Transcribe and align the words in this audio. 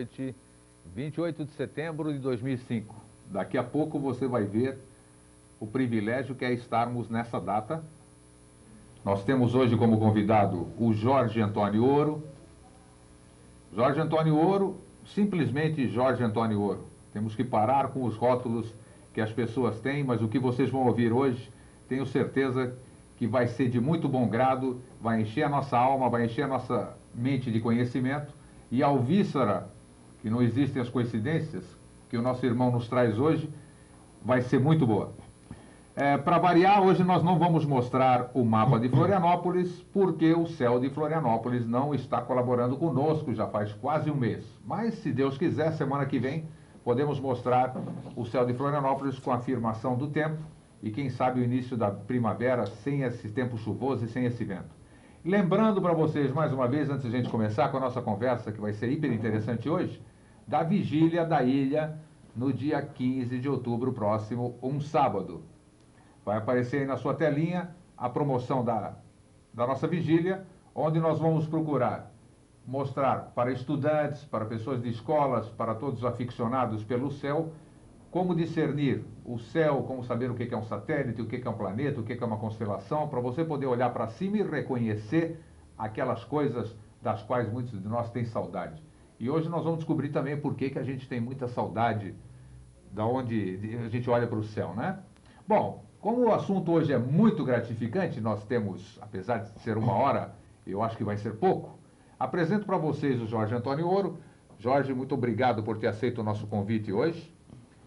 noite, 0.00 0.34
28 0.94 1.44
de 1.44 1.52
setembro 1.52 2.10
de 2.10 2.18
2005. 2.20 2.94
Daqui 3.26 3.58
a 3.58 3.62
pouco 3.62 3.98
você 3.98 4.26
vai 4.26 4.44
ver 4.44 4.78
o 5.60 5.66
privilégio 5.66 6.34
que 6.34 6.42
é 6.42 6.52
estarmos 6.54 7.10
nessa 7.10 7.38
data. 7.38 7.84
Nós 9.04 9.22
temos 9.24 9.54
hoje 9.54 9.76
como 9.76 9.98
convidado 9.98 10.68
o 10.78 10.94
Jorge 10.94 11.42
Antônio 11.42 11.84
Ouro. 11.84 12.24
Jorge 13.74 14.00
Antônio 14.00 14.36
Ouro, 14.36 14.80
simplesmente 15.06 15.86
Jorge 15.86 16.24
Antônio 16.24 16.58
Ouro. 16.62 16.86
Temos 17.12 17.34
que 17.34 17.44
parar 17.44 17.88
com 17.88 18.04
os 18.04 18.16
rótulos 18.16 18.72
que 19.12 19.20
as 19.20 19.30
pessoas 19.30 19.80
têm, 19.80 20.02
mas 20.02 20.22
o 20.22 20.28
que 20.28 20.38
vocês 20.38 20.70
vão 20.70 20.86
ouvir 20.86 21.12
hoje, 21.12 21.50
tenho 21.90 22.06
certeza 22.06 22.74
que 23.18 23.26
vai 23.26 23.46
ser 23.48 23.68
de 23.68 23.78
muito 23.78 24.08
bom 24.08 24.26
grado, 24.26 24.80
vai 24.98 25.20
encher 25.20 25.42
a 25.42 25.48
nossa 25.48 25.76
alma, 25.76 26.08
vai 26.08 26.24
encher 26.24 26.44
a 26.44 26.48
nossa 26.48 26.96
mente 27.14 27.50
de 27.50 27.60
conhecimento 27.60 28.32
e 28.70 28.82
a 28.82 28.86
alvíssara, 28.86 29.68
que 30.20 30.30
não 30.30 30.42
existem 30.42 30.80
as 30.80 30.88
coincidências, 30.88 31.64
que 32.08 32.16
o 32.16 32.22
nosso 32.22 32.44
irmão 32.44 32.70
nos 32.70 32.88
traz 32.88 33.18
hoje, 33.18 33.48
vai 34.24 34.42
ser 34.42 34.60
muito 34.60 34.86
boa. 34.86 35.12
É, 35.96 36.16
Para 36.16 36.38
variar, 36.38 36.82
hoje 36.82 37.02
nós 37.02 37.22
não 37.22 37.38
vamos 37.38 37.64
mostrar 37.64 38.30
o 38.32 38.44
mapa 38.44 38.78
de 38.78 38.88
Florianópolis, 38.88 39.70
porque 39.92 40.32
o 40.32 40.46
céu 40.46 40.78
de 40.78 40.88
Florianópolis 40.88 41.66
não 41.66 41.94
está 41.94 42.20
colaborando 42.20 42.76
conosco 42.76 43.34
já 43.34 43.46
faz 43.46 43.72
quase 43.72 44.10
um 44.10 44.14
mês. 44.14 44.44
Mas, 44.64 44.94
se 44.94 45.12
Deus 45.12 45.36
quiser, 45.36 45.72
semana 45.72 46.06
que 46.06 46.18
vem 46.18 46.44
podemos 46.84 47.20
mostrar 47.20 47.74
o 48.16 48.24
céu 48.24 48.46
de 48.46 48.54
Florianópolis 48.54 49.18
com 49.18 49.30
a 49.30 49.36
afirmação 49.36 49.96
do 49.96 50.08
tempo 50.08 50.38
e, 50.82 50.90
quem 50.90 51.10
sabe, 51.10 51.40
o 51.40 51.44
início 51.44 51.76
da 51.76 51.90
primavera 51.90 52.66
sem 52.66 53.02
esse 53.02 53.28
tempo 53.28 53.58
chuvoso 53.58 54.04
e 54.04 54.08
sem 54.08 54.24
esse 54.24 54.44
vento. 54.44 54.80
Lembrando 55.22 55.82
para 55.82 55.92
vocês, 55.92 56.32
mais 56.32 56.52
uma 56.52 56.66
vez, 56.66 56.88
antes 56.88 57.02
de 57.02 57.14
a 57.14 57.20
gente 57.20 57.28
começar 57.28 57.68
com 57.68 57.76
a 57.76 57.80
nossa 57.80 58.00
conversa, 58.00 58.50
que 58.50 58.60
vai 58.60 58.72
ser 58.72 58.90
hiper 58.90 59.12
interessante 59.12 59.68
hoje, 59.68 60.00
da 60.50 60.64
vigília 60.64 61.24
da 61.24 61.44
ilha 61.44 61.96
no 62.34 62.52
dia 62.52 62.82
15 62.82 63.38
de 63.38 63.48
outubro 63.48 63.92
próximo, 63.92 64.58
um 64.60 64.80
sábado. 64.80 65.44
Vai 66.24 66.38
aparecer 66.38 66.80
aí 66.80 66.86
na 66.86 66.96
sua 66.96 67.14
telinha 67.14 67.70
a 67.96 68.08
promoção 68.08 68.64
da, 68.64 68.96
da 69.54 69.64
nossa 69.64 69.86
vigília, 69.86 70.44
onde 70.74 70.98
nós 70.98 71.20
vamos 71.20 71.46
procurar 71.46 72.10
mostrar 72.66 73.32
para 73.34 73.52
estudantes, 73.52 74.24
para 74.24 74.44
pessoas 74.44 74.82
de 74.82 74.88
escolas, 74.90 75.48
para 75.48 75.74
todos 75.74 76.00
os 76.00 76.04
aficionados 76.04 76.82
pelo 76.84 77.12
céu, 77.12 77.52
como 78.10 78.34
discernir 78.34 79.04
o 79.24 79.38
céu, 79.38 79.84
como 79.86 80.02
saber 80.02 80.30
o 80.30 80.34
que 80.34 80.52
é 80.52 80.56
um 80.56 80.64
satélite, 80.64 81.22
o 81.22 81.26
que 81.26 81.46
é 81.46 81.50
um 81.50 81.56
planeta, 81.56 82.00
o 82.00 82.04
que 82.04 82.12
é 82.12 82.26
uma 82.26 82.36
constelação, 82.36 83.08
para 83.08 83.20
você 83.20 83.44
poder 83.44 83.66
olhar 83.66 83.90
para 83.90 84.08
cima 84.08 84.38
e 84.38 84.42
reconhecer 84.42 85.40
aquelas 85.78 86.24
coisas 86.24 86.76
das 87.00 87.22
quais 87.22 87.50
muitos 87.50 87.80
de 87.80 87.88
nós 87.88 88.10
têm 88.10 88.24
saudade. 88.24 88.89
E 89.20 89.28
hoje 89.28 89.50
nós 89.50 89.62
vamos 89.62 89.80
descobrir 89.80 90.08
também 90.08 90.34
por 90.34 90.54
que, 90.54 90.70
que 90.70 90.78
a 90.78 90.82
gente 90.82 91.06
tem 91.06 91.20
muita 91.20 91.46
saudade 91.46 92.14
da 92.90 93.04
onde 93.04 93.60
a 93.84 93.88
gente 93.90 94.08
olha 94.08 94.26
para 94.26 94.38
o 94.38 94.42
céu, 94.42 94.74
né? 94.74 94.98
Bom, 95.46 95.84
como 96.00 96.22
o 96.22 96.32
assunto 96.32 96.72
hoje 96.72 96.90
é 96.90 96.98
muito 96.98 97.44
gratificante, 97.44 98.18
nós 98.18 98.42
temos, 98.46 98.98
apesar 99.02 99.38
de 99.38 99.60
ser 99.60 99.76
uma 99.76 99.92
hora, 99.92 100.34
eu 100.66 100.82
acho 100.82 100.96
que 100.96 101.04
vai 101.04 101.18
ser 101.18 101.34
pouco, 101.34 101.78
apresento 102.18 102.64
para 102.64 102.78
vocês 102.78 103.20
o 103.20 103.26
Jorge 103.26 103.54
Antônio 103.54 103.86
Ouro. 103.86 104.18
Jorge, 104.58 104.94
muito 104.94 105.14
obrigado 105.14 105.62
por 105.62 105.76
ter 105.76 105.88
aceito 105.88 106.22
o 106.22 106.24
nosso 106.24 106.46
convite 106.46 106.90
hoje. 106.90 107.30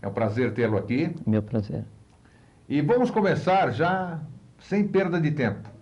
É 0.04 0.08
um 0.08 0.14
prazer 0.14 0.54
tê-lo 0.54 0.78
aqui. 0.78 1.16
Meu 1.26 1.42
prazer. 1.42 1.84
E 2.70 2.80
vamos 2.82 3.10
começar 3.10 3.72
já 3.72 4.22
sem 4.60 4.88
perda 4.88 5.20
de 5.20 5.32
tempo. 5.32 5.73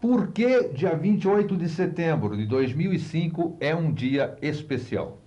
Por 0.00 0.32
que 0.32 0.68
dia 0.68 0.96
28 0.96 1.56
de 1.56 1.68
setembro 1.68 2.34
de 2.34 2.46
2005 2.46 3.58
é 3.60 3.74
um 3.74 3.92
dia 3.92 4.36
especial? 4.40 5.18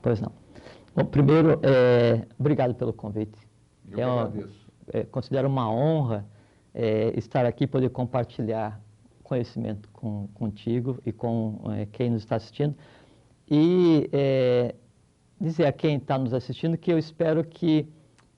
Pois 0.00 0.20
não. 0.20 0.32
Bom, 0.96 1.04
primeiro, 1.04 1.60
é, 1.62 2.26
obrigado 2.38 2.74
pelo 2.74 2.94
convite. 2.94 3.38
Eu 3.90 3.98
é 4.00 4.06
uma, 4.06 4.22
agradeço. 4.22 4.72
é, 4.90 5.04
considero 5.04 5.48
uma 5.48 5.70
honra 5.70 6.26
é, 6.74 7.12
estar 7.16 7.44
aqui 7.44 7.64
e 7.64 7.66
poder 7.66 7.90
compartilhar 7.90 8.80
conhecimento 9.22 9.88
com, 9.92 10.28
contigo 10.34 10.98
e 11.04 11.12
com 11.12 11.60
é, 11.76 11.86
quem 11.86 12.10
nos 12.10 12.22
está 12.22 12.36
assistindo. 12.36 12.74
E 13.50 14.08
é, 14.12 14.74
dizer 15.38 15.66
a 15.66 15.72
quem 15.72 15.96
está 15.96 16.16
nos 16.16 16.32
assistindo 16.32 16.78
que 16.78 16.90
eu 16.90 16.98
espero 16.98 17.44
que 17.44 17.86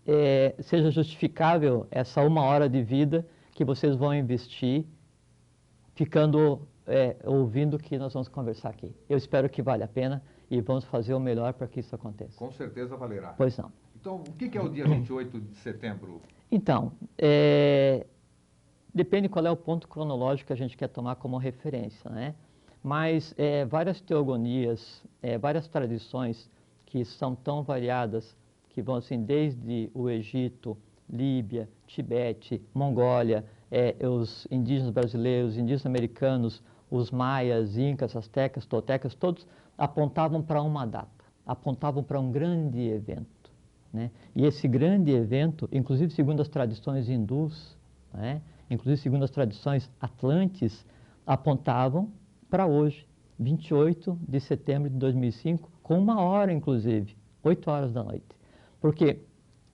é, 0.06 0.56
seja 0.59 0.91
justificável 0.91 1.87
essa 1.91 2.21
uma 2.21 2.43
hora 2.43 2.69
de 2.69 2.83
vida 2.83 3.25
que 3.53 3.65
vocês 3.65 3.94
vão 3.94 4.12
investir 4.12 4.84
ficando 5.94 6.66
é, 6.87 7.16
ouvindo 7.25 7.75
o 7.75 7.78
que 7.78 7.97
nós 7.99 8.12
vamos 8.12 8.28
conversar 8.28 8.71
aqui. 8.71 8.94
Eu 9.09 9.16
espero 9.16 9.49
que 9.49 9.62
vale 9.62 9.82
a 9.82 9.88
pena 9.88 10.22
e 10.50 10.60
vamos 10.60 10.84
fazer 10.84 11.15
o 11.15 11.21
melhor 11.21 11.55
para 11.55 11.66
que 11.66 11.81
isso 11.81 11.94
aconteça. 11.94 12.37
Com 12.38 12.50
certeza 12.50 12.97
valerá. 12.97 13.34
Pois 13.37 13.56
não. 13.56 13.72
Então, 13.99 14.16
o 14.16 14.33
que 14.33 14.49
que 14.49 14.59
é 14.59 14.60
o 14.60 14.69
dia 14.69 14.84
28 14.87 15.41
de 15.41 15.56
setembro? 15.56 16.21
Então, 16.50 16.93
é, 17.16 18.06
depende 18.94 19.28
qual 19.28 19.47
é 19.47 19.50
o 19.50 19.56
ponto 19.56 19.88
cronológico 19.88 20.49
que 20.49 20.53
a 20.53 20.56
gente 20.56 20.77
quer 20.77 20.88
tomar 20.88 21.16
como 21.16 21.38
referência, 21.38 22.10
né? 22.10 22.34
Mas 22.83 23.34
é, 23.38 23.65
várias 23.65 24.00
teogonias, 24.03 25.03
é, 25.22 25.38
várias 25.38 25.66
tradições 25.66 26.50
que 26.84 27.03
são 27.04 27.34
tão 27.34 27.62
variadas, 27.62 28.37
que 28.69 28.83
vão 28.83 28.97
assim 28.97 29.22
desde 29.25 29.91
o 29.94 30.10
Egito, 30.10 30.77
Líbia, 31.09 31.69
Tibete, 31.87 32.62
Mongólia, 32.75 33.44
é, 33.74 34.08
os 34.08 34.46
indígenas 34.52 34.92
brasileiros, 34.92 35.52
os 35.52 35.58
indígenas 35.58 35.84
americanos, 35.84 36.62
os 36.88 37.10
maias, 37.10 37.76
incas, 37.76 38.14
astecas, 38.14 38.64
toltecas, 38.64 39.16
todos 39.16 39.44
apontavam 39.76 40.40
para 40.40 40.62
uma 40.62 40.86
data, 40.86 41.24
apontavam 41.44 42.00
para 42.00 42.20
um 42.20 42.30
grande 42.30 42.80
evento. 42.82 43.50
Né? 43.92 44.12
E 44.36 44.46
esse 44.46 44.68
grande 44.68 45.10
evento, 45.10 45.68
inclusive 45.72 46.12
segundo 46.12 46.40
as 46.40 46.48
tradições 46.48 47.08
hindus, 47.08 47.76
né? 48.12 48.40
inclusive 48.70 49.02
segundo 49.02 49.24
as 49.24 49.30
tradições 49.32 49.91
atlantes, 50.00 50.86
apontavam 51.26 52.12
para 52.48 52.66
hoje, 52.66 53.04
28 53.41 54.16
de 54.28 54.38
setembro 54.38 54.88
de 54.88 54.96
2005, 54.96 55.68
com 55.82 55.98
uma 55.98 56.20
hora 56.20 56.52
inclusive, 56.52 57.16
8 57.42 57.68
horas 57.68 57.92
da 57.92 58.04
noite. 58.04 58.36
Porque 58.80 59.18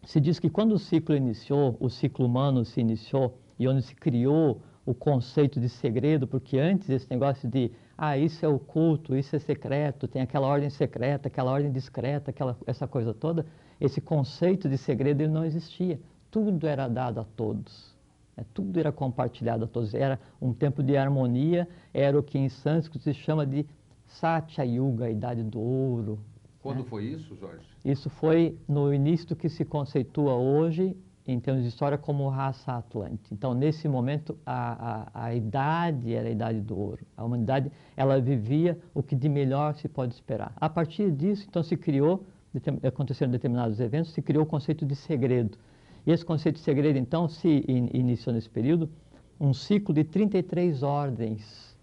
se 0.05 0.19
diz 0.19 0.39
que 0.39 0.49
quando 0.49 0.73
o 0.73 0.79
ciclo 0.79 1.15
iniciou, 1.15 1.77
o 1.79 1.91
ciclo 1.91 2.25
humano 2.25 2.65
se 2.65 2.81
iniciou, 2.81 3.37
e 3.61 3.69
onde 3.69 3.83
se 3.83 3.95
criou 3.95 4.63
o 4.87 4.95
conceito 4.95 5.61
de 5.61 5.69
segredo, 5.69 6.27
porque 6.27 6.59
antes 6.59 6.89
esse 6.89 7.09
negócio 7.11 7.47
de, 7.47 7.71
ah, 7.97 8.17
isso 8.17 8.45
é 8.45 8.49
oculto, 8.49 9.15
isso 9.15 9.37
é 9.37 9.39
secreto, 9.39 10.09
tem 10.09 10.23
aquela 10.23 10.47
ordem 10.47 10.71
secreta, 10.71 11.29
aquela 11.29 11.53
ordem 11.53 11.71
discreta, 11.71 12.31
aquela, 12.31 12.57
essa 12.67 12.89
coisa 12.89 13.13
toda, 13.13 13.45
esse 13.79 14.01
conceito 14.01 14.67
de 14.67 14.79
segredo 14.79 15.21
ele 15.21 15.31
não 15.31 15.45
existia. 15.45 16.01
Tudo 16.31 16.67
era 16.67 16.89
dado 16.89 17.21
a 17.21 17.25
todos. 17.25 17.95
né? 18.35 18.47
Tudo 18.55 18.81
era 18.81 18.91
compartilhado 18.91 19.65
a 19.65 19.69
todos. 19.69 19.93
Era 19.93 20.19
um 20.41 20.55
tempo 20.55 20.83
de 20.83 20.97
harmonia, 20.97 21.69
era 21.93 22.19
o 22.19 22.23
que 22.23 22.39
em 22.39 22.49
sânscrito 22.49 23.05
se 23.05 23.13
chama 23.13 23.45
de 23.45 23.67
Satya 24.07 24.65
Yuga, 24.65 25.05
a 25.05 25.11
idade 25.11 25.43
do 25.43 25.61
ouro. 25.61 26.19
Quando 26.63 26.83
foi 26.85 27.05
isso, 27.05 27.37
Jorge? 27.37 27.67
Isso 27.85 28.09
foi 28.09 28.57
no 28.67 28.93
início 28.93 29.29
do 29.29 29.37
que 29.37 29.49
se 29.51 29.65
conceitua 29.65 30.35
hoje, 30.35 30.97
em 31.33 31.41
termos 31.41 31.63
de 31.63 31.69
história, 31.69 31.97
como 31.97 32.29
raça 32.29 32.73
atlante. 32.73 33.33
Então, 33.33 33.55
nesse 33.55 33.89
momento, 33.89 34.37
a, 34.45 35.09
a, 35.15 35.27
a 35.27 35.35
idade 35.35 36.15
era 36.15 36.29
a 36.29 36.31
idade 36.31 36.61
do 36.61 36.79
ouro. 36.79 37.05
A 37.17 37.25
humanidade, 37.25 37.71
ela 37.97 38.21
vivia 38.21 38.79
o 38.95 39.03
que 39.03 39.15
de 39.15 39.29
melhor 39.29 39.75
se 39.75 39.89
pode 39.89 40.15
esperar. 40.15 40.53
A 40.57 40.69
partir 40.69 41.11
disso, 41.11 41.47
então, 41.49 41.63
se 41.63 41.77
criou, 41.77 42.25
aconteceram 42.83 43.31
determinados 43.31 43.81
eventos, 43.81 44.13
se 44.13 44.23
criou 44.23 44.45
o 44.45 44.47
conceito 44.47 44.85
de 44.85 44.97
segredo. 44.97 45.59
E 46.07 46.11
esse 46.11 46.25
conceito 46.25 46.57
de 46.57 46.63
segredo, 46.63 46.99
então, 46.99 47.29
se 47.29 47.65
in, 47.69 47.89
iniciou 47.93 48.35
nesse 48.35 48.49
período 48.49 48.89
um 49.39 49.55
ciclo 49.55 49.95
de 49.95 50.05
33 50.05 50.83
ordens. 50.83 51.77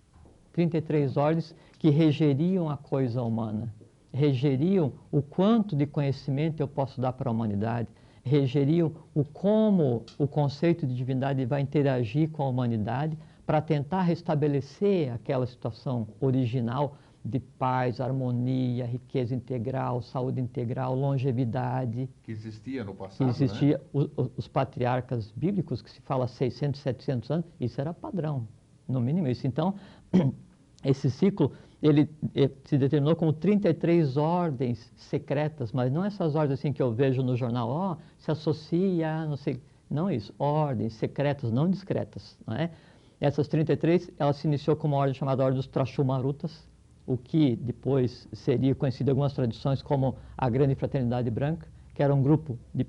33 0.54 1.18
ordens 1.18 1.56
que 1.78 1.90
regeriam 1.90 2.70
a 2.70 2.78
coisa 2.78 3.22
humana 3.22 3.72
regeriam 4.18 4.94
o 5.12 5.22
quanto 5.22 5.76
de 5.76 5.86
conhecimento 5.86 6.60
eu 6.60 6.68
posso 6.68 7.00
dar 7.00 7.14
para 7.14 7.30
a 7.30 7.32
humanidade, 7.32 7.88
regeriam 8.28 8.92
o 9.16 9.24
como 9.24 10.04
o 10.18 10.28
conceito 10.28 10.86
de 10.86 10.94
divindade 10.96 11.44
vai 11.46 11.62
interagir 11.62 12.30
com 12.30 12.44
a 12.44 12.50
humanidade 12.50 13.18
para 13.46 13.62
tentar 13.62 14.02
restabelecer 14.04 15.12
aquela 15.14 15.46
situação 15.48 16.08
original 16.20 16.98
de 17.24 17.40
paz, 17.40 18.00
harmonia, 18.00 18.86
riqueza 18.86 19.34
integral, 19.36 20.02
saúde 20.02 20.40
integral, 20.40 20.96
longevidade 20.96 22.10
Que 22.24 22.32
existia 22.32 22.84
no 22.84 22.94
que 22.94 23.00
passado, 23.00 23.30
existia 23.30 23.78
né? 23.78 23.84
o- 23.94 24.22
o- 24.22 24.32
os 24.38 24.48
patriarcas 24.48 25.32
bíblicos, 25.36 25.82
que 25.82 25.90
se 25.90 26.00
fala 26.02 26.28
600, 26.28 26.80
700 26.80 27.32
anos, 27.32 27.46
isso 27.60 27.82
era 27.82 27.94
padrão, 27.94 28.48
no 28.88 29.02
mínimo 29.02 29.28
isso. 29.28 29.46
Então, 29.48 29.74
esse 30.86 31.10
ciclo, 31.12 31.52
ele 31.82 32.10
eh, 32.36 32.50
se 32.66 32.78
determinou 32.78 33.16
como 33.16 33.32
33 33.32 34.18
ordens 34.18 34.92
secretas, 34.96 35.72
mas 35.72 35.92
não 35.92 36.04
essas 36.04 36.36
ordens 36.36 36.60
assim 36.60 36.74
que 36.74 36.82
eu 36.82 36.92
vejo 36.92 37.22
no 37.22 37.36
jornal, 37.36 37.70
ó, 37.70 37.98
se 38.18 38.32
associa, 38.32 39.26
não 39.26 39.38
sei, 39.38 39.62
não 39.90 40.10
isso, 40.10 40.34
ordens 40.40 40.94
secretas, 40.94 41.52
não 41.52 41.70
discretas, 41.70 42.38
não 42.46 42.56
é? 42.56 42.72
Essas 43.20 43.48
33, 43.48 44.12
ela 44.20 44.34
se 44.34 44.48
iniciou 44.48 44.76
com 44.76 44.88
uma 44.88 44.98
ordem 44.98 45.14
chamada 45.14 45.44
Ordem 45.44 45.58
dos 45.58 45.68
Trashumarutas, 45.68 46.68
o 47.06 47.18
que 47.18 47.56
depois 47.56 48.28
seria 48.34 48.76
conhecido 48.76 49.08
em 49.08 49.12
algumas 49.12 49.34
tradições 49.34 49.82
como 49.82 50.18
a 50.38 50.50
Grande 50.50 50.76
Fraternidade 50.76 51.30
Branca, 51.32 51.68
que 51.96 52.04
era 52.04 52.14
um 52.14 52.22
grupo 52.22 52.60
de 52.74 52.86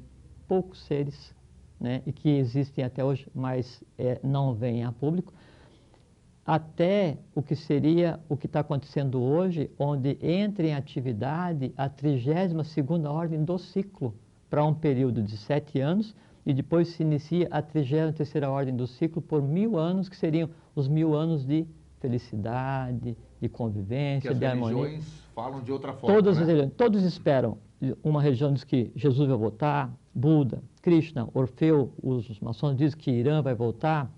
poucos 0.47 0.83
seres 0.83 1.33
né, 1.81 2.03
e 2.05 2.13
que 2.13 2.29
existem 2.29 2.85
até 2.85 3.05
hoje, 3.05 3.27
mas 3.35 3.83
é, 3.97 4.19
não 4.23 4.55
vêm 4.55 4.85
a 4.85 4.93
público, 4.93 5.33
até 6.49 7.19
o 7.35 7.43
que 7.43 7.55
seria 7.55 8.19
o 8.27 8.35
que 8.35 8.47
está 8.47 8.61
acontecendo 8.61 9.21
hoje, 9.21 9.71
onde 9.79 10.17
entra 10.23 10.67
em 10.67 10.75
atividade 10.75 11.75
a 11.77 11.91
32ª 11.91 13.11
ordem 13.11 13.45
do 13.45 13.59
ciclo, 13.59 14.15
para 14.49 14.65
um 14.65 14.73
período 14.73 15.23
de 15.23 15.37
sete 15.37 15.79
anos, 15.79 16.17
e 16.47 16.55
depois 16.55 16.89
se 16.89 17.03
inicia 17.03 17.49
a 17.51 17.63
33ª 17.63 18.49
ordem 18.49 18.75
do 18.75 18.87
ciclo 18.87 19.21
por 19.21 19.43
mil 19.43 19.77
anos, 19.77 20.09
que 20.09 20.17
seriam 20.17 20.49
os 20.75 20.89
mil 20.89 21.15
anos 21.15 21.45
de 21.45 21.67
felicidade, 22.01 23.15
de 23.39 23.49
convivência, 23.51 24.35
de 24.35 24.47
harmonia. 24.47 24.75
As 24.75 24.83
religiões 24.85 25.23
falam 25.35 25.61
de 25.61 25.71
outra 25.71 25.93
forma. 25.93 26.17
Todas 26.17 26.37
né? 26.37 26.43
as 26.45 26.49
religiões, 26.49 26.75
todos 26.79 27.03
esperam. 27.05 27.59
Uma 28.03 28.23
religião 28.23 28.55
diz 28.55 28.65
que 28.65 28.91
Jesus 28.97 29.29
vai 29.29 29.37
voltar, 29.37 29.95
Buda, 30.15 30.63
Krishna, 30.81 31.29
Orfeu, 31.35 31.93
os 32.03 32.41
maçons 32.41 32.75
dizem 32.75 32.99
que 32.99 33.11
Irã 33.11 33.43
vai 33.43 33.55
voltar, 33.55 34.11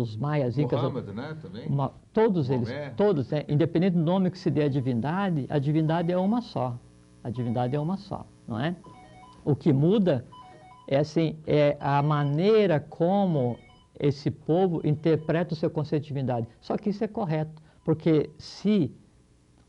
os 0.00 0.16
maias, 0.16 0.58
incas, 0.58 0.80
Muhammad, 0.80 1.08
né, 1.08 1.36
também. 1.40 1.66
uma, 1.66 1.92
todos 2.12 2.50
eles, 2.50 2.68
todos, 2.96 3.30
né, 3.30 3.44
independente 3.48 3.96
do 3.96 4.02
nome 4.02 4.30
que 4.30 4.38
se 4.38 4.50
dê 4.50 4.64
à 4.64 4.68
divindade, 4.68 5.46
a 5.48 5.58
divindade 5.58 6.12
é 6.12 6.18
uma 6.18 6.40
só. 6.40 6.78
A 7.22 7.30
divindade 7.30 7.74
é 7.74 7.80
uma 7.80 7.96
só, 7.96 8.26
não 8.46 8.60
é? 8.60 8.76
O 9.44 9.56
que 9.56 9.72
muda 9.72 10.24
é 10.86 10.98
assim, 10.98 11.38
é 11.46 11.76
a 11.80 12.02
maneira 12.02 12.78
como 12.78 13.58
esse 13.98 14.30
povo 14.30 14.80
interpreta 14.86 15.54
o 15.54 15.56
seu 15.56 15.70
conceito 15.70 16.02
de 16.02 16.08
divindade. 16.08 16.46
Só 16.60 16.76
que 16.76 16.90
isso 16.90 17.02
é 17.02 17.08
correto, 17.08 17.62
porque 17.84 18.30
se 18.38 18.94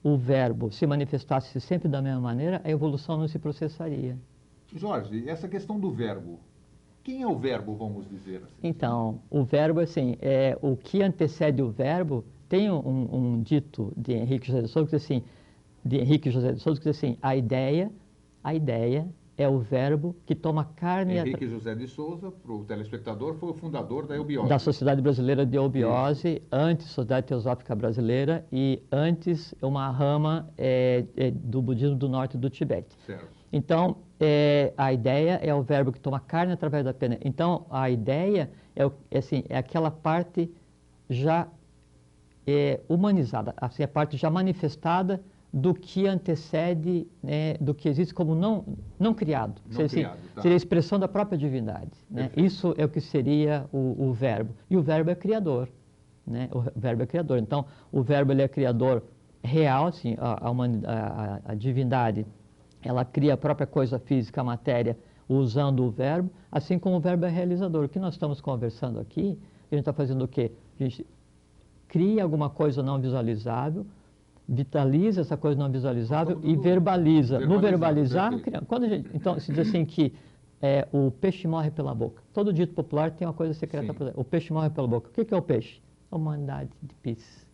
o 0.03 0.17
verbo 0.17 0.71
se 0.71 0.85
manifestasse 0.85 1.59
sempre 1.59 1.87
da 1.87 2.01
mesma 2.01 2.21
maneira, 2.21 2.61
a 2.63 2.69
evolução 2.69 3.17
não 3.17 3.27
se 3.27 3.39
processaria. 3.39 4.17
Jorge, 4.75 5.27
essa 5.27 5.47
questão 5.47 5.79
do 5.79 5.91
verbo. 5.91 6.39
Quem 7.05 7.21
é 7.21 7.27
o 7.27 7.37
verbo, 7.37 7.75
vamos 7.75 8.09
dizer 8.09 8.37
assim? 8.37 8.55
Então, 8.63 9.21
o 9.29 9.43
verbo, 9.43 9.79
assim, 9.79 10.17
é 10.19 10.57
o 10.59 10.75
que 10.75 11.03
antecede 11.03 11.61
o 11.61 11.69
verbo. 11.69 12.25
Tem 12.49 12.71
um, 12.71 13.15
um 13.15 13.41
dito 13.43 13.93
de 13.95 14.13
Henrique 14.13 14.47
José 14.47 14.63
de 14.63 14.67
Souza 14.69 14.89
que 14.89 14.95
diz 14.95 15.05
assim, 15.05 15.23
de 15.85 15.97
Henrique 15.97 16.31
José 16.31 16.53
de 16.53 16.59
Souza 16.59 16.81
que 16.81 16.89
diz 16.89 16.97
assim, 16.97 17.15
a 17.21 17.35
ideia, 17.35 17.91
a 18.43 18.55
ideia 18.55 19.07
é 19.37 19.47
o 19.47 19.59
verbo 19.59 20.15
que 20.25 20.33
toma 20.33 20.65
carne 20.65 21.17
Henrique 21.17 21.47
José 21.47 21.75
de 21.75 21.87
Souza, 21.87 22.31
para 22.31 22.51
o 22.51 22.63
telespectador, 22.63 23.35
foi 23.35 23.49
o 23.49 23.53
fundador 23.53 24.07
da 24.07 24.15
eubiose. 24.15 24.49
da 24.49 24.57
Sociedade 24.57 24.99
Brasileira 24.99 25.45
de 25.45 25.57
Eubiose, 25.57 26.41
antes 26.51 26.87
Sociedade 26.87 27.27
Teosófica 27.27 27.75
Brasileira 27.75 28.43
e 28.51 28.81
antes 28.91 29.53
uma 29.61 29.91
rama 29.91 30.49
é, 30.57 31.05
é, 31.15 31.29
do 31.29 31.61
budismo 31.61 31.95
do 31.95 32.09
norte 32.09 32.35
do 32.35 32.49
Tibete. 32.49 32.95
Certo. 33.05 33.27
Então, 33.53 33.97
é, 34.19 34.73
a 34.77 34.93
ideia 34.93 35.39
é 35.43 35.53
o 35.53 35.61
verbo 35.61 35.91
que 35.91 35.99
toma 35.99 36.19
carne 36.19 36.53
através 36.53 36.83
da 36.85 36.93
pena. 36.93 37.17
Então, 37.23 37.65
a 37.69 37.89
ideia 37.89 38.49
é, 38.75 38.89
é 39.11 39.17
assim, 39.17 39.43
é 39.49 39.57
aquela 39.57 39.91
parte 39.91 40.49
já 41.09 41.47
é, 42.47 42.79
humanizada, 42.87 43.53
assim, 43.57 43.83
a 43.83 43.87
parte 43.87 44.17
já 44.17 44.29
manifestada 44.29 45.21
do 45.51 45.73
que 45.73 46.05
antecede, 46.05 47.07
né, 47.23 47.53
do 47.61 47.73
que 47.73 47.87
existe 47.87 48.13
como 48.13 48.35
não, 48.35 48.65
não 48.99 49.13
criado. 49.13 49.61
Não 49.65 49.71
seria, 49.71 49.85
assim, 49.85 49.95
criado, 49.95 50.17
tá. 50.35 50.41
seria 50.41 50.55
a 50.55 50.57
expressão 50.57 50.99
da 50.99 51.07
própria 51.07 51.37
divindade. 51.37 51.91
Né? 52.11 52.29
Isso 52.35 52.73
é 52.77 52.83
o 52.83 52.89
que 52.89 52.99
seria 52.99 53.65
o, 53.71 53.95
o 54.09 54.13
verbo. 54.13 54.53
E 54.69 54.75
o 54.75 54.81
verbo 54.81 55.09
é 55.11 55.15
criador. 55.15 55.69
Né? 56.27 56.49
O 56.51 56.61
verbo 56.75 57.03
é 57.03 57.05
criador. 57.05 57.37
Então, 57.39 57.65
o 57.91 58.01
verbo 58.03 58.33
ele 58.33 58.41
é 58.41 58.47
criador 58.49 59.03
real, 59.43 59.87
assim, 59.87 60.15
a, 60.19 60.49
a- 60.49 60.51
a- 60.51 61.39
a 61.45 61.55
divindade, 61.55 62.25
ela 62.87 63.03
cria 63.03 63.33
a 63.33 63.37
própria 63.37 63.65
coisa 63.67 63.97
física, 63.99 64.41
a 64.41 64.43
matéria, 64.43 64.97
usando 65.27 65.83
o 65.83 65.89
verbo, 65.89 66.29
assim 66.51 66.77
como 66.77 66.97
o 66.97 66.99
verbo 66.99 67.25
é 67.25 67.29
realizador. 67.29 67.85
O 67.85 67.89
que 67.89 67.99
nós 67.99 68.13
estamos 68.13 68.39
conversando 68.39 68.99
aqui, 68.99 69.37
a 69.71 69.75
gente 69.75 69.81
está 69.81 69.93
fazendo 69.93 70.23
o 70.23 70.27
quê? 70.27 70.51
A 70.79 70.83
gente 70.83 71.05
cria 71.87 72.23
alguma 72.23 72.49
coisa 72.49 72.83
não 72.83 72.99
visualizável, 72.99 73.85
vitaliza 74.47 75.21
essa 75.21 75.35
coisa 75.35 75.57
não 75.57 75.71
visualizável 75.71 76.39
e 76.43 76.55
verbaliza. 76.55 77.39
No 77.39 77.59
verbalizar, 77.59 78.31
quando 78.67 78.87
gente, 78.87 79.09
então 79.13 79.39
se 79.39 79.51
diz 79.51 79.67
assim 79.67 79.83
que 79.83 80.13
é, 80.61 80.87
o 80.91 81.11
peixe 81.11 81.47
morre 81.47 81.71
pela 81.71 81.93
boca. 81.93 82.21
Todo 82.33 82.53
dito 82.53 82.73
popular 82.73 83.11
tem 83.11 83.27
uma 83.27 83.33
coisa 83.33 83.53
secreta. 83.53 83.93
Sim. 83.93 84.11
O 84.15 84.23
peixe 84.23 84.53
morre 84.53 84.69
pela 84.69 84.87
boca. 84.87 85.09
O 85.09 85.11
que 85.11 85.25
que 85.25 85.33
é 85.33 85.37
o 85.37 85.41
peixe? 85.41 85.81
A 86.11 86.15
humanidade 86.15 86.69
de 86.81 86.93
Pisces. 86.95 87.45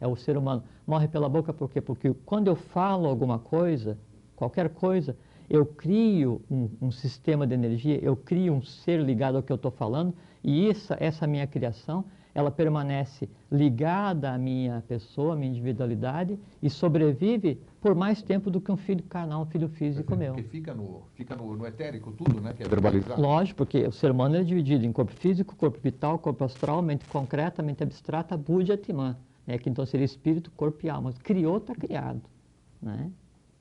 É 0.00 0.06
o 0.06 0.16
ser 0.16 0.36
humano. 0.36 0.62
Morre 0.86 1.06
pela 1.06 1.28
boca 1.28 1.52
por 1.52 1.70
quê? 1.70 1.80
Porque 1.80 2.12
quando 2.24 2.48
eu 2.48 2.56
falo 2.56 3.06
alguma 3.06 3.38
coisa, 3.38 3.96
qualquer 4.40 4.70
coisa, 4.70 5.14
eu 5.50 5.66
crio 5.66 6.40
um, 6.50 6.70
um 6.80 6.90
sistema 6.90 7.46
de 7.46 7.52
energia, 7.52 7.98
eu 8.02 8.16
crio 8.16 8.54
um 8.54 8.62
ser 8.62 8.98
ligado 9.02 9.36
ao 9.36 9.42
que 9.42 9.52
eu 9.52 9.56
estou 9.56 9.70
falando, 9.70 10.14
e 10.42 10.70
essa, 10.70 10.96
essa 10.98 11.26
minha 11.26 11.46
criação, 11.46 12.06
ela 12.34 12.50
permanece 12.50 13.28
ligada 13.52 14.32
à 14.32 14.38
minha 14.38 14.82
pessoa, 14.88 15.34
à 15.34 15.36
minha 15.36 15.50
individualidade, 15.50 16.38
e 16.62 16.70
sobrevive 16.70 17.60
por 17.82 17.94
mais 17.94 18.22
tempo 18.22 18.50
do 18.50 18.62
que 18.62 18.72
um 18.72 18.78
filho 18.78 19.02
carnal, 19.02 19.42
um 19.42 19.46
filho 19.46 19.68
físico 19.68 20.16
meu. 20.16 20.32
Porque 20.32 20.48
fica 20.48 20.72
no, 20.72 21.02
fica 21.14 21.36
no, 21.36 21.54
no 21.54 21.66
etérico 21.66 22.12
tudo, 22.12 22.40
né? 22.40 22.54
Que 22.54 22.62
é 22.62 22.68
verbalizado. 22.68 23.20
Lógico, 23.20 23.58
porque 23.58 23.86
o 23.86 23.92
ser 23.92 24.10
humano 24.10 24.36
é 24.36 24.42
dividido 24.42 24.86
em 24.86 24.92
corpo 24.92 25.12
físico, 25.12 25.54
corpo 25.54 25.78
vital, 25.82 26.18
corpo 26.18 26.44
astral, 26.44 26.80
mente 26.80 27.04
concreta, 27.06 27.62
mente 27.62 27.82
abstrata, 27.82 28.38
Buddha 28.38 28.72
Atman. 28.72 29.16
Né? 29.46 29.58
Que 29.58 29.68
então 29.68 29.84
seria 29.84 30.06
espírito, 30.06 30.50
corpo 30.52 30.86
e 30.86 30.88
alma. 30.88 31.12
Criou, 31.22 31.58
está 31.58 31.74
criado. 31.74 32.22
Né? 32.80 33.10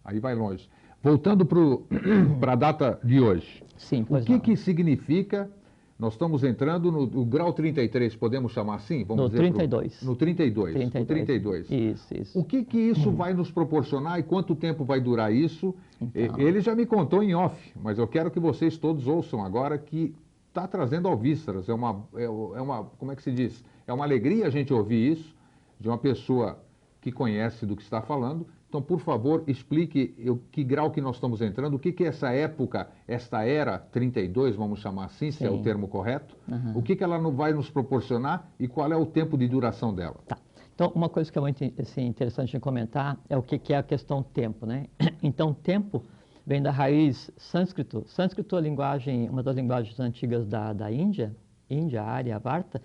Aí 0.09 0.19
vai 0.19 0.33
longe. 0.33 0.67
Voltando 1.03 1.45
para 1.45 2.51
a 2.53 2.55
data 2.55 2.99
de 3.03 3.21
hoje. 3.21 3.63
Sim, 3.77 4.01
O 4.01 4.05
pois 4.07 4.25
que, 4.25 4.31
não. 4.33 4.39
que 4.39 4.57
significa? 4.57 5.49
Nós 5.99 6.13
estamos 6.13 6.43
entrando 6.45 6.91
no, 6.91 7.05
no 7.05 7.25
grau 7.25 7.51
33, 7.53 8.15
podemos 8.15 8.53
chamar 8.53 8.75
assim? 8.75 9.03
Vamos 9.03 9.23
No 9.23 9.29
dizer 9.29 9.43
pro- 9.49 9.57
32. 9.59 10.01
no 10.01 10.15
32. 10.15 10.73
32. 10.73 11.01
No 11.01 11.05
32. 11.05 11.69
Isso, 11.71 12.13
isso. 12.21 12.39
O 12.39 12.43
que, 12.43 12.63
que 12.63 12.77
isso 12.79 13.11
vai 13.11 13.33
nos 13.33 13.51
proporcionar 13.51 14.17
e 14.17 14.23
quanto 14.23 14.55
tempo 14.55 14.83
vai 14.85 14.99
durar 15.01 15.31
isso? 15.31 15.75
Então. 16.01 16.39
Ele 16.39 16.61
já 16.61 16.73
me 16.73 16.85
contou 16.85 17.21
em 17.21 17.35
off, 17.35 17.55
mas 17.81 17.99
eu 17.99 18.07
quero 18.07 18.31
que 18.31 18.39
vocês 18.39 18.77
todos 18.77 19.07
ouçam 19.07 19.43
agora 19.43 19.77
que 19.77 20.15
está 20.47 20.65
trazendo 20.67 21.07
ao 21.09 21.17
vísceras. 21.17 21.67
É 21.69 21.73
uma, 21.73 22.01
é, 22.15 22.27
o- 22.29 22.53
é 22.55 22.61
uma, 22.61 22.85
como 22.97 23.11
é 23.11 23.15
que 23.15 23.21
se 23.21 23.31
diz? 23.31 23.61
É 23.85 23.91
uma 23.93 24.05
alegria 24.05 24.47
a 24.47 24.49
gente 24.49 24.73
ouvir 24.73 25.11
isso 25.11 25.35
de 25.79 25.87
uma 25.89 25.97
pessoa 25.97 26.59
que 27.01 27.11
conhece 27.11 27.65
do 27.65 27.75
que 27.75 27.83
está 27.83 28.01
falando. 28.01 28.47
Então, 28.69 28.83
por 28.83 28.99
favor, 28.99 29.43
explique 29.47 30.13
o 30.29 30.37
que 30.51 30.63
grau 30.63 30.91
que 30.91 31.01
nós 31.01 31.15
estamos 31.15 31.41
entrando, 31.41 31.73
o 31.73 31.79
que, 31.79 31.91
que 31.91 32.03
é 32.03 32.07
essa 32.07 32.31
época, 32.31 32.87
esta 33.07 33.43
era 33.43 33.79
32, 33.79 34.55
vamos 34.55 34.79
chamar 34.79 35.05
assim, 35.05 35.31
se 35.31 35.43
é 35.43 35.49
o 35.49 35.57
Sim. 35.57 35.63
termo 35.63 35.87
correto, 35.87 36.37
Aham. 36.47 36.73
o 36.75 36.83
que, 36.83 36.95
que 36.95 37.03
ela 37.03 37.19
não 37.19 37.31
vai 37.31 37.51
nos 37.51 37.67
proporcionar 37.67 38.47
e 38.59 38.67
qual 38.67 38.91
é 38.93 38.95
o 38.95 39.07
tempo 39.07 39.35
de 39.35 39.47
duração 39.47 39.91
dela. 39.91 40.17
Tá. 40.27 40.37
Então, 40.75 40.91
uma 40.93 41.09
coisa 41.09 41.31
que 41.31 41.37
é 41.37 41.41
muito 41.41 41.63
assim, 41.81 42.05
interessante 42.05 42.51
de 42.51 42.59
comentar 42.59 43.17
é 43.27 43.35
o 43.35 43.41
que, 43.41 43.57
que 43.57 43.73
é 43.73 43.77
a 43.77 43.83
questão 43.83 44.21
tempo, 44.21 44.65
né? 44.65 44.85
Então, 45.21 45.51
tempo 45.51 46.03
vem 46.45 46.61
da 46.61 46.71
raiz 46.71 47.31
sânscrito. 47.37 48.05
Sânscrito 48.07 48.55
é 48.55 48.59
a 48.59 48.61
linguagem, 48.61 49.27
uma 49.29 49.41
das 49.41 49.55
linguagens 49.55 49.99
antigas 49.99 50.47
da, 50.47 50.73
da 50.73 50.91
Índia, 50.91 51.35
Índia, 51.69 52.03
Área, 52.03 52.37
Varta. 52.37 52.81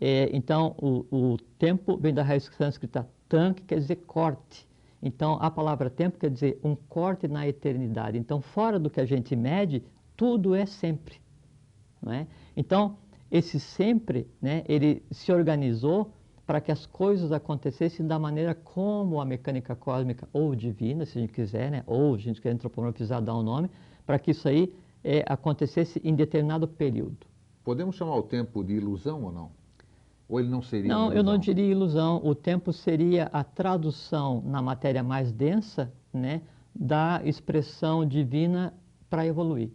É, 0.00 0.28
então, 0.32 0.74
o, 0.76 1.06
o 1.10 1.36
tempo 1.56 1.96
vem 1.96 2.12
da 2.12 2.22
raiz 2.22 2.50
sânscrita 2.58 3.08
tan, 3.28 3.54
que 3.54 3.62
quer 3.62 3.78
dizer 3.78 3.96
corte. 4.06 4.68
Então, 5.02 5.38
a 5.40 5.50
palavra 5.50 5.88
tempo 5.88 6.18
quer 6.18 6.30
dizer 6.30 6.60
um 6.62 6.74
corte 6.74 7.26
na 7.26 7.48
eternidade. 7.48 8.18
Então, 8.18 8.40
fora 8.40 8.78
do 8.78 8.90
que 8.90 9.00
a 9.00 9.06
gente 9.06 9.34
mede, 9.34 9.82
tudo 10.16 10.54
é 10.54 10.66
sempre. 10.66 11.16
Não 12.02 12.12
é? 12.12 12.26
Então, 12.56 12.96
esse 13.30 13.58
sempre, 13.58 14.26
né, 14.40 14.64
ele 14.68 15.02
se 15.10 15.32
organizou 15.32 16.12
para 16.46 16.60
que 16.60 16.72
as 16.72 16.84
coisas 16.84 17.30
acontecessem 17.30 18.06
da 18.06 18.18
maneira 18.18 18.54
como 18.54 19.20
a 19.20 19.24
mecânica 19.24 19.76
cósmica 19.76 20.28
ou 20.32 20.54
divina, 20.54 21.06
se 21.06 21.16
a 21.16 21.20
gente 21.20 21.32
quiser, 21.32 21.70
né, 21.70 21.84
ou 21.86 22.14
a 22.14 22.18
gente 22.18 22.40
quer 22.40 22.50
antropomorfizar, 22.50 23.22
dar 23.22 23.36
um 23.36 23.42
nome, 23.42 23.70
para 24.04 24.18
que 24.18 24.32
isso 24.32 24.48
aí 24.48 24.74
eh, 25.04 25.24
acontecesse 25.28 26.00
em 26.02 26.14
determinado 26.14 26.66
período. 26.66 27.18
Podemos 27.62 27.94
chamar 27.94 28.16
o 28.16 28.22
tempo 28.22 28.64
de 28.64 28.74
ilusão 28.74 29.22
ou 29.22 29.30
não? 29.30 29.59
Ou 30.30 30.38
ele 30.38 30.48
não 30.48 30.62
seria 30.62 30.88
Não, 30.88 31.12
eu 31.12 31.24
não 31.24 31.36
diria 31.36 31.64
ilusão. 31.66 32.20
O 32.24 32.34
tempo 32.36 32.72
seria 32.72 33.24
a 33.32 33.42
tradução 33.42 34.40
na 34.46 34.62
matéria 34.62 35.02
mais 35.02 35.32
densa, 35.32 35.92
né, 36.12 36.40
da 36.72 37.20
expressão 37.24 38.06
divina 38.06 38.72
para 39.10 39.26
evoluir. 39.26 39.70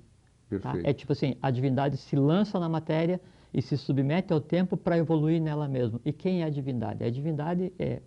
tá? 0.50 0.72
Perfeito. 0.72 0.88
É 0.88 0.94
tipo 0.94 1.12
assim, 1.12 1.36
a 1.42 1.52
divindade 1.52 1.98
se 1.98 2.16
lança 2.16 2.58
na 2.58 2.70
matéria 2.70 3.20
e 3.54 3.62
se 3.62 3.78
submete 3.78 4.32
ao 4.32 4.40
tempo 4.40 4.78
para 4.78 4.98
evoluir 4.98 5.42
nela 5.42 5.68
mesma. 5.68 6.00
E 6.06 6.14
quem 6.14 6.42
é 6.42 6.46
a 6.46 6.50
divindade? 6.50 7.04
A 7.04 7.10
divindade 7.10 7.74
é 7.78 8.02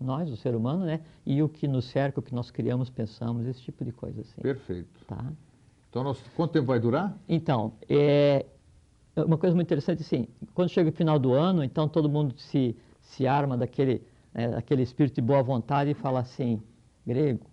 nós, 0.00 0.30
o 0.30 0.36
ser 0.36 0.54
humano, 0.54 0.84
né? 0.84 1.00
E 1.26 1.42
o 1.42 1.48
que 1.48 1.66
nos 1.66 1.86
cerca, 1.86 2.20
o 2.20 2.22
que 2.22 2.34
nós 2.34 2.50
criamos, 2.50 2.90
pensamos, 2.90 3.46
esse 3.46 3.60
tipo 3.60 3.84
de 3.84 3.92
coisa 3.92 4.20
assim. 4.20 4.40
Perfeito. 4.40 5.04
Tá? 5.06 5.32
Então, 5.88 6.02
nós, 6.04 6.20
quanto 6.36 6.52
tempo 6.52 6.66
vai 6.66 6.80
durar? 6.80 7.16
Então, 7.28 7.72
é 7.88 8.46
uma 9.16 9.36
coisa 9.36 9.54
muito 9.54 9.68
interessante, 9.68 10.02
assim, 10.02 10.26
quando 10.54 10.68
chega 10.70 10.88
o 10.88 10.92
final 10.92 11.18
do 11.18 11.32
ano, 11.32 11.62
então 11.62 11.88
todo 11.88 12.08
mundo 12.08 12.34
se, 12.38 12.76
se 13.00 13.26
arma 13.26 13.56
daquele, 13.56 14.02
né, 14.32 14.54
aquele 14.56 14.82
espírito 14.82 15.16
de 15.16 15.20
boa 15.20 15.42
vontade 15.42 15.90
e 15.90 15.94
fala 15.94 16.20
assim, 16.20 16.60
grego, 17.06 17.46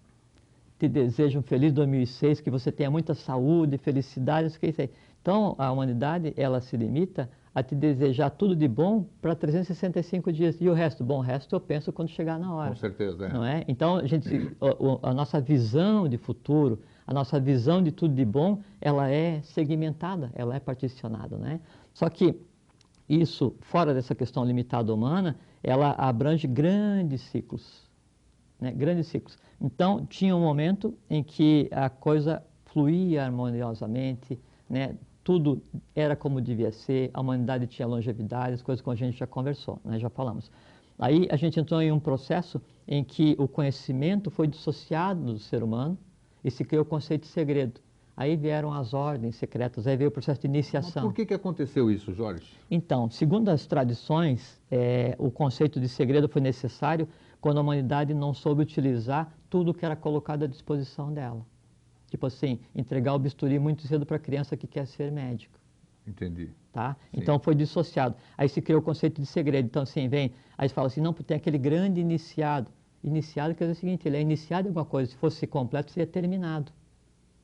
te 0.79 0.87
desejo 0.87 1.39
um 1.39 1.41
feliz 1.41 1.73
2006, 1.73 2.39
que 2.39 2.49
você 2.49 2.71
tenha 2.71 2.89
muita 2.89 3.13
saúde, 3.13 3.77
felicidade, 3.77 4.47
isso 4.47 4.59
que 4.59 4.67
é 4.67 4.69
isso 4.69 4.81
aí. 4.81 4.89
Então, 5.21 5.53
a 5.57 5.69
humanidade, 5.69 6.33
ela 6.37 6.61
se 6.61 6.77
limita 6.77 7.29
a 7.53 7.61
te 7.61 7.75
desejar 7.75 8.29
tudo 8.29 8.55
de 8.55 8.67
bom 8.67 9.05
para 9.21 9.35
365 9.35 10.31
dias. 10.31 10.61
E 10.61 10.69
o 10.69 10.73
resto? 10.73 11.03
Bom, 11.03 11.17
o 11.17 11.21
resto 11.21 11.53
eu 11.53 11.59
penso 11.59 11.91
quando 11.91 12.07
chegar 12.07 12.39
na 12.39 12.53
hora. 12.53 12.69
Com 12.69 12.75
certeza, 12.75 13.25
é. 13.25 13.33
Não 13.33 13.43
é? 13.43 13.65
Então, 13.67 13.97
a, 13.97 14.07
gente, 14.07 14.55
a, 14.61 15.09
a 15.09 15.13
nossa 15.13 15.41
visão 15.41 16.07
de 16.07 16.17
futuro, 16.17 16.79
a 17.09 17.13
nossa 17.13 17.39
visão 17.39 17.81
de 17.81 17.91
tudo 17.91 18.13
de 18.13 18.23
bom, 18.23 18.61
ela 18.79 19.09
é 19.09 19.41
segmentada, 19.41 20.29
ela 20.35 20.55
é 20.55 20.59
particionada, 20.59 21.39
né? 21.39 21.59
Só 21.91 22.07
que 22.07 22.39
isso, 23.09 23.55
fora 23.61 23.95
dessa 23.95 24.13
questão 24.13 24.45
limitada 24.45 24.93
humana, 24.93 25.35
ela 25.63 25.95
abrange 25.97 26.45
grandes 26.45 27.21
ciclos, 27.21 27.89
né? 28.61 28.71
grandes 28.71 29.07
ciclos. 29.07 29.39
Então, 29.59 30.05
tinha 30.05 30.35
um 30.35 30.39
momento 30.39 30.95
em 31.09 31.23
que 31.23 31.67
a 31.71 31.89
coisa 31.89 32.43
fluía 32.65 33.25
harmoniosamente, 33.25 34.39
né? 34.69 34.95
tudo 35.23 35.63
era 35.95 36.15
como 36.15 36.39
devia 36.39 36.71
ser, 36.71 37.09
a 37.11 37.21
humanidade 37.21 37.65
tinha 37.65 37.87
longevidade, 37.87 38.53
as 38.53 38.61
coisas 38.61 38.83
que 38.83 38.89
a 38.91 38.93
gente 38.93 39.17
já 39.17 39.25
conversou, 39.25 39.81
né? 39.83 39.97
já 39.97 40.11
falamos. 40.11 40.51
Aí 40.99 41.27
a 41.31 41.35
gente 41.35 41.59
entrou 41.59 41.81
em 41.81 41.91
um 41.91 41.99
processo 41.99 42.61
em 42.87 43.03
que 43.03 43.35
o 43.39 43.47
conhecimento 43.47 44.29
foi 44.29 44.47
dissociado 44.47 45.33
do 45.33 45.39
ser 45.39 45.63
humano 45.63 45.97
e 46.43 46.51
se 46.51 46.63
criou 46.63 46.83
o 46.83 46.85
conceito 46.85 47.23
de 47.23 47.27
segredo. 47.27 47.79
Aí 48.15 48.35
vieram 48.35 48.73
as 48.73 48.93
ordens 48.93 49.37
secretas, 49.37 49.87
aí 49.87 49.95
veio 49.95 50.09
o 50.09 50.11
processo 50.11 50.41
de 50.41 50.47
iniciação. 50.47 51.03
Mas 51.03 51.11
por 51.11 51.15
que, 51.15 51.25
que 51.25 51.33
aconteceu 51.33 51.89
isso, 51.89 52.13
Jorge? 52.13 52.51
Então, 52.69 53.09
segundo 53.09 53.47
as 53.47 53.65
tradições, 53.65 54.59
é, 54.69 55.15
o 55.17 55.31
conceito 55.31 55.79
de 55.79 55.87
segredo 55.87 56.27
foi 56.27 56.41
necessário 56.41 57.07
quando 57.39 57.59
a 57.59 57.61
humanidade 57.61 58.13
não 58.13 58.33
soube 58.33 58.61
utilizar 58.61 59.33
tudo 59.49 59.73
que 59.73 59.85
era 59.85 59.95
colocado 59.95 60.43
à 60.43 60.47
disposição 60.47 61.13
dela. 61.13 61.45
Tipo 62.09 62.25
assim, 62.25 62.59
entregar 62.75 63.13
o 63.13 63.19
bisturi 63.19 63.57
muito 63.57 63.87
cedo 63.87 64.05
para 64.05 64.17
a 64.17 64.19
criança 64.19 64.57
que 64.57 64.67
quer 64.67 64.85
ser 64.85 65.11
médico. 65.11 65.57
Entendi. 66.05 66.49
Tá? 66.73 66.97
Então 67.13 67.39
foi 67.39 67.55
dissociado. 67.55 68.15
Aí 68.37 68.49
se 68.49 68.61
criou 68.61 68.81
o 68.81 68.83
conceito 68.83 69.21
de 69.21 69.27
segredo. 69.27 69.65
Então, 69.65 69.83
assim, 69.83 70.09
vem, 70.09 70.33
aí 70.57 70.67
fala 70.69 70.87
assim, 70.87 71.01
não, 71.01 71.13
tem 71.13 71.37
aquele 71.37 71.57
grande 71.57 72.01
iniciado. 72.01 72.69
Iniciado 73.03 73.55
quer 73.55 73.65
dizer 73.65 73.77
o 73.77 73.79
seguinte, 73.79 74.07
ele 74.07 74.17
é 74.17 74.21
iniciado 74.21 74.67
em 74.67 74.69
alguma 74.69 74.85
coisa, 74.85 75.11
se 75.11 75.17
fosse 75.17 75.47
completo, 75.47 75.91
seria 75.91 76.07
terminado. 76.07 76.71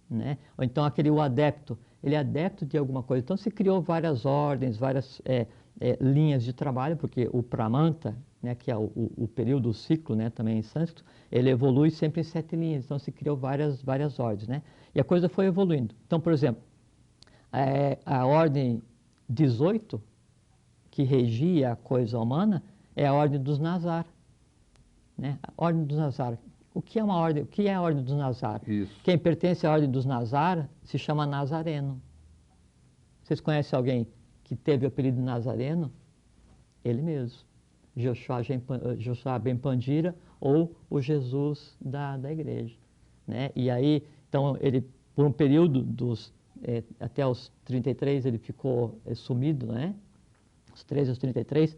Né? 0.09 0.37
Ou 0.57 0.63
então 0.63 0.83
aquele 0.83 1.09
o 1.09 1.19
adepto, 1.19 1.77
ele 2.03 2.15
é 2.15 2.19
adepto 2.19 2.65
de 2.65 2.77
alguma 2.77 3.01
coisa. 3.01 3.23
Então 3.23 3.37
se 3.37 3.49
criou 3.49 3.81
várias 3.81 4.25
ordens, 4.25 4.77
várias 4.77 5.21
é, 5.25 5.47
é, 5.79 5.97
linhas 5.99 6.43
de 6.43 6.53
trabalho, 6.53 6.95
porque 6.95 7.29
o 7.31 7.41
pramanta, 7.41 8.15
né, 8.41 8.53
que 8.53 8.69
é 8.69 8.77
o, 8.77 8.91
o, 9.17 9.27
período, 9.27 9.69
o 9.69 9.73
ciclo, 9.73 10.15
né, 10.15 10.29
também 10.29 10.59
em 10.59 10.61
sânscrito, 10.61 11.03
ele 11.31 11.49
evolui 11.49 11.89
sempre 11.89 12.21
em 12.21 12.23
sete 12.23 12.55
linhas. 12.55 12.85
Então 12.85 12.99
se 12.99 13.11
criou 13.11 13.35
várias, 13.35 13.81
várias 13.81 14.19
ordens. 14.19 14.47
Né? 14.47 14.61
E 14.93 14.99
a 14.99 15.03
coisa 15.03 15.27
foi 15.27 15.45
evoluindo. 15.45 15.95
Então, 16.05 16.19
por 16.19 16.31
exemplo, 16.31 16.61
é, 17.51 17.97
a 18.05 18.25
ordem 18.25 18.83
18, 19.29 20.01
que 20.91 21.03
regia 21.03 21.71
a 21.71 21.75
coisa 21.75 22.19
humana, 22.19 22.61
é 22.95 23.07
a 23.07 23.13
ordem 23.13 23.41
dos 23.41 23.59
Nazar. 23.59 24.05
Né? 25.17 25.39
A 25.43 25.51
ordem 25.57 25.83
dos 25.83 25.97
Nazar. 25.97 26.37
O 26.73 26.81
que 26.81 26.99
é 26.99 27.03
uma 27.03 27.15
ordem? 27.15 27.43
O 27.43 27.47
que 27.47 27.67
é 27.67 27.73
a 27.73 27.81
ordem 27.81 28.03
dos 28.03 28.15
Nazar? 28.15 28.61
Isso. 28.67 28.93
Quem 29.03 29.17
pertence 29.17 29.65
à 29.65 29.71
ordem 29.71 29.89
dos 29.89 30.05
Nazar 30.05 30.69
se 30.83 30.97
chama 30.97 31.25
Nazareno. 31.25 32.01
Vocês 33.23 33.39
conhecem 33.39 33.75
alguém 33.77 34.07
que 34.43 34.55
teve 34.55 34.85
o 34.85 34.89
apelido 34.89 35.21
Nazareno? 35.21 35.91
Ele 36.83 37.01
mesmo. 37.01 37.39
Joshua, 37.95 38.41
Joshua 38.97 39.39
Ben 39.39 39.55
Pandira 39.55 40.13
ou 40.39 40.75
o 40.89 40.99
Jesus 40.99 41.77
da, 41.79 42.17
da 42.17 42.31
igreja. 42.31 42.75
Né? 43.25 43.51
E 43.55 43.69
aí, 43.69 44.03
então, 44.27 44.57
ele, 44.59 44.85
por 45.15 45.25
um 45.25 45.31
período 45.31 45.81
dos, 45.81 46.33
é, 46.61 46.83
até 46.99 47.25
os 47.25 47.51
33, 47.63 48.25
ele 48.25 48.37
ficou 48.37 48.99
é, 49.05 49.15
sumido, 49.15 49.67
né? 49.67 49.95
Os 50.73 50.83
13 50.83 51.11
aos 51.11 51.17
33, 51.17 51.77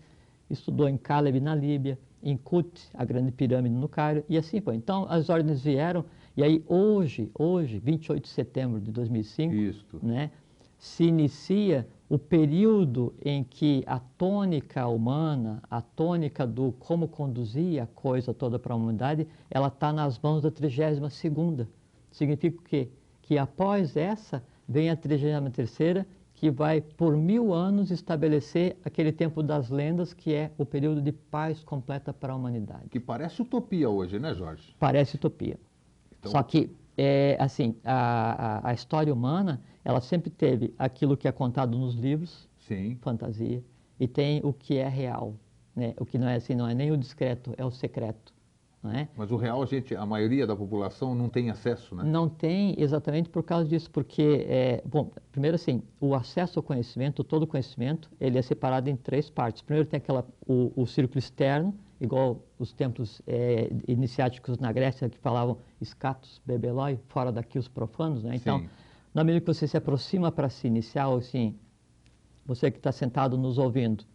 estudou 0.49 0.89
em 0.89 0.97
Caleb, 0.97 1.39
na 1.39 1.53
Líbia, 1.53 1.99
em 2.21 2.35
Kut, 2.35 2.89
a 2.93 3.05
grande 3.05 3.31
pirâmide 3.31 3.75
no 3.75 3.87
Cairo, 3.87 4.23
e 4.27 4.37
assim 4.37 4.59
foi. 4.61 4.75
Então, 4.75 5.05
as 5.09 5.29
ordens 5.29 5.63
vieram, 5.63 6.05
e 6.35 6.43
aí 6.43 6.63
hoje, 6.67 7.31
hoje, 7.37 7.79
28 7.79 8.23
de 8.23 8.29
setembro 8.29 8.79
de 8.79 8.91
2005, 8.91 9.53
Isto. 9.53 9.99
né, 10.01 10.31
se 10.77 11.05
inicia 11.05 11.87
o 12.09 12.17
período 12.17 13.13
em 13.23 13.43
que 13.43 13.83
a 13.85 13.99
tônica 13.99 14.87
humana, 14.87 15.61
a 15.69 15.81
tônica 15.81 16.47
do 16.47 16.71
como 16.79 17.07
conduzir 17.07 17.81
a 17.81 17.87
coisa 17.87 18.33
toda 18.33 18.57
para 18.57 18.73
a 18.73 18.77
humanidade, 18.77 19.27
ela 19.49 19.67
está 19.67 19.91
nas 19.91 20.17
mãos 20.19 20.41
da 20.41 20.51
32ª. 20.51 21.67
Significa 22.11 22.59
o 22.59 22.63
quê? 22.63 22.89
Que 23.21 23.37
após 23.37 23.97
essa, 23.97 24.41
vem 24.67 24.89
a 24.89 24.95
33ª, 24.95 26.05
que 26.37 26.51
vai, 26.51 26.81
por 26.81 27.17
mil 27.17 27.51
anos, 27.51 27.89
estabelecer 27.89 28.77
aquele 28.85 29.11
tempo 29.11 29.41
das 29.41 29.71
lendas, 29.71 30.13
que 30.13 30.35
é 30.35 30.51
o 30.55 30.63
período 30.63 31.01
de 31.01 31.11
paz 31.11 31.63
completa 31.63 32.13
para 32.13 32.31
a 32.31 32.35
humanidade. 32.35 32.89
Que 32.91 32.99
parece 32.99 33.41
utopia 33.41 33.89
hoje, 33.89 34.19
né, 34.19 34.35
Jorge? 34.35 34.75
Parece 34.79 35.15
utopia. 35.15 35.59
Então... 36.19 36.31
Só 36.31 36.43
que, 36.43 36.69
é, 36.95 37.35
assim, 37.39 37.75
a, 37.83 38.59
a, 38.67 38.69
a, 38.69 38.73
história 38.73 39.11
humana, 39.11 39.59
ela 39.83 39.99
sempre 39.99 40.29
teve 40.29 40.75
aquilo 40.77 41.17
que 41.17 41.27
é 41.27 41.31
contado 41.31 41.75
nos 41.75 41.95
livros, 41.95 42.47
Sim. 42.59 42.95
fantasia, 43.01 43.63
e 43.99 44.07
tem 44.07 44.39
o 44.43 44.53
que 44.53 44.77
é 44.77 44.87
real. 44.87 45.33
Né? 45.75 45.95
O 45.99 46.05
que 46.05 46.19
não 46.19 46.27
é 46.27 46.35
assim, 46.35 46.53
não 46.53 46.67
é 46.67 46.75
nem 46.75 46.91
o 46.91 46.97
discreto, 46.97 47.55
é 47.57 47.65
o 47.65 47.71
secreto. 47.71 48.31
É? 48.83 49.07
Mas 49.17 49.31
o 49.31 49.35
real, 49.35 49.61
a, 49.61 49.65
gente, 49.65 49.95
a 49.95 50.05
maioria 50.05 50.45
da 50.45 50.55
população 50.55 51.13
não 51.13 51.27
tem 51.27 51.49
acesso, 51.49 51.95
né? 51.95 52.03
Não 52.03 52.29
tem 52.29 52.75
exatamente 52.77 53.27
por 53.27 53.43
causa 53.43 53.67
disso, 53.67 53.89
porque, 53.91 54.45
é, 54.47 54.81
bom, 54.85 55.11
primeiro 55.31 55.55
assim, 55.55 55.81
o 55.99 56.15
acesso 56.15 56.59
ao 56.59 56.63
conhecimento, 56.63 57.23
todo 57.23 57.43
o 57.43 57.47
conhecimento, 57.47 58.09
ele 58.19 58.37
é 58.37 58.41
separado 58.41 58.89
em 58.89 58.95
três 58.95 59.29
partes. 59.29 59.61
Primeiro 59.61 59.89
tem 59.89 59.97
aquela, 59.97 60.25
o, 60.47 60.71
o 60.75 60.85
círculo 60.85 61.19
externo, 61.19 61.73
igual 61.99 62.43
os 62.59 62.71
templos 62.71 63.21
é, 63.27 63.69
iniciáticos 63.87 64.57
na 64.59 64.71
Grécia 64.71 65.09
que 65.09 65.17
falavam 65.17 65.57
escatos, 65.81 66.39
bebeloi, 66.45 66.99
fora 67.07 67.31
daqui 67.31 67.57
os 67.57 67.67
profanos, 67.67 68.23
né? 68.23 68.35
Então, 68.35 68.59
Sim. 68.59 68.69
na 69.13 69.23
medida 69.23 69.41
que 69.41 69.53
você 69.53 69.67
se 69.67 69.75
aproxima 69.75 70.31
para 70.31 70.49
se 70.49 70.67
iniciar, 70.67 71.07
assim, 71.13 71.55
você 72.45 72.71
que 72.71 72.77
está 72.77 72.91
sentado 72.91 73.37
nos 73.37 73.57
ouvindo, 73.57 74.05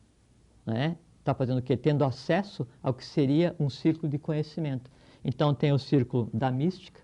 né? 0.64 0.96
Está 1.22 1.32
fazendo 1.32 1.58
o 1.58 1.62
quê? 1.62 1.76
Tendo 1.76 2.04
acesso 2.04 2.66
ao 2.82 2.92
que 2.92 3.04
seria 3.04 3.54
um 3.58 3.70
círculo 3.70 4.10
de 4.10 4.18
conhecimento. 4.18 4.90
Então 5.24 5.54
tem 5.54 5.72
o 5.72 5.78
círculo 5.78 6.28
da 6.34 6.50
mística, 6.50 7.00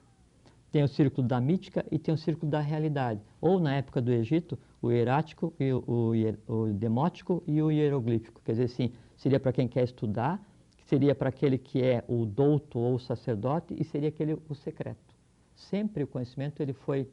tem 0.70 0.82
o 0.82 0.88
círculo 0.88 1.26
da 1.26 1.40
mítica 1.40 1.86
e 1.90 1.98
tem 1.98 2.12
o 2.12 2.18
círculo 2.18 2.50
da 2.50 2.60
realidade. 2.60 3.20
Ou 3.40 3.58
na 3.60 3.76
época 3.76 4.02
do 4.02 4.12
Egito, 4.12 4.58
o 4.82 4.90
hierático, 4.90 5.54
e 5.58 5.72
o, 5.72 5.82
o, 5.86 6.52
o 6.52 6.72
demótico 6.72 7.42
e 7.46 7.62
o 7.62 7.70
hieroglífico. 7.70 8.40
Quer 8.44 8.52
dizer 8.52 8.64
assim, 8.64 8.92
seria 9.16 9.40
para 9.40 9.52
quem 9.52 9.68
quer 9.68 9.84
estudar, 9.84 10.42
seria 10.84 11.14
para 11.14 11.28
aquele 11.28 11.56
que 11.56 11.82
é 11.82 12.04
o 12.08 12.26
douto 12.26 12.78
ou 12.78 12.96
o 12.96 12.98
sacerdote 12.98 13.74
e 13.78 13.84
seria 13.84 14.08
aquele 14.08 14.36
o 14.48 14.54
secreto. 14.54 15.14
Sempre 15.54 16.02
o 16.02 16.06
conhecimento 16.06 16.60
ele 16.60 16.72
foi 16.72 17.08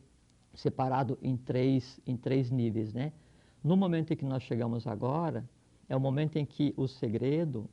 separado 0.53 1.17
em 1.21 1.37
três, 1.37 1.99
em 2.05 2.17
três 2.17 2.49
níveis, 2.49 2.93
né? 2.93 3.11
No 3.63 3.75
momento 3.75 4.13
em 4.13 4.15
que 4.15 4.25
nós 4.25 4.43
chegamos 4.43 4.85
agora, 4.87 5.43
é 5.87 5.95
o 5.95 5.99
momento 5.99 6.37
em 6.37 6.45
que 6.45 6.73
o 6.77 6.87
segredo, 6.87 7.69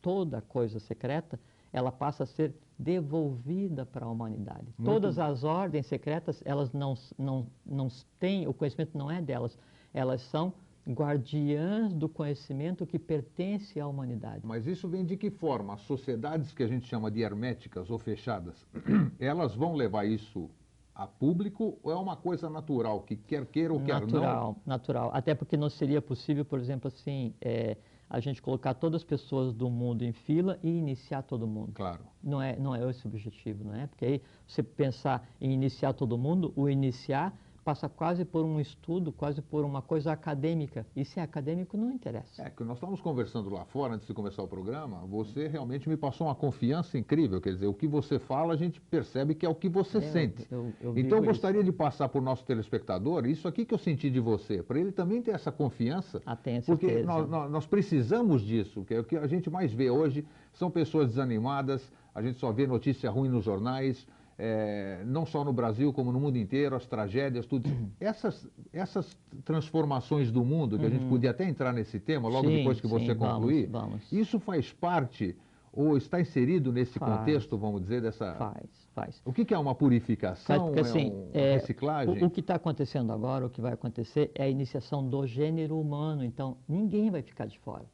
toda 0.00 0.40
coisa 0.40 0.78
secreta, 0.78 1.38
ela 1.72 1.90
passa 1.90 2.22
a 2.22 2.26
ser 2.26 2.54
devolvida 2.78 3.84
para 3.84 4.06
a 4.06 4.10
humanidade. 4.10 4.66
Muito 4.78 4.84
Todas 4.84 5.18
as 5.18 5.44
ordens 5.44 5.86
secretas, 5.86 6.42
elas 6.44 6.72
não, 6.72 6.94
não, 7.18 7.46
não 7.64 7.88
têm, 8.18 8.46
o 8.46 8.54
conhecimento 8.54 8.96
não 8.96 9.10
é 9.10 9.20
delas, 9.20 9.58
elas 9.92 10.20
são 10.22 10.52
guardiãs 10.88 11.92
do 11.94 12.08
conhecimento 12.08 12.86
que 12.86 12.98
pertence 12.98 13.80
à 13.80 13.86
humanidade. 13.86 14.42
Mas 14.44 14.66
isso 14.66 14.86
vem 14.86 15.04
de 15.04 15.16
que 15.16 15.30
forma? 15.30 15.74
As 15.74 15.80
sociedades 15.80 16.52
que 16.52 16.62
a 16.62 16.66
gente 16.66 16.86
chama 16.86 17.10
de 17.10 17.20
herméticas 17.22 17.90
ou 17.90 17.98
fechadas, 17.98 18.66
elas 19.18 19.54
vão 19.54 19.74
levar 19.74 20.04
isso 20.04 20.50
a 20.94 21.06
público 21.06 21.78
ou 21.82 21.90
é 21.90 21.96
uma 21.96 22.16
coisa 22.16 22.48
natural, 22.48 23.00
que 23.00 23.16
quer 23.16 23.44
queira 23.46 23.72
ou 23.72 23.80
quer 23.80 24.00
não? 24.00 24.06
Natural, 24.06 24.56
natural. 24.64 25.10
Até 25.12 25.34
porque 25.34 25.56
não 25.56 25.68
seria 25.68 26.00
possível, 26.00 26.44
por 26.44 26.58
exemplo, 26.58 26.88
assim, 26.88 27.34
é, 27.40 27.76
a 28.08 28.20
gente 28.20 28.40
colocar 28.40 28.74
todas 28.74 29.00
as 29.00 29.04
pessoas 29.04 29.52
do 29.52 29.68
mundo 29.68 30.02
em 30.02 30.12
fila 30.12 30.58
e 30.62 30.68
iniciar 30.68 31.22
todo 31.22 31.46
mundo. 31.46 31.72
Claro. 31.74 32.04
Não 32.22 32.40
é, 32.40 32.56
não 32.56 32.74
é 32.74 32.88
esse 32.88 33.04
o 33.04 33.08
objetivo, 33.08 33.64
não 33.64 33.74
é? 33.74 33.86
Porque 33.88 34.04
aí 34.04 34.22
você 34.46 34.62
pensar 34.62 35.26
em 35.40 35.52
iniciar 35.52 35.94
todo 35.94 36.16
mundo, 36.16 36.52
o 36.54 36.68
iniciar 36.68 37.36
passa 37.64 37.88
quase 37.88 38.24
por 38.24 38.44
um 38.44 38.60
estudo, 38.60 39.10
quase 39.10 39.40
por 39.40 39.64
uma 39.64 39.80
coisa 39.80 40.12
acadêmica. 40.12 40.86
E 40.94 41.04
se 41.04 41.18
é 41.18 41.22
acadêmico, 41.22 41.76
não 41.76 41.90
interessa. 41.90 42.42
É 42.42 42.50
que 42.50 42.62
nós 42.62 42.76
estávamos 42.76 43.00
conversando 43.00 43.48
lá 43.48 43.64
fora, 43.64 43.94
antes 43.94 44.06
de 44.06 44.12
começar 44.12 44.42
o 44.42 44.48
programa, 44.48 44.98
você 45.06 45.48
realmente 45.48 45.88
me 45.88 45.96
passou 45.96 46.26
uma 46.26 46.34
confiança 46.34 46.98
incrível. 46.98 47.40
Quer 47.40 47.54
dizer, 47.54 47.66
o 47.66 47.74
que 47.74 47.88
você 47.88 48.18
fala, 48.18 48.52
a 48.52 48.56
gente 48.56 48.80
percebe 48.80 49.34
que 49.34 49.46
é 49.46 49.48
o 49.48 49.54
que 49.54 49.68
você 49.68 49.98
é, 49.98 50.00
sente. 50.02 50.46
Eu, 50.50 50.72
eu 50.80 50.98
então, 50.98 51.18
eu 51.18 51.24
gostaria 51.24 51.62
isso. 51.62 51.70
de 51.70 51.76
passar 51.76 52.08
para 52.08 52.20
o 52.20 52.22
nosso 52.22 52.44
telespectador 52.44 53.26
isso 53.26 53.48
aqui 53.48 53.64
que 53.64 53.72
eu 53.72 53.78
senti 53.78 54.10
de 54.10 54.20
você, 54.20 54.62
para 54.62 54.78
ele 54.78 54.92
também 54.92 55.22
ter 55.22 55.30
essa 55.30 55.50
confiança. 55.50 56.20
Ah, 56.26 56.36
tenho 56.36 56.62
porque 56.62 57.02
nós, 57.02 57.28
nós, 57.28 57.50
nós 57.50 57.66
precisamos 57.66 58.42
disso, 58.42 58.84
que 58.84 58.94
é 58.94 59.00
o 59.00 59.04
que 59.04 59.16
a 59.16 59.26
gente 59.26 59.48
mais 59.48 59.72
vê 59.72 59.90
hoje, 59.90 60.24
são 60.52 60.70
pessoas 60.70 61.08
desanimadas, 61.08 61.90
a 62.14 62.20
gente 62.20 62.38
só 62.38 62.52
vê 62.52 62.66
notícia 62.66 63.10
ruim 63.10 63.28
nos 63.28 63.44
jornais, 63.44 64.06
é, 64.38 65.02
não 65.06 65.24
só 65.24 65.44
no 65.44 65.52
Brasil, 65.52 65.92
como 65.92 66.12
no 66.12 66.20
mundo 66.20 66.36
inteiro, 66.36 66.74
as 66.74 66.86
tragédias, 66.86 67.46
tudo. 67.46 67.68
Uhum. 67.68 67.90
Essas, 68.00 68.48
essas 68.72 69.16
transformações 69.44 70.30
do 70.30 70.44
mundo, 70.44 70.76
que 70.76 70.84
uhum. 70.84 70.90
a 70.90 70.92
gente 70.92 71.04
uhum. 71.04 71.10
podia 71.10 71.30
até 71.30 71.48
entrar 71.48 71.72
nesse 71.72 72.00
tema 72.00 72.28
logo 72.28 72.48
sim, 72.48 72.56
depois 72.56 72.80
que 72.80 72.88
sim, 72.88 72.92
você 72.92 73.14
concluir, 73.14 73.66
vamos, 73.66 73.88
vamos. 73.88 74.12
isso 74.12 74.38
faz 74.40 74.72
parte 74.72 75.36
ou 75.76 75.96
está 75.96 76.20
inserido 76.20 76.72
nesse 76.72 76.98
faz, 76.98 77.18
contexto, 77.18 77.58
vamos 77.58 77.82
dizer, 77.82 78.00
dessa... 78.00 78.34
Faz, 78.34 78.88
faz. 78.94 79.22
O 79.24 79.32
que, 79.32 79.44
que 79.44 79.52
é 79.52 79.58
uma 79.58 79.74
purificação, 79.74 80.66
porque, 80.66 80.80
assim, 80.80 81.12
é 81.32 81.48
uma 81.48 81.54
reciclagem? 81.54 82.22
O, 82.22 82.26
o 82.26 82.30
que 82.30 82.38
está 82.38 82.54
acontecendo 82.54 83.12
agora, 83.12 83.46
o 83.46 83.50
que 83.50 83.60
vai 83.60 83.72
acontecer, 83.72 84.30
é 84.36 84.44
a 84.44 84.48
iniciação 84.48 85.06
do 85.06 85.26
gênero 85.26 85.78
humano, 85.78 86.24
então 86.24 86.56
ninguém 86.68 87.10
vai 87.10 87.22
ficar 87.22 87.46
de 87.46 87.58
fora. 87.58 87.84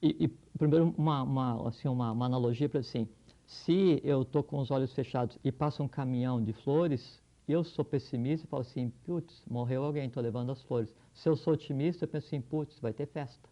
E, 0.00 0.16
e 0.20 0.28
primeiro, 0.56 0.94
uma, 0.96 1.22
uma, 1.22 1.68
assim, 1.68 1.88
uma, 1.88 2.12
uma 2.12 2.26
analogia 2.26 2.68
para 2.68 2.80
assim, 2.80 3.08
se 3.50 4.00
eu 4.04 4.22
estou 4.22 4.44
com 4.44 4.58
os 4.60 4.70
olhos 4.70 4.94
fechados 4.94 5.36
e 5.42 5.50
passa 5.50 5.82
um 5.82 5.88
caminhão 5.88 6.40
de 6.40 6.52
flores, 6.52 7.20
eu 7.48 7.64
sou 7.64 7.84
pessimista 7.84 8.46
e 8.46 8.48
falo 8.48 8.60
assim, 8.60 8.90
putz, 9.04 9.42
morreu 9.50 9.82
alguém, 9.82 10.06
estou 10.06 10.22
levando 10.22 10.52
as 10.52 10.62
flores. 10.62 10.94
Se 11.12 11.28
eu 11.28 11.34
sou 11.34 11.54
otimista, 11.54 12.04
eu 12.04 12.08
penso 12.08 12.28
assim, 12.28 12.40
putz, 12.40 12.78
vai 12.78 12.92
ter 12.92 13.06
festa. 13.06 13.48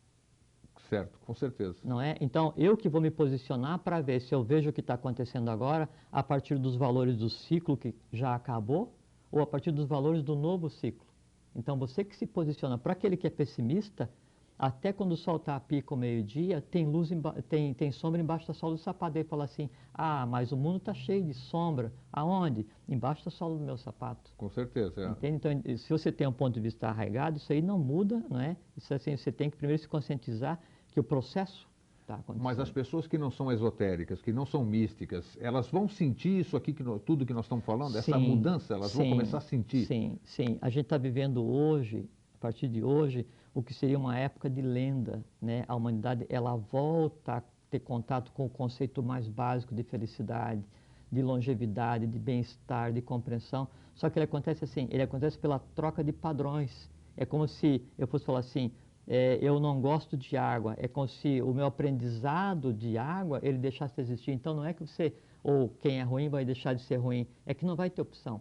Certo, 0.88 1.19
com 1.26 1.35
certeza. 1.35 1.81
Não 1.83 2.00
é? 2.00 2.17
Então, 2.21 2.55
eu 2.57 2.76
que 2.76 2.88
vou 2.88 3.00
me 3.00 3.11
posicionar 3.11 3.81
para 3.81 4.00
ver 4.00 4.21
se 4.21 4.33
eu 4.33 4.45
vejo 4.45 4.71
o 4.71 4.73
que 4.73 4.81
está 4.81 4.95
acontecendo 4.95 5.50
agora 5.50 5.88
a 6.12 6.23
partir 6.23 6.59
dos 6.59 6.76
valores 6.76 7.17
do 7.17 7.28
ciclo 7.28 7.76
que 7.76 7.93
já 8.12 8.37
acabou 8.37 8.95
ou 9.33 9.40
a 9.43 9.47
partir 9.49 9.73
dos 9.73 9.87
valores 9.87 10.23
do 10.23 10.37
novo 10.37 10.71
ciclo. 10.71 11.09
Então, 11.57 11.76
você 11.76 12.05
que 12.05 12.14
se 12.14 12.25
posiciona 12.25 12.78
para 12.78 12.93
aquele 12.93 13.17
que 13.17 13.26
é 13.26 13.31
pessimista, 13.31 14.09
até 14.58 14.92
quando 14.92 15.12
o 15.12 15.16
sol 15.16 15.36
está 15.36 15.54
a 15.54 15.60
pico 15.60 15.94
meio-dia, 15.94 16.60
tem 16.60 16.84
luz, 16.84 17.10
tem, 17.48 17.72
tem 17.74 17.92
sombra 17.92 18.20
embaixo 18.20 18.48
da 18.48 18.54
sola 18.54 18.74
do 18.74 18.80
sapato. 18.80 19.16
Ele 19.16 19.24
fala 19.24 19.44
assim, 19.44 19.70
ah, 19.94 20.26
mas 20.26 20.50
o 20.50 20.56
mundo 20.56 20.78
está 20.78 20.92
cheio 20.92 21.24
de 21.24 21.32
sombra. 21.32 21.92
Aonde? 22.12 22.66
Embaixo 22.88 23.24
da 23.24 23.30
sola 23.30 23.56
do 23.56 23.64
meu 23.64 23.76
sapato. 23.76 24.32
Com 24.36 24.48
certeza. 24.48 25.00
É. 25.02 25.10
Entende? 25.10 25.36
Então, 25.36 25.76
se 25.76 25.88
você 25.88 26.10
tem 26.10 26.26
um 26.26 26.32
ponto 26.32 26.54
de 26.54 26.60
vista 26.60 26.88
arraigado, 26.88 27.36
isso 27.36 27.52
aí 27.52 27.62
não 27.62 27.78
muda, 27.78 28.24
não 28.28 28.40
é? 28.40 28.56
Isso 28.76 28.92
assim, 28.92 29.16
você 29.16 29.30
tem 29.30 29.48
que 29.48 29.56
primeiro 29.56 29.80
se 29.80 29.88
conscientizar 29.88 30.58
que 30.90 30.98
o 30.98 31.04
processo 31.04 31.68
está 32.00 32.14
acontecendo. 32.14 32.42
Mas 32.42 32.58
as 32.58 32.70
pessoas 32.70 33.06
que 33.06 33.16
não 33.16 33.30
são 33.30 33.52
esotéricas, 33.52 34.20
que 34.20 34.32
não 34.32 34.44
são 34.44 34.64
místicas, 34.64 35.38
elas 35.40 35.68
vão 35.70 35.88
sentir 35.88 36.40
isso 36.40 36.56
aqui, 36.56 36.72
que 36.72 36.82
no, 36.82 36.98
tudo 36.98 37.24
que 37.24 37.32
nós 37.32 37.44
estamos 37.44 37.64
falando, 37.64 37.92
sim, 37.92 37.98
essa 37.98 38.18
mudança, 38.18 38.74
elas 38.74 38.90
sim, 38.90 38.98
vão 38.98 39.10
começar 39.10 39.38
a 39.38 39.42
sentir. 39.42 39.86
Sim, 39.86 40.18
sim. 40.24 40.58
A 40.60 40.68
gente 40.68 40.86
está 40.86 40.98
vivendo 40.98 41.44
hoje, 41.44 42.08
a 42.34 42.38
partir 42.40 42.66
de 42.66 42.82
hoje, 42.82 43.26
o 43.58 43.62
que 43.62 43.74
seria 43.74 43.98
uma 43.98 44.16
época 44.16 44.48
de 44.48 44.62
lenda. 44.62 45.20
Né? 45.42 45.64
A 45.66 45.74
humanidade 45.74 46.24
ela 46.28 46.54
volta 46.54 47.38
a 47.38 47.42
ter 47.68 47.80
contato 47.80 48.30
com 48.30 48.46
o 48.46 48.48
conceito 48.48 49.02
mais 49.02 49.26
básico 49.28 49.74
de 49.74 49.82
felicidade, 49.82 50.64
de 51.10 51.20
longevidade, 51.22 52.06
de 52.06 52.20
bem-estar, 52.20 52.92
de 52.92 53.02
compreensão. 53.02 53.66
Só 53.96 54.08
que 54.08 54.16
ele 54.16 54.26
acontece 54.26 54.62
assim, 54.62 54.86
ele 54.92 55.02
acontece 55.02 55.36
pela 55.36 55.58
troca 55.74 56.04
de 56.04 56.12
padrões. 56.12 56.88
É 57.16 57.26
como 57.26 57.48
se 57.48 57.84
eu 57.98 58.06
fosse 58.06 58.24
falar 58.24 58.38
assim, 58.38 58.70
é, 59.08 59.40
eu 59.42 59.58
não 59.58 59.80
gosto 59.80 60.16
de 60.16 60.36
água. 60.36 60.76
É 60.78 60.86
como 60.86 61.08
se 61.08 61.42
o 61.42 61.52
meu 61.52 61.66
aprendizado 61.66 62.73
de 62.73 62.97
água 62.97 63.40
ele 63.42 63.58
deixasse 63.58 63.97
de 63.97 64.02
existir. 64.02 64.30
Então 64.30 64.54
não 64.54 64.64
é 64.64 64.73
que 64.73 64.86
você 64.86 65.12
ou 65.42 65.71
quem 65.80 65.99
é 65.99 66.04
ruim 66.04 66.28
vai 66.28 66.44
deixar 66.44 66.75
de 66.75 66.82
ser 66.82 66.97
ruim, 66.97 67.26
é 67.44 67.52
que 67.52 67.66
não 67.66 67.75
vai 67.75 67.90
ter 67.90 68.02
opção. 68.02 68.40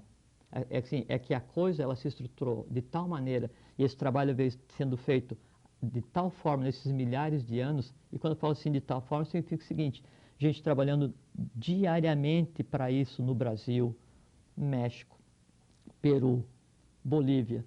É, 0.51 0.65
é, 0.69 0.77
assim, 0.77 1.06
é 1.08 1.17
que 1.17 1.34
a 1.34 1.41
coisa 1.41 1.82
ela 1.82 1.95
se 1.95 2.08
estruturou 2.08 2.67
de 2.69 2.84
tal 2.84 3.08
maneira 3.08 3.49
e 3.78 3.84
esse 3.84 3.96
trabalho 3.96 4.36
veio 4.36 4.52
sendo 4.70 4.98
feito 4.98 5.38
de 5.82 6.02
tal 6.02 6.30
forma 6.30 6.63
nesses 6.63 6.92
milhares 6.92 7.46
de 7.46 7.60
anos. 7.60 7.94
E 8.12 8.18
quando 8.18 8.34
eu 8.34 8.40
falo 8.40 8.54
assim 8.54 8.72
de 8.72 8.82
tal 8.82 9.02
forma, 9.02 9.26
significa 9.26 9.63
o 9.63 9.68
seguinte: 9.68 10.04
gente 10.38 10.62
trabalhando 10.62 11.13
diariamente 11.56 12.63
para 12.63 12.92
isso 12.92 13.22
no 13.22 13.36
Brasil, 13.36 13.96
México, 14.56 15.18
Peru, 16.02 16.44
Bolívia, 17.04 17.63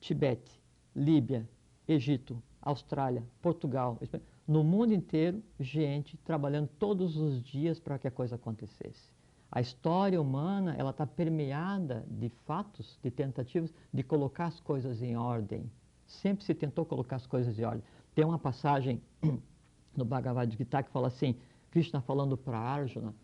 Tibete, 0.00 0.60
Líbia, 0.96 1.48
Egito, 1.86 2.42
Austrália, 2.60 3.22
Portugal, 3.42 3.98
no 4.46 4.64
mundo 4.64 4.92
inteiro, 4.94 5.42
gente 5.60 6.16
trabalhando 6.18 6.68
todos 6.78 7.16
os 7.16 7.42
dias 7.42 7.78
para 7.78 7.98
que 7.98 8.08
a 8.08 8.10
coisa 8.10 8.36
acontecesse. 8.36 9.13
A 9.54 9.60
história 9.60 10.20
humana 10.20 10.74
ela 10.76 10.90
está 10.90 11.06
permeada 11.06 12.04
de 12.10 12.28
fatos, 12.44 12.98
de 13.00 13.08
tentativas 13.08 13.72
de 13.92 14.02
colocar 14.02 14.46
as 14.46 14.58
coisas 14.58 15.00
em 15.00 15.16
ordem. 15.16 15.70
Sempre 16.08 16.44
se 16.44 16.52
tentou 16.52 16.84
colocar 16.84 17.14
as 17.14 17.26
coisas 17.28 17.56
em 17.56 17.64
ordem. 17.64 17.84
Tem 18.16 18.24
uma 18.24 18.36
passagem 18.36 19.00
no 19.96 20.04
Bhagavad 20.04 20.50
Gita 20.50 20.82
que 20.82 20.90
fala 20.90 21.06
assim, 21.06 21.36
Krishna 21.70 22.00
falando 22.00 22.36
para 22.36 22.58
Arjuna, 22.58 23.14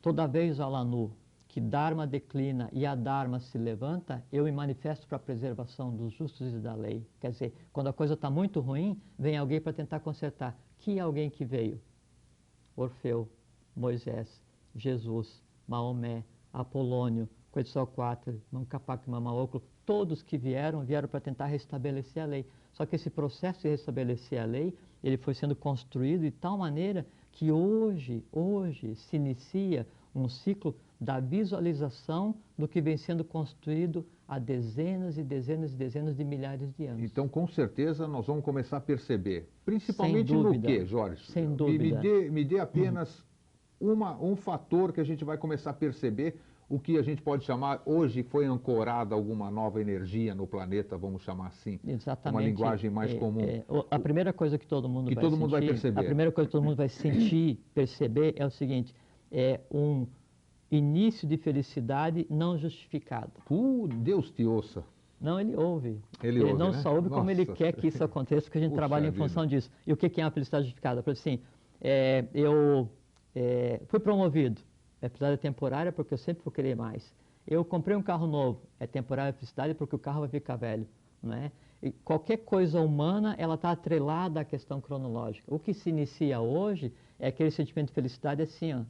toda 0.00 0.28
vez, 0.28 0.60
Alanu, 0.60 1.10
que 1.48 1.60
Dharma 1.60 2.06
declina 2.06 2.70
e 2.72 2.86
a 2.86 2.94
Dharma 2.94 3.40
se 3.40 3.58
levanta, 3.58 4.24
eu 4.30 4.44
me 4.44 4.52
manifesto 4.52 5.08
para 5.08 5.16
a 5.16 5.20
preservação 5.20 5.92
dos 5.92 6.12
justos 6.12 6.54
e 6.54 6.58
da 6.60 6.76
lei. 6.76 7.04
Quer 7.18 7.32
dizer, 7.32 7.52
quando 7.72 7.88
a 7.88 7.92
coisa 7.92 8.14
está 8.14 8.30
muito 8.30 8.60
ruim, 8.60 8.96
vem 9.18 9.36
alguém 9.36 9.60
para 9.60 9.72
tentar 9.72 9.98
consertar. 9.98 10.56
Que 10.78 11.00
alguém 11.00 11.28
que 11.28 11.44
veio? 11.44 11.80
Orfeu, 12.76 13.28
Moisés, 13.74 14.40
Jesus, 14.72 15.43
Maomé, 15.66 16.24
Apolônio, 16.52 17.28
Quetzalcoatl, 17.52 18.32
Mancapac, 18.50 19.08
Mamaoclo, 19.08 19.62
todos 19.86 20.22
que 20.22 20.36
vieram, 20.36 20.84
vieram 20.84 21.08
para 21.08 21.20
tentar 21.20 21.46
restabelecer 21.46 22.22
a 22.22 22.26
lei. 22.26 22.46
Só 22.72 22.84
que 22.84 22.96
esse 22.96 23.10
processo 23.10 23.62
de 23.62 23.68
restabelecer 23.68 24.40
a 24.40 24.44
lei, 24.44 24.74
ele 25.02 25.16
foi 25.16 25.34
sendo 25.34 25.54
construído 25.54 26.22
de 26.22 26.30
tal 26.30 26.58
maneira 26.58 27.06
que 27.30 27.52
hoje, 27.52 28.24
hoje 28.32 28.94
se 28.96 29.16
inicia 29.16 29.86
um 30.14 30.28
ciclo 30.28 30.74
da 31.00 31.20
visualização 31.20 32.34
do 32.56 32.68
que 32.68 32.80
vem 32.80 32.96
sendo 32.96 33.24
construído 33.24 34.06
há 34.26 34.38
dezenas 34.38 35.18
e 35.18 35.22
dezenas 35.22 35.72
e 35.72 35.76
dezenas 35.76 36.16
de 36.16 36.24
milhares 36.24 36.72
de 36.72 36.86
anos. 36.86 37.02
Então, 37.02 37.28
com 37.28 37.46
certeza, 37.46 38.08
nós 38.08 38.26
vamos 38.26 38.44
começar 38.44 38.78
a 38.78 38.80
perceber, 38.80 39.48
principalmente 39.64 40.32
no 40.32 40.60
quê, 40.60 40.84
Jorge? 40.86 41.24
Sem 41.30 41.54
dúvida. 41.54 41.84
Me, 41.84 41.92
me, 41.92 42.00
dê, 42.00 42.30
me 42.30 42.44
dê 42.44 42.58
apenas 42.58 43.24
uma, 43.80 44.16
um 44.22 44.36
fator 44.36 44.92
que 44.92 45.00
a 45.00 45.04
gente 45.04 45.24
vai 45.24 45.36
começar 45.36 45.70
a 45.70 45.74
perceber 45.74 46.36
o 46.68 46.78
que 46.78 46.96
a 46.96 47.02
gente 47.02 47.20
pode 47.22 47.44
chamar, 47.44 47.82
hoje 47.84 48.22
foi 48.22 48.46
ancorada 48.46 49.14
alguma 49.14 49.50
nova 49.50 49.80
energia 49.80 50.34
no 50.34 50.46
planeta, 50.46 50.96
vamos 50.96 51.22
chamar 51.22 51.48
assim. 51.48 51.78
Exatamente. 51.86 52.40
Uma 52.40 52.48
linguagem 52.48 52.90
mais 52.90 53.12
é, 53.12 53.18
comum. 53.18 53.40
É, 53.40 53.64
a 53.90 53.98
primeira 53.98 54.32
coisa 54.32 54.58
que 54.58 54.66
todo 54.66 54.88
mundo 54.88 55.08
que 55.08 55.14
vai 55.14 55.22
todo 55.22 55.32
sentir, 55.32 55.40
mundo 55.42 55.50
vai 55.50 55.62
perceber. 55.62 56.00
A 56.00 56.04
primeira 56.04 56.32
coisa 56.32 56.48
que 56.48 56.52
todo 56.52 56.64
mundo 56.64 56.76
vai 56.76 56.88
sentir, 56.88 57.60
perceber 57.74 58.34
é 58.36 58.46
o 58.46 58.50
seguinte, 58.50 58.94
é 59.30 59.60
um 59.70 60.06
início 60.70 61.28
de 61.28 61.36
felicidade 61.36 62.26
não 62.30 62.56
justificado. 62.56 63.32
Uh, 63.50 63.86
Deus 63.88 64.30
te 64.30 64.44
ouça. 64.44 64.82
Não, 65.20 65.40
ele 65.40 65.54
ouve. 65.56 66.00
Ele, 66.22 66.38
ele 66.38 66.42
ouve, 66.42 66.58
não 66.58 66.72
né? 66.72 66.78
só 66.78 66.94
ouve, 66.94 67.08
Nossa. 67.08 67.20
como 67.20 67.30
ele 67.30 67.46
quer 67.46 67.72
que 67.72 67.86
isso 67.86 68.02
aconteça, 68.02 68.42
porque 68.42 68.58
a 68.58 68.60
gente 68.60 68.70
Puxa 68.70 68.80
trabalha 68.80 69.06
em 69.06 69.12
função 69.12 69.44
vida. 69.44 69.56
disso. 69.56 69.70
E 69.86 69.92
o 69.92 69.96
que 69.96 70.20
é 70.20 70.24
uma 70.24 70.30
felicidade 70.30 70.64
justificada? 70.64 71.02
Por 71.02 71.12
assim, 71.12 71.40
é, 71.80 72.24
eu 72.34 72.88
é, 73.34 73.80
fui 73.86 74.00
promovido, 74.00 74.60
é 75.00 75.08
felicidade 75.08 75.40
temporária 75.40 75.92
porque 75.92 76.14
eu 76.14 76.18
sempre 76.18 76.44
vou 76.44 76.52
querer 76.52 76.76
mais. 76.76 77.12
Eu 77.46 77.64
comprei 77.64 77.96
um 77.96 78.02
carro 78.02 78.26
novo, 78.26 78.62
é 78.80 78.86
temporária 78.86 79.32
felicidade 79.32 79.74
porque 79.74 79.94
o 79.94 79.98
carro 79.98 80.20
vai 80.20 80.28
ficar 80.28 80.56
velho. 80.56 80.86
Não 81.22 81.34
é? 81.34 81.50
E 81.82 81.90
qualquer 81.90 82.38
coisa 82.38 82.80
humana, 82.80 83.34
ela 83.38 83.54
está 83.54 83.70
atrelada 83.70 84.40
à 84.40 84.44
questão 84.44 84.80
cronológica. 84.80 85.54
O 85.54 85.58
que 85.58 85.74
se 85.74 85.90
inicia 85.90 86.40
hoje 86.40 86.92
é 87.18 87.28
aquele 87.28 87.50
sentimento 87.50 87.88
de 87.88 87.94
felicidade 87.94 88.42
assim, 88.42 88.72
ó. 88.72 88.82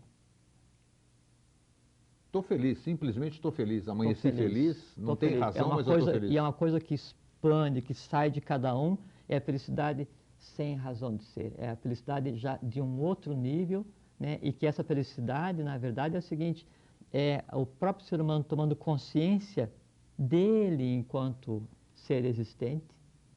Estou 2.26 2.42
feliz, 2.42 2.78
simplesmente 2.78 3.35
estou 3.35 3.52
feliz. 3.52 3.88
Amanheci 3.88 4.33
feliz, 4.33 4.76
feliz 4.76 4.96
não 4.96 5.14
tem 5.14 5.30
feliz. 5.30 5.44
razão, 5.44 5.72
é 5.72 5.74
mas 5.74 5.85
coisa, 5.87 5.90
eu 5.90 5.98
estou 5.98 6.14
feliz. 6.14 6.30
E 6.33 6.37
é 6.37 6.42
uma 6.42 6.52
coisa 6.52 6.80
que 6.80 6.94
expande, 6.94 7.83
que 7.83 7.94
sai 7.94 8.30
de 8.30 8.40
cada 8.40 8.76
um, 8.76 8.98
é 9.28 9.37
a 9.37 9.40
felicidade 9.40 10.09
sem 10.38 10.74
razão 10.74 11.16
de 11.16 11.24
ser. 11.24 11.52
É 11.59 11.70
a 11.70 11.76
felicidade 11.76 12.37
já 12.37 12.59
de 12.62 12.80
um 12.80 13.00
outro 13.00 13.35
nível, 13.35 13.87
né? 14.18 14.38
e 14.42 14.53
que 14.53 14.66
essa 14.66 14.85
felicidade, 14.85 15.62
na 15.62 15.77
verdade, 15.79 16.16
é 16.16 16.18
o 16.18 16.22
seguinte, 16.22 16.66
é 17.12 17.44
o 17.53 17.64
próprio 17.64 18.07
ser 18.07 18.20
humano 18.20 18.44
tomando 18.44 18.74
consciência 18.74 19.72
dele 20.18 20.94
enquanto 20.94 21.62
ser 21.94 22.24
existente, 22.24 22.87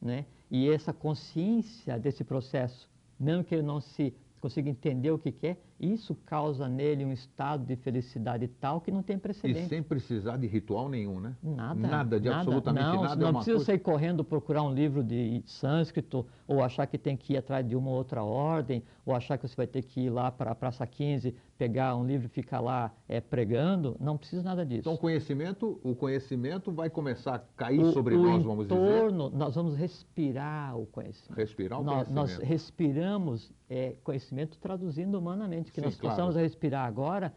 né? 0.00 0.24
e 0.50 0.68
essa 0.68 0.92
consciência 0.92 1.98
desse 1.98 2.24
processo, 2.24 2.88
mesmo 3.18 3.44
que 3.44 3.54
ele 3.54 3.62
não 3.62 3.80
se 3.80 4.14
consiga 4.40 4.70
entender 4.70 5.10
o 5.10 5.18
que 5.18 5.32
quer, 5.32 5.60
isso 5.80 6.14
causa 6.26 6.68
nele 6.68 7.04
um 7.04 7.12
estado 7.12 7.64
de 7.64 7.76
felicidade 7.76 8.48
tal 8.48 8.80
que 8.80 8.90
não 8.90 9.02
tem 9.02 9.18
precedente. 9.18 9.66
E 9.66 9.68
sem 9.68 9.82
precisar 9.82 10.36
de 10.36 10.46
ritual 10.46 10.88
nenhum, 10.88 11.20
né? 11.20 11.36
Nada. 11.42 11.74
Nada 11.74 12.20
de 12.20 12.28
nada, 12.28 12.40
absolutamente 12.40 12.96
não, 12.96 13.02
nada. 13.02 13.16
Não 13.16 13.28
é 13.28 13.32
precisa 13.32 13.56
coisa... 13.56 13.64
sair 13.64 13.78
correndo 13.78 14.24
procurar 14.24 14.62
um 14.62 14.74
livro 14.74 15.04
de 15.04 15.42
sânscrito, 15.46 16.26
ou 16.46 16.62
achar 16.62 16.86
que 16.86 16.98
tem 16.98 17.16
que 17.16 17.34
ir 17.34 17.36
atrás 17.36 17.66
de 17.66 17.76
uma 17.76 17.90
outra 17.90 18.22
ordem, 18.22 18.82
ou 19.06 19.14
achar 19.14 19.38
que 19.38 19.46
você 19.46 19.54
vai 19.54 19.66
ter 19.66 19.82
que 19.82 20.02
ir 20.02 20.10
lá 20.10 20.30
para 20.30 20.50
a 20.50 20.54
Praça 20.54 20.86
15, 20.86 21.34
pegar 21.56 21.96
um 21.96 22.06
livro 22.06 22.26
e 22.26 22.28
ficar 22.28 22.60
lá 22.60 22.92
é, 23.08 23.20
pregando. 23.20 23.96
Não 24.00 24.16
precisa 24.16 24.42
nada 24.42 24.64
disso. 24.64 24.80
Então, 24.80 24.96
conhecimento, 24.96 25.80
o 25.82 25.94
conhecimento 25.94 26.70
vai 26.70 26.88
começar 26.90 27.34
a 27.34 27.38
cair 27.38 27.80
o, 27.80 27.92
sobre 27.92 28.14
o 28.14 28.22
nós, 28.22 28.42
vamos 28.42 28.64
entorno, 28.66 29.26
dizer. 29.26 29.38
Nós 29.38 29.54
vamos 29.54 29.76
respirar 29.76 30.78
o 30.78 30.86
conhecimento. 30.86 31.36
Respirar 31.36 31.80
o 31.80 31.84
nós, 31.84 32.08
conhecimento. 32.08 32.38
Nós 32.40 32.48
respiramos 32.48 33.52
é, 33.68 33.94
conhecimento 34.02 34.58
traduzindo 34.58 35.18
humanamente, 35.18 35.67
que 35.70 35.80
Sim, 35.80 35.86
nós 35.86 35.96
claro. 35.96 36.16
possamos 36.16 36.36
respirar 36.36 36.86
agora 36.86 37.34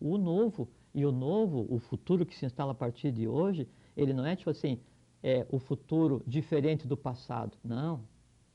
o 0.00 0.16
novo. 0.18 0.68
E 0.94 1.04
o 1.04 1.10
novo, 1.12 1.66
o 1.68 1.78
futuro 1.78 2.24
que 2.24 2.34
se 2.36 2.46
instala 2.46 2.72
a 2.72 2.74
partir 2.74 3.10
de 3.10 3.26
hoje, 3.26 3.66
ele 3.96 4.12
não 4.12 4.24
é 4.24 4.36
tipo 4.36 4.50
assim, 4.50 4.78
é 5.22 5.44
o 5.50 5.58
futuro 5.58 6.22
diferente 6.26 6.86
do 6.86 6.96
passado. 6.96 7.56
Não. 7.64 8.00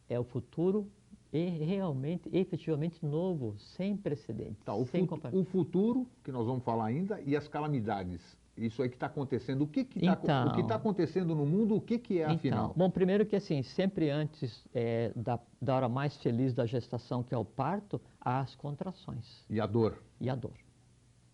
É 0.08 0.20
o 0.20 0.24
futuro 0.24 0.90
realmente, 1.32 2.28
efetivamente 2.34 3.06
novo, 3.06 3.56
sem 3.58 3.96
precedentes. 3.96 4.64
Tá, 4.64 4.74
o, 4.74 4.86
sem 4.88 5.06
fut- 5.06 5.22
o 5.32 5.44
futuro, 5.44 6.08
que 6.24 6.32
nós 6.32 6.46
vamos 6.46 6.64
falar 6.64 6.86
ainda, 6.86 7.22
e 7.22 7.36
as 7.36 7.48
calamidades. 7.48 8.38
Isso 8.58 8.82
aí 8.82 8.90
que 8.90 8.96
está 8.96 9.06
acontecendo. 9.06 9.62
O 9.62 9.68
que 9.68 9.82
está 9.82 10.20
Então. 10.24 10.68
tá 10.68 10.76
acontecendo 10.76 11.34
no 11.36 11.46
mundo, 11.46 11.76
o 11.76 11.82
que, 11.82 11.98
que 11.98 12.20
é, 12.20 12.26
afinal? 12.26 12.66
Então, 12.66 12.74
bom, 12.76 12.90
primeiro 12.90 13.26
que 13.26 13.36
assim, 13.36 13.62
sempre 13.64 14.10
antes 14.10 14.66
é, 14.74 15.14
da, 15.16 15.40
da 15.62 15.76
hora 15.76 15.88
mais 15.88 16.18
feliz 16.18 16.54
da 16.54 16.66
gestação, 16.66 17.24
que 17.24 17.34
é 17.34 17.38
o 17.38 17.46
parto, 17.46 18.02
as 18.20 18.56
contrações 18.56 19.46
E 19.50 19.60
a 19.60 19.66
dor. 19.66 20.02
e 20.20 20.30
a 20.30 20.36
dor. 20.36 20.54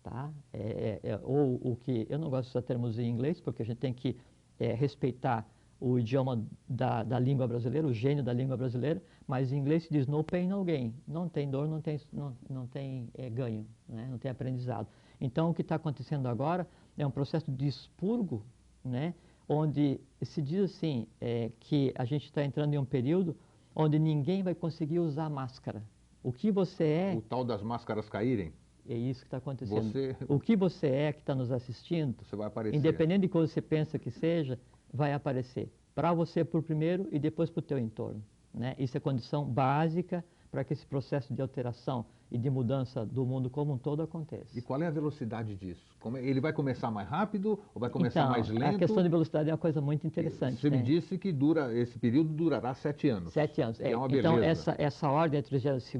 Tá? 0.02 0.30
É, 0.52 1.00
é, 1.02 1.10
é, 1.10 1.20
ou 1.24 1.56
o 1.62 1.76
que, 1.76 2.06
eu 2.08 2.18
não 2.18 2.30
gosto 2.30 2.44
de 2.44 2.50
usar 2.50 2.62
termos 2.62 2.98
em 2.98 3.08
inglês, 3.08 3.40
porque 3.40 3.62
a 3.62 3.64
gente 3.64 3.78
tem 3.78 3.92
que 3.92 4.16
é, 4.58 4.72
respeitar 4.72 5.48
o 5.80 5.98
idioma 5.98 6.46
da, 6.68 7.02
da 7.02 7.18
língua 7.18 7.46
brasileira, 7.46 7.86
o 7.86 7.92
gênio 7.92 8.22
da 8.22 8.32
língua 8.32 8.56
brasileira, 8.56 9.02
mas 9.26 9.52
em 9.52 9.58
inglês 9.58 9.84
se 9.84 9.92
diz 9.92 10.06
no 10.06 10.22
pain, 10.24 10.48
no 10.48 10.64
gain. 10.64 10.94
Não 11.06 11.28
tem 11.28 11.50
dor, 11.50 11.68
não 11.68 11.80
tem, 11.80 12.00
não, 12.12 12.36
não 12.48 12.66
tem 12.66 13.08
é, 13.14 13.28
ganho, 13.28 13.66
né? 13.88 14.06
não 14.10 14.16
tem 14.18 14.30
aprendizado. 14.30 14.88
Então, 15.20 15.50
o 15.50 15.54
que 15.54 15.62
está 15.62 15.74
acontecendo 15.74 16.28
agora 16.28 16.66
é 16.96 17.06
um 17.06 17.10
processo 17.10 17.50
de 17.50 17.66
expurgo, 17.66 18.42
né? 18.84 19.14
onde 19.48 20.00
se 20.22 20.40
diz 20.40 20.76
assim, 20.76 21.06
é, 21.20 21.50
que 21.60 21.92
a 21.96 22.04
gente 22.04 22.24
está 22.24 22.44
entrando 22.44 22.74
em 22.74 22.78
um 22.78 22.84
período 22.84 23.36
onde 23.74 23.98
ninguém 23.98 24.42
vai 24.42 24.54
conseguir 24.54 24.98
usar 24.98 25.28
máscara. 25.28 25.82
O 26.26 26.32
que 26.32 26.50
você 26.50 26.82
é, 26.82 27.14
O 27.16 27.20
tal 27.20 27.44
das 27.44 27.62
máscaras 27.62 28.08
caírem, 28.08 28.52
é 28.88 28.96
isso 28.96 29.20
que 29.20 29.28
está 29.28 29.36
acontecendo. 29.36 29.80
você, 29.80 30.16
O 30.28 30.40
que 30.40 30.56
você 30.56 30.88
é 30.88 31.12
que 31.12 31.20
está 31.20 31.36
nos 31.36 31.52
assistindo, 31.52 32.16
você 32.20 32.34
vai 32.34 32.48
aparecer. 32.48 32.76
independente 32.76 33.20
de 33.20 33.28
como 33.28 33.46
você 33.46 33.62
pensa 33.62 33.96
que 33.96 34.10
seja, 34.10 34.58
vai 34.92 35.12
aparecer. 35.12 35.72
Para 35.94 36.12
você 36.12 36.44
por 36.44 36.64
primeiro 36.64 37.08
e 37.12 37.20
depois 37.20 37.48
para 37.48 37.60
o 37.60 37.62
teu 37.62 37.78
entorno. 37.78 38.20
Né? 38.52 38.74
Isso 38.76 38.96
é 38.96 39.00
condição 39.00 39.44
básica 39.44 40.24
para 40.56 40.64
que 40.64 40.72
esse 40.72 40.86
processo 40.86 41.34
de 41.34 41.42
alteração 41.42 42.06
e 42.30 42.38
de 42.38 42.48
mudança 42.48 43.04
do 43.04 43.26
mundo 43.26 43.50
como 43.50 43.74
um 43.74 43.76
todo 43.76 44.00
aconteça. 44.00 44.58
E 44.58 44.62
qual 44.62 44.80
é 44.80 44.86
a 44.86 44.90
velocidade 44.90 45.54
disso? 45.54 45.84
Como 46.00 46.16
é- 46.16 46.24
ele 46.24 46.40
vai 46.40 46.50
começar 46.50 46.90
mais 46.90 47.06
rápido 47.06 47.60
ou 47.74 47.78
vai 47.78 47.90
começar 47.90 48.20
então, 48.20 48.30
mais 48.32 48.48
lento? 48.48 48.76
a 48.76 48.78
questão 48.78 49.02
de 49.02 49.08
velocidade 49.10 49.50
é 49.50 49.52
uma 49.52 49.58
coisa 49.58 49.82
muito 49.82 50.06
interessante. 50.06 50.58
Você 50.58 50.70
me 50.70 50.78
né? 50.78 50.82
disse 50.82 51.18
que 51.18 51.30
dura, 51.30 51.74
esse 51.74 51.98
período 51.98 52.30
durará 52.30 52.72
sete 52.72 53.06
anos. 53.06 53.34
Sete 53.34 53.60
anos. 53.60 53.76
Que 53.76 53.84
é 53.84 53.94
uma 53.94 54.06
então, 54.06 54.42
essa, 54.42 54.74
essa 54.78 55.10
ordem, 55.10 55.40
a 55.40 55.42
32 55.42 55.92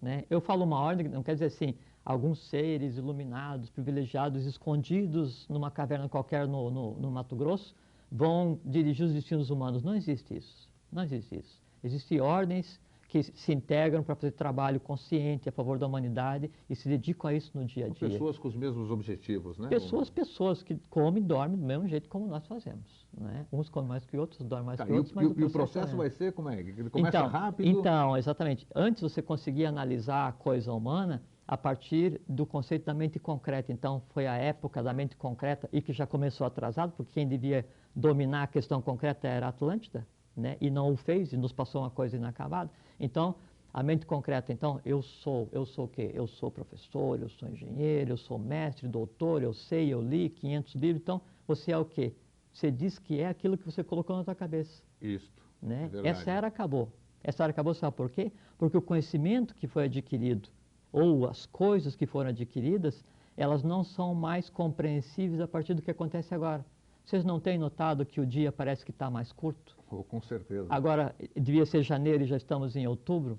né? 0.00 0.24
Eu 0.30 0.40
falo 0.40 0.64
uma 0.64 0.80
ordem, 0.80 1.06
não 1.06 1.22
quer 1.22 1.34
dizer 1.34 1.46
assim, 1.46 1.74
alguns 2.02 2.48
seres 2.48 2.96
iluminados, 2.96 3.68
privilegiados, 3.68 4.46
escondidos 4.46 5.46
numa 5.46 5.70
caverna 5.70 6.08
qualquer 6.08 6.48
no, 6.48 6.70
no, 6.70 6.94
no 6.94 7.10
Mato 7.10 7.36
Grosso, 7.36 7.76
vão 8.10 8.58
dirigir 8.64 9.04
os 9.04 9.12
destinos 9.12 9.50
humanos. 9.50 9.82
Não 9.82 9.94
existe 9.94 10.34
isso. 10.34 10.70
Não 10.90 11.02
existe 11.02 11.38
isso. 11.38 11.60
Existem 11.84 12.18
ordens 12.18 12.80
que 13.10 13.24
se 13.24 13.52
integram 13.52 14.04
para 14.04 14.14
fazer 14.14 14.30
trabalho 14.30 14.78
consciente 14.78 15.48
a 15.48 15.52
favor 15.52 15.76
da 15.80 15.84
humanidade 15.86 16.48
e 16.68 16.76
se 16.76 16.88
dedicam 16.88 17.28
a 17.28 17.34
isso 17.34 17.50
no 17.58 17.64
dia 17.64 17.86
a 17.86 17.88
dia. 17.88 18.08
pessoas 18.08 18.38
com 18.38 18.46
os 18.46 18.54
mesmos 18.54 18.88
objetivos, 18.88 19.58
né? 19.58 19.68
Pessoas, 19.68 20.08
pessoas 20.08 20.62
que 20.62 20.76
comem 20.88 21.20
e 21.20 21.26
dormem 21.26 21.58
do 21.58 21.66
mesmo 21.66 21.88
jeito 21.88 22.08
como 22.08 22.28
nós 22.28 22.46
fazemos. 22.46 23.04
Né? 23.12 23.46
Uns 23.52 23.68
comem 23.68 23.88
mais 23.88 24.04
que 24.06 24.16
outros, 24.16 24.40
dormem 24.46 24.66
mais 24.66 24.78
Tá, 24.78 24.86
que 24.86 24.92
e, 24.92 24.96
outros, 24.96 25.12
mas 25.12 25.24
e 25.24 25.32
o- 25.32 25.40
e 25.40 25.44
o 25.44 25.50
processo 25.50 25.92
é- 25.94 25.96
vai 25.98 26.08
ser 26.08 26.32
como 26.32 26.48
é? 26.50 26.60
Ele 26.60 26.88
começa 26.88 27.18
então, 27.18 27.28
rápido? 27.28 27.66
Então, 27.68 28.16
exatamente. 28.16 28.64
Antes 28.72 29.02
você 29.02 29.20
conseguia 29.20 29.68
analisar 29.68 30.28
a 30.28 30.32
coisa 30.32 30.72
humana 30.72 31.20
a 31.48 31.56
partir 31.56 32.20
do 32.28 32.46
conceito 32.46 32.84
da 32.86 32.94
mente 32.94 33.18
concreta. 33.18 33.72
Então, 33.72 34.02
foi 34.10 34.28
a 34.28 34.36
época 34.36 34.84
da 34.84 34.92
mente 34.92 35.16
concreta 35.16 35.68
e 35.72 35.82
que 35.82 35.92
já 35.92 36.06
começou 36.06 36.46
atrasado, 36.46 36.92
porque 36.96 37.10
quem 37.14 37.26
devia 37.26 37.66
dominar 37.92 38.44
a 38.44 38.46
questão 38.46 38.80
concreta 38.80 39.26
era 39.26 39.46
a 39.46 39.48
Atlântida, 39.48 40.06
né? 40.36 40.56
e 40.60 40.70
não 40.70 40.92
o 40.92 40.96
fez, 40.96 41.32
e 41.32 41.36
nos 41.36 41.52
passou 41.52 41.82
uma 41.82 41.90
coisa 41.90 42.16
inacabada. 42.16 42.70
Então, 42.98 43.34
a 43.72 43.82
mente 43.82 44.04
concreta, 44.04 44.52
então, 44.52 44.80
eu 44.84 45.00
sou, 45.00 45.48
eu 45.52 45.64
sou 45.64 45.84
o 45.84 45.88
quê? 45.88 46.10
Eu 46.12 46.26
sou 46.26 46.50
professor, 46.50 47.20
eu 47.20 47.28
sou 47.28 47.48
engenheiro, 47.48 48.12
eu 48.12 48.16
sou 48.16 48.38
mestre, 48.38 48.88
doutor, 48.88 49.42
eu 49.42 49.52
sei, 49.52 49.92
eu 49.92 50.00
li 50.00 50.28
500 50.28 50.74
livros. 50.74 51.02
Então, 51.02 51.20
você 51.46 51.70
é 51.70 51.78
o 51.78 51.84
quê? 51.84 52.12
Você 52.52 52.70
diz 52.70 52.98
que 52.98 53.20
é 53.20 53.28
aquilo 53.28 53.56
que 53.56 53.64
você 53.64 53.84
colocou 53.84 54.16
na 54.16 54.24
sua 54.24 54.34
cabeça. 54.34 54.82
Isto. 55.00 55.40
Né? 55.62 55.88
É. 56.02 56.08
Essa 56.08 56.30
era 56.30 56.46
acabou. 56.48 56.92
Essa 57.22 57.44
era 57.44 57.50
acabou, 57.50 57.74
sabe 57.74 57.96
por 57.96 58.10
quê? 58.10 58.32
Porque 58.58 58.76
o 58.76 58.82
conhecimento 58.82 59.54
que 59.54 59.68
foi 59.68 59.84
adquirido, 59.84 60.48
ou 60.92 61.28
as 61.28 61.46
coisas 61.46 61.94
que 61.94 62.06
foram 62.06 62.30
adquiridas, 62.30 63.04
elas 63.36 63.62
não 63.62 63.84
são 63.84 64.14
mais 64.14 64.50
compreensíveis 64.50 65.40
a 65.40 65.46
partir 65.46 65.74
do 65.74 65.82
que 65.82 65.90
acontece 65.90 66.34
agora. 66.34 66.64
Vocês 67.10 67.24
não 67.24 67.40
têm 67.40 67.58
notado 67.58 68.06
que 68.06 68.20
o 68.20 68.24
dia 68.26 68.52
parece 68.52 68.84
que 68.84 68.92
está 68.92 69.10
mais 69.10 69.32
curto? 69.32 69.76
Oh, 69.90 70.04
com 70.04 70.22
certeza. 70.22 70.68
Agora, 70.70 71.12
devia 71.34 71.66
ser 71.66 71.82
janeiro 71.82 72.22
e 72.22 72.26
já 72.26 72.36
estamos 72.36 72.76
em 72.76 72.86
outubro. 72.86 73.36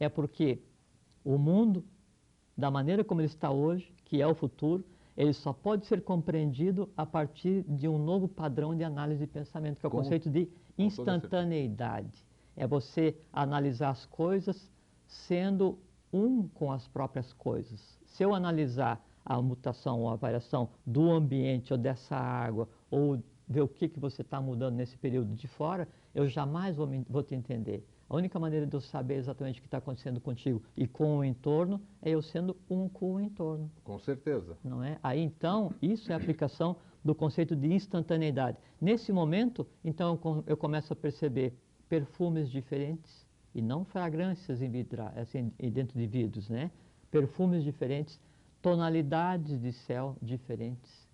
É 0.00 0.08
porque 0.08 0.62
o 1.22 1.36
mundo, 1.36 1.84
da 2.56 2.70
maneira 2.70 3.04
como 3.04 3.20
ele 3.20 3.26
está 3.28 3.50
hoje, 3.50 3.92
que 4.06 4.22
é 4.22 4.26
o 4.26 4.34
futuro, 4.34 4.82
ele 5.14 5.34
só 5.34 5.52
pode 5.52 5.84
ser 5.84 6.00
compreendido 6.00 6.88
a 6.96 7.04
partir 7.04 7.64
de 7.68 7.86
um 7.86 7.98
novo 8.02 8.26
padrão 8.26 8.74
de 8.74 8.82
análise 8.82 9.20
de 9.20 9.26
pensamento, 9.26 9.78
que 9.78 9.84
é 9.84 9.88
o 9.88 9.90
Como- 9.90 10.02
conceito 10.02 10.30
de 10.30 10.48
instantaneidade. 10.78 12.24
É 12.56 12.66
você 12.66 13.14
analisar 13.30 13.90
as 13.90 14.06
coisas 14.06 14.72
sendo 15.06 15.78
um 16.10 16.48
com 16.48 16.72
as 16.72 16.88
próprias 16.88 17.30
coisas. 17.34 17.98
Se 18.06 18.22
eu 18.22 18.34
analisar 18.34 19.04
a 19.22 19.42
mutação 19.42 20.00
ou 20.00 20.08
a 20.08 20.16
variação 20.16 20.70
do 20.86 21.10
ambiente 21.10 21.74
ou 21.74 21.78
dessa 21.78 22.16
água, 22.16 22.66
ou 22.90 23.22
ver 23.48 23.60
o 23.62 23.68
que, 23.68 23.88
que 23.88 24.00
você 24.00 24.22
está 24.22 24.40
mudando 24.40 24.74
nesse 24.74 24.96
período 24.98 25.34
de 25.34 25.46
fora, 25.46 25.88
eu 26.14 26.26
jamais 26.28 26.76
vou, 26.76 26.86
me- 26.86 27.06
vou 27.08 27.22
te 27.22 27.34
entender. 27.34 27.86
A 28.08 28.14
única 28.16 28.38
maneira 28.38 28.66
de 28.66 28.74
eu 28.74 28.80
saber 28.80 29.14
exatamente 29.14 29.58
o 29.58 29.62
que 29.62 29.66
está 29.66 29.78
acontecendo 29.78 30.20
contigo 30.20 30.62
e 30.76 30.86
com 30.86 31.18
o 31.18 31.24
entorno 31.24 31.80
é 32.02 32.10
eu 32.10 32.22
sendo 32.22 32.56
um 32.70 32.88
com 32.88 33.14
o 33.14 33.20
entorno 33.20 33.70
Com 33.84 33.98
certeza. 33.98 34.56
não 34.64 34.82
é? 34.82 34.98
Aí 35.02 35.20
então, 35.20 35.72
isso 35.82 36.10
é 36.10 36.14
a 36.14 36.18
aplicação 36.18 36.76
do 37.04 37.14
conceito 37.14 37.54
de 37.56 37.72
instantaneidade. 37.72 38.58
Nesse 38.80 39.12
momento, 39.12 39.66
então 39.84 40.10
eu 40.12 40.18
com- 40.18 40.42
eu 40.46 40.56
começo 40.56 40.92
a 40.92 40.96
perceber 40.96 41.52
perfumes 41.88 42.48
diferentes 42.50 43.26
e 43.54 43.62
não 43.62 43.84
fragrâncias 43.84 44.60
em 44.60 44.68
vidra, 44.68 45.12
assim, 45.16 45.52
dentro 45.72 45.98
de 45.98 46.06
vidros, 46.06 46.48
né? 46.48 46.70
Perfumes 47.10 47.62
diferentes, 47.64 48.20
tonalidades 48.60 49.60
de 49.60 49.72
céu 49.72 50.16
diferentes. 50.20 51.05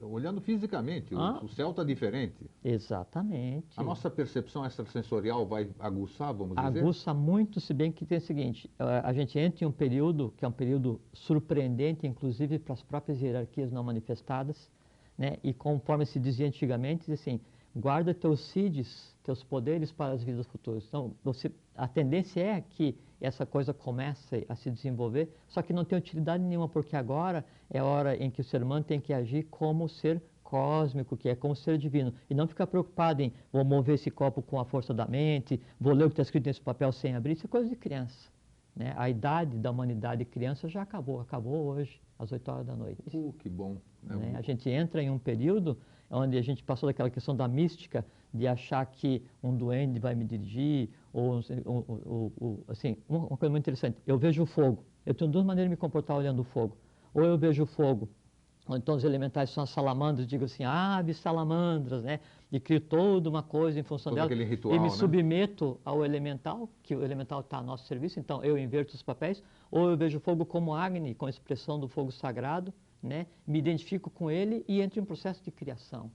Olhando 0.00 0.40
fisicamente, 0.40 1.14
o- 1.14 1.18
Ah. 1.18 1.40
o, 1.42 1.48
céu 1.48 1.70
está 1.70 1.82
diferente. 1.82 2.48
Exatamente. 2.64 3.66
A 3.76 3.82
nossa 3.82 4.08
percepção 4.08 4.64
extrasensorial 4.64 5.44
vai 5.46 5.68
aguçar, 5.78 6.32
vamos 6.32 6.56
dizer? 6.56 6.78
Aguça 6.80 7.12
muito, 7.12 7.60
se 7.60 7.74
bem 7.74 7.90
que 7.90 8.04
tem 8.04 8.18
o 8.18 8.20
seguinte, 8.20 8.70
eh, 8.78 9.00
a 9.02 9.12
gente 9.12 9.38
entra 9.38 9.64
em 9.64 9.68
um 9.68 9.72
período 9.72 10.32
que 10.36 10.44
é 10.44 10.48
um 10.48 10.52
período 10.52 11.00
surpreendente, 11.12 12.06
inclusive 12.06 12.58
para 12.58 12.74
as 12.74 12.82
próprias 12.82 13.20
hierarquias 13.20 13.72
não 13.72 13.82
manifestadas, 13.82 14.70
né? 15.18 15.38
e 15.42 15.52
conforme 15.52 16.06
se 16.06 16.18
dizia 16.20 16.46
antigamente, 16.46 17.06
diz 17.06 17.20
assim, 17.20 17.40
guarda 17.74 18.14
teus 18.14 18.40
seeds, 18.40 19.16
teus 19.24 19.42
poderes 19.42 19.90
para 19.90 20.12
as 20.12 20.22
vidas 20.22 20.46
futuras. 20.46 20.84
Então, 20.86 21.12
você, 21.24 21.50
a 21.76 21.88
tendência 21.88 22.40
é 22.40 22.60
que 22.60 22.96
essa 23.20 23.46
coisa 23.46 23.72
comece 23.72 24.44
a 24.48 24.54
se 24.54 24.70
desenvolver, 24.70 25.34
só 25.48 25.62
que 25.62 25.72
não 25.72 25.84
tem 25.84 25.96
utilidade 25.98 26.42
nenhuma, 26.42 26.68
porque 26.68 26.96
agora 26.96 27.44
é 27.70 27.78
a 27.78 27.84
hora 27.84 28.16
em 28.16 28.30
que 28.30 28.40
o 28.40 28.44
ser 28.44 28.62
humano 28.62 28.84
tem 28.84 29.00
que 29.00 29.12
agir 29.12 29.44
como 29.44 29.88
ser 29.88 30.22
cósmico, 30.42 31.16
que 31.16 31.28
é 31.28 31.34
como 31.34 31.56
ser 31.56 31.78
divino, 31.78 32.12
e 32.28 32.34
não 32.34 32.46
ficar 32.46 32.66
preocupado 32.66 33.22
em 33.22 33.32
vou 33.52 33.64
mover 33.64 33.94
esse 33.94 34.10
copo 34.10 34.42
com 34.42 34.60
a 34.60 34.64
força 34.64 34.92
da 34.92 35.06
mente, 35.06 35.60
vou 35.80 35.92
ler 35.94 36.04
o 36.04 36.08
que 36.08 36.12
está 36.12 36.22
escrito 36.22 36.46
nesse 36.46 36.60
papel 36.60 36.92
sem 36.92 37.14
abrir, 37.14 37.32
isso 37.32 37.46
é 37.46 37.48
coisa 37.48 37.68
de 37.68 37.76
criança. 37.76 38.28
Né? 38.76 38.92
A 38.96 39.08
idade 39.08 39.56
da 39.56 39.70
humanidade 39.70 40.24
criança 40.24 40.68
já 40.68 40.82
acabou, 40.82 41.20
acabou 41.20 41.66
hoje, 41.66 42.00
às 42.18 42.30
8 42.32 42.48
horas 42.50 42.66
da 42.66 42.74
noite. 42.74 43.00
Uh, 43.12 43.32
que 43.38 43.48
bom. 43.48 43.76
É 44.08 44.14
né? 44.14 44.32
um- 44.34 44.36
A 44.36 44.42
gente 44.42 44.68
entra 44.68 45.02
em 45.02 45.10
um 45.10 45.18
período 45.18 45.78
onde 46.10 46.36
a 46.36 46.42
gente 46.42 46.62
passou 46.62 46.88
daquela 46.88 47.10
questão 47.10 47.34
da 47.34 47.48
mística, 47.48 48.04
de 48.32 48.46
achar 48.46 48.84
que 48.86 49.22
um 49.42 49.54
duende 49.56 49.98
vai 49.98 50.14
me 50.14 50.24
dirigir, 50.24 50.90
ou, 51.14 51.40
ou, 51.64 52.32
ou, 52.40 52.64
assim, 52.66 52.96
uma 53.08 53.36
coisa 53.36 53.50
muito 53.50 53.62
interessante, 53.62 53.96
eu 54.04 54.18
vejo 54.18 54.42
o 54.42 54.46
fogo, 54.46 54.84
eu 55.06 55.14
tenho 55.14 55.30
duas 55.30 55.44
maneiras 55.44 55.70
de 55.70 55.70
me 55.70 55.76
comportar 55.76 56.16
olhando 56.16 56.40
o 56.40 56.44
fogo, 56.44 56.76
ou 57.14 57.22
eu 57.22 57.38
vejo 57.38 57.62
o 57.62 57.66
fogo, 57.66 58.08
ou 58.66 58.76
então 58.76 58.96
os 58.96 59.04
elementais 59.04 59.50
são 59.50 59.62
as 59.62 59.70
salamandras, 59.70 60.26
digo 60.26 60.44
assim, 60.44 60.64
aves 60.64 61.18
salamandras, 61.18 62.02
né? 62.02 62.18
E 62.50 62.58
crio 62.58 62.80
toda 62.80 63.28
uma 63.28 63.42
coisa 63.42 63.78
em 63.78 63.82
função 63.82 64.12
Todo 64.14 64.28
dela. 64.28 64.44
Ritual, 64.44 64.74
e 64.74 64.78
me 64.78 64.86
né? 64.86 64.90
submeto 64.90 65.78
ao 65.84 66.04
elemental, 66.04 66.68
que 66.82 66.96
o 66.96 67.04
elemental 67.04 67.40
está 67.40 67.58
a 67.58 67.62
nosso 67.62 67.86
serviço, 67.86 68.18
então 68.18 68.42
eu 68.42 68.58
inverto 68.58 68.94
os 68.94 69.02
papéis, 69.02 69.42
ou 69.70 69.90
eu 69.90 69.96
vejo 69.96 70.18
o 70.18 70.20
fogo 70.20 70.44
como 70.44 70.74
Agni, 70.74 71.14
com 71.14 71.26
a 71.26 71.30
expressão 71.30 71.78
do 71.78 71.86
fogo 71.86 72.10
sagrado, 72.10 72.72
né? 73.02 73.26
me 73.46 73.58
identifico 73.58 74.10
com 74.10 74.30
ele 74.30 74.64
e 74.66 74.80
entro 74.80 74.98
em 74.98 75.02
um 75.02 75.06
processo 75.06 75.44
de 75.44 75.50
criação. 75.50 76.10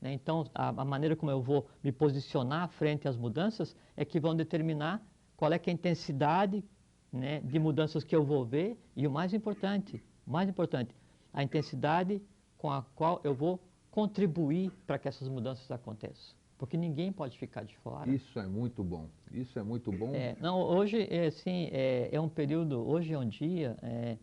Né? 0.00 0.12
Então, 0.12 0.46
a, 0.54 0.68
a, 0.68 0.84
maneira 0.84 1.14
como 1.14 1.30
eu 1.30 1.42
vou 1.42 1.68
me 1.82 1.92
posicionar 1.92 2.68
frente 2.68 3.06
às 3.06 3.16
mudanças 3.16 3.76
é 3.96 4.04
que 4.04 4.18
vão 4.18 4.34
determinar 4.34 5.04
qual 5.36 5.52
é, 5.52 5.56
é 5.56 5.60
a 5.66 5.72
intensidade 5.72 6.64
né, 7.12 7.40
de 7.40 7.58
mudanças 7.58 8.04
que 8.04 8.14
eu 8.14 8.24
vou 8.24 8.44
ver 8.44 8.78
e 8.96 9.06
o 9.06 9.10
mais 9.10 9.34
importante, 9.34 10.02
mais 10.26 10.48
importante, 10.48 10.94
a 11.32 11.42
intensidade 11.42 12.22
com 12.56 12.70
a 12.70 12.82
qual 12.94 13.20
eu 13.24 13.34
vou 13.34 13.60
contribuir 13.90 14.70
para 14.86 14.98
que 14.98 15.08
essas 15.08 15.28
mudanças 15.28 15.70
aconteçam. 15.70 16.34
Porque 16.56 16.76
ninguém 16.76 17.10
pode 17.10 17.38
ficar 17.38 17.64
de 17.64 17.74
fora. 17.78 18.08
Isso 18.10 18.38
é 18.38 18.46
muito 18.46 18.84
bom. 18.84 19.08
Isso 19.32 19.58
é 19.58 19.62
muito 19.62 19.90
bom. 19.90 20.14
É, 20.14 20.36
não, 20.40 20.60
hoje, 20.60 21.08
é, 21.10 21.26
assim, 21.26 21.70
é, 21.72 22.10
é, 22.12 22.20
um 22.20 22.28
período, 22.28 22.86
hoje 22.86 23.14
é 23.14 23.18
um 23.18 23.26
dia 23.26 23.76
é, 23.82 24.18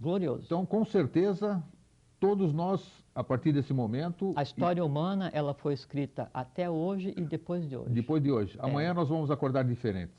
glorioso. 0.00 0.44
Então, 0.46 0.66
com 0.66 0.84
certeza, 0.84 1.62
todos 2.22 2.52
nós, 2.52 2.88
a 3.16 3.24
partir 3.24 3.50
desse 3.50 3.74
momento... 3.74 4.32
A 4.36 4.44
história 4.44 4.78
e... 4.78 4.82
humana, 4.82 5.28
ela 5.34 5.52
foi 5.52 5.74
escrita 5.74 6.30
até 6.32 6.70
hoje 6.70 7.12
e 7.16 7.22
depois 7.22 7.68
de 7.68 7.76
hoje. 7.76 7.90
Depois 7.90 8.22
de 8.22 8.30
hoje. 8.30 8.56
É. 8.60 8.64
Amanhã 8.64 8.94
nós 8.94 9.08
vamos 9.08 9.28
acordar 9.28 9.64
diferentes. 9.64 10.14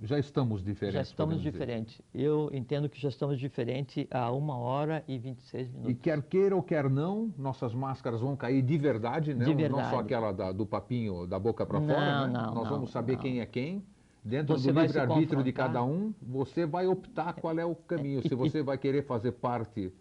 Já 0.00 0.16
estamos 0.20 0.62
diferentes. 0.62 0.94
Já 0.94 1.02
estamos 1.02 1.42
diferentes. 1.42 2.00
Eu 2.14 2.48
entendo 2.52 2.88
que 2.88 3.00
já 3.00 3.08
estamos 3.08 3.40
diferentes 3.40 4.06
há 4.12 4.30
uma 4.30 4.56
hora 4.56 5.02
e 5.08 5.18
26 5.18 5.68
minutos. 5.72 5.90
E 5.90 5.94
quer 5.96 6.22
queira 6.22 6.54
ou 6.54 6.62
quer 6.62 6.88
não, 6.88 7.34
nossas 7.36 7.74
máscaras 7.74 8.20
vão 8.20 8.36
cair 8.36 8.62
de 8.62 8.78
verdade, 8.78 9.34
né? 9.34 9.44
De 9.44 9.52
verdade. 9.52 9.82
Não 9.82 9.90
só 9.90 9.98
aquela 9.98 10.30
da, 10.30 10.52
do 10.52 10.64
papinho 10.64 11.26
da 11.26 11.40
boca 11.40 11.66
para 11.66 11.80
fora, 11.80 12.28
né? 12.28 12.32
Não, 12.32 12.54
Nós 12.54 12.54
não, 12.54 12.70
vamos 12.70 12.92
saber 12.92 13.14
não. 13.14 13.22
quem 13.22 13.40
é 13.40 13.46
quem. 13.46 13.82
Dentro 14.22 14.56
Você 14.56 14.72
do 14.72 14.80
livre-arbítrio 14.80 15.42
de 15.42 15.52
cada 15.52 15.82
um, 15.82 16.14
você 16.22 16.64
vai 16.64 16.86
optar 16.86 17.32
qual 17.32 17.58
é 17.58 17.64
o 17.64 17.74
caminho. 17.74 18.22
Se 18.28 18.36
você 18.36 18.62
vai 18.62 18.78
querer 18.78 19.02
fazer 19.02 19.32
parte 19.32 19.92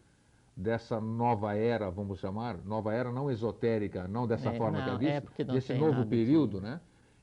dessa 0.58 1.00
nova 1.00 1.56
era, 1.56 1.91
vamos 1.91 2.20
chamar, 2.20 2.58
nova 2.65 2.91
era 2.91 3.12
não 3.12 3.30
esotérica, 3.30 4.08
não 4.08 4.26
dessa 4.26 4.50
É, 4.50 4.58
forma 4.58 4.82
que 4.82 4.89
é 4.89 4.91
não, 4.91 4.98
visto, 4.98 5.12
é 5.12 5.22
porque 5.22 5.43
não 5.46 5.54
desse 5.54 5.74
novo 5.76 6.04
período, 6.08 6.60
né? 6.60 6.82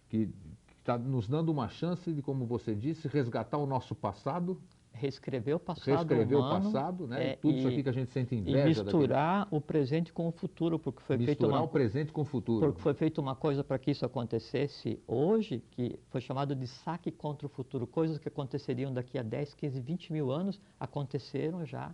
Que 0.08 0.30
está 0.78 0.96
nos 0.96 1.26
dando 1.28 1.50
uma 1.50 1.68
chance 1.68 2.12
de, 2.12 2.22
como 2.22 2.46
você 2.46 2.76
disse, 2.76 3.08
resgatar 3.08 3.58
o 3.58 3.66
nosso 3.66 3.92
passado, 3.94 4.60
Reescrever 4.96 5.56
o 5.56 5.58
passado 5.58 5.84
reescrever 5.86 6.38
o 6.38 6.40
humano 6.40 6.64
passado, 6.70 7.08
né? 7.08 7.30
é, 7.30 7.36
Tudo 7.36 7.56
isso 7.56 7.66
e- 7.66 7.72
aqui 7.72 7.82
que 7.82 7.88
a 7.88 7.92
gente 7.92 8.12
sente 8.12 8.32
e 8.32 8.38
inveja 8.38 8.84
daquele- 8.84 8.98
misturar 8.98 9.48
o 9.50 9.60
presente 9.60 10.12
com 10.12 10.28
o 10.28 10.30
futuro, 10.30 10.78
porque 10.78 11.02
foi 11.02 11.16
misturar 11.16 11.58
uma 11.58 11.62
o 11.62 11.68
presente 11.68 12.12
com 12.12 12.20
o 12.20 12.24
futuro. 12.24 12.64
Porque 12.64 12.80
foi 12.80 12.94
feita 12.94 13.20
uma 13.20 13.34
coisa 13.34 13.64
para 13.64 13.76
que 13.76 13.90
isso 13.90 14.06
acontecesse 14.06 15.02
hoje, 15.08 15.64
que 15.72 15.98
foi 16.10 16.20
chamado 16.20 16.54
de 16.54 16.68
saque 16.68 17.10
contra 17.10 17.44
o 17.44 17.50
futuro. 17.50 17.88
Coisas 17.88 18.18
que 18.18 18.28
aconteceriam 18.28 18.92
daqui 18.94 19.18
a 19.18 19.22
10, 19.24 19.52
15, 19.54 19.80
20 19.80 20.12
mil 20.12 20.30
anos 20.30 20.60
aconteceram 20.78 21.66
já. 21.66 21.92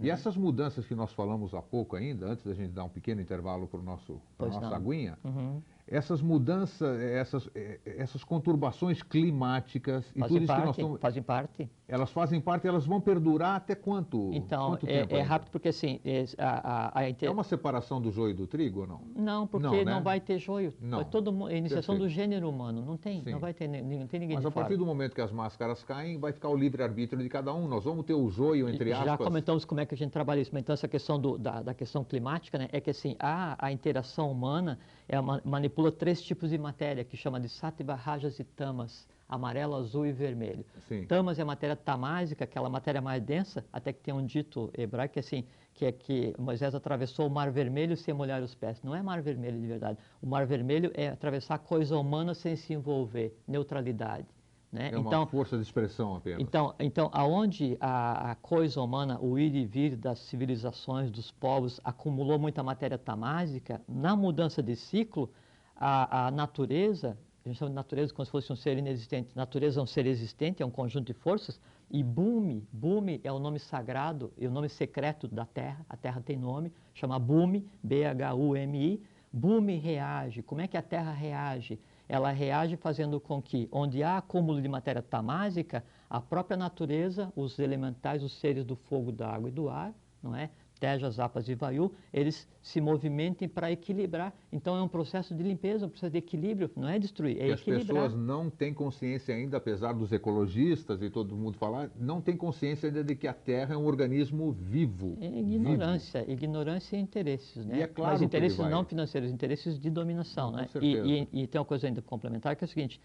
E 0.00 0.10
essas 0.10 0.36
mudanças 0.36 0.86
que 0.86 0.94
nós 0.94 1.12
falamos 1.12 1.54
há 1.54 1.60
pouco 1.62 1.96
ainda, 1.96 2.26
antes 2.26 2.44
da 2.44 2.54
gente 2.54 2.70
dar 2.72 2.84
um 2.84 2.88
pequeno 2.88 3.20
intervalo 3.20 3.66
para 3.66 3.80
a 3.80 3.82
nossa 3.82 4.60
não. 4.60 4.74
aguinha, 4.74 5.18
Uhum. 5.24 5.60
essas 5.86 6.22
mudanças, 6.22 7.00
essas, 7.00 7.50
eh, 7.54 7.80
essas 7.84 8.22
conturbações 8.22 9.02
climáticas 9.02 10.08
e 10.10 10.12
tudo 10.14 10.20
Fazem 10.20 10.36
isso 10.38 10.46
que 10.46 10.52
nós 10.52 10.64
parte, 10.64 10.80
estamos, 10.80 11.00
fazem 11.00 11.22
parte. 11.22 11.70
Elas 11.90 12.10
fazem 12.10 12.40
parte, 12.40 12.66
elas 12.66 12.86
vão 12.86 13.00
perdurar 13.00 13.56
até 13.56 13.74
quanto? 13.74 14.30
Então, 14.32 14.68
quanto 14.70 14.86
é, 14.86 15.06
é 15.10 15.20
rápido 15.22 15.50
porque 15.50 15.68
assim, 15.68 16.00
é, 16.04 16.24
a, 16.38 16.88
a, 16.98 17.00
a 17.00 17.10
inte- 17.10 17.26
É 17.26 17.30
uma 17.30 17.42
separação 17.42 18.00
do 18.00 18.10
joio 18.10 18.30
e 18.30 18.34
do 18.34 18.46
trigo 18.46 18.80
ou 18.82 18.86
não? 18.86 19.00
Não, 19.16 19.46
porque 19.46 19.66
Não, 19.66 19.74
não, 19.76 19.96
né? 19.96 20.00
vai 20.00 20.20
ter 20.20 20.38
joio. 20.38 20.72
Não. 20.80 21.00
É 21.00 21.04
todo 21.04 21.30
é 21.48 21.54
a 21.54 21.56
iniciação 21.58 21.96
Perfeito. 21.96 22.02
do 22.02 22.08
gênero 22.08 22.48
humano. 22.48 22.82
Não 22.84 22.96
tem, 22.96 23.22
Sim. 23.22 23.32
não 23.32 23.38
vai 23.40 23.52
ter, 23.52 23.66
não 23.68 24.06
tem 24.06 24.20
ninguém 24.20 24.36
Mas 24.36 24.46
a 24.46 24.50
partir 24.50 24.76
do 24.76 24.86
momento 24.86 25.14
que 25.14 25.20
as 25.20 25.32
máscaras 25.32 25.82
caem, 25.82 26.18
vai 26.18 26.32
ficar 26.32 26.48
o 26.48 26.56
livre-arbítrio 26.56 27.22
de 27.22 27.28
cada 27.28 27.52
um. 27.52 27.66
Nós 27.66 27.84
vamos 27.84 28.04
ter 28.04 28.14
o 28.14 28.28
joio, 28.30 28.68
entre 28.68 28.90
Já 28.90 29.02
aspas. 29.02 29.26
comentamos 29.26 29.64
como 29.64 29.80
é 29.80 29.86
que 29.86 29.94
a 29.94 29.98
gente 29.98 30.10
trabalha 30.12 30.40
isso, 30.40 30.50
mas 30.52 30.62
então 30.62 30.72
essa 30.74 30.86
questão 30.88 31.18
do- 31.18 31.36
da, 31.36 31.62
da 31.62 31.74
questão 31.74 32.04
climática, 32.04 32.56
né, 32.58 32.68
é 32.72 32.80
que 32.80 32.90
assim, 32.90 33.16
a, 33.18 33.56
a 33.66 33.72
interação 33.72 34.30
humana 34.30 34.78
é 35.08 35.16
manipula 35.44 35.90
três 35.90 36.22
tipos 36.22 36.50
de 36.50 36.58
matéria, 36.58 37.02
que 37.04 37.16
chama 37.16 37.40
de 37.40 37.48
sattva, 37.48 37.94
rajas 37.94 38.38
e 38.38 38.44
tamas, 38.44 39.08
amarelo, 39.30 39.76
azul 39.76 40.04
e 40.04 40.12
vermelho. 40.12 40.64
Sim. 40.88 41.06
Tamas 41.06 41.38
é 41.38 41.42
a 41.42 41.44
matéria 41.44 41.76
tamásica, 41.76 42.44
aquela 42.44 42.68
matéria 42.68 43.00
mais 43.00 43.22
densa, 43.22 43.64
até 43.72 43.92
que 43.92 44.00
tem 44.00 44.12
um 44.12 44.24
dito 44.26 44.70
hebraico 44.76 45.18
é 45.18 45.20
assim, 45.20 45.44
que 45.72 45.86
é 45.86 45.92
que 45.92 46.34
Moisés 46.38 46.74
atravessou 46.74 47.26
o 47.26 47.30
mar 47.30 47.50
vermelho 47.50 47.96
sem 47.96 48.12
molhar 48.12 48.42
os 48.42 48.54
pés. 48.54 48.82
Não 48.82 48.94
é 48.94 49.00
mar 49.00 49.22
vermelho 49.22 49.58
de 49.60 49.66
verdade. 49.66 49.98
O 50.20 50.26
mar 50.26 50.44
vermelho 50.46 50.90
é 50.94 51.08
atravessar 51.08 51.54
a 51.54 51.58
coisa 51.58 51.96
humana 51.96 52.34
sem 52.34 52.56
se 52.56 52.74
envolver, 52.74 53.34
neutralidade. 53.46 54.26
Né? 54.72 54.90
É 54.92 54.98
uma 54.98 55.08
então, 55.08 55.26
força 55.26 55.56
de 55.56 55.62
expressão 55.62 56.14
apenas. 56.14 56.40
então, 56.40 56.74
então 56.78 57.10
aonde 57.12 57.76
a, 57.80 58.32
a 58.32 58.34
coisa 58.36 58.80
humana, 58.80 59.18
o 59.20 59.36
ir 59.36 59.54
e 59.54 59.64
vir 59.64 59.96
das 59.96 60.20
civilizações, 60.20 61.10
dos 61.10 61.32
povos, 61.32 61.80
acumulou 61.82 62.38
muita 62.38 62.62
matéria 62.62 62.96
tamásica, 62.96 63.80
na 63.88 64.14
mudança 64.14 64.62
de 64.62 64.76
ciclo, 64.76 65.28
a, 65.74 66.26
a 66.26 66.30
natureza, 66.30 67.16
a 67.44 67.48
gente 67.48 67.58
chama 67.58 67.70
de 67.70 67.74
natureza 67.74 68.12
como 68.12 68.24
se 68.24 68.30
fosse 68.30 68.52
um 68.52 68.56
ser 68.56 68.76
inexistente, 68.76 69.34
natureza 69.34 69.80
é 69.80 69.82
um 69.82 69.86
ser 69.86 70.06
existente, 70.06 70.62
é 70.62 70.66
um 70.66 70.70
conjunto 70.70 71.06
de 71.06 71.14
forças, 71.14 71.60
e 71.90 72.02
Bumi, 72.02 72.66
Bumi 72.72 73.20
é 73.24 73.32
o 73.32 73.38
nome 73.38 73.58
sagrado 73.58 74.32
e 74.38 74.46
o 74.46 74.50
nome 74.50 74.68
secreto 74.68 75.26
da 75.26 75.44
Terra, 75.44 75.84
a 75.88 75.96
Terra 75.96 76.20
tem 76.20 76.36
nome, 76.36 76.72
chama 76.94 77.18
Bumi, 77.18 77.66
B-H-U-M-I, 77.82 79.02
Bumi 79.32 79.76
reage, 79.76 80.42
como 80.42 80.60
é 80.60 80.68
que 80.68 80.76
a 80.76 80.82
Terra 80.82 81.12
reage? 81.12 81.78
ela 82.10 82.32
reage 82.32 82.76
fazendo 82.76 83.20
com 83.20 83.40
que, 83.40 83.68
onde 83.70 84.02
há 84.02 84.18
acúmulo 84.18 84.60
de 84.60 84.66
matéria 84.66 85.00
tamásica, 85.00 85.84
a 86.08 86.20
própria 86.20 86.56
natureza, 86.56 87.32
os 87.36 87.56
elementais, 87.60 88.24
os 88.24 88.32
seres 88.40 88.64
do 88.64 88.74
fogo, 88.74 89.12
da 89.12 89.28
água 89.28 89.48
e 89.48 89.52
do 89.52 89.68
ar, 89.68 89.94
não 90.20 90.34
é? 90.34 90.50
Tejas, 90.80 91.20
Apas 91.20 91.46
e 91.48 91.54
Vayu, 91.54 91.92
eles 92.12 92.48
se 92.62 92.80
movimentem 92.80 93.46
para 93.46 93.70
equilibrar. 93.70 94.34
Então 94.50 94.74
é 94.76 94.82
um 94.82 94.88
processo 94.88 95.34
de 95.34 95.42
limpeza, 95.42 95.86
um 95.86 95.90
processo 95.90 96.10
de 96.10 96.18
equilíbrio, 96.18 96.70
não 96.74 96.88
é 96.88 96.98
destruir, 96.98 97.38
é 97.38 97.52
as 97.52 97.60
equilibrar. 97.60 98.04
pessoas 98.04 98.14
não 98.14 98.48
têm 98.48 98.72
consciência 98.72 99.34
ainda, 99.34 99.58
apesar 99.58 99.92
dos 99.92 100.10
ecologistas 100.10 101.02
e 101.02 101.10
todo 101.10 101.36
mundo 101.36 101.58
falar, 101.58 101.90
não 101.98 102.20
tem 102.20 102.36
consciência 102.36 102.88
ainda 102.88 103.04
de 103.04 103.14
que 103.14 103.28
a 103.28 103.34
Terra 103.34 103.74
é 103.74 103.76
um 103.76 103.84
organismo 103.84 104.50
vivo. 104.52 105.18
É 105.20 105.28
vivo. 105.28 105.38
ignorância, 105.38 106.24
ignorância 106.30 106.96
e 106.96 107.00
interesses, 107.00 107.66
né? 107.66 107.78
E 107.78 107.82
é 107.82 107.86
claro 107.86 108.12
Mas 108.12 108.22
interesses 108.22 108.58
não 108.58 108.84
financeiros, 108.84 109.30
interesses 109.30 109.78
de 109.78 109.90
dominação, 109.90 110.50
Com 110.50 110.56
né? 110.56 110.68
E, 110.80 111.28
e, 111.32 111.42
e 111.42 111.46
tem 111.46 111.60
uma 111.60 111.64
coisa 111.64 111.86
ainda 111.86 112.00
complementar 112.00 112.56
que 112.56 112.64
é 112.64 112.66
o 112.66 112.68
seguinte: 112.68 112.98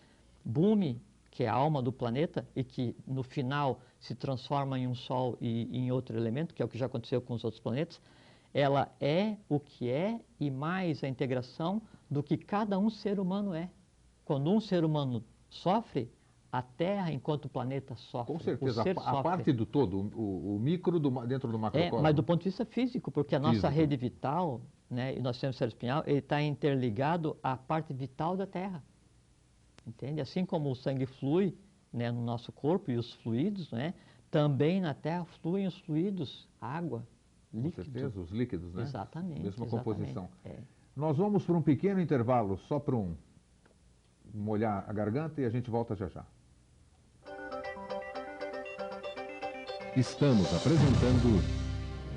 Bumi, 0.43 1.01
que 1.35 1.43
é 1.43 1.49
a 1.49 1.53
alma 1.53 1.81
do 1.81 1.91
planeta 1.91 2.47
e 2.55 2.63
que 2.63 2.95
no 3.05 3.21
final 3.21 3.81
se 3.99 4.15
transforma 4.15 4.79
em 4.79 4.87
um 4.87 4.95
Sol 4.95 5.37
e 5.41 5.67
em 5.77 5.91
outro 5.91 6.17
elemento, 6.17 6.53
que 6.55 6.61
é 6.61 6.65
o 6.65 6.67
que 6.69 6.77
já 6.77 6.85
aconteceu 6.85 7.21
com 7.21 7.33
os 7.33 7.43
outros 7.43 7.61
planetas, 7.61 7.99
ela 8.53 8.87
é 9.01 9.35
o 9.49 9.59
que 9.59 9.89
é 9.89 10.21
e 10.39 10.49
mais 10.49 11.03
a 11.03 11.09
integração 11.09 11.81
do 12.09 12.23
que 12.23 12.37
cada 12.37 12.79
um 12.79 12.89
ser 12.89 13.19
humano 13.19 13.53
é. 13.53 13.69
Quando 14.23 14.49
um 14.49 14.61
ser 14.61 14.85
humano 14.85 15.25
sofre, 15.49 16.09
a 16.49 16.61
Terra, 16.61 17.11
enquanto 17.11 17.49
planeta, 17.49 17.95
sofre. 17.97 18.31
Com 18.31 18.39
O 18.39 18.41
certeza, 18.41 18.81
a, 19.01 19.19
a 19.19 19.21
parte 19.21 19.51
do 19.51 19.65
todo, 19.65 20.09
o, 20.15 20.55
o 20.55 20.59
micro 20.59 20.97
do, 21.01 21.09
dentro 21.27 21.51
do 21.51 21.57
É, 21.57 21.59
macrocosmo. 21.59 22.01
mas 22.01 22.15
do 22.15 22.23
ponto 22.23 22.39
de 22.43 22.45
vista 22.49 22.63
físico, 22.65 23.11
porque 23.11 23.35
a 23.35 23.39
nossa 23.39 23.67
Físico. 23.67 23.73
rede 23.73 23.97
vital, 23.97 24.61
né, 24.89 25.17
e 25.17 25.19
nós 25.19 25.37
temos 25.37 25.57
cérebro 25.57 25.75
espinhal, 25.75 26.03
ele 26.07 26.19
está 26.19 26.41
interligado 26.41 27.35
à 27.43 27.57
parte 27.57 27.93
vital 27.93 28.37
da 28.37 28.47
Terra. 28.47 28.81
Entende? 29.85 30.21
Assim 30.21 30.45
como 30.45 30.71
o 30.71 30.75
sangue 30.75 31.05
flui 31.05 31.55
né, 31.91 32.11
no 32.11 32.21
nosso 32.21 32.51
corpo 32.51 32.91
e 32.91 32.97
os 32.97 33.13
fluidos, 33.13 33.71
né, 33.71 33.93
também 34.29 34.81
na 34.81 34.93
Terra 34.93 35.25
fluem 35.41 35.67
os 35.67 35.77
fluidos, 35.79 36.47
água, 36.59 37.07
Com 37.51 37.61
líquido. 37.61 37.83
certeza, 37.83 38.19
os 38.19 38.31
líquidos, 38.31 38.73
né? 38.73 38.83
Exatamente. 38.83 39.41
Mesma 39.41 39.65
exatamente. 39.65 39.71
composição. 39.71 40.29
É. 40.43 40.57
Nós 40.95 41.17
vamos 41.17 41.45
para 41.45 41.55
um 41.55 41.61
pequeno 41.61 42.01
intervalo, 42.01 42.57
só 42.57 42.79
para 42.79 42.95
um 42.95 43.15
molhar 44.33 44.83
a 44.87 44.93
garganta 44.93 45.39
e 45.41 45.45
a 45.45 45.49
gente 45.49 45.69
volta 45.69 45.95
já 45.95 46.07
já. 46.09 46.25
Estamos 49.95 50.53
apresentando 50.53 51.41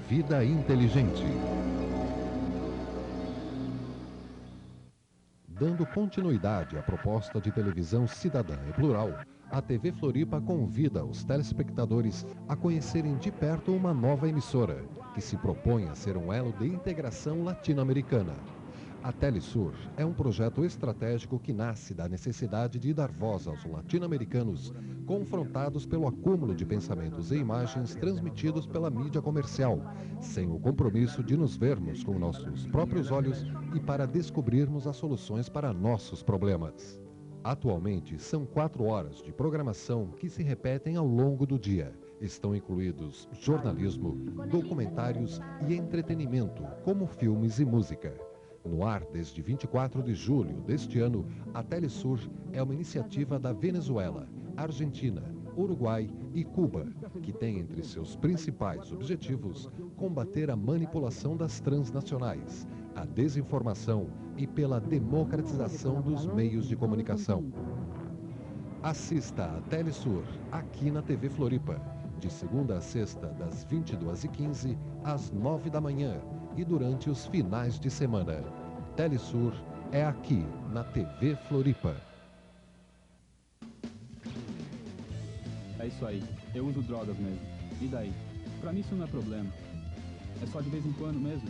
Vida 0.08 0.44
Inteligente. 0.44 1.22
Dando 5.58 5.84
continuidade 5.84 6.78
à 6.78 6.82
proposta 6.84 7.40
de 7.40 7.50
televisão 7.50 8.06
cidadã 8.06 8.54
e 8.68 8.72
plural, 8.72 9.12
a 9.50 9.60
TV 9.60 9.90
Floripa 9.90 10.40
convida 10.40 11.04
os 11.04 11.24
telespectadores 11.24 12.24
a 12.48 12.54
conhecerem 12.54 13.16
de 13.16 13.32
perto 13.32 13.74
uma 13.74 13.92
nova 13.92 14.28
emissora, 14.28 14.84
que 15.12 15.20
se 15.20 15.36
propõe 15.36 15.88
a 15.88 15.96
ser 15.96 16.16
um 16.16 16.32
elo 16.32 16.52
de 16.52 16.68
integração 16.68 17.42
latino-americana. 17.42 18.57
A 19.00 19.12
Telesur 19.12 19.74
é 19.96 20.04
um 20.04 20.12
projeto 20.12 20.64
estratégico 20.64 21.38
que 21.38 21.52
nasce 21.52 21.94
da 21.94 22.08
necessidade 22.08 22.80
de 22.80 22.92
dar 22.92 23.12
voz 23.12 23.46
aos 23.46 23.64
latino-americanos 23.64 24.72
confrontados 25.06 25.86
pelo 25.86 26.08
acúmulo 26.08 26.54
de 26.54 26.66
pensamentos 26.66 27.30
e 27.30 27.36
imagens 27.36 27.94
transmitidos 27.94 28.66
pela 28.66 28.90
mídia 28.90 29.22
comercial, 29.22 29.80
sem 30.20 30.50
o 30.50 30.58
compromisso 30.58 31.22
de 31.22 31.36
nos 31.36 31.56
vermos 31.56 32.02
com 32.02 32.18
nossos 32.18 32.66
próprios 32.66 33.12
olhos 33.12 33.46
e 33.74 33.78
para 33.78 34.04
descobrirmos 34.04 34.86
as 34.86 34.96
soluções 34.96 35.48
para 35.48 35.72
nossos 35.72 36.20
problemas. 36.20 37.00
Atualmente, 37.44 38.18
são 38.18 38.44
quatro 38.44 38.84
horas 38.84 39.22
de 39.22 39.32
programação 39.32 40.08
que 40.08 40.28
se 40.28 40.42
repetem 40.42 40.96
ao 40.96 41.06
longo 41.06 41.46
do 41.46 41.56
dia. 41.56 41.92
Estão 42.20 42.54
incluídos 42.54 43.28
jornalismo, 43.40 44.16
documentários 44.50 45.40
e 45.68 45.74
entretenimento, 45.74 46.64
como 46.84 47.06
filmes 47.06 47.60
e 47.60 47.64
música. 47.64 48.27
No 48.64 48.84
ar 48.84 49.04
desde 49.12 49.40
24 49.40 50.02
de 50.02 50.14
julho 50.14 50.60
deste 50.62 50.98
ano, 50.98 51.26
a 51.54 51.62
Telesur 51.62 52.20
é 52.52 52.62
uma 52.62 52.74
iniciativa 52.74 53.38
da 53.38 53.52
Venezuela, 53.52 54.28
Argentina, 54.56 55.22
Uruguai 55.56 56.10
e 56.34 56.44
Cuba, 56.44 56.86
que 57.22 57.32
tem 57.32 57.58
entre 57.58 57.82
seus 57.82 58.16
principais 58.16 58.92
objetivos 58.92 59.68
combater 59.96 60.50
a 60.50 60.56
manipulação 60.56 61.36
das 61.36 61.60
transnacionais, 61.60 62.66
a 62.94 63.04
desinformação 63.04 64.08
e 64.36 64.46
pela 64.46 64.80
democratização 64.80 66.00
dos 66.00 66.26
meios 66.26 66.68
de 66.68 66.76
comunicação. 66.76 67.52
Assista 68.82 69.44
a 69.44 69.60
Telesur 69.62 70.22
aqui 70.52 70.90
na 70.90 71.02
TV 71.02 71.28
Floripa, 71.28 71.80
de 72.20 72.30
segunda 72.30 72.76
a 72.76 72.80
sexta, 72.80 73.28
das 73.28 73.64
22h15 73.64 74.76
às 75.04 75.30
9 75.30 75.70
da 75.70 75.80
manhã 75.80 76.20
e 76.58 76.64
durante 76.64 77.08
os 77.08 77.24
finais 77.26 77.78
de 77.78 77.88
semana. 77.88 78.42
Telesur 78.96 79.52
é 79.92 80.04
aqui 80.04 80.44
na 80.72 80.82
TV 80.82 81.36
Floripa. 81.48 81.94
É 85.78 85.86
isso 85.86 86.04
aí. 86.04 86.20
Eu 86.52 86.66
uso 86.66 86.82
drogas 86.82 87.16
mesmo. 87.16 87.38
E 87.80 87.86
daí? 87.86 88.12
Pra 88.60 88.72
mim 88.72 88.80
isso 88.80 88.92
não 88.96 89.04
é 89.04 89.06
problema. 89.06 89.48
É 90.42 90.46
só 90.46 90.60
de 90.60 90.68
vez 90.68 90.84
em 90.84 90.92
quando 90.94 91.20
mesmo. 91.20 91.48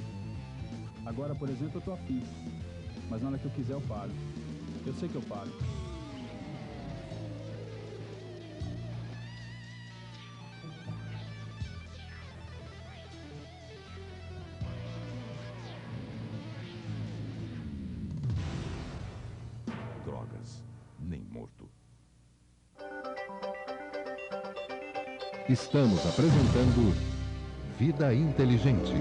Agora, 1.07 1.35
por 1.35 1.49
exemplo, 1.49 1.79
eu 1.79 1.81
tô 1.81 1.92
afim. 1.92 2.23
Mas 3.09 3.23
na 3.23 3.31
hora 3.31 3.38
que 3.38 3.47
eu 3.47 3.51
quiser 3.53 3.73
eu 3.73 3.81
paro. 3.81 4.11
Eu 4.87 4.92
sei 4.92 5.09
que 5.09 5.14
eu 5.14 5.23
paro. 5.23 5.51
Estamos 25.49 26.07
apresentando 26.07 26.95
Vida 27.79 28.13
Inteligente. 28.13 28.93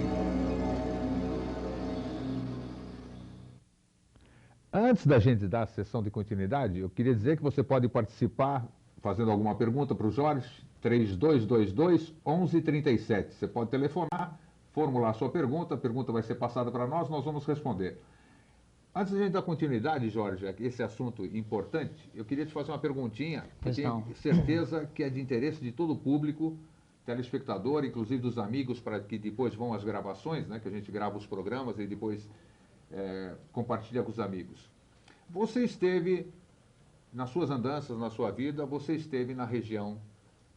Antes 4.72 5.06
da 5.06 5.20
gente 5.20 5.46
dar 5.46 5.64
a 5.64 5.68
sessão 5.68 6.02
de 6.02 6.10
continuidade, 6.10 6.80
eu 6.80 6.90
queria 6.90 7.14
dizer 7.14 7.36
que 7.36 7.44
você 7.44 7.62
pode 7.62 7.90
participar 7.90 8.66
fazendo 9.02 9.30
alguma 9.30 9.56
pergunta 9.56 9.94
para 9.94 10.08
o 10.08 10.10
Jorge, 10.10 10.48
3222 10.80 12.14
1137. 12.26 13.34
Você 13.34 13.46
pode 13.46 13.70
telefonar, 13.70 14.40
formular 14.72 15.12
sua 15.16 15.30
pergunta, 15.30 15.76
a 15.76 15.78
pergunta 15.78 16.14
vai 16.14 16.24
ser 16.24 16.36
passada 16.36 16.72
para 16.72 16.88
nós, 16.88 17.10
nós 17.10 17.26
vamos 17.26 17.46
responder. 17.46 18.02
Antes 19.00 19.14
da 19.14 19.20
gente 19.20 19.32
dar 19.32 19.44
continuidade, 19.44 20.10
Jorge, 20.10 20.44
esse 20.60 20.82
assunto 20.82 21.24
importante, 21.24 22.10
eu 22.16 22.26
queria 22.26 22.48
te 22.48 22.52
fazer 22.52 22.72
uma 22.72 22.80
perguntinha, 22.80 23.46
que 23.62 23.72
tenho 23.72 24.04
certeza 24.18 24.90
que 24.92 25.04
é 25.04 25.10
de 25.10 25.22
interesse 25.22 25.62
de 25.62 25.72
todo 25.72 25.94
o 25.94 25.96
público, 25.96 26.58
telespectador, 27.06 27.86
inclusive 27.86 28.20
dos 28.20 28.40
amigos, 28.40 28.80
para 28.80 29.00
que 29.00 29.20
depois 29.20 29.54
vão 29.54 29.72
as 29.72 29.84
gravações, 29.84 30.48
né, 30.48 30.60
que 30.60 30.68
a 30.68 30.72
gente 30.72 30.92
grava 30.92 31.16
os 31.16 31.28
programas 31.28 31.78
e 31.78 31.86
depois 31.86 32.28
é, 32.92 33.36
compartilha 33.52 34.02
com 34.02 34.10
os 34.10 34.20
amigos. 34.20 34.68
Você 35.30 35.64
esteve, 35.64 36.34
nas 37.14 37.30
suas 37.30 37.52
andanças, 37.52 37.96
na 38.00 38.10
sua 38.10 38.32
vida, 38.32 38.66
você 38.66 38.96
esteve 38.96 39.36
na 39.36 39.46
região, 39.46 40.02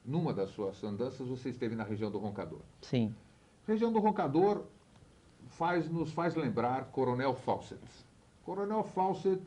numa 0.02 0.32
das 0.32 0.48
suas 0.48 0.82
andanças, 0.82 1.28
você 1.28 1.50
esteve 1.50 1.76
na 1.76 1.84
região 1.84 2.10
do 2.10 2.16
Roncador. 2.16 2.60
Sim. 2.80 3.14
Região 3.68 3.92
do 3.92 3.98
Roncador 3.98 4.64
faz, 5.46 5.90
nos 5.90 6.10
faz 6.10 6.34
lembrar 6.34 6.86
Coronel 6.86 7.34
Fawcett. 7.34 7.78
Coronel 8.50 8.82
Fawcett, 8.82 9.40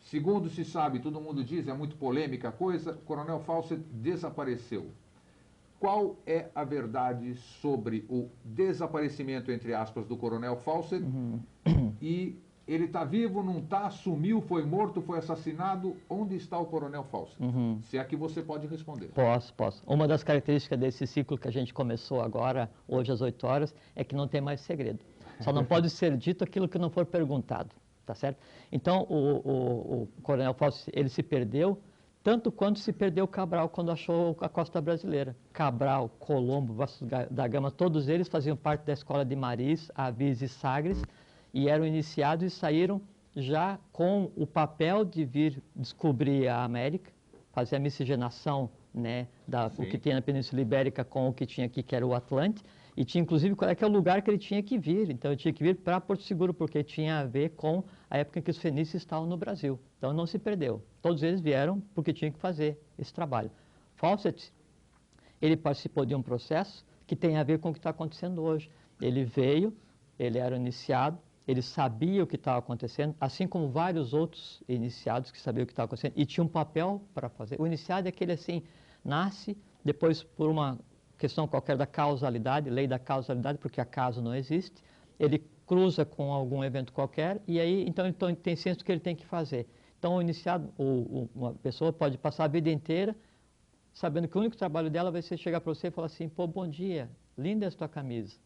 segundo 0.00 0.48
se 0.48 0.64
sabe, 0.64 0.98
todo 0.98 1.20
mundo 1.20 1.44
diz, 1.44 1.68
é 1.68 1.74
muito 1.74 1.94
polêmica 1.94 2.48
a 2.48 2.52
coisa, 2.52 2.94
Coronel 3.04 3.38
Fawcett 3.40 3.82
desapareceu. 3.92 4.86
Qual 5.78 6.16
é 6.26 6.48
a 6.54 6.64
verdade 6.64 7.34
sobre 7.34 8.06
o 8.08 8.30
desaparecimento, 8.42 9.52
entre 9.52 9.74
aspas, 9.74 10.06
do 10.06 10.16
Coronel 10.16 10.56
Fawcett? 10.56 11.04
E 12.00 12.34
ele 12.66 12.86
está 12.86 13.04
vivo, 13.04 13.42
não 13.42 13.58
está, 13.58 13.90
sumiu, 13.90 14.40
foi 14.40 14.64
morto, 14.64 15.02
foi 15.02 15.18
assassinado? 15.18 15.94
Onde 16.08 16.34
está 16.36 16.58
o 16.58 16.64
Coronel 16.64 17.04
Fawcett? 17.04 17.36
Se 17.82 17.98
é 17.98 18.04
que 18.04 18.16
você 18.16 18.40
pode 18.40 18.66
responder. 18.66 19.08
Posso, 19.08 19.52
posso. 19.52 19.82
Uma 19.86 20.08
das 20.08 20.24
características 20.24 20.78
desse 20.78 21.06
ciclo 21.06 21.36
que 21.36 21.46
a 21.46 21.52
gente 21.52 21.74
começou 21.74 22.22
agora, 22.22 22.70
hoje 22.88 23.12
às 23.12 23.20
8 23.20 23.46
horas, 23.46 23.74
é 23.94 24.02
que 24.02 24.14
não 24.14 24.26
tem 24.26 24.40
mais 24.40 24.62
segredo. 24.62 25.00
Só 25.40 25.52
não 25.52 25.62
pode 25.66 25.90
ser 25.90 26.16
dito 26.16 26.42
aquilo 26.42 26.66
que 26.66 26.78
não 26.78 26.88
for 26.88 27.04
perguntado, 27.04 27.70
tá 28.06 28.14
certo? 28.14 28.38
Então, 28.70 29.04
o, 29.10 29.14
o, 29.14 30.02
o 30.02 30.08
Coronel 30.22 30.54
Fausto, 30.54 30.90
ele 30.94 31.08
se 31.08 31.22
perdeu, 31.22 31.78
tanto 32.22 32.50
quanto 32.50 32.78
se 32.78 32.92
perdeu 32.92 33.26
Cabral 33.28 33.68
quando 33.68 33.90
achou 33.90 34.36
a 34.40 34.48
costa 34.48 34.80
brasileira. 34.80 35.36
Cabral, 35.52 36.08
Colombo, 36.18 36.72
Vasco 36.72 37.04
da- 37.04 37.48
Gama, 37.48 37.70
todos 37.70 38.08
eles 38.08 38.28
faziam 38.28 38.56
parte 38.56 38.84
da 38.84 38.92
escola 38.92 39.24
de 39.24 39.36
Maris, 39.36 39.90
Avis 39.94 40.40
e 40.40 40.48
Sagres, 40.48 41.02
e 41.52 41.68
eram 41.68 41.84
iniciados 41.84 42.44
e 42.44 42.50
saíram 42.50 43.00
já 43.34 43.78
com 43.92 44.30
o 44.36 44.46
papel 44.46 45.04
de 45.04 45.24
vir 45.24 45.62
descobrir 45.74 46.48
a 46.48 46.64
América, 46.64 47.10
fazer 47.52 47.76
a 47.76 47.78
miscigenação 47.78 48.70
né, 48.94 49.26
da, 49.46 49.66
o 49.66 49.84
que 49.86 49.98
tem 49.98 50.14
na 50.14 50.22
Península 50.22 50.62
Ibérica 50.62 51.04
com 51.04 51.28
o 51.28 51.32
que 51.32 51.44
tinha 51.44 51.66
aqui, 51.66 51.82
que 51.82 51.94
era 51.94 52.06
o 52.06 52.14
Atlante, 52.14 52.62
e 52.96 53.04
tinha 53.04 53.20
inclusive 53.20 53.54
qual 53.54 53.70
é 53.70 53.74
que 53.74 53.84
é 53.84 53.86
o 53.86 53.90
lugar 53.90 54.22
que 54.22 54.30
ele 54.30 54.38
tinha 54.38 54.62
que 54.62 54.78
vir. 54.78 55.10
Então 55.10 55.30
ele 55.30 55.38
tinha 55.38 55.52
que 55.52 55.62
vir 55.62 55.76
para 55.76 56.00
Porto 56.00 56.22
Seguro, 56.22 56.54
porque 56.54 56.82
tinha 56.82 57.20
a 57.20 57.24
ver 57.24 57.50
com 57.50 57.84
a 58.08 58.16
época 58.18 58.38
em 58.38 58.42
que 58.42 58.50
os 58.50 58.58
fenícios 58.58 59.02
estavam 59.02 59.26
no 59.26 59.36
Brasil. 59.36 59.78
Então 59.98 60.12
não 60.12 60.26
se 60.26 60.38
perdeu. 60.38 60.82
Todos 61.02 61.22
eles 61.22 61.40
vieram 61.40 61.80
porque 61.94 62.12
tinham 62.12 62.32
que 62.32 62.38
fazer 62.38 62.80
esse 62.98 63.12
trabalho. 63.12 63.50
Fawcett, 63.96 64.52
ele 65.42 65.56
participou 65.56 66.06
de 66.06 66.14
um 66.14 66.22
processo 66.22 66.84
que 67.06 67.14
tem 67.14 67.36
a 67.36 67.42
ver 67.42 67.58
com 67.58 67.68
o 67.68 67.72
que 67.72 67.78
está 67.78 67.90
acontecendo 67.90 68.42
hoje. 68.42 68.70
Ele 69.00 69.24
veio, 69.24 69.76
ele 70.18 70.38
era 70.38 70.56
iniciado, 70.56 71.18
ele 71.46 71.62
sabia 71.62 72.24
o 72.24 72.26
que 72.26 72.36
estava 72.36 72.58
acontecendo, 72.58 73.14
assim 73.20 73.46
como 73.46 73.68
vários 73.68 74.12
outros 74.12 74.62
iniciados 74.68 75.30
que 75.30 75.38
sabiam 75.38 75.64
o 75.64 75.66
que 75.66 75.72
estava 75.72 75.86
acontecendo 75.86 76.14
e 76.16 76.26
tinha 76.26 76.42
um 76.42 76.48
papel 76.48 77.02
para 77.14 77.28
fazer. 77.28 77.60
O 77.60 77.66
iniciado 77.66 78.08
é 78.08 78.10
aquele 78.10 78.32
assim, 78.32 78.62
nasce, 79.04 79.56
depois 79.84 80.22
por 80.22 80.50
uma 80.50 80.78
questão 81.18 81.46
qualquer 81.48 81.76
da 81.76 81.86
causalidade, 81.86 82.70
lei 82.70 82.86
da 82.86 82.98
causalidade, 82.98 83.58
porque 83.58 83.80
acaso 83.80 84.20
não 84.22 84.34
existe, 84.34 84.82
ele 85.18 85.38
cruza 85.66 86.04
com 86.04 86.32
algum 86.32 86.62
evento 86.64 86.92
qualquer 86.92 87.42
e 87.46 87.58
aí 87.60 87.84
então 87.88 88.06
ele 88.06 88.36
tem 88.36 88.54
senso 88.56 88.84
que 88.84 88.92
ele 88.92 89.00
tem 89.00 89.16
que 89.16 89.26
fazer. 89.26 89.68
Então 89.98 90.16
o 90.16 90.20
iniciado, 90.22 90.72
o- 90.78 90.84
o- 91.24 91.30
uma 91.34 91.54
pessoa 91.54 91.92
pode 91.92 92.18
passar 92.18 92.44
a 92.44 92.48
vida 92.48 92.70
inteira 92.70 93.16
sabendo 93.92 94.28
que 94.28 94.36
o 94.36 94.40
único 94.40 94.56
trabalho 94.56 94.90
dela 94.90 95.10
vai 95.10 95.22
ser 95.22 95.36
chegar 95.36 95.60
para 95.60 95.72
você 95.74 95.88
e 95.88 95.90
falar 95.90 96.06
assim, 96.06 96.28
pô, 96.28 96.46
bom 96.46 96.68
dia, 96.68 97.10
linda 97.36 97.66
essa 97.66 97.76
tua 97.78 97.88
camisa. 97.88 98.36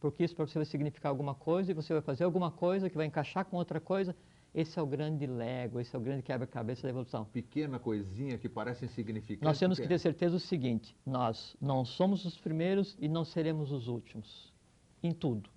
Porque 0.00 0.24
isso 0.24 0.34
para 0.36 0.46
você 0.46 0.58
vai 0.58 0.66
significar 0.66 1.10
alguma 1.10 1.34
coisa 1.34 1.70
e 1.70 1.74
você 1.74 1.92
vai 1.94 2.02
fazer 2.02 2.24
alguma 2.24 2.50
coisa 2.50 2.90
que 2.90 2.96
vai 2.96 3.06
encaixar 3.06 3.44
com 3.46 3.56
outra 3.56 3.80
coisa. 3.80 4.16
Esse 4.56 4.78
é 4.78 4.82
o 4.82 4.86
grande 4.86 5.26
lego, 5.26 5.78
esse 5.78 5.94
é 5.94 5.98
o 5.98 6.00
grande 6.00 6.22
quebra-cabeça 6.22 6.84
da 6.84 6.88
evolução. 6.88 7.26
Pequena 7.26 7.78
coisinha 7.78 8.38
que 8.38 8.48
parece 8.48 8.86
insignificante. 8.86 9.44
Nós 9.44 9.58
temos 9.58 9.78
que 9.78 9.86
ter 9.86 9.98
certeza 9.98 10.36
do 10.36 10.40
seguinte: 10.40 10.96
nós 11.04 11.54
não 11.60 11.84
somos 11.84 12.24
os 12.24 12.38
primeiros 12.38 12.96
e 12.98 13.06
não 13.06 13.22
seremos 13.22 13.70
os 13.70 13.86
últimos. 13.86 14.50
Em 15.02 15.12
tudo. 15.12 15.50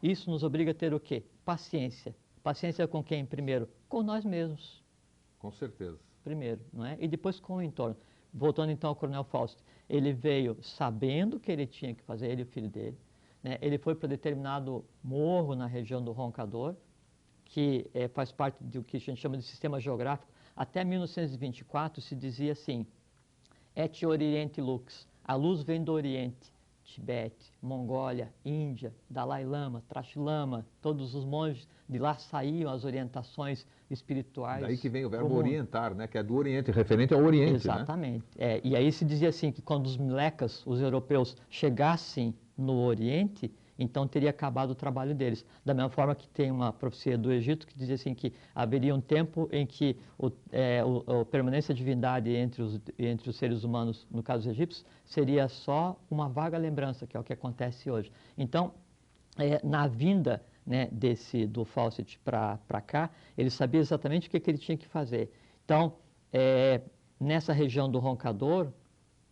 Isso 0.00 0.30
nos 0.30 0.44
obriga 0.44 0.70
a 0.70 0.74
ter 0.74 0.94
o 0.94 1.00
quê? 1.00 1.24
Paciência. 1.44 2.14
Paciência 2.40 2.86
com 2.86 3.02
quem 3.02 3.26
primeiro? 3.26 3.68
Com 3.88 4.00
nós 4.04 4.24
mesmos. 4.24 4.80
Com 5.40 5.50
certeza. 5.50 5.98
primeiro, 6.22 6.60
não 6.72 6.86
é? 6.86 6.96
E 7.00 7.08
depois 7.08 7.40
com 7.40 7.56
o 7.56 7.62
entorno. 7.62 7.96
Voltando 8.32 8.70
então 8.70 8.90
ao 8.90 8.94
Coronel 8.94 9.24
Fausto, 9.24 9.60
ele 9.88 10.12
veio 10.12 10.56
sabendo 10.62 11.40
que 11.40 11.50
ele 11.50 11.66
tinha 11.66 11.92
que 11.92 12.02
fazer, 12.04 12.28
ele 12.28 12.42
e 12.42 12.44
o 12.44 12.46
filho 12.46 12.68
dele. 12.68 12.96
Né? 13.42 13.58
Ele 13.60 13.76
foi 13.76 13.96
para 13.96 14.08
determinado 14.08 14.84
morro 15.02 15.56
na 15.56 15.66
região 15.66 16.00
do 16.00 16.12
Roncador, 16.12 16.76
que 17.46 17.88
eh, 17.94 18.08
faz 18.08 18.30
parte 18.30 18.62
do 18.62 18.82
que 18.82 18.96
a 18.96 19.00
gente 19.00 19.20
chama 19.20 19.36
de 19.36 19.44
sistema 19.44 19.80
geográfico. 19.80 20.30
Até 20.54 20.84
1924 20.84 22.02
se 22.02 22.14
dizia 22.14 22.52
assim, 22.52 22.86
et 23.74 24.06
oriente 24.06 24.60
lux, 24.60 25.06
a 25.24 25.34
luz 25.34 25.62
vem 25.62 25.82
do 25.82 25.92
oriente. 25.92 26.54
Tibete, 26.86 27.52
Mongólia, 27.60 28.32
Índia, 28.44 28.94
Dalai 29.10 29.44
Lama, 29.44 29.82
Trash 29.88 30.14
Lama, 30.14 30.64
todos 30.80 31.16
os 31.16 31.24
monges 31.24 31.68
de 31.88 31.98
lá 31.98 32.14
saíam 32.14 32.70
as 32.70 32.84
orientações 32.84 33.66
espirituais. 33.90 34.62
Daí 34.62 34.76
que 34.76 34.88
vem 34.88 35.04
o 35.04 35.10
verbo 35.10 35.34
orientar, 35.34 35.94
né? 35.94 36.06
Que 36.06 36.16
é 36.16 36.22
do 36.22 36.34
Oriente, 36.36 36.70
referente 36.70 37.12
ao 37.12 37.22
Oriente, 37.22 37.50
né? 37.50 37.56
Exatamente. 37.56 38.24
É, 38.38 38.60
e 38.62 38.76
aí 38.76 38.90
se 38.92 39.04
dizia 39.04 39.28
assim 39.28 39.50
que 39.50 39.60
quando 39.60 39.86
os 39.86 39.96
melecas, 39.96 40.64
os 40.64 40.80
europeus, 40.80 41.36
chegassem 41.50 42.32
no 42.56 42.84
Oriente, 42.84 43.52
então 43.78 44.06
teria 44.06 44.30
acabado 44.30 44.70
o 44.70 44.74
trabalho 44.74 45.14
deles. 45.14 45.44
Da 45.64 45.74
mesma 45.74 45.90
forma 45.90 46.14
que 46.14 46.28
tem 46.28 46.50
uma 46.50 46.72
profecia 46.72 47.16
do 47.16 47.32
Egito 47.32 47.66
que 47.66 47.76
dizia 47.76 47.94
assim 47.94 48.14
que 48.14 48.32
haveria 48.54 48.94
um 48.94 49.00
tempo 49.00 49.48
em 49.52 49.66
que 49.66 49.96
o, 50.18 50.30
é, 50.50 50.84
o, 50.84 51.20
a 51.20 51.24
permanência 51.24 51.74
de 51.74 51.78
divindade 51.78 52.30
entre 52.34 52.62
os, 52.62 52.80
entre 52.98 53.30
os 53.30 53.36
seres 53.36 53.64
humanos, 53.64 54.06
no 54.10 54.22
caso 54.22 54.44
dos 54.44 54.52
egípcios, 54.52 54.84
seria 55.04 55.48
só 55.48 55.98
uma 56.10 56.28
vaga 56.28 56.58
lembrança, 56.58 57.06
que 57.06 57.16
é 57.16 57.20
o 57.20 57.24
que 57.24 57.32
acontece 57.32 57.90
hoje. 57.90 58.10
Então, 58.36 58.72
é, 59.38 59.64
na 59.64 59.86
vinda 59.86 60.42
né, 60.66 60.88
desse 60.90 61.46
do 61.46 61.64
Fawcett 61.64 62.18
para 62.24 62.80
cá, 62.84 63.10
ele 63.36 63.50
sabia 63.50 63.80
exatamente 63.80 64.28
o 64.28 64.30
que, 64.30 64.40
que 64.40 64.50
ele 64.50 64.58
tinha 64.58 64.76
que 64.76 64.86
fazer. 64.86 65.30
Então, 65.64 65.94
é, 66.32 66.80
nessa 67.20 67.52
região 67.52 67.90
do 67.90 67.98
Roncador, 67.98 68.72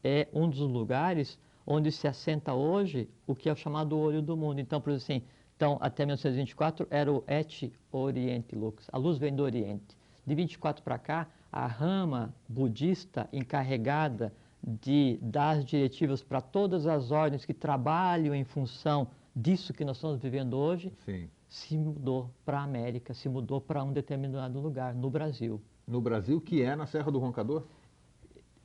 é 0.03 0.29
um 0.33 0.49
dos 0.49 0.61
lugares 0.61 1.39
onde 1.67 1.91
se 1.91 2.07
assenta 2.07 2.53
hoje 2.53 3.09
o 3.27 3.35
que 3.35 3.49
é 3.49 3.53
o 3.53 3.57
chamado 3.57 3.99
olho 3.99 4.21
do 4.23 4.37
mundo. 4.37 4.61
Então, 4.61 4.81
por 4.81 4.91
exemplo, 4.91 5.15
assim, 5.17 5.27
então, 5.57 5.79
até 5.81 6.05
1924 6.05 6.87
era 6.91 7.13
o 7.13 7.23
Et 7.29 7.73
Oriente 7.93 8.57
Lux, 8.57 8.89
a 8.93 8.99
luz 8.99 9.19
vem 9.19 9.35
do 9.35 9.43
Oriente. 9.43 9.97
De 10.27 10.35
24 10.35 10.83
para 10.83 10.99
cá, 10.99 11.29
a 11.53 11.67
rama 11.67 12.35
budista 12.49 13.29
encarregada 13.33 14.33
de 14.67 15.19
dar 15.23 15.59
as 15.59 15.65
diretivas 15.65 16.23
para 16.23 16.41
todas 16.41 16.87
as 16.87 17.11
ordens 17.11 17.45
que 17.45 17.55
trabalham 17.55 18.35
em 18.35 18.45
função 18.45 19.09
disso 19.37 19.73
que 19.73 19.85
nós 19.85 19.97
estamos 19.97 20.21
vivendo 20.21 20.57
hoje, 20.57 20.93
Sim. 21.05 21.29
se 21.49 21.77
mudou 21.77 22.31
para 22.45 22.59
a 22.59 22.63
América, 22.63 23.13
se 23.13 23.29
mudou 23.29 23.61
para 23.61 23.85
um 23.85 23.93
determinado 23.93 24.59
lugar, 24.61 24.95
no 24.95 25.11
Brasil. 25.11 25.61
No 25.87 26.01
Brasil, 26.01 26.41
que 26.41 26.63
é 26.63 26.75
na 26.75 26.87
Serra 26.87 27.13
do 27.13 27.19
Roncador? 27.19 27.65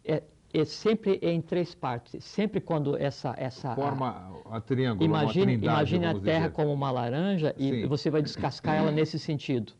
É, 0.05 0.23
é 0.53 0.65
sempre 0.65 1.19
em 1.21 1.41
três 1.41 1.75
partes. 1.75 2.23
Sempre 2.23 2.59
quando 2.59 2.97
essa 2.97 3.33
essa 3.37 3.75
Forma 3.75 4.41
a 4.49 4.59
triângulo, 4.59 5.07
uma 5.09 5.23
imagine 5.23 5.53
imagine 5.53 6.05
a 6.05 6.19
Terra 6.19 6.39
dizer. 6.47 6.51
como 6.51 6.73
uma 6.73 6.91
laranja 6.91 7.53
e 7.57 7.69
Sim. 7.69 7.87
você 7.87 8.09
vai 8.09 8.21
descascar 8.21 8.75
ela 8.75 8.91
nesse 8.91 9.19
sentido. 9.19 9.73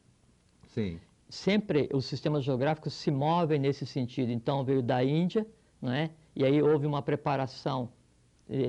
Sim, 0.68 1.00
Sempre 1.28 1.90
os 1.94 2.06
sistemas 2.06 2.44
geográficos 2.44 2.94
se 2.94 3.12
movem 3.12 3.60
nesse 3.60 3.86
sentido. 3.86 4.32
Então 4.32 4.64
veio 4.64 4.82
da 4.82 5.04
Índia, 5.04 5.46
não 5.82 5.92
é? 5.92 6.10
E 6.36 6.44
aí 6.44 6.62
houve 6.62 6.88
uma 6.88 7.02
preparação 7.02 7.90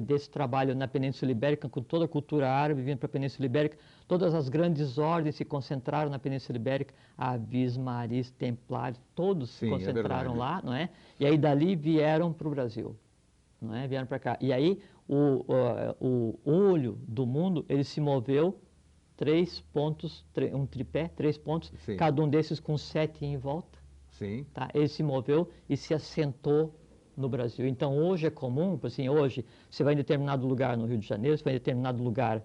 desse 0.03 0.28
trabalho 0.28 0.74
na 0.74 0.87
Península 0.87 1.33
Ibérica, 1.33 1.68
com 1.68 1.83
toda 1.83 2.05
a 2.05 2.09
cultura 2.09 2.51
árabe 2.51 2.83
vindo 2.83 2.99
para 2.99 3.07
a 3.07 3.11
Península 3.11 3.47
Ibérica. 3.47 3.78
Todas 4.07 4.35
as 4.35 4.49
grandes 4.49 4.99
ordens 4.99 5.37
se 5.37 5.45
concentraram 5.45 6.11
na 6.11 6.18
Península 6.18 6.57
Ibérica, 6.57 6.95
Avis, 7.16 7.76
Maris, 7.76 8.31
Templários, 8.31 9.01
todos 9.14 9.51
Sim, 9.51 9.59
se 9.59 9.66
é 9.66 9.70
concentraram 9.70 10.33
verdade. 10.33 10.39
lá, 10.39 10.62
não 10.62 10.74
é? 10.74 10.91
E 11.18 11.24
aí 11.24 11.39
dali 11.39 11.74
vieram 11.74 12.33
para 12.33 12.47
o 12.47 12.51
Brasil, 12.51 12.95
não 13.61 13.74
é? 13.74 13.89
Vieram 13.89 14.07
para 14.07 14.18
cá. 14.18 14.39
E 14.41 14.53
aí 14.53 14.81
o, 15.09 15.45
o, 15.99 16.39
o 16.45 16.51
olho 16.51 16.99
do 17.09 17.26
mundo, 17.26 17.64
ele 17.68 17.85
se 17.85 18.01
moveu 18.01 18.61
três 19.16 19.61
pontos, 19.72 20.24
um 20.53 20.66
tripé, 20.66 21.09
três 21.09 21.39
pontos, 21.39 21.72
Sim. 21.85 21.97
cada 21.97 22.22
um 22.22 22.28
desses 22.28 22.61
com 22.61 22.76
sete 22.76 23.24
em 23.24 23.37
volta 23.39 23.81
sim. 24.20 24.45
tá? 24.53 24.68
Ele 24.74 24.87
se 24.89 25.03
moveu 25.03 25.49
e 25.68 25.76
se 25.76 25.95
assentou 25.95 26.74
no 27.21 27.29
Brasil. 27.29 27.66
Então, 27.66 27.97
hoje 27.97 28.27
é 28.27 28.31
comum, 28.31 28.79
assim, 28.83 29.09
hoje, 29.09 29.45
você 29.71 29.85
vai 29.85 29.95
em 29.95 29.97
determinado 29.97 30.47
lugar 30.47 30.77
no 30.77 30.87
Rio 30.87 30.99
de 30.99 31.07
Janeiro, 31.07 31.37
você 31.37 31.45
vai 31.45 31.53
em 31.53 31.57
determinado 31.57 32.03
lugar 32.03 32.43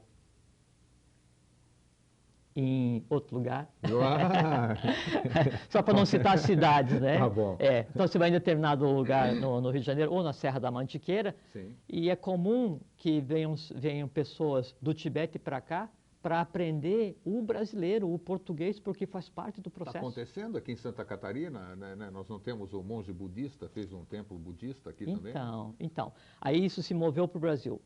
em 2.58 3.04
outro 3.10 3.36
lugar, 3.36 3.70
só 5.70 5.82
para 5.82 5.94
não 5.94 6.06
citar 6.06 6.36
as 6.36 6.42
cidades, 6.42 7.02
né? 7.02 7.18
Tá 7.18 7.28
bom. 7.28 7.58
É, 7.60 7.86
então, 7.94 8.08
você 8.08 8.18
vai 8.18 8.30
em 8.30 8.32
determinado 8.32 8.86
lugar 8.86 9.34
no, 9.34 9.60
no 9.60 9.70
Rio 9.72 9.82
de 9.82 9.86
Janeiro 9.86 10.14
ou 10.14 10.24
na 10.24 10.32
Serra 10.32 10.58
da 10.58 10.72
Mantiqueira, 10.72 11.36
sim. 11.52 11.76
e 11.90 12.10
é 12.10 12.16
comum 12.16 12.80
que 12.96 13.20
venham, 13.20 13.56
venham 13.76 14.08
pessoas 14.08 14.74
do 14.82 14.94
Tibete 14.94 15.38
para 15.38 15.60
cá 15.60 15.90
para 16.26 16.42
aprender 16.42 17.22
o 17.24 17.40
brasileiro, 17.44 18.12
o 18.12 18.18
português, 18.18 18.80
porque 18.80 19.06
faz 19.06 19.30
parte 19.30 19.62
do 19.62 19.68
Está 19.68 19.84
processo. 19.84 19.98
acontecendo 20.00 20.58
aqui 20.58 20.72
em 20.72 20.76
Santa 20.76 21.06
Catarina, 21.06 21.76
né, 21.76 21.96
né, 21.96 22.10
nós 22.10 22.28
não 22.28 22.40
temos 22.40 22.74
o 22.74 22.82
monge 22.82 23.14
budista, 23.14 23.70
fez 23.70 23.94
um 23.94 24.04
templo 24.04 24.36
budista 24.36 24.90
aqui 24.90 25.06
também? 25.06 25.30
Então, 25.30 25.76
então, 25.80 26.14
aí 26.42 26.66
isso 26.66 26.82
se 26.82 26.96
moveu 26.96 27.28
para 27.28 27.38
o 27.38 27.40
Brasil. 27.40 27.80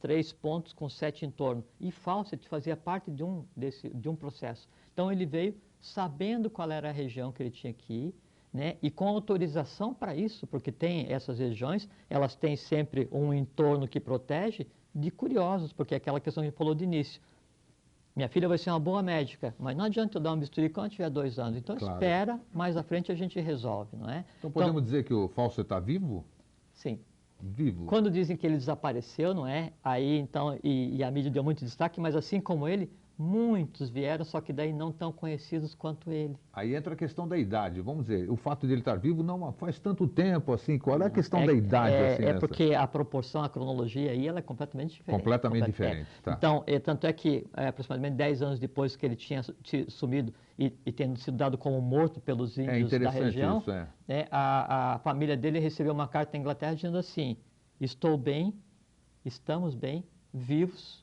Três 0.00 0.32
pontos 0.32 0.72
com 0.72 0.88
sete 0.88 1.26
em 1.26 1.30
torno. 1.30 1.62
E 1.78 1.92
Fawcett 1.92 2.48
fazia 2.48 2.74
parte 2.78 3.10
de 3.10 3.22
um, 3.22 3.44
desse, 3.54 3.90
de 3.90 4.08
um 4.08 4.16
processo. 4.16 4.66
Então 4.94 5.12
ele 5.12 5.26
veio 5.26 5.54
sabendo 5.78 6.48
qual 6.48 6.70
era 6.70 6.88
a 6.88 6.92
região 6.92 7.30
que 7.30 7.42
ele 7.42 7.50
tinha 7.50 7.74
que 7.74 7.92
ir, 7.92 8.14
né? 8.50 8.78
e 8.80 8.90
com 8.90 9.06
autorização 9.06 9.92
para 9.92 10.16
isso, 10.16 10.46
porque 10.46 10.72
tem 10.72 11.12
essas 11.12 11.38
regiões, 11.38 11.86
elas 12.08 12.34
têm 12.34 12.56
sempre 12.56 13.06
um 13.12 13.34
entorno 13.34 13.86
que 13.86 14.00
protege 14.00 14.66
de 14.94 15.10
curiosos, 15.10 15.74
porque 15.74 15.92
é 15.92 15.98
aquela 15.98 16.20
questão 16.20 16.42
que 16.42 16.46
a 16.46 16.50
gente 16.50 16.58
falou 16.58 16.74
de 16.74 16.84
início. 16.84 17.20
Minha 18.14 18.28
filha 18.28 18.46
vai 18.46 18.58
ser 18.58 18.70
uma 18.70 18.78
boa 18.78 19.02
médica, 19.02 19.54
mas 19.58 19.74
não 19.74 19.86
adianta 19.86 20.18
eu 20.18 20.22
dar 20.22 20.32
um 20.32 20.38
bisturi 20.38 20.68
quando 20.68 20.90
tiver 20.90 21.08
dois 21.08 21.38
anos. 21.38 21.56
Então 21.58 21.76
Claro. 21.76 21.94
espera, 21.94 22.40
mais 22.52 22.76
à 22.76 22.82
frente 22.82 23.10
a 23.10 23.14
gente 23.14 23.40
resolve, 23.40 23.96
não 23.96 24.10
é? 24.10 24.24
Então 24.38 24.50
podemos 24.50 24.82
dizer 24.82 25.04
que 25.04 25.14
o 25.14 25.28
Fausto 25.28 25.62
está 25.62 25.80
vivo? 25.80 26.24
Sim. 26.74 26.98
Vivo. 27.40 27.86
Quando 27.86 28.10
dizem 28.10 28.36
que 28.36 28.46
ele 28.46 28.56
desapareceu, 28.56 29.34
não 29.34 29.46
é? 29.46 29.72
Aí 29.82 30.18
então, 30.18 30.58
e, 30.62 30.96
e 30.96 31.02
a 31.02 31.10
mídia 31.10 31.30
deu 31.30 31.42
muito 31.42 31.64
destaque, 31.64 32.00
mas 32.00 32.14
assim 32.14 32.40
como 32.40 32.68
ele, 32.68 32.90
muitos 33.16 33.88
vieram, 33.90 34.24
só 34.24 34.40
que 34.40 34.52
daí 34.52 34.72
não 34.72 34.90
tão 34.90 35.12
conhecidos 35.12 35.74
quanto 35.74 36.10
ele. 36.10 36.36
Aí 36.52 36.74
entra 36.74 36.94
a 36.94 36.96
questão 36.96 37.26
da 37.28 37.36
idade. 37.38 37.80
Vamos 37.80 38.06
dizer, 38.06 38.30
o 38.30 38.36
fato 38.36 38.66
de 38.66 38.72
ele 38.72 38.80
estar 38.80 38.96
vivo 38.96 39.22
não 39.22 39.52
faz 39.52 39.78
tanto 39.78 40.06
tempo 40.08 40.52
assim. 40.52 40.78
Qual 40.78 41.00
é 41.00 41.06
a 41.06 41.10
questão 41.10 41.44
da 41.44 41.52
idade 41.52 41.94
é, 41.94 42.12
assim? 42.14 42.22
é 42.22 42.26
nessa? 42.26 42.40
porque 42.40 42.74
a 42.74 42.86
proporção, 42.86 43.42
a 43.42 43.48
cronologia 43.48 44.10
aí, 44.10 44.26
ela 44.26 44.38
é 44.38 44.42
completamente 44.42 44.94
diferente. 44.94 45.18
Completamente 45.20 45.66
Complet- 45.66 45.80
é. 45.80 45.88
diferente, 45.90 46.22
tá. 46.22 46.34
Então, 46.36 46.64
é, 46.66 46.78
tanto 46.78 47.06
é 47.06 47.12
que 47.12 47.46
é, 47.56 47.68
aproximadamente 47.68 48.14
10 48.16 48.42
anos 48.42 48.58
depois 48.58 48.96
que 48.96 49.06
ele 49.06 49.16
tinha 49.16 49.42
su- 49.42 49.54
ti- 49.62 49.86
sumido 49.88 50.32
e, 50.58 50.72
e 50.84 50.92
tendo 50.92 51.18
sido 51.18 51.36
dado 51.36 51.56
como 51.56 51.80
morto 51.80 52.20
pelos 52.20 52.58
É 52.58 52.64
índios 52.80 52.90
da 52.90 53.10
região, 53.10 53.58
isso, 53.58 53.70
é. 53.70 53.88
né, 54.08 54.26
a, 54.30 54.94
a 54.94 54.98
família 54.98 55.36
dele 55.36 55.58
recebeu 55.58 55.92
uma 55.92 56.08
carta 56.08 56.32
da 56.32 56.38
Inglaterra 56.38 56.74
dizendo 56.74 56.98
assim: 56.98 57.36
Estou 57.80 58.16
bem, 58.16 58.54
estamos 59.24 59.74
bem, 59.74 60.04
vivos 60.32 61.01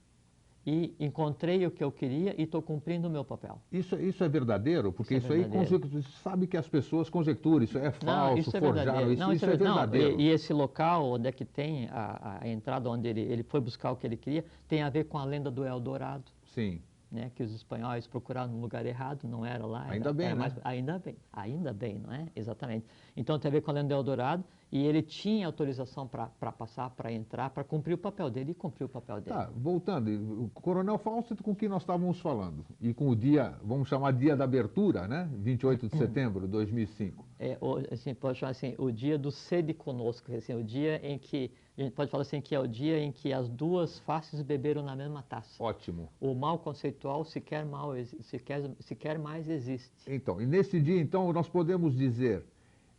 e 0.70 0.95
encontrei 0.99 1.65
o 1.65 1.72
que 1.72 1.84
eu 1.84 1.91
queria 1.91 2.36
e 2.39 2.43
estou 2.43 2.61
cumprindo 2.61 3.07
o 3.07 3.11
meu 3.11 3.26
papel. 3.26 3.59
Isso, 3.72 3.95
isso 3.95 4.24
é 4.24 4.30
verdadeiro? 4.30 4.93
Porque 4.93 5.15
Isso 5.15 5.26
isso, 5.26 5.34
é 5.34 5.36
aí 5.38 5.41
verdadeiro. 5.43 5.80
conjectura- 5.80 6.13
sabe 6.24 6.45
que 6.45 6.55
as 6.55 6.67
pessoas 6.67 7.09
conjecturam, 7.09 7.63
isso 7.63 7.78
é 7.78 7.91
falso, 7.91 8.05
não, 8.05 8.38
isso 8.38 8.55
é 8.55 8.59
forjado, 8.59 8.76
verdadeiro. 8.86 9.11
isso, 9.13 9.22
não, 9.22 9.34
isso 9.34 9.45
é 9.45 9.47
ver- 9.49 9.59
não, 9.63 9.76
verdadeiro. 9.76 10.22
e, 10.22 10.26
e 10.26 10.30
esse 10.30 10.53
local 10.53 11.05
onde 11.11 11.28
é 11.28 11.32
que 11.32 11.43
tem 11.43 11.88
a, 11.91 12.39
a 12.41 12.47
entrada, 12.47 12.89
onde 12.89 13.07
ele, 13.07 13.22
ele 13.22 13.41
foi 13.43 13.59
buscar 13.59 13.91
o 13.91 13.95
que 13.95 14.05
ele 14.05 14.17
queria, 14.17 14.45
tem 14.67 14.84
a 14.84 14.89
ver 14.89 15.05
com 15.05 15.17
a 15.17 15.26
lenda 15.26 15.49
do 15.49 15.65
Eldorado. 15.65 16.26
Sim. 16.53 16.82
Né, 17.11 17.32
que 17.34 17.41
os 17.41 17.51
espanhóis 17.55 18.05
procuraram 18.05 18.51
no 18.53 18.61
lugar 18.61 18.86
errado, 18.86 19.28
não 19.28 19.43
era 19.43 19.65
lá. 19.65 19.86
era- 19.86 19.93
Ainda 19.93 20.13
bem, 20.13 20.26
era 20.28 20.36
né? 20.36 20.41
mais- 20.41 20.59
ainda 20.63 20.99
bem, 20.99 21.15
ainda 21.34 21.74
bem, 21.74 21.97
não 21.97 22.13
é? 22.13 22.28
Exatamente. 22.36 22.86
Então 23.17 23.39
tem 23.39 23.49
a 23.49 23.51
ver 23.51 23.61
com 23.61 23.72
a 23.72 23.74
lenda 23.74 23.88
do 23.88 23.93
Eldorado 23.95 24.43
e 24.72 24.86
ele 24.86 25.01
tinha 25.01 25.47
autorização 25.47 26.07
para 26.07 26.51
passar, 26.51 26.89
para 26.91 27.11
entrar, 27.11 27.49
para 27.49 27.63
cumprir 27.63 27.93
o 27.93 27.97
papel 27.97 28.30
dele 28.30 28.51
e 28.51 28.53
cumpriu 28.53 28.86
o 28.88 28.89
papel 28.89 29.22
dele. 29.22 29.36
Tá, 29.36 29.49
voltando, 29.55 30.09
o 30.43 30.49
Coronel 30.49 30.97
Fausto 30.97 31.36
com 31.43 31.55
quem 31.55 31.67
nós 31.67 31.82
estávamos 31.82 32.20
falando, 32.20 32.65
e 32.80 32.93
com 32.93 33.09
o 33.09 33.15
dia, 33.15 33.57
vamos 33.63 33.88
chamar 33.88 34.11
dia 34.13 34.36
da 34.36 34.43
abertura, 34.43 35.07
né? 35.07 35.30
28 35.34 35.88
de 35.88 35.97
setembro 35.97 36.41
de 36.41 36.47
2005. 36.47 37.26
É, 37.39 37.57
o, 37.61 37.78
assim, 37.91 38.13
pode 38.13 38.38
chamar 38.38 38.51
assim, 38.51 38.76
o 38.78 38.91
dia 38.91 39.17
do 39.17 39.32
sede 39.32 39.74
conosco, 39.74 40.32
assim, 40.36 40.53
o 40.53 40.63
dia 40.63 40.99
em 41.03 41.17
que, 41.17 41.51
a 41.78 41.82
gente 41.82 41.93
pode 41.93 42.11
falar 42.11 42.24
assim, 42.24 42.41
que 42.41 42.53
é 42.53 42.59
o 42.59 42.67
dia 42.67 42.99
em 42.99 43.11
que 43.11 43.32
as 43.32 43.47
duas 43.47 43.97
faces 43.99 44.41
beberam 44.41 44.84
na 44.84 44.95
mesma 44.95 45.24
taça. 45.24 45.63
Ótimo. 45.63 46.09
O 46.20 46.36
mal 46.36 46.59
conceitual 46.59 47.24
sequer, 47.24 47.65
mal, 47.65 47.93
sequer, 48.22 48.70
sequer 48.82 49.17
mais 49.17 49.49
existe. 49.49 49.89
Então, 50.05 50.41
e 50.41 50.45
nesse 50.45 50.82
dia, 50.82 50.99
então, 50.99 51.32
nós 51.32 51.47
podemos 51.47 51.95
dizer, 51.95 52.45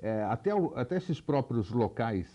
é, 0.03 0.23
até, 0.25 0.55
o- 0.55 0.73
até 0.77 0.97
esses 0.97 1.21
próprios 1.21 1.71
locais, 1.71 2.27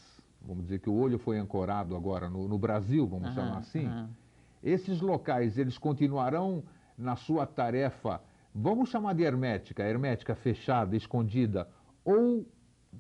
vamos 0.42 0.64
dizer 0.64 0.80
que 0.80 0.90
o 0.90 0.96
olho 0.96 1.18
foi 1.18 1.38
ancorado 1.38 1.96
agora 1.96 2.30
no, 2.30 2.48
no 2.48 2.58
Brasil, 2.58 3.08
vamos 3.08 3.28
Aham, 3.30 3.34
chamar 3.36 3.58
assim, 3.60 3.88
aham. 3.88 4.10
esses 4.64 5.02
locais, 5.02 5.58
eles 5.58 5.78
continuarão 5.78 6.64
na 6.98 7.16
sua 7.16 7.46
tarefa, 7.46 8.22
vamos 8.54 8.90
chamar 8.90 9.14
de 9.16 9.24
hermética, 9.24 9.84
hermética 9.84 10.36
fechada, 10.36 10.96
escondida, 10.96 11.68
ou 12.04 12.46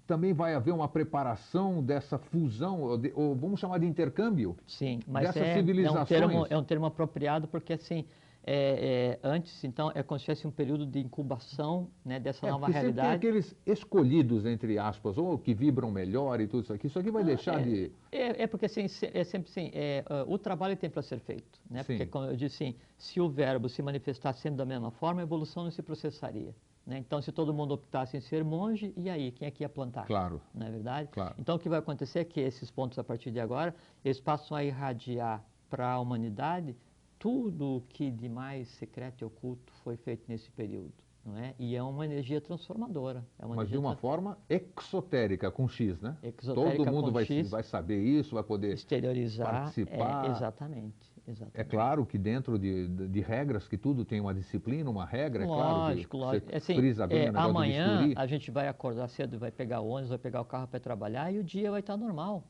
também 0.05 0.33
vai 0.33 0.53
haver 0.53 0.73
uma 0.73 0.89
preparação 0.89 1.81
dessa 1.81 2.17
fusão, 2.17 2.81
ou, 2.81 2.97
de- 2.97 3.13
ou 3.15 3.33
vamos 3.35 3.59
chamar 3.59 3.79
de 3.79 3.85
intercâmbio? 3.85 4.57
Sim, 4.67 4.99
mas 5.07 5.27
Dessas 5.27 5.43
é, 5.43 5.45
é, 5.45 5.53
um 5.53 5.53
civilizações. 5.53 6.07
termo, 6.09 6.47
é 6.49 6.57
um 6.57 6.63
termo 6.63 6.85
apropriado 6.85 7.47
porque, 7.47 7.73
assim, 7.73 8.05
é, 8.47 9.17
é, 9.23 9.27
antes, 9.27 9.63
então, 9.63 9.91
é 9.95 10.03
como 10.03 10.19
se 10.19 10.25
tivesse 10.25 10.45
um 10.45 10.51
período 10.51 10.85
de 10.85 10.99
incubação 10.99 11.89
né, 12.05 12.19
dessa 12.19 12.45
É, 12.45 12.51
nova 12.51 12.67
sempre 12.67 12.73
tem 12.73 12.91
realidade. 12.93 13.15
aqueles 13.15 13.55
escolhidos, 13.65 14.45
entre 14.45 14.77
aspas, 14.77 15.17
ou 15.17 15.37
que 15.39 15.51
vibram 15.53 15.89
melhor 15.89 16.39
e 16.39 16.47
tudo 16.47 16.63
isso 16.63 16.73
aqui. 16.73 16.85
Isso 16.85 16.99
aqui 16.99 17.09
vai 17.09 17.23
deixar 17.23 17.59
é, 17.59 17.63
de... 17.63 17.91
É, 18.11 18.43
é 18.43 18.47
porque 18.47 18.67
assim, 18.67 18.85
é 19.13 19.23
sempre 19.23 19.49
assim, 19.49 19.71
ah, 20.07 20.23
o 20.27 20.37
trabalho 20.37 20.77
tem 20.77 20.91
para 20.91 21.01
ser 21.01 21.19
feito, 21.19 21.59
né? 21.67 21.81
Sim. 21.81 21.97
Porque 21.97 22.05
como 22.05 22.25
eu 22.25 22.35
disse 22.35 22.63
assim, 22.63 22.75
se 22.97 23.19
o 23.19 23.27
verbo 23.27 23.67
se 23.67 23.81
manifestasse 23.81 24.41
sempre 24.41 24.57
da 24.57 24.65
mesma 24.65 24.91
forma, 24.91 25.21
a 25.21 25.23
evolução 25.23 25.63
não 25.63 25.71
se 25.71 25.81
processaria. 25.81 26.53
Né? 26.85 26.99
Então, 26.99 27.19
se 27.19 27.31
todo 27.31 27.51
mundo 27.51 27.73
optasse 27.73 28.15
em 28.15 28.21
ser 28.21 28.43
monge, 28.43 28.93
e 28.95 29.09
aí, 29.09 29.31
quem 29.31 29.47
é 29.47 29.51
que 29.51 29.63
ia 29.63 29.69
plantar? 29.69 30.05
Claro, 30.05 30.39
Não 30.53 30.67
é 30.67 30.69
verdade? 30.69 31.09
claro. 31.11 31.33
Então, 31.39 31.55
o 31.55 31.59
que 31.59 31.67
vai 31.67 31.79
acontecer 31.79 32.19
é 32.19 32.23
que 32.23 32.39
esses 32.39 32.69
pontos, 32.69 32.99
a 32.99 33.03
partir 33.03 33.31
de 33.31 33.39
agora, 33.39 33.73
eles 34.03 34.19
passam 34.21 34.55
a 34.55 34.63
irradiar 34.63 35.43
para 35.67 35.93
a 35.93 35.99
humanidade 35.99 36.75
tudo 37.19 37.77
o 37.77 37.81
que 37.81 38.11
de 38.11 38.29
mais 38.29 38.67
secreto 38.69 39.21
e 39.21 39.25
oculto 39.25 39.71
foi 39.83 39.97
feito 39.97 40.25
nesse 40.27 40.49
período. 40.51 40.93
Não 41.25 41.35
é? 41.39 41.55
E 41.57 41.75
é 41.75 41.81
uma 41.81 42.05
energia 42.05 42.39
transformadora. 42.39 43.25
É 43.39 43.45
uma 43.45 43.55
Mas 43.55 43.69
de 43.69 43.77
uma 43.77 43.95
forma 43.95 44.37
exotérica, 44.47 45.49
com 45.49 45.67
X, 45.67 45.99
né? 45.99 46.15
exotérica 46.21 46.77
Todo 46.77 46.91
mundo 46.91 47.11
vai, 47.11 47.25
X, 47.25 47.49
vai 47.49 47.63
saber 47.63 47.99
isso, 47.99 48.35
vai 48.35 48.43
poder... 48.43 48.73
exteriorizar. 48.75 49.51
participar. 49.51 50.27
É, 50.27 50.29
exatamente, 50.29 51.11
exatamente. 51.27 51.59
É 51.59 51.63
claro 51.63 52.05
que 52.05 52.19
dentro 52.19 52.59
de, 52.59 52.87
de, 52.87 53.07
de 53.07 53.21
regras, 53.21 53.67
que 53.67 53.75
tudo 53.75 54.05
tem 54.05 54.21
uma 54.21 54.35
disciplina, 54.35 54.87
uma 54.87 55.03
regra, 55.03 55.45
é 55.45 55.47
claro 55.47 55.77
Lógico, 55.77 56.15
lógico. 56.15 56.55
Assim, 56.55 56.75
frisa 56.75 57.07
bem 57.07 57.25
é, 57.25 57.31
o 57.31 57.39
amanhã 57.39 58.13
a 58.15 58.27
gente 58.27 58.51
vai 58.51 58.67
acordar 58.67 59.07
cedo, 59.07 59.39
vai 59.39 59.49
pegar 59.49 59.81
o 59.81 59.87
ônibus, 59.87 60.09
vai 60.09 60.19
pegar 60.19 60.41
o 60.41 60.45
carro 60.45 60.67
para 60.67 60.79
trabalhar 60.79 61.33
e 61.33 61.39
o 61.39 61.43
dia 61.43 61.71
vai 61.71 61.79
estar 61.79 61.97
normal. 61.97 62.43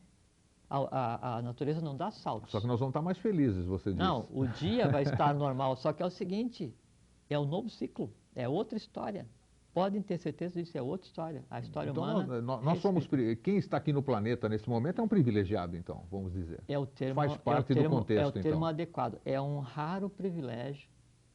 A, 0.70 0.78
a- 0.78 1.38
a 1.38 1.42
natureza 1.42 1.80
não 1.82 1.96
dá 1.96 2.10
saltos. 2.12 2.52
Só 2.52 2.60
que 2.60 2.68
nós 2.68 2.80
vamos 2.80 2.92
estar 2.92 3.02
mais 3.02 3.18
felizes, 3.18 3.66
você 3.66 3.92
disse. 3.92 4.02
Não, 4.02 4.28
o 4.34 4.48
dia 4.48 4.88
vai 4.88 5.04
estar 5.30 5.34
normal, 5.34 5.76
só 5.76 5.94
que 5.94 6.02
é 6.02 6.06
o 6.06 6.10
seguinte, 6.10 6.74
é 7.30 7.38
um 7.38 7.46
novo 7.46 7.70
ciclo, 7.70 8.12
é 8.36 8.48
outra 8.50 8.78
história. 8.78 9.28
Podem 9.74 10.02
ter 10.02 10.18
certeza 10.18 10.62
disso, 10.64 10.78
é 10.78 10.82
outra 10.82 11.06
história. 11.06 11.44
A 11.52 11.60
história 11.60 11.90
Então, 11.92 12.02
humana 12.02 12.42
nós, 12.42 12.64
nós 12.64 12.80
somos... 12.80 13.04
respeita. 13.04 13.26
pri- 13.26 13.36
Quem 13.44 13.58
está 13.58 13.76
aqui 13.76 13.92
no 13.92 14.02
planeta 14.02 14.48
nesse 14.48 14.70
momento 14.70 15.02
é 15.02 15.04
um 15.04 15.08
privilegiado, 15.08 15.76
então, 15.76 16.04
vamos 16.10 16.32
dizer. 16.32 16.62
é 16.68 16.80
o 16.80 16.86
termo, 16.86 17.16
faz 17.16 17.34
é 17.34 17.38
parte 17.38 17.74
do 17.74 17.82
termo- 17.82 17.98
contexto, 17.98 18.24
É 18.24 18.28
o 18.28 18.32
termo 18.32 18.50
então. 18.60 18.66
adequado. 18.66 19.20
É 19.26 19.40
um 19.42 19.60
raro 19.60 20.10
privilégio 20.10 20.88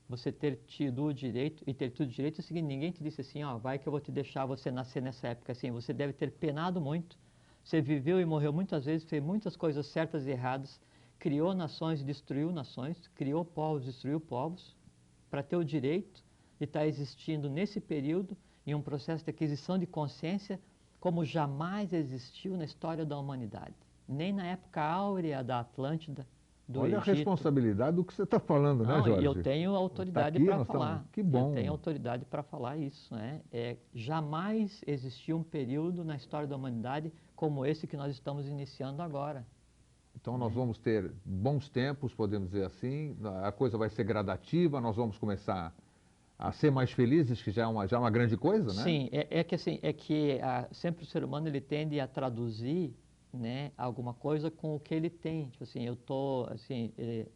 você 0.08 0.32
ter 0.32 0.56
tido 0.66 1.04
o 1.04 1.14
direito, 1.14 1.62
e 1.66 1.72
ter 1.74 1.90
tido 1.90 2.08
o 2.08 2.10
direito 2.10 2.38
é 2.38 2.40
o 2.40 2.42
seguinte, 2.42 2.64
ninguém 2.64 2.90
te 2.90 3.00
disse 3.00 3.20
assim, 3.20 3.44
ó, 3.44 3.58
vai 3.58 3.78
que 3.78 3.86
eu 3.86 3.90
vou 3.92 4.00
te 4.00 4.10
deixar 4.10 4.44
você 4.46 4.70
nascer 4.70 5.00
nessa 5.02 5.28
época 5.28 5.52
assim, 5.52 5.70
você 5.70 5.92
deve 5.92 6.12
ter 6.14 6.32
penado 6.32 6.80
muito, 6.80 7.16
você 7.64 7.80
viveu 7.80 8.20
e 8.20 8.24
morreu 8.24 8.52
muitas 8.52 8.84
vezes, 8.84 9.08
fez 9.08 9.22
muitas 9.22 9.56
coisas 9.56 9.86
certas 9.86 10.26
e 10.26 10.30
erradas, 10.30 10.80
criou 11.18 11.54
nações 11.54 12.00
e 12.00 12.04
destruiu 12.04 12.50
nações, 12.50 13.06
criou 13.14 13.44
povos, 13.44 13.84
destruiu 13.84 14.20
povos, 14.20 14.74
para 15.30 15.42
ter 15.42 15.56
o 15.56 15.64
direito 15.64 16.24
de 16.58 16.64
estar 16.64 16.86
existindo 16.86 17.48
nesse 17.48 17.80
período 17.80 18.36
em 18.66 18.74
um 18.74 18.82
processo 18.82 19.24
de 19.24 19.30
aquisição 19.30 19.78
de 19.78 19.86
consciência 19.86 20.60
como 20.98 21.24
jamais 21.24 21.92
existiu 21.92 22.56
na 22.56 22.64
história 22.64 23.06
da 23.06 23.18
humanidade. 23.18 23.74
Nem 24.06 24.32
na 24.32 24.46
época 24.46 24.82
áurea 24.82 25.42
da 25.42 25.60
Atlântida, 25.60 26.26
do 26.70 26.80
Olha 26.80 26.98
a 26.98 27.00
Egito. 27.00 27.14
responsabilidade 27.16 27.96
do 27.96 28.04
que 28.04 28.14
você 28.14 28.22
está 28.22 28.38
falando, 28.38 28.84
né, 28.84 28.94
Não, 28.96 29.04
Jorge? 29.04 29.24
eu 29.24 29.42
tenho 29.42 29.74
autoridade 29.74 30.36
aqui, 30.36 30.46
para 30.46 30.56
nós 30.58 30.66
estamos- 30.66 30.86
falar. 30.86 31.04
que 31.12 31.22
bom. 31.22 31.48
Eu 31.50 31.54
tenho 31.54 31.72
autoridade 31.72 32.24
para 32.24 32.42
falar 32.42 32.76
isso. 32.76 33.14
Né? 33.14 33.40
É, 33.52 33.76
jamais 33.94 34.82
existiu 34.86 35.36
um 35.38 35.42
período 35.42 36.04
na 36.04 36.16
história 36.16 36.46
da 36.46 36.56
humanidade 36.56 37.12
como 37.34 37.66
esse 37.66 37.86
que 37.86 37.96
nós 37.96 38.12
estamos 38.12 38.46
iniciando 38.48 39.02
agora. 39.02 39.44
Então 40.14 40.36
nós 40.36 40.52
vamos 40.52 40.78
ter 40.78 41.10
bons 41.24 41.68
tempos, 41.68 42.12
podemos 42.14 42.50
dizer 42.50 42.64
assim, 42.66 43.16
a 43.42 43.50
coisa 43.52 43.78
vai 43.78 43.88
ser 43.88 44.04
gradativa, 44.04 44.80
nós 44.80 44.96
vamos 44.96 45.16
começar 45.16 45.74
a 46.38 46.52
ser 46.52 46.70
mais 46.70 46.90
felizes, 46.90 47.42
que 47.42 47.50
já 47.50 47.62
é 47.62 47.66
uma, 47.66 47.86
já 47.86 47.96
é 47.96 48.00
uma 48.00 48.10
grande 48.10 48.36
coisa, 48.36 48.68
né? 48.74 48.82
Sim, 48.82 49.08
é, 49.12 49.26
é 49.40 49.44
que 49.44 49.54
assim, 49.54 49.78
é 49.82 49.92
que 49.92 50.38
ah, 50.42 50.66
sempre 50.72 51.04
o 51.04 51.06
ser 51.06 51.22
humano 51.22 51.46
ele 51.48 51.60
tende 51.60 52.00
a 52.00 52.06
traduzir, 52.06 52.94
né, 53.32 53.72
alguma 53.76 54.14
coisa 54.14 54.50
com 54.50 54.74
o 54.76 54.80
que 54.80 54.94
ele 54.94 55.10
tem. 55.10 55.48
Tipo 55.50 55.64
assim, 55.64 55.84
eu 55.84 55.96
tô 55.96 56.46
assim, 56.50 56.92
eh, 56.98 57.26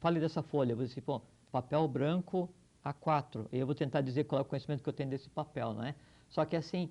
fale 0.00 0.20
dessa 0.20 0.42
folha, 0.42 0.74
vou 0.74 0.84
dizer, 0.84 1.00
pô, 1.02 1.20
papel 1.52 1.86
branco 1.88 2.48
A4. 2.84 3.48
Eu 3.52 3.66
vou 3.66 3.74
tentar 3.74 4.00
dizer 4.00 4.24
qual 4.24 4.40
é 4.40 4.42
o 4.42 4.44
conhecimento 4.44 4.82
que 4.82 4.88
eu 4.88 4.92
tenho 4.92 5.10
desse 5.10 5.28
papel, 5.30 5.74
não 5.74 5.84
é? 5.84 5.94
Só 6.28 6.44
que 6.44 6.56
assim, 6.56 6.90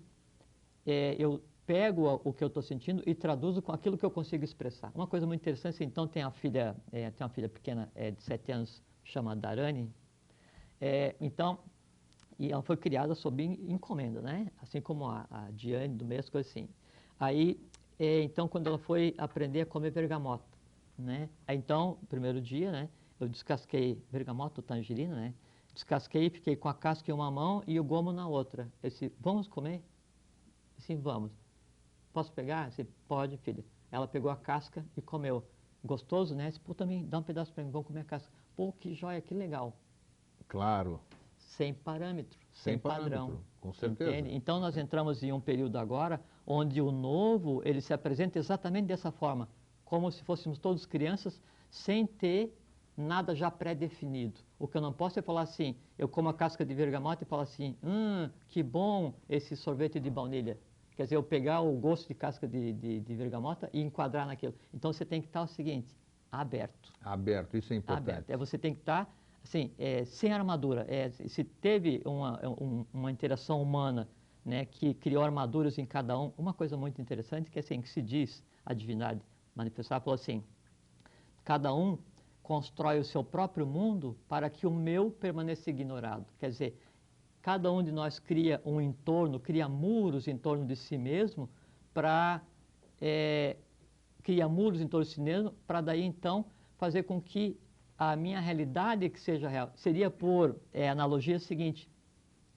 eh, 0.85 1.15
eu 1.19 1.41
pego 1.65 2.21
o 2.23 2.33
que 2.33 2.43
eu 2.43 2.47
estou 2.47 2.61
sentindo 2.63 3.01
e 3.05 3.15
traduzo 3.15 3.61
com 3.61 3.71
aquilo 3.71 3.97
que 3.97 4.05
eu 4.05 4.11
consigo 4.11 4.43
expressar. 4.43 4.91
Uma 4.95 5.07
coisa 5.07 5.25
muito 5.25 5.41
interessante, 5.41 5.83
então 5.83 6.07
tem 6.07 6.23
a 6.23 6.31
filha, 6.31 6.75
eh, 6.91 7.09
tem 7.11 7.25
uma 7.25 7.29
filha 7.33 7.49
pequena 7.49 7.91
eh, 7.95 8.11
de 8.11 8.21
sete 8.23 8.51
anos 8.51 8.83
chamada 9.03 9.39
Darani. 9.41 9.89
Eh, 10.81 11.15
então 11.21 11.59
e 12.39 12.51
ela 12.51 12.61
foi 12.63 12.77
criada 12.77 13.15
sob 13.15 13.43
en- 13.43 13.71
encomenda, 13.71 14.21
né? 14.21 14.51
Assim 14.61 14.81
como 14.81 15.05
a, 15.05 15.27
a 15.29 15.51
Diane 15.51 15.95
do 15.95 16.05
mesmo, 16.05 16.31
coisa 16.31 16.49
assim. 16.49 16.69
Aí, 17.19 17.59
eh, 18.03 18.23
então, 18.23 18.47
quando 18.47 18.67
ela 18.67 18.77
foi 18.77 19.13
aprender 19.17 19.61
a 19.61 19.65
comer 19.65 19.91
bergamota, 19.91 20.45
né? 20.97 21.29
Então, 21.47 21.97
primeiro 22.09 22.41
dia, 22.41 22.71
né? 22.71 22.89
Eu 23.19 23.27
descasquei 23.27 24.03
bergamota, 24.11 24.61
tangerina, 24.61 25.15
né? 25.15 25.33
Descasquei, 25.73 26.29
fiquei 26.29 26.55
com 26.55 26.67
a 26.67 26.73
casca 26.73 27.09
em 27.09 27.13
uma 27.13 27.31
mão 27.31 27.63
e 27.65 27.79
o 27.79 27.83
gomo 27.83 28.11
na 28.11 28.27
outra. 28.27 28.71
Eu 28.81 28.89
disse, 28.89 29.11
vamos 29.19 29.47
comer? 29.47 29.83
Sim, 30.77 30.97
vamos. 30.99 31.31
Posso 32.11 32.31
pegar? 32.31 32.65
Eu 32.65 32.69
disse, 32.69 32.83
pode, 33.07 33.37
filha. 33.37 33.63
Ela 33.91 34.07
pegou 34.07 34.29
a 34.29 34.35
casca 34.35 34.85
e 34.95 35.01
comeu. 35.01 35.43
Gostoso, 35.83 36.35
né? 36.35 36.45
Eu 36.45 36.49
disse, 36.49 36.59
Pô, 36.59 36.73
também 36.73 37.05
dá 37.05 37.19
um 37.19 37.23
pedaço 37.23 37.51
para 37.53 37.63
mim, 37.63 37.71
vamos 37.71 37.87
comer 37.87 38.01
a 38.01 38.05
casca. 38.05 38.31
Pô, 38.55 38.71
que 38.73 38.93
joia, 38.93 39.21
que 39.21 39.33
legal 39.33 39.73
Claro, 40.47 40.99
sem 41.37 41.73
parâmetro, 41.73 42.37
sem, 42.51 42.73
sem 42.73 42.79
padrão. 42.79 43.27
parâmetro, 43.27 43.45
com 43.63 43.71
certeza. 43.71 44.11
Entende? 44.11 44.35
Então 44.35 44.59
nós 44.59 44.75
entramos 44.75 45.23
em 45.23 45.31
um 45.31 45.39
período 45.39 45.77
agora 45.77 46.19
onde 46.45 46.81
o 46.81 46.91
novo 46.91 47.61
ele 47.63 47.79
se 47.79 47.93
apresenta 47.93 48.37
exatamente 48.37 48.87
dessa 48.87 49.09
forma, 49.09 49.47
como 49.85 50.11
se 50.11 50.21
fôssemos 50.23 50.59
todos 50.59 50.85
crianças, 50.85 51.41
sem 51.69 52.05
ter 52.05 52.53
nada 52.97 53.33
já 53.33 53.49
pré-definido. 53.49 54.41
O 54.59 54.67
que 54.67 54.75
eu 54.75 54.81
não 54.81 54.91
posso 54.91 55.17
é 55.17 55.21
falar 55.21 55.41
assim, 55.41 55.77
eu 55.97 56.09
como 56.09 56.27
a 56.27 56.33
casca 56.33 56.65
de 56.65 56.75
bergamota 56.75 57.23
e 57.23 57.25
falar 57.25 57.43
assim, 57.43 57.77
hum, 57.81 58.29
que 58.49 58.61
bom 58.61 59.13
esse 59.29 59.55
sorvete 59.55 59.97
de 59.97 60.09
baunilha. 60.09 60.59
Quer 60.97 61.03
dizer, 61.03 61.15
eu 61.15 61.23
pegar 61.23 61.61
o 61.61 61.71
gosto 61.79 62.09
de 62.09 62.13
casca 62.13 62.45
de, 62.45 62.73
de, 62.73 62.99
de 62.99 63.15
bergamota 63.15 63.69
e 63.71 63.81
enquadrar 63.81 64.27
naquilo. 64.27 64.53
Então 64.73 64.91
você 64.91 65.05
tem 65.05 65.21
que 65.21 65.27
estar 65.27 65.41
o 65.41 65.47
seguinte, 65.47 65.95
aberto 66.29 66.91
Aberto, 67.01 67.57
isso 67.57 67.71
é 67.73 67.77
importante. 67.77 68.09
aberto. 68.09 68.29
É 68.29 68.37
você 68.37 68.57
tem 68.57 68.73
que 68.73 68.81
estar 68.81 69.09
assim, 69.43 69.71
é, 69.77 70.05
sem 70.05 70.31
armadura. 70.31 70.85
É, 70.89 71.09
se 71.09 71.43
teve 71.43 72.01
uma, 72.05 72.39
um- 72.47 72.85
uma 72.93 73.11
interação 73.11 73.61
humana 73.61 74.09
né, 74.45 74.65
que 74.65 74.93
criou 74.93 75.23
armaduras 75.23 75.77
em 75.77 75.85
cada 75.85 76.19
um, 76.19 76.31
uma 76.37 76.53
coisa 76.53 76.75
muito 76.77 77.01
interessante 77.01 77.49
que 77.49 77.59
é 77.59 77.61
assim, 77.61 77.81
que 77.81 77.89
se 77.89 78.01
diz, 78.01 78.43
a 78.65 78.73
divindade 78.73 79.21
manifestar, 79.55 79.99
falou 80.01 80.15
assim, 80.15 80.43
cada 81.43 81.73
um 81.73 81.97
constrói 82.41 82.99
o 82.99 83.03
seu 83.03 83.23
próprio 83.23 83.65
mundo 83.65 84.17
para 84.27 84.49
que 84.49 84.67
o 84.67 84.71
meu 84.71 85.09
permaneça 85.11 85.69
ignorado. 85.69 86.25
Quer 86.37 86.49
dizer, 86.49 86.81
cada 87.41 87.71
um 87.71 87.83
de 87.83 87.91
nós 87.91 88.19
cria 88.19 88.61
um 88.65 88.81
entorno, 88.81 89.39
cria 89.39 89.67
muros 89.69 90.27
em 90.27 90.37
torno 90.37 90.65
de 90.65 90.75
si 90.75 90.97
mesmo 90.97 91.49
para 91.93 92.41
é, 93.01 93.57
cria 94.23 94.47
muros 94.47 94.81
em 94.81 94.87
torno 94.87 95.05
de 95.05 95.11
si 95.11 95.21
mesmo 95.21 95.53
para 95.67 95.81
daí 95.81 96.03
então 96.03 96.45
fazer 96.77 97.03
com 97.03 97.21
que 97.21 97.59
a 98.11 98.15
minha 98.15 98.39
realidade 98.39 99.09
que 99.09 99.19
seja 99.19 99.47
real. 99.47 99.71
Seria 99.75 100.09
por 100.09 100.55
é, 100.73 100.89
analogia 100.89 101.39
seguinte. 101.39 101.89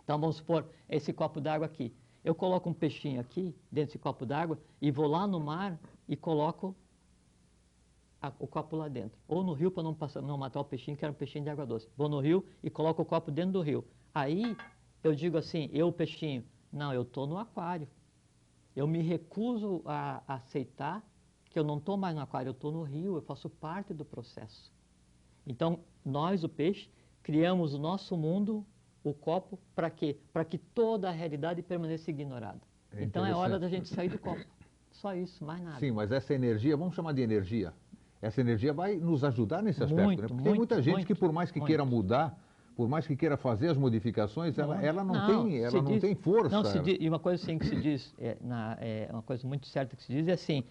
Então 0.03 0.19
vamos 0.19 0.37
supor 0.37 0.67
esse 0.89 1.13
copo 1.13 1.41
d'água 1.41 1.67
aqui. 1.67 1.95
Eu 2.25 2.35
coloco 2.35 2.69
um 2.69 2.75
peixinho 2.75 3.21
aqui 3.21 3.55
dentro 3.71 3.89
desse 3.93 3.99
copo 3.99 4.27
d'água 4.27 4.59
e 4.81 4.91
vou 4.91 5.07
lá 5.07 5.27
no 5.27 5.39
mar 5.41 5.79
e 6.09 6.17
coloco 6.17 6.75
a- 8.21 8.33
o 8.39 8.47
copo 8.47 8.77
lá 8.77 8.89
dentro. 8.89 9.19
Ou 9.29 9.45
no 9.45 9.53
rio 9.53 9.71
para 9.71 9.83
não, 9.83 9.95
passar- 9.95 10.23
não 10.23 10.37
matar 10.37 10.61
o 10.61 10.65
peixinho, 10.65 10.97
que 10.97 11.05
era 11.05 11.13
um 11.13 11.17
peixinho 11.17 11.45
de 11.45 11.51
água 11.51 11.67
doce. 11.67 11.89
Vou 11.97 12.09
no 12.09 12.19
rio 12.21 12.45
e 12.63 12.71
coloco 12.71 13.03
o 13.03 13.05
copo 13.05 13.31
dentro 13.31 13.53
do 13.53 13.61
rio. 13.63 13.85
Aí 14.15 14.57
eu 15.05 15.15
digo 15.15 15.37
assim, 15.39 15.71
eu 15.73 15.93
peixinho, 15.93 16.45
não, 16.73 16.93
eu 16.93 17.03
estou 17.03 17.27
no 17.27 17.39
aquário. 17.39 17.89
Eu 18.75 18.87
me 18.87 19.01
recuso 19.03 19.83
a 19.85 20.23
aceitar 20.27 21.03
que 21.51 21.59
eu 21.59 21.65
não 21.65 21.79
estou 21.79 21.97
mais 21.97 22.15
no 22.15 22.21
aquário, 22.23 22.49
eu 22.51 22.53
estou 22.53 22.71
no 22.73 22.83
rio, 22.83 23.17
eu 23.17 23.23
faço 23.23 23.49
parte 23.49 23.95
do 23.95 24.05
processo. 24.05 24.73
Então, 25.47 25.81
nós, 26.05 26.43
o 26.45 26.49
peixe, 26.49 26.89
criamos 27.23 27.75
o 27.75 27.79
nosso 27.79 28.17
mundo, 28.17 28.65
o 29.05 29.15
copo, 29.15 29.59
para 29.75 29.89
quê? 29.91 30.17
Para 30.33 30.45
que 30.45 30.59
toda 30.59 31.09
a 31.09 31.13
realidade 31.13 31.63
permaneça 31.63 32.11
ignorada. 32.11 32.61
É 32.93 33.03
então 33.05 33.25
é 33.25 33.33
hora 33.35 33.59
da 33.59 33.69
gente 33.69 33.89
sair 33.89 34.09
do 34.09 34.19
copo. 34.19 34.45
Só 34.91 35.15
isso, 35.15 35.45
mais 35.45 35.63
nada. 35.63 35.79
Sim, 35.79 35.93
mas 35.93 36.11
essa 36.11 36.33
energia, 36.35 36.77
vamos 36.77 36.95
chamar 36.95 37.13
de 37.13 37.21
energia, 37.21 37.73
essa 38.23 38.41
energia 38.41 38.73
vai 38.73 38.97
nos 38.97 39.23
ajudar 39.25 39.63
nesse 39.63 39.83
aspecto, 39.85 40.03
Muito, 40.05 40.23
né? 40.23 40.29
Porque 40.29 40.35
muito, 40.35 40.45
tem 40.51 40.57
muita 40.57 40.83
gente 40.83 40.95
muito, 40.95 41.07
que 41.07 41.15
por 41.15 41.33
mais 41.33 41.51
que 41.51 41.61
queira 41.61 41.85
mudar, 41.85 42.39
por 42.75 42.89
mais 42.89 43.07
que 43.07 43.15
queira 43.15 43.37
fazer 43.37 43.69
as 43.69 43.77
modificações, 43.77 44.59
ela, 44.59 44.83
ela 44.83 45.05
não, 45.05 45.27
tem, 45.27 45.59
ela 45.63 45.83
não 45.83 45.93
diz- 45.93 46.01
tem 46.01 46.15
força. 46.15 46.63
Não, 46.63 46.83
diz- 46.83 46.97
e 46.99 47.09
uma 47.09 47.19
coisa 47.19 47.43
assim 47.43 47.59
que 47.59 47.67
se 47.67 47.77
diz, 47.77 48.15
é, 48.19 48.37
na- 48.41 48.77
é, 48.81 49.09
uma 49.13 49.23
coisa 49.23 49.47
muito 49.47 49.67
certa 49.67 49.95
que 49.97 50.03
se 50.03 50.13
diz 50.13 50.27
é 50.29 50.33
assim, 50.33 50.65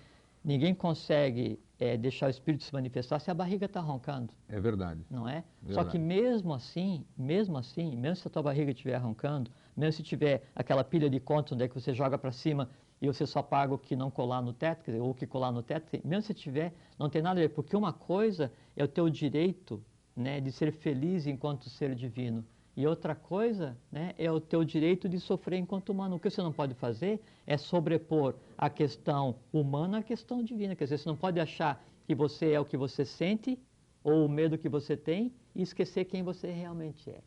ninguém 0.46 0.76
consegue 0.76 1.60
é, 1.80 1.98
deixar 1.98 2.28
o 2.28 2.30
espírito 2.30 2.64
se 2.64 2.72
manifestar 2.72 3.20
se 3.20 3.32
a 3.32 3.34
barriga 3.34 3.66
está 3.66 3.82
roncando, 3.82 4.32
É 4.48 4.60
verdade. 4.60 5.02
não 5.10 5.28
é? 5.28 5.43
Só 5.64 5.68
Verdade. 5.68 5.89
que 5.89 5.98
mesmo 5.98 6.54
assim, 6.54 7.04
mesmo 7.18 7.58
assim, 7.58 7.98
mesmo 7.98 8.16
se 8.18 8.28
a 8.28 8.32
tua 8.32 8.43
barriga 8.43 8.72
estiver 8.72 8.98
roncando, 8.98 9.50
mesmo 9.76 9.93
se 9.93 10.04
tiver 10.04 10.43
aquela 10.56 10.84
pilha 10.84 11.10
de 11.10 11.20
contas 11.20 11.54
onde 11.54 11.64
é 11.64 11.68
que 11.68 11.74
você 11.74 11.93
joga 11.93 12.18
para 12.18 12.32
cima 12.32 12.70
e 13.02 13.08
você 13.08 13.26
só 13.26 13.41
paga 13.41 13.74
o 13.74 13.78
que 13.78 13.96
não 13.96 14.10
colar 14.10 14.41
no 14.41 14.54
teto, 14.54 14.89
ou 14.91 15.10
o 15.10 15.14
que 15.14 15.28
colar 15.28 15.52
no 15.52 15.62
teto, 15.62 16.00
mesmo 16.08 16.22
se 16.22 16.34
tiver, 16.34 16.74
não 16.98 17.10
tem 17.10 17.22
nada 17.22 17.39
a 17.39 17.43
ver, 17.43 17.50
porque 17.50 17.76
uma 17.76 17.91
coisa 17.91 18.52
é 18.78 18.84
o 18.84 18.88
teu 18.88 19.10
direito 19.10 19.84
né, 20.16 20.39
de 20.39 20.52
ser 20.52 20.72
feliz 20.72 21.28
enquanto 21.28 21.70
ser 21.70 21.93
divino, 21.93 22.46
e 22.76 22.86
outra 22.86 23.16
coisa 23.16 23.78
né, 23.92 24.14
é 24.18 24.30
o 24.30 24.40
teu 24.40 24.64
direito 24.64 25.08
de 25.08 25.20
sofrer 25.20 25.58
enquanto 25.58 25.90
humano. 25.90 26.18
O 26.18 26.20
que 26.20 26.30
você 26.30 26.42
não 26.42 26.52
pode 26.52 26.74
fazer 26.74 27.22
é 27.48 27.58
sobrepor 27.58 28.36
a 28.58 28.70
questão 28.70 29.36
humana 29.54 30.00
à 30.00 30.04
questão 30.04 30.44
divina. 30.44 30.76
Quer 30.76 30.84
dizer, 30.86 30.98
você 30.98 31.08
não 31.08 31.16
pode 31.16 31.40
achar 31.40 31.82
que 32.06 32.14
você 32.14 32.52
é 32.52 32.60
o 32.60 32.66
que 32.66 32.76
você 32.76 33.06
sente 33.06 33.58
ou 34.04 34.26
o 34.26 34.30
medo 34.30 34.58
que 34.58 34.68
você 34.68 34.98
tem 34.98 35.34
e 35.56 35.62
esquecer 35.62 36.06
quem 36.06 36.22
você 36.22 36.52
realmente 36.52 37.10
é. 37.10 37.22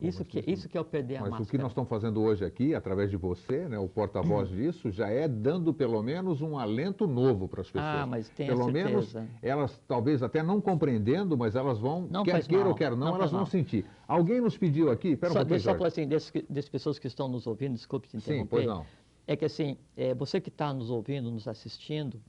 Isso 0.00 0.24
que, 0.24 0.42
isso 0.46 0.68
que 0.68 0.76
é 0.78 0.80
o 0.80 0.84
perder 0.84 1.16
a 1.16 1.20
Mas 1.22 1.30
máscara. 1.30 1.48
o 1.48 1.50
que 1.50 1.58
nós 1.58 1.70
estamos 1.72 1.88
fazendo 1.90 2.20
hoje 2.22 2.44
aqui, 2.44 2.74
através 2.74 3.10
de 3.10 3.16
você, 3.16 3.68
né, 3.68 3.78
o 3.78 3.88
porta-voz 3.88 4.48
disso, 4.48 4.90
já 4.90 5.08
é 5.08 5.28
dando 5.28 5.74
pelo 5.74 6.02
menos 6.02 6.40
um 6.40 6.58
alento 6.58 7.06
novo 7.06 7.46
para 7.46 7.60
as 7.60 7.66
pessoas. 7.70 7.84
Ah, 8.02 8.06
mas 8.06 8.28
tenha 8.30 8.48
pelo 8.54 8.70
menos 8.70 9.10
certeza. 9.10 9.32
elas, 9.42 9.78
talvez 9.86 10.22
até 10.22 10.42
não 10.42 10.60
compreendendo, 10.60 11.36
mas 11.36 11.54
elas 11.54 11.78
vão, 11.78 12.06
Não 12.10 12.22
quer 12.24 12.42
queira 12.46 12.68
ou 12.68 12.74
quer 12.74 12.90
não, 12.92 12.98
não 13.08 13.14
elas 13.16 13.30
vão 13.30 13.40
mal. 13.40 13.46
sentir. 13.46 13.84
Alguém 14.08 14.40
nos 14.40 14.56
pediu 14.56 14.90
aqui, 14.90 15.16
pera 15.16 15.32
um 15.32 15.34
Só, 15.34 15.38
pouquinho, 15.40 15.48
deixa 15.56 15.68
eu 15.70 15.72
só 15.74 15.78
falar 15.78 15.88
assim, 15.88 16.08
dessas, 16.08 16.32
dessas 16.48 16.70
pessoas 16.70 16.98
que 16.98 17.06
estão 17.06 17.28
nos 17.28 17.46
ouvindo, 17.46 17.74
desculpe 17.74 18.08
te 18.08 18.12
Sim, 18.12 18.32
interromper. 18.32 18.48
pois 18.50 18.66
não. 18.66 18.86
É 19.26 19.36
que 19.36 19.44
assim, 19.44 19.76
é, 19.96 20.14
você 20.14 20.40
que 20.40 20.48
está 20.48 20.72
nos 20.72 20.90
ouvindo, 20.90 21.30
nos 21.30 21.46
assistindo, 21.46 22.20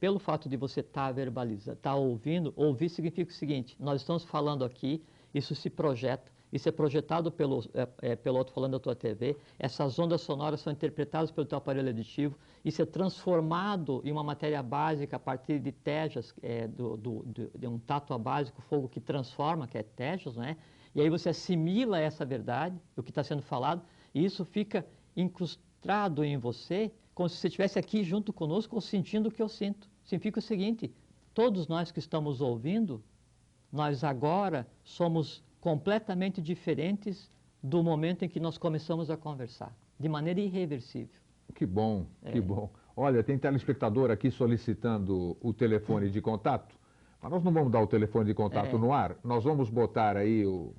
pelo 0.00 0.18
fato 0.18 0.48
de 0.48 0.56
você 0.56 0.80
estar 0.80 1.12
verbalizando, 1.12 1.76
estar 1.76 1.94
ouvindo, 1.94 2.52
ouvir 2.56 2.88
significa 2.88 3.30
o 3.30 3.34
seguinte: 3.34 3.76
nós 3.78 4.00
estamos 4.00 4.24
falando 4.24 4.64
aqui, 4.64 5.02
isso 5.34 5.54
se 5.54 5.68
projeta, 5.68 6.32
isso 6.52 6.68
é 6.68 6.72
projetado 6.72 7.30
pelo, 7.30 7.62
é, 7.74 8.12
é, 8.12 8.16
pelo 8.16 8.38
alto-falando 8.38 8.72
da 8.78 8.80
tua 8.80 8.94
TV, 8.96 9.36
essas 9.58 9.98
ondas 9.98 10.20
sonoras 10.22 10.60
são 10.60 10.72
interpretadas 10.72 11.30
pelo 11.30 11.46
teu 11.46 11.58
aparelho 11.58 11.88
auditivo, 11.88 12.36
isso 12.64 12.80
é 12.82 12.86
transformado 12.86 14.00
em 14.04 14.10
uma 14.12 14.22
matéria 14.24 14.62
básica 14.62 15.16
a 15.16 15.18
partir 15.20 15.58
de 15.60 15.72
tejas, 15.72 16.34
é, 16.42 16.66
do, 16.66 16.96
do- 16.96 17.22
do- 17.24 17.50
de 17.58 17.66
um 17.66 17.78
tátua 17.78 18.18
básico, 18.18 18.62
fogo 18.62 18.88
que 18.88 19.00
transforma, 19.00 19.66
que 19.68 19.76
é 19.78 19.82
tejas, 19.82 20.36
né? 20.36 20.56
E 20.94 21.00
aí 21.00 21.10
você 21.10 21.28
assimila 21.28 21.98
essa 22.00 22.24
verdade, 22.24 22.80
o 22.96 23.02
que 23.02 23.10
está 23.10 23.22
sendo 23.22 23.42
falado, 23.42 23.82
e 24.14 24.24
isso 24.24 24.44
fica 24.44 24.86
incrustado 25.16 26.24
em 26.24 26.36
você, 26.38 26.90
como 27.14 27.28
se 27.28 27.36
você 27.36 27.48
estivesse 27.48 27.78
aqui 27.78 28.02
junto 28.02 28.32
conosco, 28.32 28.80
sentindo 28.80 29.28
o 29.28 29.32
que 29.32 29.42
eu 29.42 29.48
sinto. 29.48 29.88
Significa 30.04 30.38
o 30.38 30.42
seguinte: 30.42 30.92
todos 31.34 31.66
nós 31.68 31.90
que 31.92 31.98
estamos 31.98 32.40
ouvindo, 32.40 33.02
nós 33.70 34.02
agora 34.02 34.66
somos 34.82 35.42
completamente 35.60 36.40
diferentes 36.40 37.30
do 37.62 37.82
momento 37.82 38.24
em 38.24 38.28
que 38.28 38.38
nós 38.40 38.56
começamos 38.56 39.10
a 39.10 39.16
conversar, 39.16 39.74
de 39.98 40.08
maneira 40.08 40.40
irreversível. 40.40 41.20
Que 41.54 41.66
bom, 41.66 42.06
que 42.30 42.38
É. 42.38 42.40
bom. 42.40 42.70
Olha, 42.96 43.22
tem 43.22 43.38
telespectador 43.38 44.10
aqui 44.10 44.30
solicitando 44.30 45.36
o 45.40 45.52
telefone 45.52 46.10
de 46.10 46.20
contato, 46.20 46.76
mas 47.22 47.30
nós 47.30 47.42
não 47.44 47.52
vamos 47.52 47.72
dar 47.72 47.80
o 47.80 47.86
telefone 47.86 48.26
de 48.26 48.34
contato 48.34 48.76
É. 48.76 48.78
no 48.78 48.92
ar, 48.92 49.16
nós 49.24 49.44
vamos 49.44 49.70
botar 49.70 50.16
aí 50.16 50.44
o, 50.46 50.72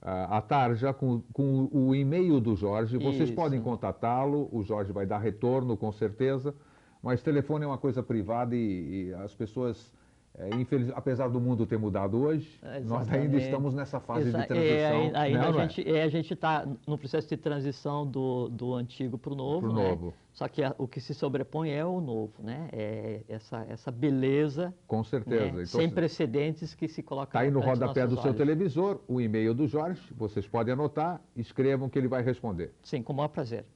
a, 0.00 0.38
a 0.38 0.40
tarja 0.42 0.92
com, 0.92 1.22
com 1.32 1.68
o 1.72 1.94
e-mail 1.94 2.40
do 2.40 2.54
Jorge. 2.56 2.98
Vocês 2.98 3.28
Isso. 3.28 3.34
podem 3.34 3.60
contatá-lo, 3.60 4.48
o 4.52 4.62
Jorge 4.62 4.92
vai 4.92 5.06
dar 5.06 5.18
retorno 5.18 5.76
com 5.76 5.90
certeza, 5.92 6.54
mas 7.02 7.22
telefone 7.22 7.64
é 7.64 7.66
uma 7.66 7.78
coisa 7.78 8.02
privada 8.02 8.54
e, 8.54 9.08
e 9.08 9.14
as 9.14 9.34
pessoas, 9.34 9.92
é, 10.38 10.48
infeliz, 10.56 10.90
apesar 10.94 11.28
do 11.28 11.38
mundo 11.38 11.66
ter 11.66 11.78
mudado 11.78 12.18
hoje, 12.18 12.58
nós 12.86 13.06
ainda 13.12 13.36
estamos 13.36 13.74
nessa 13.74 14.00
fase 14.00 14.28
Exa- 14.28 14.40
de 14.40 14.46
transição. 14.46 14.76
É, 14.76 15.12
ainda 15.14 15.38
né, 15.38 15.46
a 15.46 15.50
é? 15.64 15.68
gente 15.68 15.86
é, 15.96 16.02
a 16.02 16.08
gente 16.08 16.32
está 16.32 16.66
no 16.86 16.96
processo 16.96 17.28
de 17.28 17.36
transição 17.36 18.06
do, 18.06 18.48
do 18.48 18.72
antigo 18.74 19.18
para 19.18 19.30
o 19.32 19.36
novo. 19.36 19.60
Pro 19.68 19.74
né? 19.74 19.90
novo. 19.90 20.14
Só 20.32 20.48
que 20.48 20.62
a- 20.62 20.74
o 20.78 20.88
que 20.88 21.02
se 21.02 21.12
sobrepõe 21.12 21.68
é 21.70 21.84
o 21.84 22.00
novo, 22.00 22.32
né? 22.42 22.66
É 22.72 23.20
essa, 23.28 23.66
essa 23.68 23.90
beleza 23.90 24.72
Com 24.86 25.04
certeza. 25.04 25.44
né? 25.44 25.50
Então, 25.50 25.66
sem 25.66 25.88
se- 25.90 25.94
precedentes 25.94 26.74
que 26.74 26.88
se 26.88 27.02
coloca 27.02 27.28
Está 27.28 27.40
aí 27.40 27.50
no 27.50 27.60
rodapé 27.60 28.06
do 28.06 28.14
nossos 28.14 28.22
seu 28.22 28.30
olhos. 28.30 28.38
televisor 28.38 29.00
o 29.06 29.20
e-mail 29.20 29.52
do 29.52 29.68
Jorge, 29.68 30.00
vocês 30.16 30.48
podem 30.48 30.72
anotar, 30.72 31.20
escrevam 31.36 31.90
que 31.90 31.98
ele 31.98 32.08
vai 32.08 32.22
responder. 32.22 32.72
Sim, 32.82 33.02
com 33.02 33.12
o 33.12 33.16
maior 33.16 33.28
prazer. 33.28 33.66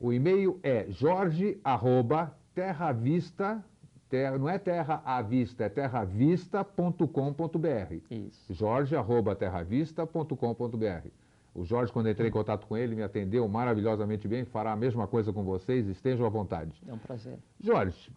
O 0.00 0.12
e-mail 0.12 0.58
é 0.64 0.86
jorge@terravista, 0.88 3.64
terra, 4.10 4.36
não 4.36 4.48
é 4.48 4.58
terra 4.58 5.00
à 5.04 5.22
vista, 5.22 5.62
é 5.64 5.68
terravista.com.br. 5.68 7.94
Isso. 8.10 8.52
jorge@terravista.com.br. 8.52 11.08
O 11.54 11.64
Jorge, 11.64 11.92
quando 11.92 12.08
entrei 12.08 12.28
em 12.28 12.32
contato 12.32 12.66
com 12.66 12.76
ele, 12.76 12.94
me 12.94 13.02
atendeu 13.02 13.48
maravilhosamente 13.48 14.28
bem, 14.28 14.44
fará 14.44 14.70
a 14.72 14.76
mesma 14.76 15.08
coisa 15.08 15.32
com 15.32 15.42
vocês, 15.42 15.88
estejam 15.88 16.26
à 16.26 16.28
vontade. 16.28 16.80
É 16.86 16.92
um 16.92 16.98
prazer. 16.98 17.38
Jorge, 17.60 18.12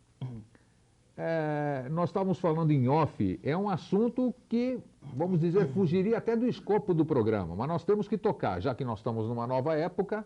é, 1.17 1.87
nós 1.89 2.09
estávamos 2.09 2.37
falando 2.39 2.69
em 2.71 2.87
off, 2.87 3.39
é 3.43 3.57
um 3.57 3.69
assunto 3.69 4.33
que, 4.47 4.79
vamos 5.15 5.39
dizer, 5.39 5.67
fugiria 5.69 6.17
até 6.17 6.35
do 6.35 6.47
escopo 6.47 6.93
do 6.93 7.03
programa, 7.05 7.55
mas 7.55 7.67
nós 7.67 7.83
temos 7.83 8.07
que 8.07 8.17
tocar, 8.17 8.61
já 8.61 8.75
que 8.75 8.85
nós 8.85 8.99
estamos 8.99 9.27
numa 9.27 9.47
nova 9.47 9.75
época. 9.75 10.23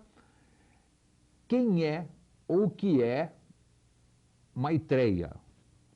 Quem 1.48 1.86
é 1.86 2.06
ou 2.46 2.66
o 2.66 2.70
que 2.70 3.02
é 3.02 3.32
Maitreya? 4.54 5.34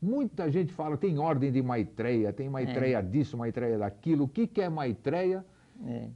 Muita 0.02 0.49
gente 0.49 0.74
fala, 0.74 0.97
tem 0.97 1.20
ordem 1.20 1.52
de 1.52 1.62
Maitreya, 1.62 2.34
tem 2.34 2.49
Maitreya 2.49 3.02
disso, 3.02 3.38
Maitreya 3.38 3.78
daquilo. 3.78 4.24
O 4.24 4.28
que, 4.28 4.47
que 4.47 4.62
é 4.62 4.68
Maitreya? 4.68 5.45
É. 5.86 6.10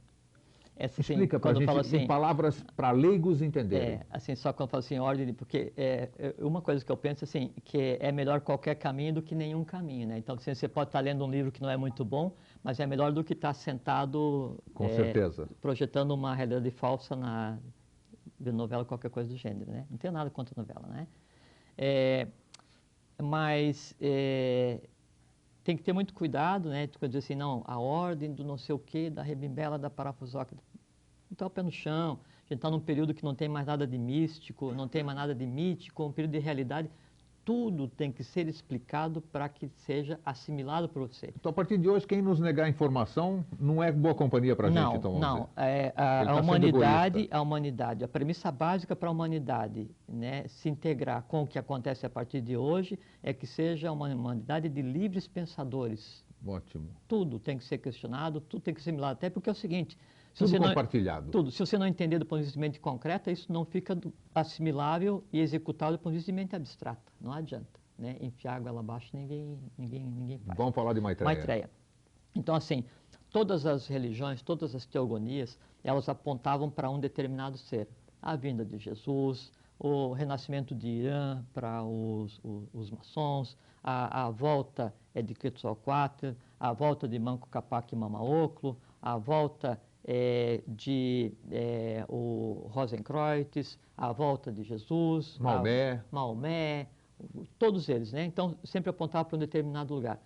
Assim, 0.78 1.00
Explica 1.00 1.40
para 1.40 1.52
a 1.52 1.54
gente 1.54 1.64
fala 1.64 1.78
em 1.78 1.80
assim, 1.80 2.06
palavras 2.06 2.62
para 2.76 2.90
leigos 2.90 3.40
entenderem. 3.40 3.94
É, 3.94 4.06
assim, 4.10 4.34
só 4.34 4.52
quando 4.52 4.66
eu 4.66 4.70
falo 4.72 4.80
assim, 4.80 4.98
ordem, 4.98 5.24
de- 5.24 5.32
porque 5.32 5.72
é, 5.74 6.10
é, 6.18 6.34
uma 6.44 6.60
coisa 6.60 6.84
que 6.84 6.92
eu 6.92 6.96
penso 6.98 7.24
assim, 7.24 7.50
que 7.64 7.96
é 7.98 8.12
melhor 8.12 8.42
qualquer 8.42 8.74
caminho 8.74 9.14
do 9.14 9.22
que 9.22 9.34
nenhum 9.34 9.64
caminho, 9.64 10.06
né? 10.06 10.18
Então, 10.18 10.34
assim, 10.34 10.54
você 10.54 10.68
pode 10.68 10.90
estar 10.90 11.00
lendo 11.00 11.24
um 11.24 11.30
livro 11.30 11.50
que 11.50 11.62
não 11.62 11.70
é 11.70 11.78
muito 11.78 12.04
bom, 12.04 12.36
mas 12.62 12.78
é 12.78 12.86
melhor 12.86 13.10
do 13.10 13.24
que 13.24 13.32
estar 13.32 13.54
sentado 13.54 14.62
Com 14.74 14.84
é, 14.84 14.88
certeza. 14.90 15.48
projetando 15.62 16.10
uma 16.10 16.34
realidade 16.34 16.70
falsa 16.70 17.16
na 17.16 17.58
de 18.38 18.52
novela, 18.52 18.84
qualquer 18.84 19.08
coisa 19.10 19.30
do 19.30 19.36
gênero, 19.36 19.70
né? 19.70 19.86
Não 19.90 19.96
tenho 19.96 20.12
nada 20.12 20.28
contra 20.28 20.52
novela, 20.54 20.86
né? 20.88 21.06
É, 21.78 22.26
mas 23.22 23.94
é, 24.00 24.80
tem 25.64 25.76
que 25.76 25.82
ter 25.82 25.92
muito 25.92 26.14
cuidado, 26.14 26.68
né? 26.68 26.86
Quando 26.86 27.10
dizer 27.10 27.18
assim, 27.18 27.34
não, 27.34 27.62
a 27.66 27.78
ordem 27.78 28.32
do 28.32 28.44
não 28.44 28.56
sei 28.56 28.74
o 28.74 28.78
quê, 28.78 29.10
da 29.10 29.22
rebimbela, 29.22 29.78
da 29.78 29.90
parafusoca, 29.90 30.56
botar 31.28 31.46
o 31.46 31.50
pé 31.50 31.62
no 31.62 31.72
chão. 31.72 32.20
A 32.46 32.54
gente 32.54 32.58
está 32.58 32.70
num 32.70 32.80
período 32.80 33.12
que 33.12 33.24
não 33.24 33.34
tem 33.34 33.48
mais 33.48 33.66
nada 33.66 33.86
de 33.86 33.98
místico, 33.98 34.72
não 34.72 34.86
tem 34.86 35.02
mais 35.02 35.16
nada 35.16 35.34
de 35.34 35.46
mítico, 35.46 36.04
um 36.04 36.12
período 36.12 36.32
de 36.32 36.38
realidade. 36.38 36.88
Tudo 37.46 37.86
tem 37.86 38.10
que 38.10 38.24
ser 38.24 38.48
explicado 38.48 39.20
para 39.20 39.48
que 39.48 39.68
seja 39.68 40.18
assimilado 40.26 40.88
por 40.88 41.06
você. 41.06 41.32
Então, 41.38 41.50
a 41.50 41.52
partir 41.52 41.78
de 41.78 41.88
hoje, 41.88 42.04
quem 42.04 42.20
nos 42.20 42.40
negar 42.40 42.68
informação 42.68 43.46
não 43.56 43.80
é 43.80 43.92
boa 43.92 44.16
companhia 44.16 44.56
para 44.56 44.66
a 44.66 44.70
não, 44.70 44.90
gente, 44.90 44.98
então 44.98 45.12
vamos 45.12 45.26
não. 45.26 45.48
É, 45.56 45.92
a, 45.94 46.22
a 46.22 46.24
tá 46.24 46.40
humanidade, 46.40 47.28
a 47.30 47.40
humanidade, 47.40 48.02
a 48.02 48.08
premissa 48.08 48.50
básica 48.50 48.96
para 48.96 49.08
a 49.08 49.12
humanidade, 49.12 49.88
né, 50.08 50.48
se 50.48 50.68
integrar 50.68 51.22
com 51.22 51.44
o 51.44 51.46
que 51.46 51.56
acontece 51.56 52.04
a 52.04 52.10
partir 52.10 52.40
de 52.40 52.56
hoje 52.56 52.98
é 53.22 53.32
que 53.32 53.46
seja 53.46 53.92
uma 53.92 54.08
humanidade 54.08 54.68
de 54.68 54.82
livres 54.82 55.28
pensadores. 55.28 56.24
Ótimo. 56.44 56.88
Tudo 57.06 57.38
tem 57.38 57.56
que 57.56 57.64
ser 57.64 57.78
questionado, 57.78 58.40
tudo 58.40 58.60
tem 58.60 58.74
que 58.74 58.82
ser 58.82 58.90
assimilado, 58.90 59.12
até 59.12 59.30
porque 59.30 59.48
é 59.48 59.52
o 59.52 59.54
seguinte, 59.54 59.96
se 60.36 60.40
Tudo 60.40 60.50
você 60.50 60.58
não, 60.58 60.68
compartilhado. 60.68 61.30
tudo. 61.30 61.50
Se 61.50 61.58
você 61.58 61.78
não 61.78 61.86
entender 61.86 62.18
do 62.18 62.26
ponto 62.26 62.40
de 62.40 62.44
vista 62.44 62.58
de 62.58 62.60
mente 62.60 62.78
concreta, 62.78 63.30
isso 63.30 63.50
não 63.50 63.64
fica 63.64 63.98
assimilável 64.34 65.24
e 65.32 65.40
executável 65.40 65.96
do 65.96 65.98
ponto 65.98 66.12
de 66.12 66.18
vista 66.18 66.30
de 66.30 66.36
mente 66.36 66.54
abstrata. 66.54 67.10
Não 67.18 67.32
adianta. 67.32 67.80
Né? 67.98 68.18
Enfiar 68.20 68.56
água 68.56 68.70
lá 68.70 68.80
abaixo, 68.80 69.08
ninguém, 69.16 69.58
ninguém, 69.78 70.04
ninguém 70.04 70.38
faz. 70.40 70.58
Vamos 70.58 70.74
falar 70.74 70.92
de 70.92 71.00
Maitreya. 71.00 71.34
Maitreya. 71.34 71.70
Então, 72.34 72.54
assim, 72.54 72.84
todas 73.30 73.64
as 73.64 73.86
religiões, 73.86 74.42
todas 74.42 74.74
as 74.74 74.84
teogonias, 74.84 75.58
elas 75.82 76.06
apontavam 76.06 76.68
para 76.68 76.90
um 76.90 77.00
determinado 77.00 77.56
ser. 77.56 77.88
A 78.20 78.36
vinda 78.36 78.62
de 78.62 78.76
Jesus, 78.76 79.50
o 79.78 80.12
renascimento 80.12 80.74
de 80.74 80.88
Irã 80.88 81.42
para 81.54 81.82
os, 81.82 82.38
os, 82.44 82.68
os 82.74 82.90
maçons, 82.90 83.56
a, 83.82 84.26
a 84.26 84.30
volta 84.30 84.92
é 85.14 85.22
de 85.22 85.34
Quetzalcoatl, 85.34 86.32
a 86.60 86.74
volta 86.74 87.08
de 87.08 87.18
Manco 87.18 87.48
Capac 87.48 87.90
e 87.94 87.96
Mamaoclo, 87.96 88.76
a 89.00 89.16
volta 89.16 89.80
é, 90.08 90.62
de 90.68 91.32
é, 91.50 92.04
o 92.08 92.68
Rosenkreuz, 92.70 93.76
a 93.96 94.12
volta 94.12 94.52
de 94.52 94.62
Jesus, 94.62 95.36
a- 95.40 95.42
Maomé. 95.42 96.02
Maomé, 96.12 96.86
todos 97.58 97.88
eles, 97.88 98.12
né? 98.12 98.24
Então, 98.24 98.56
sempre 98.62 98.88
apontava 98.90 99.24
para 99.24 99.36
um 99.36 99.40
determinado 99.40 99.92
lugar. 99.92 100.20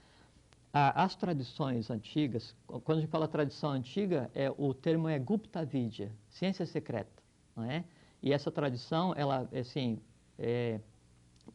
A- 0.73 1.03
As 1.05 1.17
tradições 1.17 1.91
antigas, 1.91 2.55
quando 2.85 2.99
a 2.99 3.01
gente 3.01 3.11
fala 3.11 3.27
tradição 3.27 3.71
antiga, 3.71 4.31
é, 4.35 4.53
o 4.57 4.75
termo 4.75 5.09
é 5.09 5.19
Gupta 5.19 5.65
Vidya, 5.65 6.13
ciência 6.29 6.67
secreta, 6.67 7.23
não 7.57 7.65
é? 7.65 7.85
E 8.23 8.33
essa 8.35 8.51
tradição, 8.51 9.15
ela, 9.17 9.49
assim, 9.59 9.99
é, 10.39 10.79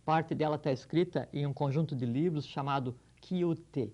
parte 0.03 0.33
dela 0.33 0.55
está 0.55 0.71
escrita 0.71 1.29
em 1.31 1.45
um 1.45 1.53
conjunto 1.53 1.95
de 1.95 2.05
livros 2.05 2.45
chamado 2.47 2.95
Kyute, 3.21 3.93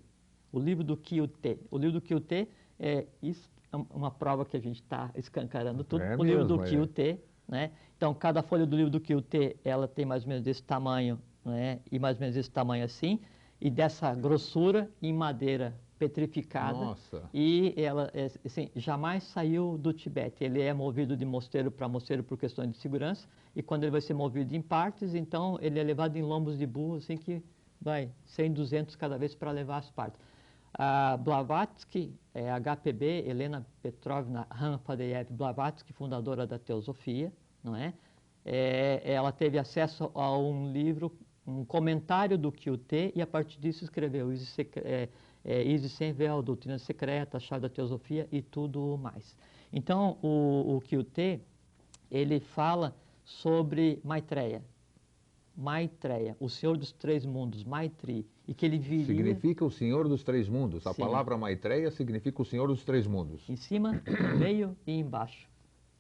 o 0.54 0.60
livro 0.60 0.84
do 0.84 0.96
Kyute. 0.96 1.60
O 1.70 1.78
livro 1.78 2.00
do 2.00 2.02
Kyute 2.02 2.48
é 2.80 3.06
isso, 3.22 3.50
é 3.61 3.61
uma 3.90 4.12
prova 4.12 4.46
que 4.46 4.58
a 4.58 4.60
gente 4.60 4.82
está 4.82 5.10
escancarando 5.16 5.84
tudo. 5.84 6.04
É 6.04 6.16
o 6.18 6.24
livro 6.24 6.46
mesmo, 6.46 6.58
do 6.58 6.64
é. 6.64 6.68
Kyute, 6.68 7.20
né? 7.48 7.72
Então, 7.98 8.14
cada 8.14 8.42
folha 8.42 8.66
do 8.66 8.76
livro 8.76 8.92
do 8.92 9.00
Kyute, 9.00 9.58
ela 9.64 9.88
tem 9.88 10.06
mais 10.06 10.24
ou 10.24 10.30
menos 10.30 10.44
desse 10.44 10.64
tamanho, 10.64 11.20
né? 11.46 11.80
E 11.92 12.00
mais 12.00 12.18
ou 12.18 12.22
menos 12.22 12.36
desse 12.36 12.52
tamanho 12.52 12.84
assim, 12.84 13.20
e 13.60 13.70
dessa 13.70 14.14
grossura 14.14 14.90
em 15.02 15.14
madeira 15.14 15.74
petrificada. 16.00 16.80
Nossa. 16.80 17.30
E 17.32 17.76
ela, 17.78 18.10
é, 18.14 18.32
assim, 18.44 18.72
jamais 18.76 19.24
saiu 19.24 19.78
do 19.78 19.94
Tibete. 19.94 20.44
Ele 20.44 20.60
é 20.60 20.74
movido 20.74 21.16
de 21.16 21.24
mosteiro 21.24 21.70
para 21.70 21.88
mosteiro 21.88 22.24
por 22.24 22.40
questões 22.40 22.72
de 22.72 22.78
segurança. 22.78 23.28
E 23.56 23.62
quando 23.62 23.84
ele 23.84 23.92
vai 23.92 24.02
ser 24.02 24.16
movido 24.16 24.56
em 24.56 24.62
partes, 24.62 25.14
então 25.14 25.60
ele 25.62 25.80
é 25.80 25.84
levado 25.84 26.18
em 26.18 26.24
lombos 26.24 26.58
de 26.58 26.66
burro, 26.66 26.96
assim 26.96 27.18
que 27.18 27.44
vai 27.80 28.10
100, 28.26 28.54
200 28.54 28.96
cada 28.96 29.16
vez 29.16 29.36
para 29.36 29.52
levar 29.52 29.78
as 29.78 29.92
partes. 29.92 30.20
A 30.84 31.16
Blavatsky, 31.16 32.12
é, 32.34 32.50
HPB, 32.50 33.26
Helena 33.28 33.64
Petrovna 33.84 34.48
Hanfadeyev 34.50 35.32
Blavatsky, 35.32 35.94
fundadora 35.94 36.48
da 36.48 36.58
Teosofia, 36.58 37.32
não 37.64 37.76
é? 37.76 37.94
É, 38.44 39.00
ela 39.06 39.32
teve 39.32 39.60
acesso 39.60 40.10
a 40.16 40.36
um 40.36 40.72
livro, 40.72 41.16
um 41.46 41.64
comentário 41.64 42.36
do 42.36 42.52
QT 42.52 43.12
e 43.16 43.22
a 43.22 43.28
partir 43.28 43.60
disso 43.60 43.84
escreveu 43.84 44.34
Isis, 44.34 44.58
é, 44.58 45.08
é, 45.46 45.64
Isis 45.64 45.92
Sem 45.92 46.14
Véu, 46.14 46.42
Doutrina 46.42 46.80
Secreta, 46.80 47.40
Chave 47.40 47.62
da 47.62 47.70
Teosofia 47.70 48.28
e 48.32 48.42
tudo 48.42 48.98
mais. 48.98 49.38
Então, 49.72 50.18
o, 50.24 50.78
o 50.78 50.82
QT, 50.82 51.42
ele 52.10 52.40
fala 52.40 52.96
sobre 53.24 54.02
Maitreya. 54.04 54.64
Maitreya, 55.56 56.36
o 56.40 56.50
Senhor 56.50 56.78
dos 56.78 56.92
Três 56.92 57.26
Mundos, 57.26 57.64
Maitri, 57.64 58.26
e 58.48 58.54
que 58.54 58.66
ele 58.66 58.78
viria 58.80 59.06
Significa 59.06 59.66
o 59.66 59.72
Senhor 59.72 60.08
dos 60.08 60.24
Três 60.24 60.48
Mundos. 60.48 60.88
A 60.88 60.94
Sim. 60.94 61.02
palavra 61.02 61.38
Maitreya 61.38 61.92
significa 61.92 62.42
o 62.42 62.46
Senhor 62.46 62.68
dos 62.68 62.84
Três 62.84 63.06
Mundos. 63.06 63.48
em 63.50 63.56
cima, 63.56 64.02
no 64.34 64.40
meio 64.40 64.76
e 64.88 64.94
embaixo. 64.98 65.50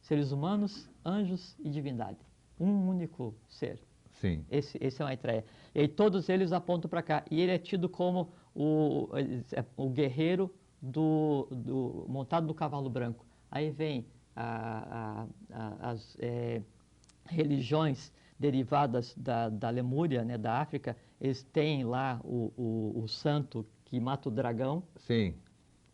Seres 0.01 0.31
humanos, 0.31 0.89
anjos 1.05 1.55
e 1.59 1.69
divindade. 1.69 2.17
Um 2.59 2.89
único 2.89 3.35
ser. 3.47 3.79
Sim. 4.13 4.43
Esse, 4.49 4.77
esse 4.81 5.01
é 5.01 5.05
o 5.05 5.07
Maitreya. 5.07 5.45
E 5.75 5.87
todos 5.87 6.27
eles 6.29 6.51
apontam 6.51 6.89
para 6.89 7.01
cá. 7.01 7.23
E 7.29 7.39
ele 7.41 7.51
é 7.51 7.57
tido 7.57 7.87
como 7.89 8.29
o, 8.55 9.09
o 9.77 9.89
guerreiro 9.89 10.53
do, 10.81 11.47
do- 11.51 12.05
montado 12.07 12.47
no 12.47 12.53
cavalo 12.53 12.89
branco. 12.89 13.25
Aí 13.49 13.69
vem 13.69 14.05
a- 14.35 15.25
a- 15.53 15.57
a- 15.57 15.91
as 15.91 16.15
é, 16.19 16.61
religiões 17.25 18.11
derivadas 18.41 19.13
da, 19.15 19.49
da 19.49 19.69
Lemúria, 19.69 20.25
né, 20.25 20.35
da 20.37 20.59
África. 20.59 20.97
Eles 21.19 21.43
têm 21.43 21.83
lá 21.83 22.19
o, 22.23 22.51
o, 22.57 23.03
o 23.03 23.07
santo 23.07 23.63
que 23.85 23.99
mata 23.99 24.29
o 24.29 24.31
dragão, 24.31 24.81
Sim. 24.97 25.35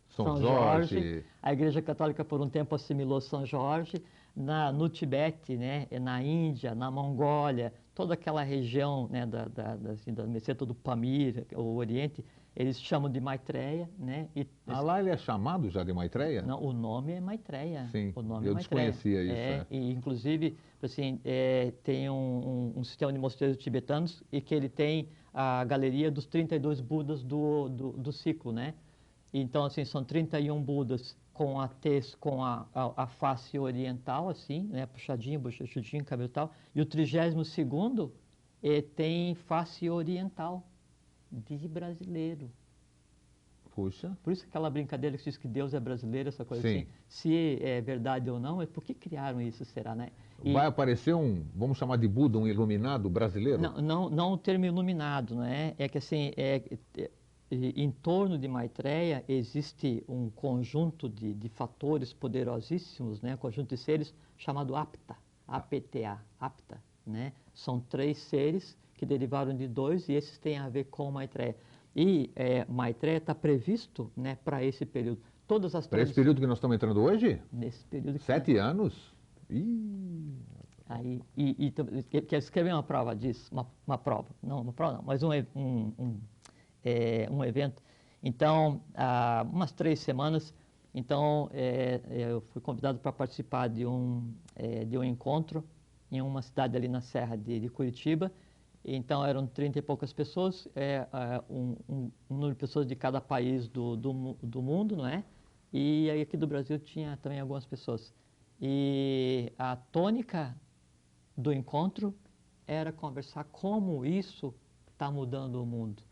São, 0.08 0.24
São 0.24 0.36
Jorge. 0.38 0.94
Jorge. 0.94 1.24
A 1.42 1.52
Igreja 1.52 1.82
Católica 1.82 2.24
por 2.24 2.40
um 2.40 2.48
tempo 2.48 2.74
assimilou 2.74 3.20
São 3.20 3.44
Jorge. 3.44 4.02
Na, 4.34 4.70
no 4.70 4.88
Tibete, 4.88 5.56
né, 5.56 5.88
na 6.00 6.22
Índia, 6.22 6.72
na 6.72 6.92
Mongólia, 6.92 7.72
toda 7.92 8.14
aquela 8.14 8.44
região 8.44 9.08
né, 9.10 9.26
da, 9.26 9.46
da, 9.46 9.74
da, 9.74 9.90
assim, 9.90 10.14
da 10.14 10.24
meseta 10.28 10.64
do 10.64 10.76
Pamir, 10.76 11.44
o 11.56 11.74
Oriente, 11.74 12.24
eles 12.58 12.80
chamam 12.80 13.08
de 13.08 13.20
Maitreya, 13.20 13.88
né? 13.96 14.28
E, 14.34 14.44
Ah, 14.66 14.80
lá 14.80 14.98
ele 14.98 15.10
é 15.10 15.16
chamado 15.16 15.70
já 15.70 15.84
de 15.84 15.92
Maitreya? 15.92 16.42
não, 16.42 16.60
o 16.60 16.72
nome 16.72 17.12
é 17.12 17.20
Maitreya. 17.20 17.86
Sim, 17.92 18.12
o 18.16 18.20
nome 18.20 18.46
eu 18.48 18.50
é 18.50 18.54
Maitreya. 18.54 18.90
desconhecia 18.90 19.22
isso, 19.22 19.32
É, 19.32 19.50
é. 19.60 19.66
E, 19.70 19.92
inclusive, 19.92 20.58
assim, 20.82 21.20
é, 21.24 21.72
tem 21.84 22.10
um, 22.10 22.14
um, 22.14 22.80
um 22.80 22.84
sistema 22.84 23.12
de 23.12 23.18
mosteiros 23.18 23.56
tibetanos 23.56 24.24
e 24.32 24.40
que 24.40 24.54
ele 24.54 24.68
tem 24.68 25.08
a 25.32 25.64
galeria 25.64 26.10
dos 26.10 26.26
32 26.26 26.80
Budas 26.80 27.22
do, 27.22 27.68
do, 27.68 27.92
do 27.92 28.12
ciclo, 28.12 28.52
né? 28.52 28.74
Então, 29.32 29.64
assim, 29.64 29.84
são 29.84 30.02
31 30.02 30.60
Budas 30.60 31.16
com 31.32 31.60
a 31.60 31.68
tez, 31.68 32.14
com 32.16 32.42
a, 32.42 32.66
a, 32.74 33.04
a 33.04 33.06
face 33.06 33.56
oriental, 33.56 34.28
assim, 34.28 34.64
né? 34.64 34.84
Puxadinho, 34.86 35.38
bochechudinho, 35.38 36.04
cabelo 36.04 36.28
e 36.28 36.32
tal. 36.32 36.52
E 36.74 36.80
o 36.80 36.86
32º 36.86 38.10
eh, 38.62 38.82
tem 38.82 39.34
face 39.36 39.88
oriental, 39.88 40.67
de 41.30 41.68
brasileiro. 41.68 42.50
Puxa. 43.74 44.16
Por 44.24 44.32
isso 44.32 44.44
aquela 44.44 44.68
brincadeira 44.68 45.16
que 45.16 45.22
diz 45.22 45.36
que 45.36 45.46
Deus 45.46 45.72
é 45.72 45.78
brasileiro, 45.78 46.28
essa 46.28 46.44
coisa 46.44 46.66
Sim. 46.66 46.78
assim. 46.78 46.86
Se 47.08 47.58
é 47.62 47.80
verdade 47.80 48.28
ou 48.28 48.40
não, 48.40 48.60
é 48.60 48.66
por 48.66 48.82
que 48.82 48.92
criaram 48.92 49.40
isso, 49.40 49.64
será, 49.64 49.94
né? 49.94 50.10
E- 50.42 50.52
Vai 50.52 50.66
aparecer 50.66 51.14
um, 51.14 51.44
vamos 51.54 51.78
chamar 51.78 51.96
de 51.96 52.08
Buda, 52.08 52.38
um 52.38 52.46
iluminado 52.48 53.08
brasileiro? 53.08 53.60
não, 53.60 53.80
não, 53.80 54.10
não 54.10 54.32
o 54.32 54.38
termo 54.38 54.64
iluminado, 54.64 55.36
né? 55.36 55.74
É 55.78 55.88
que 55.88 55.98
assim, 55.98 56.32
é, 56.36 56.62
é, 56.96 57.10
em 57.52 57.90
torno 57.90 58.36
de 58.36 58.48
Maitreya 58.48 59.24
existe 59.28 60.02
um 60.08 60.28
conjunto 60.28 61.08
de, 61.08 61.32
de 61.32 61.48
fatores 61.48 62.12
poderosíssimos, 62.12 63.20
né? 63.22 63.34
Um 63.34 63.38
conjunto 63.38 63.68
de 63.70 63.76
seres 63.76 64.12
chamado 64.36 64.74
Apta, 64.74 65.16
APTA, 65.46 66.20
Apta, 66.40 66.82
né? 67.06 67.32
São 67.54 67.78
três 67.78 68.18
seres 68.18 68.76
que 68.98 69.06
derivaram 69.06 69.56
de 69.56 69.66
dois 69.66 70.08
e 70.08 70.12
esses 70.12 70.38
têm 70.38 70.58
a 70.58 70.68
ver 70.68 70.84
com 70.84 71.10
Maitreya. 71.10 71.56
E 71.96 72.30
é, 72.36 72.66
Maitreya 72.68 73.18
está 73.18 73.34
previsto, 73.34 74.10
né, 74.16 74.36
para 74.44 74.62
esse 74.62 74.84
período. 74.84 75.20
Todas 75.46 75.74
as 75.74 75.86
Para 75.86 76.02
esse 76.02 76.12
período 76.12 76.40
que 76.40 76.46
nós 76.46 76.58
estamos 76.58 76.74
entrando 76.74 77.00
hoje? 77.00 77.40
nesse 77.50 77.82
período 77.86 78.18
que 78.18 78.24
Sete 78.24 78.56
anos? 78.58 79.16
Ih, 79.48 80.34
Aí, 80.88 81.22
e, 81.36 81.66
e 81.66 82.22
quer 82.22 82.38
escrever 82.38 82.72
uma 82.72 82.82
prova 82.82 83.14
disso, 83.14 83.52
uma, 83.52 83.66
uma 83.86 83.98
prova, 83.98 84.28
não 84.42 84.62
uma 84.62 84.72
prova 84.72 84.94
não, 84.94 85.02
mas 85.02 85.22
um, 85.22 85.28
um, 85.54 85.92
um, 85.98 86.20
é, 86.82 87.28
um 87.30 87.44
evento. 87.44 87.82
Então, 88.22 88.80
há 88.94 89.46
umas 89.52 89.70
três 89.70 90.00
semanas, 90.00 90.54
então 90.94 91.50
é, 91.52 92.00
eu 92.08 92.40
fui 92.40 92.62
convidado 92.62 92.98
para 92.98 93.12
participar 93.12 93.68
de 93.68 93.84
um, 93.84 94.32
é, 94.56 94.86
de 94.86 94.96
um 94.96 95.04
encontro 95.04 95.62
em 96.10 96.22
uma 96.22 96.40
cidade 96.40 96.74
ali 96.74 96.88
na 96.88 97.02
Serra 97.02 97.36
de, 97.36 97.60
de 97.60 97.68
Curitiba. 97.68 98.32
Então, 98.94 99.24
eram 99.24 99.46
30 99.46 99.78
e 99.78 99.82
poucas 99.82 100.12
pessoas, 100.12 100.66
é, 100.74 101.06
é, 101.12 101.42
um, 101.50 101.76
um, 101.88 102.10
um 102.30 102.34
número 102.34 102.52
de 102.52 102.58
pessoas 102.58 102.86
de 102.86 102.96
cada 102.96 103.20
país 103.20 103.68
do, 103.68 103.96
do, 103.96 104.36
do 104.42 104.62
mundo, 104.62 104.96
não 104.96 105.06
é? 105.06 105.24
E 105.72 106.08
aí 106.10 106.22
aqui 106.22 106.36
do 106.36 106.46
Brasil 106.46 106.78
tinha 106.78 107.18
também 107.18 107.38
algumas 107.38 107.66
pessoas. 107.66 108.14
E 108.60 109.52
a 109.58 109.76
tônica 109.76 110.56
do 111.36 111.52
encontro 111.52 112.14
era 112.66 112.90
conversar 112.90 113.44
como 113.44 114.06
isso 114.06 114.54
está 114.90 115.10
mudando 115.10 115.62
o 115.62 115.66
mundo. 115.66 116.02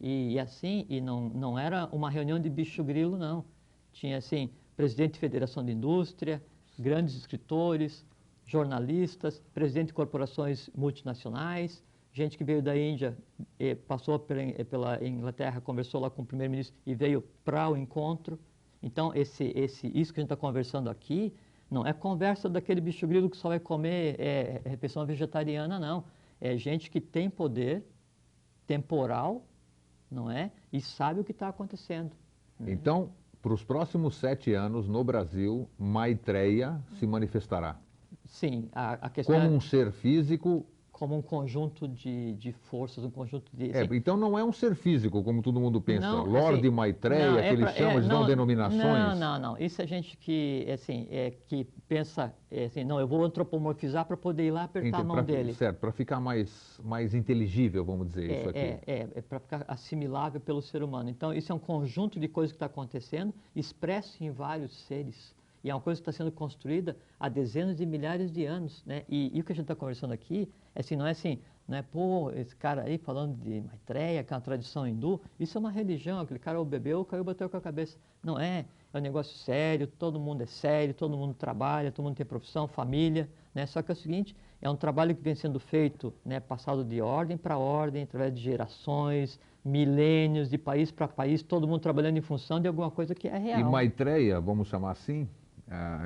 E, 0.00 0.32
e 0.34 0.38
assim, 0.38 0.86
e 0.88 1.00
não, 1.00 1.28
não 1.28 1.58
era 1.58 1.86
uma 1.92 2.08
reunião 2.08 2.38
de 2.38 2.48
bicho 2.48 2.82
grilo, 2.84 3.18
não. 3.18 3.44
Tinha, 3.92 4.16
assim, 4.16 4.50
presidente 4.76 5.14
de 5.14 5.18
Federação 5.18 5.64
de 5.64 5.72
Indústria, 5.72 6.42
grandes 6.78 7.16
escritores, 7.16 8.06
jornalistas, 8.46 9.42
presidente 9.52 9.88
de 9.88 9.94
corporações 9.94 10.70
multinacionais, 10.74 11.82
gente 12.12 12.36
que 12.36 12.44
veio 12.44 12.62
da 12.62 12.76
Índia, 12.76 13.16
passou 13.86 14.18
pela, 14.18 14.42
eh, 14.42 14.64
pela 14.64 15.04
Inglaterra, 15.04 15.60
conversou 15.60 16.00
lá 16.00 16.10
com 16.10 16.22
o 16.22 16.26
primeiro-ministro 16.26 16.76
e 16.84 16.94
veio 16.94 17.22
para 17.44 17.68
o 17.68 17.76
encontro. 17.76 18.38
Então, 18.82 19.14
esse, 19.14 19.52
esse, 19.54 19.86
isso 19.88 20.12
que 20.12 20.20
a 20.20 20.22
gente 20.22 20.32
está 20.32 20.36
conversando 20.36 20.90
aqui 20.90 21.32
não 21.70 21.86
é 21.86 21.92
conversa 21.92 22.48
daquele 22.48 22.80
bicho 22.80 23.06
grilo 23.06 23.30
que 23.30 23.36
só 23.36 23.48
vai 23.48 23.60
comer 23.60 24.16
é, 24.18 24.60
refeição 24.64 25.06
vegetariana, 25.06 25.78
não. 25.78 26.04
É 26.40 26.56
gente 26.56 26.90
que 26.90 27.00
tem 27.00 27.30
poder 27.30 27.84
temporal, 28.66 29.44
não 30.10 30.30
é? 30.30 30.50
E 30.72 30.80
sabe 30.80 31.20
o 31.20 31.24
que 31.24 31.32
está 31.32 31.48
acontecendo. 31.48 32.12
Então, 32.66 33.10
para 33.40 33.52
os 33.52 33.62
próximos 33.62 34.16
sete 34.16 34.52
anos, 34.52 34.88
no 34.88 35.04
Brasil, 35.04 35.68
Maitreya 35.78 36.80
se 36.98 37.06
manifestará. 37.06 37.78
Sim, 38.24 38.68
a, 38.72 38.92
a 38.94 39.10
questão 39.10 39.34
Como 39.34 39.46
é 39.46 39.56
um 39.56 39.60
ser 39.60 39.92
físico. 39.92 40.66
Como 41.00 41.16
um 41.16 41.22
conjunto 41.22 41.88
de, 41.88 42.34
de 42.34 42.52
forças, 42.52 43.02
um 43.02 43.10
conjunto 43.10 43.50
de... 43.56 43.70
É, 43.74 43.80
assim, 43.80 43.96
então 43.96 44.18
não 44.18 44.38
é 44.38 44.44
um 44.44 44.52
ser 44.52 44.74
físico, 44.74 45.22
como 45.24 45.40
todo 45.40 45.58
mundo 45.58 45.80
pensa. 45.80 46.06
Não, 46.06 46.26
Lorde 46.26 46.58
assim, 46.58 46.70
Maitreya, 46.76 47.26
não, 47.30 47.36
que 47.38 47.40
é 47.42 47.52
eles 47.54 47.64
pra- 47.64 47.72
chamam, 47.72 47.90
é, 47.90 47.94
eles 47.96 48.08
dão 48.08 48.20
não, 48.20 48.26
denominações. 48.26 48.82
Não, 48.82 49.16
não, 49.16 49.38
não. 49.38 49.58
Isso 49.58 49.80
é 49.80 49.86
gente 49.86 50.14
que, 50.18 50.62
é 50.68 50.74
assim, 50.74 51.08
é, 51.10 51.30
que 51.48 51.64
pensa, 51.88 52.34
é, 52.50 52.66
assim, 52.66 52.84
não, 52.84 53.00
eu 53.00 53.08
vou 53.08 53.24
antropomorfizar 53.24 54.04
para 54.04 54.14
poder 54.14 54.48
ir 54.48 54.50
lá 54.50 54.64
apertar 54.64 54.88
Ente- 54.88 55.00
a 55.00 55.04
mão 55.04 55.16
pra- 55.16 55.22
dele. 55.22 55.54
Certo, 55.54 55.78
para 55.78 55.90
ficar 55.90 56.20
mais, 56.20 56.78
mais 56.84 57.14
inteligível, 57.14 57.82
vamos 57.82 58.06
dizer 58.08 58.30
isso 58.38 58.48
aqui. 58.50 58.58
É, 58.58 58.80
é, 58.86 59.08
é, 59.14 59.22
para 59.22 59.40
ficar 59.40 59.64
assimilável 59.66 60.38
pelo 60.38 60.60
ser 60.60 60.82
humano. 60.82 61.08
Então, 61.08 61.32
isso 61.32 61.50
é 61.50 61.54
um 61.54 61.58
conjunto 61.58 62.20
de 62.20 62.28
coisas 62.28 62.52
que 62.52 62.56
está 62.56 62.66
acontecendo, 62.66 63.32
expresso 63.56 64.22
em 64.22 64.30
vários 64.30 64.76
seres. 64.86 65.34
E 65.62 65.70
é 65.70 65.74
uma 65.74 65.80
coisa 65.80 66.00
que 66.00 66.08
está 66.08 66.16
sendo 66.16 66.32
construída 66.32 66.96
há 67.18 67.28
dezenas 67.28 67.76
de 67.76 67.84
milhares 67.84 68.30
de 68.32 68.44
anos. 68.44 68.82
Né? 68.84 69.04
E, 69.08 69.30
e 69.36 69.40
o 69.40 69.44
que 69.44 69.52
a 69.52 69.54
gente 69.54 69.64
está 69.64 69.74
conversando 69.74 70.12
aqui, 70.12 70.48
é 70.74 70.80
assim, 70.80 70.96
não 70.96 71.06
é 71.06 71.10
assim, 71.10 71.38
não 71.68 71.76
é, 71.78 71.82
pô, 71.82 72.30
esse 72.32 72.56
cara 72.56 72.82
aí 72.82 72.98
falando 72.98 73.36
de 73.36 73.60
Maitreya, 73.60 74.24
que 74.24 74.32
é 74.32 74.36
uma 74.36 74.42
tradição 74.42 74.86
hindu, 74.86 75.20
isso 75.38 75.56
é 75.56 75.60
uma 75.60 75.70
religião, 75.70 76.20
aquele 76.20 76.40
cara 76.40 76.62
bebeu, 76.64 77.04
caiu, 77.04 77.22
bateu 77.22 77.48
com 77.48 77.56
a 77.56 77.60
cabeça. 77.60 77.96
Não 78.22 78.38
é, 78.38 78.64
é 78.92 78.98
um 78.98 79.00
negócio 79.00 79.36
sério, 79.38 79.86
todo 79.86 80.18
mundo 80.18 80.42
é 80.42 80.46
sério, 80.46 80.92
todo 80.92 81.16
mundo 81.16 81.34
trabalha, 81.34 81.92
todo 81.92 82.04
mundo 82.04 82.16
tem 82.16 82.26
profissão, 82.26 82.66
família, 82.66 83.28
Né? 83.54 83.66
Só 83.66 83.82
que 83.82 83.90
é 83.90 83.94
o 83.94 83.96
seguinte, 83.96 84.34
é 84.60 84.68
um 84.68 84.76
trabalho 84.76 85.14
que 85.14 85.22
vem 85.22 85.34
sendo 85.34 85.58
feito, 85.58 86.12
né, 86.24 86.38
passado 86.38 86.84
de 86.84 87.00
ordem 87.00 87.36
para 87.36 87.56
ordem, 87.56 88.02
através 88.02 88.34
de 88.34 88.40
gerações, 88.40 89.40
milênios, 89.64 90.50
de 90.50 90.58
país 90.58 90.90
para 90.90 91.08
país, 91.08 91.42
todo 91.42 91.66
mundo 91.66 91.80
trabalhando 91.80 92.16
em 92.16 92.20
função 92.20 92.60
de 92.60 92.68
alguma 92.68 92.90
coisa 92.90 93.14
que 93.14 93.28
é 93.28 93.38
real. 93.38 93.60
E 93.60 93.64
Maitreya, 93.64 94.40
vamos 94.40 94.68
chamar 94.68 94.92
assim, 94.92 95.28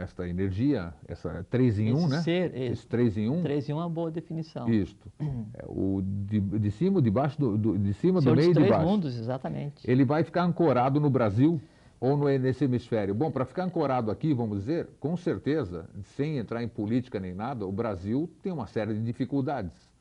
esta 0.00 0.28
energia, 0.28 0.92
essa 1.08 1.44
3 1.48 1.78
em 1.78 1.94
1, 1.94 1.96
um, 1.96 2.08
né? 2.08 2.20
Ser, 2.20 2.54
esse 2.54 2.86
3 2.86 3.16
em 3.16 3.30
1. 3.30 3.32
Um. 3.32 3.42
3 3.42 3.68
em 3.68 3.72
1 3.72 3.76
é 3.76 3.80
uma 3.80 3.88
boa 3.88 4.10
definição. 4.10 4.68
Isto. 4.68 5.10
É, 5.56 5.64
o 5.68 6.02
de, 6.02 6.40
de 6.40 6.70
cima, 6.70 7.00
de 7.00 7.10
baixo, 7.10 7.38
do, 7.38 7.56
do 7.56 7.78
de 7.78 7.92
cima, 7.94 8.20
Senhor 8.20 8.34
do 8.34 8.40
meio 8.40 8.50
e 8.50 8.54
de 8.54 8.54
três 8.54 8.70
baixo. 8.70 8.86
mundos, 8.86 9.18
exatamente. 9.18 9.88
Ele 9.88 10.04
vai 10.04 10.24
ficar 10.24 10.42
ancorado 10.42 10.98
no 10.98 11.08
Brasil 11.08 11.60
ou 12.00 12.16
no, 12.16 12.26
nesse 12.38 12.64
hemisfério? 12.64 13.14
Bom, 13.14 13.30
para 13.30 13.44
ficar 13.44 13.64
ancorado 13.64 14.10
aqui, 14.10 14.34
vamos 14.34 14.58
dizer, 14.58 14.88
com 14.98 15.16
certeza, 15.16 15.88
sem 16.16 16.38
entrar 16.38 16.62
em 16.62 16.68
política 16.68 17.20
nem 17.20 17.34
nada, 17.34 17.66
o 17.66 17.72
Brasil 17.72 18.28
tem 18.42 18.52
uma 18.52 18.66
série 18.66 18.94
de 18.94 19.02
dificuldades. 19.02 19.93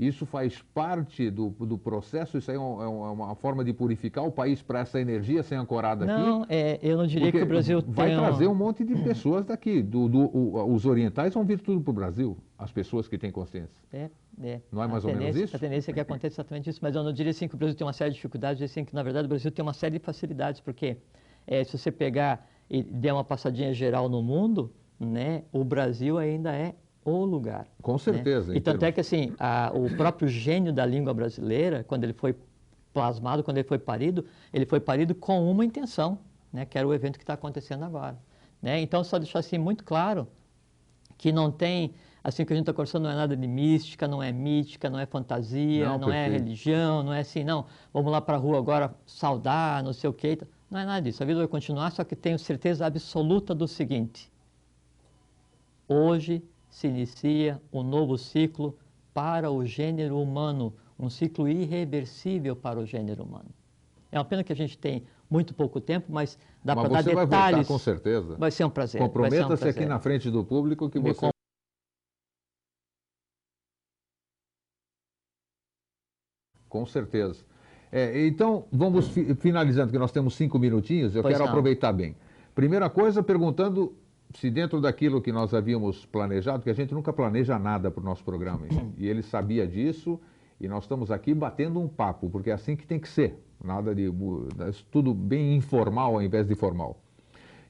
Isso 0.00 0.24
faz 0.24 0.62
parte 0.72 1.30
do, 1.30 1.50
do 1.50 1.76
processo, 1.76 2.38
isso 2.38 2.50
aí 2.50 2.56
é, 2.56 2.60
um, 2.60 2.82
é 2.82 3.10
uma 3.10 3.34
forma 3.34 3.62
de 3.62 3.70
purificar 3.70 4.24
o 4.24 4.32
país 4.32 4.62
para 4.62 4.80
essa 4.80 4.98
energia 4.98 5.42
ser 5.42 5.56
ancorada 5.56 6.06
não, 6.06 6.14
aqui? 6.14 6.24
Não, 6.24 6.46
é, 6.48 6.78
eu 6.82 6.96
não 6.96 7.06
diria 7.06 7.30
que 7.30 7.42
o 7.42 7.44
Brasil 7.44 7.84
vai 7.86 8.08
tem 8.08 8.16
trazer 8.16 8.46
um... 8.46 8.52
um 8.52 8.54
monte 8.54 8.82
de 8.82 8.96
pessoas 8.96 9.44
daqui. 9.44 9.82
Do, 9.82 10.08
do, 10.08 10.20
o, 10.20 10.72
os 10.72 10.86
orientais 10.86 11.34
vão 11.34 11.44
vir 11.44 11.60
tudo 11.60 11.82
para 11.82 11.90
o 11.90 11.92
Brasil, 11.92 12.38
as 12.56 12.72
pessoas 12.72 13.08
que 13.08 13.18
têm 13.18 13.30
consciência. 13.30 13.78
É, 13.92 14.08
é. 14.42 14.62
Não 14.72 14.82
é 14.82 14.86
mais 14.86 15.04
a 15.04 15.08
ou 15.08 15.14
menos 15.14 15.36
isso? 15.36 15.54
A 15.54 15.58
tendência 15.58 15.90
é 15.90 15.92
que 15.92 16.00
aconteça 16.00 16.36
exatamente 16.36 16.70
isso, 16.70 16.80
mas 16.80 16.96
eu 16.96 17.04
não 17.04 17.12
diria 17.12 17.32
assim 17.32 17.46
que 17.46 17.54
o 17.54 17.58
Brasil 17.58 17.76
tem 17.76 17.86
uma 17.86 17.92
série 17.92 18.08
de 18.08 18.16
dificuldades, 18.16 18.58
eu 18.58 18.66
diria 18.66 18.72
assim 18.72 18.86
que 18.86 18.94
na 18.94 19.02
verdade 19.02 19.26
o 19.26 19.28
Brasil 19.28 19.50
tem 19.50 19.62
uma 19.62 19.74
série 19.74 19.98
de 19.98 20.02
facilidades, 20.02 20.62
porque 20.62 20.96
é, 21.46 21.62
se 21.62 21.76
você 21.76 21.92
pegar 21.92 22.48
e 22.70 22.82
der 22.82 23.12
uma 23.12 23.24
passadinha 23.24 23.74
geral 23.74 24.08
no 24.08 24.22
mundo, 24.22 24.72
né, 24.98 25.42
o 25.52 25.62
Brasil 25.62 26.16
ainda 26.16 26.56
é 26.56 26.74
o 27.04 27.24
lugar. 27.24 27.66
Com 27.82 27.98
certeza. 27.98 28.52
Né? 28.52 28.58
E 28.58 28.60
tanto 28.60 28.84
é 28.84 28.92
que 28.92 29.00
assim, 29.00 29.32
a, 29.38 29.72
o 29.74 29.94
próprio 29.96 30.28
gênio 30.28 30.72
da 30.72 30.84
língua 30.84 31.14
brasileira, 31.14 31.84
quando 31.84 32.04
ele 32.04 32.12
foi 32.12 32.34
plasmado, 32.92 33.42
quando 33.42 33.58
ele 33.58 33.68
foi 33.68 33.78
parido, 33.78 34.24
ele 34.52 34.66
foi 34.66 34.80
parido 34.80 35.14
com 35.14 35.50
uma 35.50 35.64
intenção, 35.64 36.18
né, 36.52 36.64
que 36.64 36.76
era 36.76 36.86
o 36.86 36.92
evento 36.92 37.18
que 37.18 37.22
está 37.22 37.34
acontecendo 37.34 37.84
agora. 37.84 38.18
Né? 38.60 38.80
Então, 38.80 39.02
só 39.02 39.18
deixar 39.18 39.38
assim 39.38 39.58
muito 39.58 39.84
claro 39.84 40.28
que 41.16 41.32
não 41.32 41.50
tem, 41.50 41.94
assim 42.22 42.44
que 42.44 42.52
a 42.52 42.56
gente 42.56 42.64
está 42.64 42.72
conversando, 42.72 43.04
não 43.04 43.10
é 43.10 43.14
nada 43.14 43.36
de 43.36 43.46
mística, 43.46 44.08
não 44.08 44.22
é 44.22 44.32
mítica, 44.32 44.90
não 44.90 44.98
é 44.98 45.06
fantasia, 45.06 45.86
não, 45.86 45.98
não 45.98 46.12
é 46.12 46.28
religião, 46.28 47.02
não 47.02 47.12
é 47.12 47.20
assim, 47.20 47.44
não, 47.44 47.66
vamos 47.92 48.10
lá 48.10 48.20
para 48.20 48.36
a 48.36 48.40
rua 48.40 48.58
agora 48.58 48.94
saudar, 49.06 49.82
não 49.82 49.92
sei 49.92 50.10
o 50.10 50.12
quê. 50.12 50.38
Não 50.70 50.78
é 50.78 50.84
nada 50.84 51.02
disso. 51.02 51.22
A 51.22 51.26
vida 51.26 51.38
vai 51.38 51.48
continuar, 51.48 51.90
só 51.90 52.04
que 52.04 52.14
tenho 52.14 52.38
certeza 52.38 52.86
absoluta 52.86 53.52
do 53.54 53.66
seguinte: 53.66 54.30
hoje 55.88 56.42
se 56.70 56.86
inicia 56.86 57.60
um 57.72 57.82
novo 57.82 58.16
ciclo 58.16 58.78
para 59.12 59.50
o 59.50 59.66
gênero 59.66 60.18
humano, 60.20 60.72
um 60.98 61.10
ciclo 61.10 61.48
irreversível 61.48 62.54
para 62.54 62.78
o 62.78 62.86
gênero 62.86 63.24
humano. 63.24 63.50
É 64.12 64.18
uma 64.18 64.24
pena 64.24 64.42
que 64.42 64.52
a 64.52 64.56
gente 64.56 64.78
tem 64.78 65.04
muito 65.28 65.52
pouco 65.52 65.80
tempo, 65.80 66.06
mas 66.10 66.38
dá 66.64 66.74
para 66.74 66.88
dar 66.88 67.02
detalhes. 67.02 67.28
Vai 67.28 67.52
voltar, 67.52 67.64
com 67.66 67.78
certeza. 67.78 68.36
Vai 68.36 68.50
ser 68.50 68.64
um 68.64 68.70
prazer. 68.70 69.00
Comprometa-se 69.00 69.64
um 69.64 69.68
aqui 69.68 69.84
na 69.84 69.98
frente 69.98 70.30
do 70.30 70.44
público 70.44 70.88
que 70.88 70.98
Me 70.98 71.12
você 71.12 71.30
Com 76.68 76.86
certeza. 76.86 77.44
É, 77.90 78.26
então, 78.26 78.64
vamos 78.70 79.08
fi 79.08 79.34
finalizando, 79.34 79.90
que 79.90 79.98
nós 79.98 80.12
temos 80.12 80.34
cinco 80.34 80.56
minutinhos, 80.56 81.16
eu 81.16 81.22
Pois 81.22 81.34
quero 81.34 81.44
não. 81.44 81.50
aproveitar 81.50 81.92
bem. 81.92 82.16
Primeira 82.54 82.88
coisa, 82.88 83.22
perguntando 83.22 83.96
se 84.34 84.50
dentro 84.50 84.80
daquilo 84.80 85.20
que 85.20 85.32
nós 85.32 85.52
havíamos 85.52 86.06
planejado, 86.06 86.62
que 86.62 86.70
a 86.70 86.74
gente 86.74 86.94
nunca 86.94 87.12
planeja 87.12 87.58
nada 87.58 87.90
para 87.90 88.00
o 88.00 88.04
nosso 88.04 88.24
programa, 88.24 88.66
e 88.96 89.08
ele 89.08 89.22
sabia 89.22 89.66
disso, 89.66 90.20
e 90.60 90.68
nós 90.68 90.84
estamos 90.84 91.10
aqui 91.10 91.34
batendo 91.34 91.80
um 91.80 91.88
papo, 91.88 92.28
porque 92.30 92.50
é 92.50 92.52
assim 92.52 92.76
que 92.76 92.86
tem 92.86 92.98
que 92.98 93.08
ser, 93.08 93.42
nada 93.62 93.94
de 93.94 94.12
tudo 94.90 95.12
bem 95.14 95.56
informal 95.56 96.14
ao 96.14 96.22
invés 96.22 96.46
de 96.46 96.54
formal. 96.54 97.00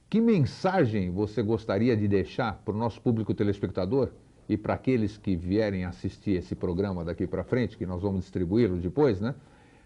Que 0.09 0.19
mensagem 0.19 1.09
você 1.09 1.41
gostaria 1.41 1.95
de 1.95 2.07
deixar 2.07 2.61
para 2.65 2.73
o 2.73 2.77
nosso 2.77 3.01
público 3.01 3.33
telespectador 3.33 4.09
e 4.47 4.57
para 4.57 4.73
aqueles 4.73 5.17
que 5.17 5.37
vierem 5.37 5.85
assistir 5.85 6.31
esse 6.31 6.53
programa 6.53 7.05
daqui 7.05 7.25
para 7.25 7.43
frente, 7.45 7.77
que 7.77 7.85
nós 7.85 8.01
vamos 8.01 8.21
distribuí-lo 8.21 8.77
depois, 8.77 9.21
né? 9.21 9.33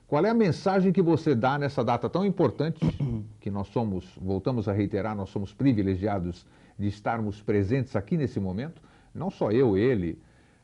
Qual 0.07 0.23
é 0.25 0.29
a 0.29 0.35
mensagem 0.35 0.91
que 0.91 1.01
você 1.01 1.33
dá 1.33 1.57
nessa 1.57 1.83
data 1.83 2.09
tão 2.09 2.25
importante, 2.25 2.79
que 3.39 3.49
nós 3.49 3.67
somos, 3.67 4.17
voltamos 4.21 4.67
a 4.67 4.71
reiterar, 4.71 5.15
nós 5.15 5.29
somos 5.29 5.53
privilegiados 5.53 6.45
de 6.77 6.87
estarmos 6.87 7.41
presentes 7.41 7.95
aqui 7.95 8.17
nesse 8.17 8.39
momento? 8.39 8.81
Não 9.13 9.29
só 9.29 9.51
eu, 9.51 9.77
ele, 9.77 10.19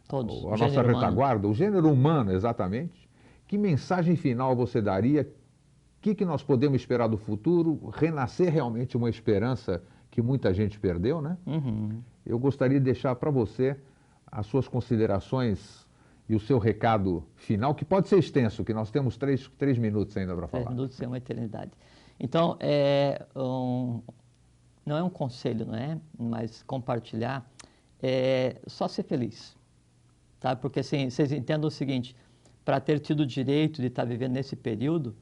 Todos. 0.07 0.43
a 0.43 0.47
o 0.47 0.49
nossa 0.51 0.67
gênero 0.69 0.89
humano. 0.89 0.99
retaguarda, 0.99 1.47
o 1.47 1.53
gênero 1.53 1.89
humano, 1.91 2.31
exatamente. 2.33 3.09
Que 3.47 3.57
mensagem 3.57 4.15
final 4.15 4.55
você 4.55 4.81
daria? 4.81 5.21
O 5.23 6.01
que, 6.01 6.15
que 6.15 6.25
nós 6.25 6.43
podemos 6.43 6.81
esperar 6.81 7.07
do 7.07 7.17
futuro? 7.17 7.89
Renascer 7.93 8.51
realmente 8.51 8.97
uma 8.97 9.09
esperança 9.09 9.81
que 10.09 10.21
muita 10.21 10.53
gente 10.53 10.79
perdeu, 10.79 11.21
né? 11.21 11.37
Uhum. 11.45 12.01
Eu 12.25 12.37
gostaria 12.39 12.79
de 12.79 12.83
deixar 12.85 13.15
para 13.15 13.29
você 13.31 13.77
as 14.29 14.45
suas 14.47 14.67
considerações 14.67 15.87
e 16.27 16.35
o 16.35 16.39
seu 16.39 16.57
recado 16.59 17.23
final, 17.35 17.75
que 17.75 17.83
pode 17.83 18.07
ser 18.07 18.17
extenso, 18.19 18.63
que 18.63 18.73
nós 18.73 18.89
temos 18.89 19.17
três, 19.17 19.49
três 19.57 19.77
minutos 19.77 20.15
ainda 20.17 20.33
para 20.35 20.47
Três 20.47 20.63
falar. 20.63 20.75
minutos 20.75 21.01
é 21.01 21.07
uma 21.07 21.17
eternidade. 21.17 21.71
Então, 22.19 22.55
é 22.59 23.25
um, 23.35 24.01
não 24.85 24.97
é 24.97 25.03
um 25.03 25.09
conselho, 25.09 25.65
não 25.65 25.75
é? 25.75 25.97
Mas 26.17 26.63
compartilhar 26.63 27.49
é 28.01 28.59
só 28.67 28.87
ser 28.87 29.03
feliz, 29.03 29.55
tá? 30.39 30.55
Porque 30.55 30.79
assim, 30.79 31.09
vocês 31.09 31.31
entendam 31.31 31.67
o 31.67 31.71
seguinte: 31.71 32.15
para 32.65 32.79
ter 32.79 32.99
tido 32.99 33.21
o 33.21 33.25
direito 33.25 33.81
de 33.81 33.87
estar 33.87 34.05
vivendo 34.05 34.33
nesse 34.33 34.55
período, 34.55 35.15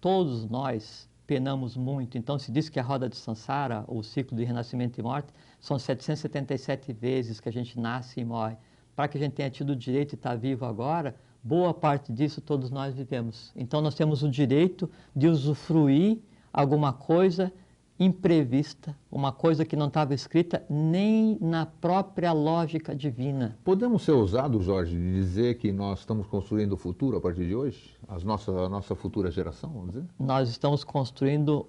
todos 0.00 0.48
nós 0.48 1.08
penamos 1.26 1.76
muito. 1.76 2.16
Então, 2.16 2.38
se 2.38 2.52
diz 2.52 2.68
que 2.68 2.78
a 2.78 2.82
roda 2.82 3.08
de 3.08 3.16
Sansara, 3.16 3.84
o 3.88 4.02
ciclo 4.02 4.36
de 4.36 4.44
renascimento 4.44 5.00
e 5.00 5.02
morte, 5.02 5.32
são 5.58 5.78
777 5.78 6.92
vezes 6.92 7.40
que 7.40 7.48
a 7.48 7.52
gente 7.52 7.78
nasce 7.78 8.20
e 8.20 8.24
morre. 8.24 8.56
Para 8.94 9.08
que 9.08 9.18
a 9.18 9.20
gente 9.20 9.32
tenha 9.32 9.50
tido 9.50 9.70
o 9.70 9.76
direito 9.76 10.10
de 10.10 10.14
estar 10.14 10.36
vivo 10.36 10.64
agora, 10.64 11.14
boa 11.42 11.74
parte 11.74 12.12
disso 12.12 12.40
todos 12.40 12.70
nós 12.70 12.94
vivemos. 12.94 13.52
Então, 13.56 13.80
nós 13.80 13.94
temos 13.94 14.22
o 14.22 14.30
direito 14.30 14.88
de 15.14 15.26
usufruir 15.26 16.18
alguma 16.52 16.92
coisa 16.92 17.52
imprevista, 17.98 18.96
uma 19.10 19.32
coisa 19.32 19.64
que 19.64 19.74
não 19.74 19.88
estava 19.88 20.14
escrita 20.14 20.64
nem 20.68 21.38
na 21.40 21.64
própria 21.66 22.32
lógica 22.32 22.94
divina. 22.94 23.56
Podemos 23.64 24.02
ser 24.02 24.12
ousados, 24.12 24.64
Jorge, 24.64 24.94
de 24.94 25.12
dizer 25.14 25.56
que 25.58 25.72
nós 25.72 26.00
estamos 26.00 26.26
construindo 26.26 26.72
o 26.72 26.76
futuro 26.76 27.16
a 27.16 27.20
partir 27.20 27.46
de 27.46 27.54
hoje? 27.54 27.96
As 28.06 28.22
nossa, 28.22 28.52
a 28.52 28.68
nossa 28.68 28.94
futura 28.94 29.30
geração, 29.30 29.70
vamos 29.70 29.92
dizer? 29.92 30.04
Nós 30.18 30.48
estamos 30.50 30.84
construindo 30.84 31.66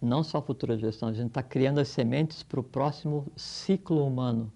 não 0.00 0.22
só 0.22 0.38
a 0.38 0.42
futura 0.42 0.76
geração, 0.76 1.08
a 1.08 1.12
gente 1.12 1.28
está 1.28 1.42
criando 1.42 1.78
as 1.78 1.88
sementes 1.88 2.42
para 2.42 2.60
o 2.60 2.62
próximo 2.62 3.26
ciclo 3.36 4.06
humano. 4.06 4.52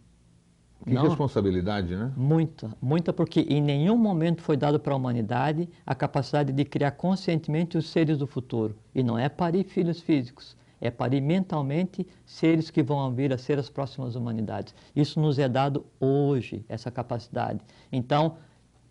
Que 0.85 0.95
Não. 0.95 1.05
responsabilidade, 1.05 1.95
né? 1.95 2.12
Muita, 2.16 2.77
muita, 2.83 3.12
porque 3.12 3.41
em 3.49 3.62
nenhum 3.62 3.97
momento 3.97 4.43
foi 4.43 4.57
dado 4.57 4.81
para 4.81 4.93
a 4.93 4.97
humanidade 4.97 5.68
a 5.87 5.95
capacidade 5.95 6.53
de 6.53 6.64
criar 6.64 6.91
conscientemente 6.93 7.79
os 7.79 7.89
seres 7.89 8.18
do 8.18 8.27
futuro. 8.27 8.75
E 8.93 9.01
não 9.01 9.16
é 9.16 9.29
parir 9.29 9.62
filhos 9.62 10.01
físicos, 10.01 10.57
é 10.83 10.91
parir 10.91 11.20
mentalmente 11.20 12.05
seres 12.26 12.68
que 12.68 12.83
vão 12.83 13.11
vir 13.14 13.33
a 13.33 13.39
ser 13.39 13.57
as 13.57 13.70
próximas 13.70 14.16
humanidades. 14.16 14.74
Isso 14.95 15.20
nos 15.20 15.39
é 15.39 15.49
dado 15.49 15.87
hoje, 16.01 16.64
essa 16.68 16.91
capacidade. 16.91 17.61
Então, 17.91 18.37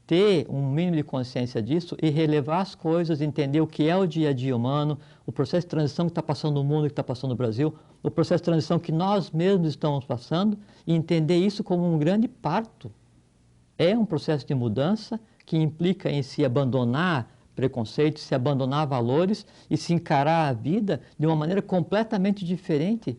ter 0.08 0.46
um 0.50 0.72
mínimo 0.72 0.96
de 0.96 1.04
consciência 1.04 1.62
disso 1.62 1.98
e 2.02 2.10
relevar 2.10 2.62
as 2.62 2.74
coisas, 2.74 3.22
entender 3.22 3.60
o 3.60 3.68
que 3.68 3.90
é 3.90 3.96
o 3.96 4.08
dia 4.08 4.30
a 4.30 4.34
dia 4.34 4.56
humano, 4.56 4.98
o 5.26 5.34
processo 5.34 5.68
de 5.68 5.70
transição 5.72 6.06
que 6.06 6.12
está 6.12 6.24
passando 6.24 6.56
no 6.56 6.64
mundo, 6.64 6.86
que 6.86 6.94
está 6.94 7.04
passando 7.04 7.32
no 7.32 7.36
Brasil, 7.36 7.76
o 8.02 8.10
processo 8.10 8.42
de 8.42 8.46
transição 8.46 8.80
que 8.80 8.92
nós 8.92 9.30
mesmos 9.30 9.68
estamos 9.68 10.06
passando, 10.06 10.58
e 10.88 10.94
entender 10.94 11.38
isso 11.38 11.62
como 11.62 11.86
um 11.94 12.00
grande 12.00 12.28
parto. 12.28 12.90
É 13.78 13.98
um 13.98 14.06
processo 14.06 14.48
de 14.48 14.56
mudança 14.56 15.20
que 15.46 15.58
implica 15.58 16.10
em 16.10 16.24
se 16.24 16.46
abandonar 16.46 17.30
preconceitos, 17.56 18.24
se 18.24 18.34
abandonar 18.34 18.88
valores 18.88 19.46
e 19.70 19.78
se 19.78 19.94
encarar 19.94 20.48
a 20.48 20.54
vida 20.54 21.02
de 21.18 21.26
uma 21.26 21.36
maneira 21.36 21.62
completamente 21.62 22.46
diferente. 22.46 23.18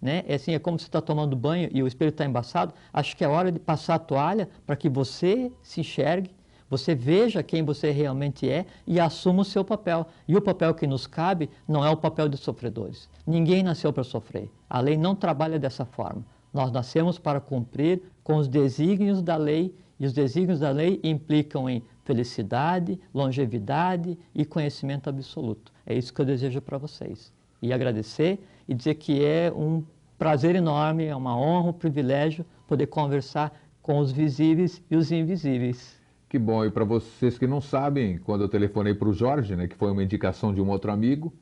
Né? 0.00 0.22
É 0.26 0.34
assim, 0.34 0.52
é 0.52 0.58
como 0.58 0.78
se 0.78 0.84
está 0.84 1.00
tomando 1.00 1.34
banho 1.34 1.68
e 1.72 1.82
o 1.82 1.86
espelho 1.86 2.10
está 2.10 2.24
embaçado. 2.24 2.74
Acho 2.92 3.16
que 3.16 3.24
é 3.24 3.28
hora 3.28 3.50
de 3.50 3.58
passar 3.58 3.94
a 3.94 3.98
toalha 3.98 4.48
para 4.66 4.76
que 4.76 4.88
você 4.88 5.50
se 5.62 5.80
enxergue, 5.80 6.30
você 6.68 6.94
veja 6.94 7.42
quem 7.42 7.62
você 7.62 7.90
realmente 7.90 8.48
é 8.48 8.66
e 8.86 8.98
assuma 8.98 9.42
o 9.42 9.44
seu 9.44 9.64
papel. 9.64 10.06
E 10.26 10.36
o 10.36 10.42
papel 10.42 10.74
que 10.74 10.86
nos 10.86 11.06
cabe 11.06 11.48
não 11.68 11.84
é 11.84 11.90
o 11.90 11.96
papel 11.96 12.28
de 12.28 12.36
sofredores. 12.36 13.08
Ninguém 13.26 13.62
nasceu 13.62 13.92
para 13.92 14.04
sofrer. 14.04 14.50
A 14.68 14.80
lei 14.80 14.96
não 14.96 15.14
trabalha 15.14 15.58
dessa 15.58 15.84
forma. 15.84 16.24
Nós 16.52 16.70
nascemos 16.70 17.18
para 17.18 17.40
cumprir 17.40 18.02
com 18.22 18.36
os 18.36 18.46
desígnios 18.48 19.22
da 19.22 19.36
lei 19.36 19.74
e 19.98 20.06
os 20.06 20.12
desígnios 20.12 20.60
da 20.60 20.70
lei 20.70 21.00
implicam 21.02 21.68
em 21.68 21.82
felicidade, 22.04 23.00
longevidade 23.12 24.18
e 24.34 24.44
conhecimento 24.44 25.08
absoluto. 25.08 25.72
É 25.86 25.94
isso 25.94 26.12
que 26.12 26.20
eu 26.20 26.24
desejo 26.24 26.60
para 26.60 26.78
vocês. 26.78 27.32
E 27.60 27.72
agradecer 27.72 28.38
e 28.68 28.74
dizer 28.74 28.94
que 28.94 29.24
é 29.24 29.52
um 29.52 29.82
prazer 30.18 30.54
enorme, 30.54 31.04
é 31.04 31.16
uma 31.16 31.36
honra, 31.36 31.70
um 31.70 31.72
privilégio 31.72 32.44
poder 32.66 32.86
conversar 32.86 33.58
com 33.82 33.98
os 33.98 34.12
visíveis 34.12 34.82
e 34.90 34.96
os 34.96 35.10
invisíveis. 35.10 35.98
Que 36.28 36.38
bom, 36.38 36.64
e 36.64 36.70
para 36.70 36.84
vocês 36.84 37.38
que 37.38 37.46
não 37.46 37.60
sabem, 37.60 38.18
quando 38.18 38.42
eu 38.42 38.48
telefonei 38.48 38.94
para 38.94 39.08
o 39.08 39.12
Jorge, 39.12 39.54
né, 39.54 39.68
que 39.68 39.76
foi 39.76 39.90
uma 39.90 40.02
indicação 40.02 40.52
de 40.52 40.60
um 40.60 40.68
outro 40.68 40.90
amigo, 40.90 41.32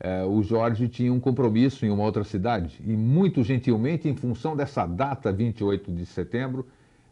é, 0.00 0.24
o 0.24 0.42
Jorge 0.42 0.88
tinha 0.88 1.12
um 1.12 1.18
compromisso 1.18 1.84
em 1.84 1.90
uma 1.90 2.04
outra 2.04 2.22
cidade 2.22 2.80
e 2.84 2.92
muito 2.92 3.42
gentilmente, 3.42 4.08
em 4.08 4.14
função 4.14 4.56
dessa 4.56 4.86
data, 4.86 5.32
28 5.32 5.92
de 5.92 6.06
setembro, 6.06 6.66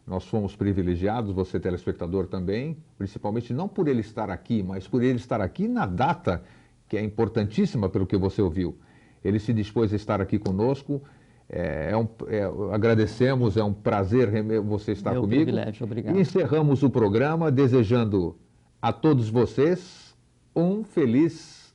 nós 0.07 0.24
fomos 0.24 0.54
privilegiados, 0.54 1.32
você 1.32 1.59
telespectador 1.59 2.26
também, 2.26 2.76
principalmente 2.96 3.52
não 3.52 3.66
por 3.66 3.88
ele 3.88 4.00
estar 4.00 4.30
aqui, 4.30 4.62
mas 4.62 4.86
por 4.86 5.02
ele 5.02 5.16
estar 5.18 5.40
aqui 5.40 5.66
na 5.66 5.84
data 5.84 6.42
que 6.88 6.96
é 6.96 7.02
importantíssima 7.02 7.88
pelo 7.88 8.07
que 8.07 8.16
você 8.16 8.40
ouviu. 8.40 8.78
Ele 9.24 9.40
se 9.40 9.52
dispôs 9.52 9.92
a 9.92 9.96
estar 9.96 10.20
aqui 10.20 10.38
conosco. 10.38 11.02
É, 11.48 11.90
é 11.90 11.96
um, 11.96 12.09
é, 12.28 12.44
agradecemos, 12.72 13.57
é 13.57 13.64
um 13.64 13.72
prazer 13.72 14.30
você 14.62 14.92
estar 14.92 15.12
Meu 15.12 15.22
comigo. 15.22 15.42
Privilégio, 15.42 15.84
obrigado. 15.84 16.16
E 16.16 16.20
encerramos 16.20 16.84
o 16.84 16.90
programa 16.90 17.50
desejando 17.50 18.36
a 18.80 18.92
todos 18.92 19.28
vocês 19.28 20.16
um 20.54 20.84
feliz. 20.84 21.74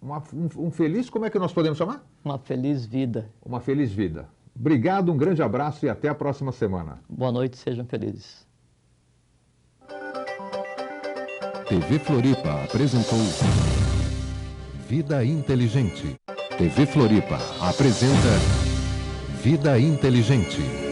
Uma, 0.00 0.22
um, 0.32 0.66
um 0.66 0.70
feliz, 0.70 1.08
como 1.08 1.24
é 1.24 1.30
que 1.30 1.38
nós 1.38 1.52
podemos 1.52 1.78
chamar? 1.78 2.06
Uma 2.22 2.38
feliz 2.38 2.84
vida. 2.84 3.30
Uma 3.42 3.60
feliz 3.60 3.90
vida. 3.90 4.28
Obrigado, 4.58 5.12
um 5.12 5.16
grande 5.16 5.42
abraço 5.42 5.84
e 5.84 5.88
até 5.88 6.08
a 6.08 6.14
próxima 6.14 6.50
semana. 6.50 7.00
Boa 7.08 7.30
noite, 7.30 7.58
sejam 7.58 7.84
felizes. 7.84 8.46
TV 11.68 11.98
Floripa 11.98 12.64
apresentou 12.64 13.18
Vida 14.88 15.24
Inteligente. 15.24 16.16
TV 16.56 16.86
Floripa 16.86 17.38
apresenta 17.60 18.16
Vida 19.42 19.78
Inteligente. 19.78 20.85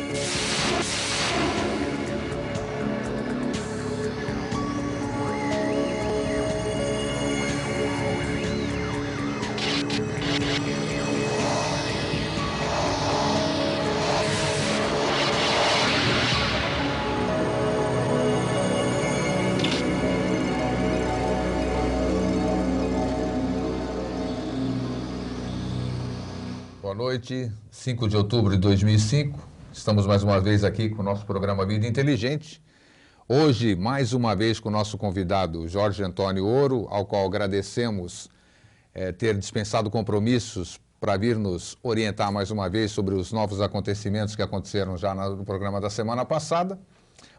Noite, 27.24 27.50
5 27.70 28.06
de 28.06 28.16
outubro 28.18 28.52
de 28.52 28.58
2005. 28.58 29.38
Estamos 29.72 30.06
mais 30.06 30.22
uma 30.22 30.38
vez 30.38 30.62
aqui 30.62 30.90
com 30.90 31.00
o 31.00 31.02
nosso 31.02 31.24
programa 31.24 31.64
Vida 31.64 31.86
Inteligente. 31.86 32.62
Hoje, 33.26 33.74
mais 33.74 34.12
uma 34.12 34.36
vez, 34.36 34.60
com 34.60 34.68
o 34.68 34.72
nosso 34.72 34.98
convidado 34.98 35.66
Jorge 35.66 36.02
Antônio 36.02 36.44
Ouro, 36.44 36.86
ao 36.90 37.06
qual 37.06 37.24
agradecemos 37.24 38.28
é, 38.92 39.10
ter 39.10 39.38
dispensado 39.38 39.90
compromissos 39.90 40.78
para 41.00 41.16
vir 41.16 41.38
nos 41.38 41.78
orientar 41.82 42.30
mais 42.30 42.50
uma 42.50 42.68
vez 42.68 42.92
sobre 42.92 43.14
os 43.14 43.32
novos 43.32 43.58
acontecimentos 43.62 44.36
que 44.36 44.42
aconteceram 44.42 44.98
já 44.98 45.14
no 45.14 45.46
programa 45.46 45.80
da 45.80 45.88
semana 45.88 46.26
passada. 46.26 46.78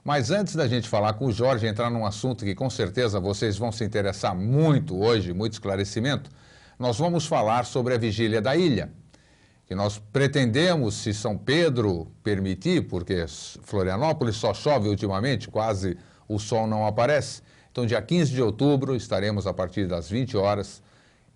Mas 0.03 0.31
antes 0.31 0.55
da 0.55 0.67
gente 0.67 0.89
falar 0.89 1.13
com 1.13 1.27
o 1.27 1.31
Jorge, 1.31 1.67
entrar 1.67 1.91
num 1.91 2.07
assunto 2.07 2.43
que 2.43 2.55
com 2.55 2.71
certeza 2.71 3.19
vocês 3.19 3.55
vão 3.55 3.71
se 3.71 3.83
interessar 3.83 4.35
muito 4.35 4.97
hoje, 4.99 5.31
muito 5.31 5.53
esclarecimento, 5.53 6.31
nós 6.79 6.97
vamos 6.97 7.27
falar 7.27 7.65
sobre 7.65 7.93
a 7.93 7.97
vigília 7.99 8.41
da 8.41 8.55
ilha 8.55 8.91
que 9.65 9.73
nós 9.73 9.97
pretendemos, 10.13 10.95
se 10.95 11.13
São 11.13 11.37
Pedro 11.37 12.07
permitir, 12.23 12.87
porque 12.87 13.25
Florianópolis 13.63 14.35
só 14.35 14.53
chove 14.53 14.87
ultimamente, 14.87 15.49
quase 15.49 15.97
o 16.27 16.37
sol 16.37 16.67
não 16.67 16.85
aparece. 16.85 17.41
Então, 17.71 17.85
dia 17.85 18.01
15 18.01 18.31
de 18.31 18.41
outubro, 18.41 18.95
estaremos 18.95 19.47
a 19.47 19.53
partir 19.53 19.87
das 19.87 20.09
20 20.09 20.37
horas 20.37 20.81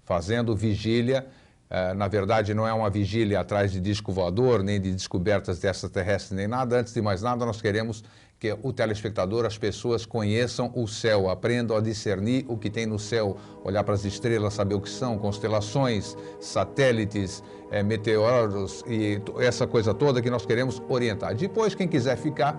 fazendo 0.06 0.56
vigília. 0.56 1.28
Eh, 1.70 1.94
na 1.94 2.08
verdade, 2.08 2.54
não 2.54 2.68
é 2.68 2.74
uma 2.74 2.90
vigília 2.90 3.40
atrás 3.40 3.72
de 3.72 3.80
disco 3.80 4.12
voador, 4.12 4.64
nem 4.64 4.80
de 4.80 4.92
descobertas 4.92 5.60
de 5.60 5.68
extraterrestres, 5.68 6.32
nem 6.32 6.48
nada. 6.48 6.80
Antes 6.80 6.94
de 6.94 7.02
mais 7.02 7.22
nada, 7.22 7.46
nós 7.46 7.62
queremos 7.62 8.04
que 8.40 8.58
o 8.64 8.72
telespectador, 8.72 9.46
as 9.46 9.58
pessoas 9.58 10.06
conheçam 10.06 10.72
o 10.74 10.88
céu, 10.88 11.30
aprendam 11.30 11.76
a 11.76 11.82
discernir 11.82 12.46
o 12.48 12.58
que 12.58 12.70
tem 12.70 12.86
no 12.86 12.98
céu, 12.98 13.36
olhar 13.66 13.84
para 13.84 13.94
as 13.94 14.06
estrelas, 14.06 14.54
saber 14.54 14.76
o 14.76 14.82
que 14.82 14.90
são, 14.90 15.18
constelações, 15.18 16.16
satélites, 16.40 17.44
é, 17.70 17.84
meteoros 17.84 18.82
e 18.88 19.22
essa 19.40 19.68
coisa 19.68 19.94
toda 19.94 20.22
que 20.22 20.30
nós 20.30 20.46
queremos 20.46 20.82
orientar. 20.88 21.36
Depois, 21.36 21.76
quem 21.76 21.88
quiser 21.88 22.16
ficar 22.16 22.58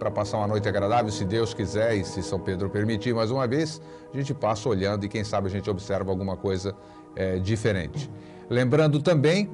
para 0.00 0.10
passar 0.10 0.38
uma 0.38 0.48
noite 0.48 0.68
agradável, 0.68 1.12
se 1.12 1.24
Deus 1.24 1.54
quiser 1.54 1.94
e 1.94 2.04
se 2.04 2.22
São 2.22 2.40
Pedro 2.40 2.68
permitir 2.68 3.14
mais 3.14 3.30
uma 3.30 3.46
vez, 3.46 3.80
a 4.12 4.16
gente 4.16 4.34
passa 4.34 4.68
olhando 4.68 5.04
e 5.04 5.08
quem 5.08 5.22
sabe 5.22 5.46
a 5.46 5.50
gente 5.50 5.70
observa 5.70 6.10
alguma 6.10 6.36
coisa 6.36 6.74
é, 7.14 7.38
diferente. 7.38 8.10
Lembrando 8.48 9.00
também 9.00 9.48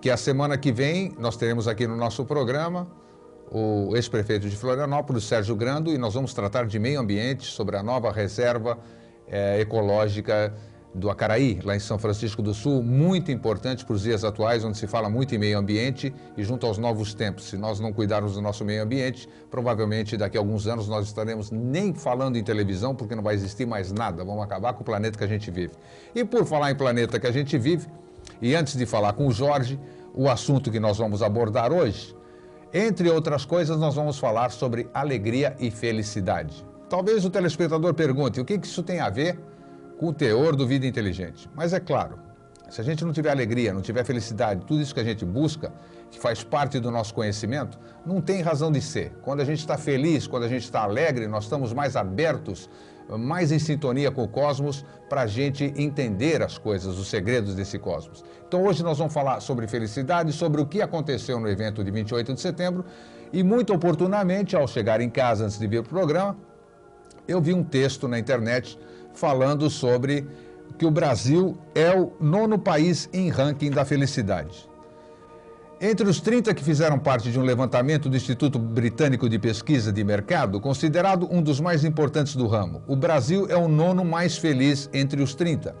que 0.00 0.10
a 0.10 0.16
semana 0.16 0.58
que 0.58 0.72
vem 0.72 1.14
nós 1.18 1.36
teremos 1.36 1.68
aqui 1.68 1.86
no 1.86 1.96
nosso 1.96 2.24
programa 2.24 3.03
o 3.50 3.94
ex-prefeito 3.94 4.48
de 4.48 4.56
Florianópolis, 4.56 5.24
Sérgio 5.24 5.54
Grando, 5.54 5.90
e 5.90 5.98
nós 5.98 6.14
vamos 6.14 6.34
tratar 6.34 6.66
de 6.66 6.78
meio 6.78 7.00
ambiente, 7.00 7.46
sobre 7.46 7.76
a 7.76 7.82
nova 7.82 8.10
reserva 8.10 8.78
é, 9.28 9.60
ecológica 9.60 10.52
do 10.94 11.10
Acaraí, 11.10 11.60
lá 11.64 11.74
em 11.74 11.80
São 11.80 11.98
Francisco 11.98 12.40
do 12.40 12.54
Sul, 12.54 12.80
muito 12.82 13.32
importante 13.32 13.84
para 13.84 13.94
os 13.94 14.02
dias 14.02 14.22
atuais, 14.22 14.64
onde 14.64 14.78
se 14.78 14.86
fala 14.86 15.10
muito 15.10 15.34
em 15.34 15.38
meio 15.38 15.58
ambiente 15.58 16.14
e 16.36 16.44
junto 16.44 16.66
aos 16.66 16.78
novos 16.78 17.14
tempos. 17.14 17.46
Se 17.46 17.56
nós 17.56 17.80
não 17.80 17.92
cuidarmos 17.92 18.34
do 18.34 18.40
nosso 18.40 18.64
meio 18.64 18.82
ambiente, 18.82 19.28
provavelmente 19.50 20.16
daqui 20.16 20.36
a 20.36 20.40
alguns 20.40 20.68
anos 20.68 20.86
nós 20.86 21.06
estaremos 21.06 21.50
nem 21.50 21.92
falando 21.92 22.36
em 22.36 22.44
televisão, 22.44 22.94
porque 22.94 23.14
não 23.14 23.24
vai 23.24 23.34
existir 23.34 23.66
mais 23.66 23.90
nada. 23.90 24.24
Vamos 24.24 24.44
acabar 24.44 24.72
com 24.72 24.82
o 24.82 24.84
planeta 24.84 25.18
que 25.18 25.24
a 25.24 25.28
gente 25.28 25.50
vive. 25.50 25.72
E 26.14 26.24
por 26.24 26.46
falar 26.46 26.70
em 26.70 26.76
planeta 26.76 27.18
que 27.18 27.26
a 27.26 27.32
gente 27.32 27.58
vive, 27.58 27.88
e 28.40 28.54
antes 28.54 28.76
de 28.76 28.86
falar 28.86 29.14
com 29.14 29.26
o 29.26 29.32
Jorge, 29.32 29.80
o 30.14 30.28
assunto 30.28 30.70
que 30.70 30.78
nós 30.78 30.98
vamos 30.98 31.22
abordar 31.22 31.72
hoje 31.72 32.14
entre 32.74 33.08
outras 33.08 33.44
coisas, 33.44 33.78
nós 33.78 33.94
vamos 33.94 34.18
falar 34.18 34.50
sobre 34.50 34.90
alegria 34.92 35.54
e 35.60 35.70
felicidade. 35.70 36.66
Talvez 36.88 37.24
o 37.24 37.30
telespectador 37.30 37.94
pergunte 37.94 38.40
o 38.40 38.44
que 38.44 38.54
isso 38.54 38.82
tem 38.82 38.98
a 38.98 39.08
ver 39.08 39.38
com 39.96 40.08
o 40.08 40.12
teor 40.12 40.56
do 40.56 40.66
Vida 40.66 40.84
Inteligente. 40.84 41.48
Mas 41.54 41.72
é 41.72 41.78
claro, 41.78 42.18
se 42.68 42.80
a 42.80 42.84
gente 42.84 43.04
não 43.04 43.12
tiver 43.12 43.30
alegria, 43.30 43.72
não 43.72 43.80
tiver 43.80 44.04
felicidade, 44.04 44.64
tudo 44.66 44.80
isso 44.80 44.92
que 44.92 44.98
a 44.98 45.04
gente 45.04 45.24
busca, 45.24 45.72
que 46.10 46.18
faz 46.18 46.42
parte 46.42 46.80
do 46.80 46.90
nosso 46.90 47.14
conhecimento, 47.14 47.78
não 48.04 48.20
tem 48.20 48.42
razão 48.42 48.72
de 48.72 48.80
ser. 48.80 49.12
Quando 49.22 49.40
a 49.40 49.44
gente 49.44 49.60
está 49.60 49.78
feliz, 49.78 50.26
quando 50.26 50.42
a 50.42 50.48
gente 50.48 50.64
está 50.64 50.82
alegre, 50.82 51.28
nós 51.28 51.44
estamos 51.44 51.72
mais 51.72 51.94
abertos 51.94 52.68
mais 53.08 53.52
em 53.52 53.58
sintonia 53.58 54.10
com 54.10 54.22
o 54.22 54.28
cosmos 54.28 54.84
para 55.08 55.22
a 55.22 55.26
gente 55.26 55.72
entender 55.76 56.42
as 56.42 56.58
coisas, 56.58 56.98
os 56.98 57.08
segredos 57.08 57.54
desse 57.54 57.78
cosmos. 57.78 58.24
Então 58.46 58.64
hoje 58.64 58.82
nós 58.82 58.98
vamos 58.98 59.12
falar 59.12 59.40
sobre 59.40 59.66
felicidade, 59.66 60.32
sobre 60.32 60.60
o 60.60 60.66
que 60.66 60.80
aconteceu 60.80 61.38
no 61.38 61.48
evento 61.48 61.84
de 61.84 61.90
28 61.90 62.34
de 62.34 62.40
setembro 62.40 62.84
e 63.32 63.42
muito 63.42 63.74
oportunamente, 63.74 64.54
ao 64.54 64.66
chegar 64.66 65.00
em 65.00 65.10
casa 65.10 65.44
antes 65.44 65.58
de 65.58 65.66
vir 65.66 65.82
para 65.82 65.90
o 65.90 65.94
programa, 65.94 66.36
eu 67.26 67.40
vi 67.40 67.52
um 67.52 67.64
texto 67.64 68.06
na 68.06 68.18
internet 68.18 68.78
falando 69.12 69.68
sobre 69.68 70.26
que 70.78 70.86
o 70.86 70.90
Brasil 70.90 71.56
é 71.74 71.90
o 71.98 72.12
nono 72.20 72.58
país 72.58 73.08
em 73.12 73.28
ranking 73.28 73.70
da 73.70 73.84
felicidade. 73.84 74.68
Entre 75.80 76.08
os 76.08 76.20
30 76.20 76.54
que 76.54 76.62
fizeram 76.62 76.98
parte 76.98 77.32
de 77.32 77.38
um 77.38 77.42
levantamento 77.42 78.08
do 78.08 78.16
Instituto 78.16 78.58
Britânico 78.58 79.28
de 79.28 79.40
Pesquisa 79.40 79.92
de 79.92 80.04
Mercado, 80.04 80.60
considerado 80.60 81.28
um 81.30 81.42
dos 81.42 81.60
mais 81.60 81.84
importantes 81.84 82.36
do 82.36 82.46
ramo, 82.46 82.82
o 82.86 82.94
Brasil 82.94 83.46
é 83.50 83.56
o 83.56 83.66
nono 83.66 84.04
mais 84.04 84.38
feliz 84.38 84.88
entre 84.92 85.20
os 85.20 85.34
30. 85.34 85.74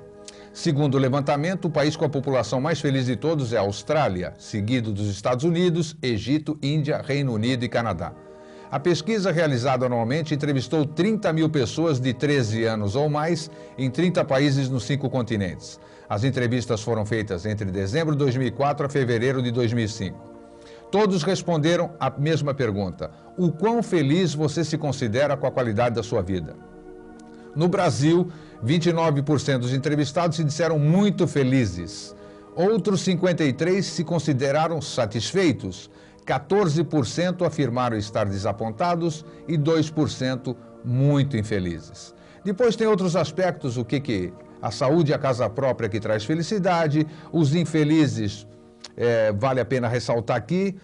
Segundo 0.52 0.96
o 0.96 0.98
levantamento, 0.98 1.66
o 1.66 1.70
país 1.70 1.96
com 1.96 2.04
a 2.04 2.08
população 2.08 2.60
mais 2.60 2.80
feliz 2.80 3.06
de 3.06 3.14
todos 3.14 3.52
é 3.52 3.56
a 3.56 3.60
Austrália, 3.60 4.34
seguido 4.36 4.92
dos 4.92 5.08
Estados 5.08 5.44
Unidos, 5.44 5.96
Egito, 6.02 6.58
Índia, 6.60 7.00
Reino 7.00 7.32
Unido 7.32 7.64
e 7.64 7.68
Canadá. 7.68 8.12
A 8.70 8.80
pesquisa 8.80 9.30
realizada 9.30 9.86
anualmente 9.86 10.34
entrevistou 10.34 10.84
30 10.84 11.32
mil 11.32 11.48
pessoas 11.48 12.00
de 12.00 12.12
13 12.12 12.64
anos 12.64 12.96
ou 12.96 13.08
mais 13.08 13.48
em 13.78 13.88
30 13.88 14.24
países 14.24 14.68
nos 14.68 14.84
cinco 14.84 15.08
continentes. 15.08 15.78
As 16.08 16.22
entrevistas 16.24 16.82
foram 16.82 17.06
feitas 17.06 17.46
entre 17.46 17.70
dezembro 17.70 18.12
de 18.12 18.18
2004 18.18 18.86
a 18.86 18.88
fevereiro 18.88 19.42
de 19.42 19.50
2005. 19.50 20.32
Todos 20.90 21.22
responderam 21.22 21.92
a 21.98 22.10
mesma 22.10 22.54
pergunta: 22.54 23.10
o 23.36 23.50
quão 23.50 23.82
feliz 23.82 24.34
você 24.34 24.64
se 24.64 24.76
considera 24.76 25.36
com 25.36 25.46
a 25.46 25.50
qualidade 25.50 25.94
da 25.94 26.02
sua 26.02 26.22
vida? 26.22 26.56
No 27.54 27.68
Brasil, 27.68 28.28
29% 28.64 29.58
dos 29.58 29.72
entrevistados 29.72 30.36
se 30.36 30.44
disseram 30.44 30.78
muito 30.78 31.26
felizes. 31.26 32.14
Outros 32.54 33.04
53% 33.04 33.82
se 33.82 34.04
consideraram 34.04 34.80
satisfeitos. 34.80 35.90
14% 36.24 37.46
afirmaram 37.46 37.96
estar 37.96 38.24
desapontados 38.24 39.24
e 39.46 39.58
2% 39.58 40.56
muito 40.84 41.36
infelizes. 41.36 42.14
Depois 42.44 42.76
tem 42.76 42.86
outros 42.86 43.14
aspectos, 43.14 43.76
o 43.76 43.84
que, 43.84 44.00
que 44.00 44.32
a 44.68 44.70
saúde 44.70 45.12
e 45.12 45.14
a 45.14 45.18
casa 45.18 45.46
própria 45.60 45.90
que 45.92 46.00
traz 46.00 46.24
felicidade, 46.24 47.06
os 47.30 47.54
infelizes, 47.54 48.46
é, 48.96 49.30
vale 49.32 49.60
a 49.60 49.64
pena 49.72 49.88
ressaltar 49.88 50.36
aqui, 50.38 50.74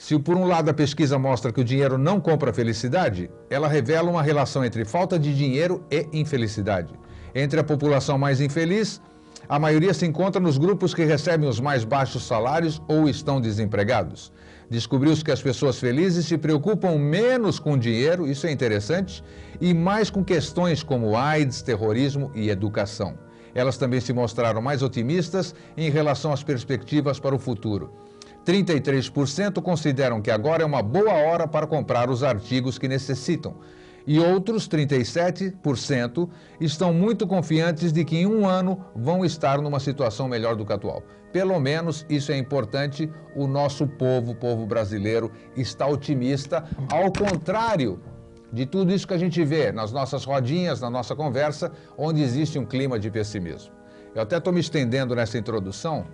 Se 0.00 0.16
por 0.16 0.36
um 0.36 0.44
lado 0.46 0.70
a 0.70 0.74
pesquisa 0.74 1.18
mostra 1.18 1.52
que 1.52 1.60
o 1.60 1.64
dinheiro 1.64 1.98
não 1.98 2.20
compra 2.20 2.52
felicidade, 2.52 3.28
ela 3.50 3.66
revela 3.66 4.08
uma 4.08 4.22
relação 4.22 4.64
entre 4.64 4.84
falta 4.84 5.18
de 5.18 5.34
dinheiro 5.34 5.84
e 5.90 6.06
infelicidade. 6.12 6.94
Entre 7.34 7.58
a 7.58 7.64
população 7.64 8.16
mais 8.16 8.40
infeliz, 8.40 9.02
a 9.48 9.58
maioria 9.58 9.92
se 9.92 10.06
encontra 10.06 10.40
nos 10.40 10.56
grupos 10.56 10.94
que 10.94 11.04
recebem 11.04 11.48
os 11.48 11.58
mais 11.58 11.82
baixos 11.82 12.24
salários 12.24 12.80
ou 12.86 13.08
estão 13.08 13.40
desempregados. 13.40 14.32
Descobriu-se 14.70 15.24
que 15.24 15.32
as 15.32 15.42
pessoas 15.42 15.80
felizes 15.80 16.26
se 16.26 16.38
preocupam 16.38 16.96
menos 16.96 17.58
com 17.58 17.76
dinheiro, 17.76 18.24
isso 18.24 18.46
é 18.46 18.52
interessante, 18.52 19.24
e 19.60 19.74
mais 19.74 20.10
com 20.10 20.22
questões 20.22 20.80
como 20.80 21.16
AIDS, 21.16 21.60
terrorismo 21.60 22.30
e 22.36 22.50
educação. 22.50 23.18
Elas 23.58 23.76
também 23.76 24.00
se 24.00 24.12
mostraram 24.12 24.62
mais 24.62 24.84
otimistas 24.84 25.52
em 25.76 25.90
relação 25.90 26.32
às 26.32 26.44
perspectivas 26.44 27.18
para 27.18 27.34
o 27.34 27.38
futuro. 27.40 27.92
33% 28.46 29.60
consideram 29.60 30.22
que 30.22 30.30
agora 30.30 30.62
é 30.62 30.66
uma 30.66 30.80
boa 30.80 31.12
hora 31.12 31.48
para 31.48 31.66
comprar 31.66 32.08
os 32.08 32.22
artigos 32.22 32.78
que 32.78 32.86
necessitam. 32.86 33.56
E 34.06 34.20
outros 34.20 34.68
37% 34.68 36.28
estão 36.60 36.94
muito 36.94 37.26
confiantes 37.26 37.92
de 37.92 38.04
que 38.04 38.18
em 38.18 38.26
um 38.26 38.46
ano 38.46 38.80
vão 38.94 39.24
estar 39.24 39.60
numa 39.60 39.80
situação 39.80 40.28
melhor 40.28 40.54
do 40.54 40.64
que 40.64 40.72
a 40.72 40.76
atual. 40.76 41.02
Pelo 41.32 41.58
menos 41.58 42.06
isso 42.08 42.30
é 42.30 42.38
importante. 42.38 43.10
O 43.34 43.48
nosso 43.48 43.88
povo, 43.88 44.30
o 44.30 44.36
povo 44.36 44.66
brasileiro, 44.66 45.32
está 45.56 45.84
otimista, 45.84 46.64
ao 46.92 47.12
contrário 47.12 48.00
de 48.52 48.66
tudo 48.66 48.92
isso 48.92 49.06
que 49.06 49.14
a 49.14 49.18
gente 49.18 49.44
vê 49.44 49.70
nas 49.72 49.92
nossas 49.92 50.24
rodinhas, 50.24 50.80
na 50.80 50.88
nossa 50.90 51.14
conversa, 51.14 51.70
onde 51.96 52.22
existe 52.22 52.58
um 52.58 52.64
clima 52.64 52.98
de 52.98 53.10
pessimismo. 53.10 53.72
Eu 54.14 54.22
até 54.22 54.38
estou 54.38 54.52
me 54.52 54.60
estendendo 54.60 55.14
nessa 55.14 55.38
introdução, 55.38 56.06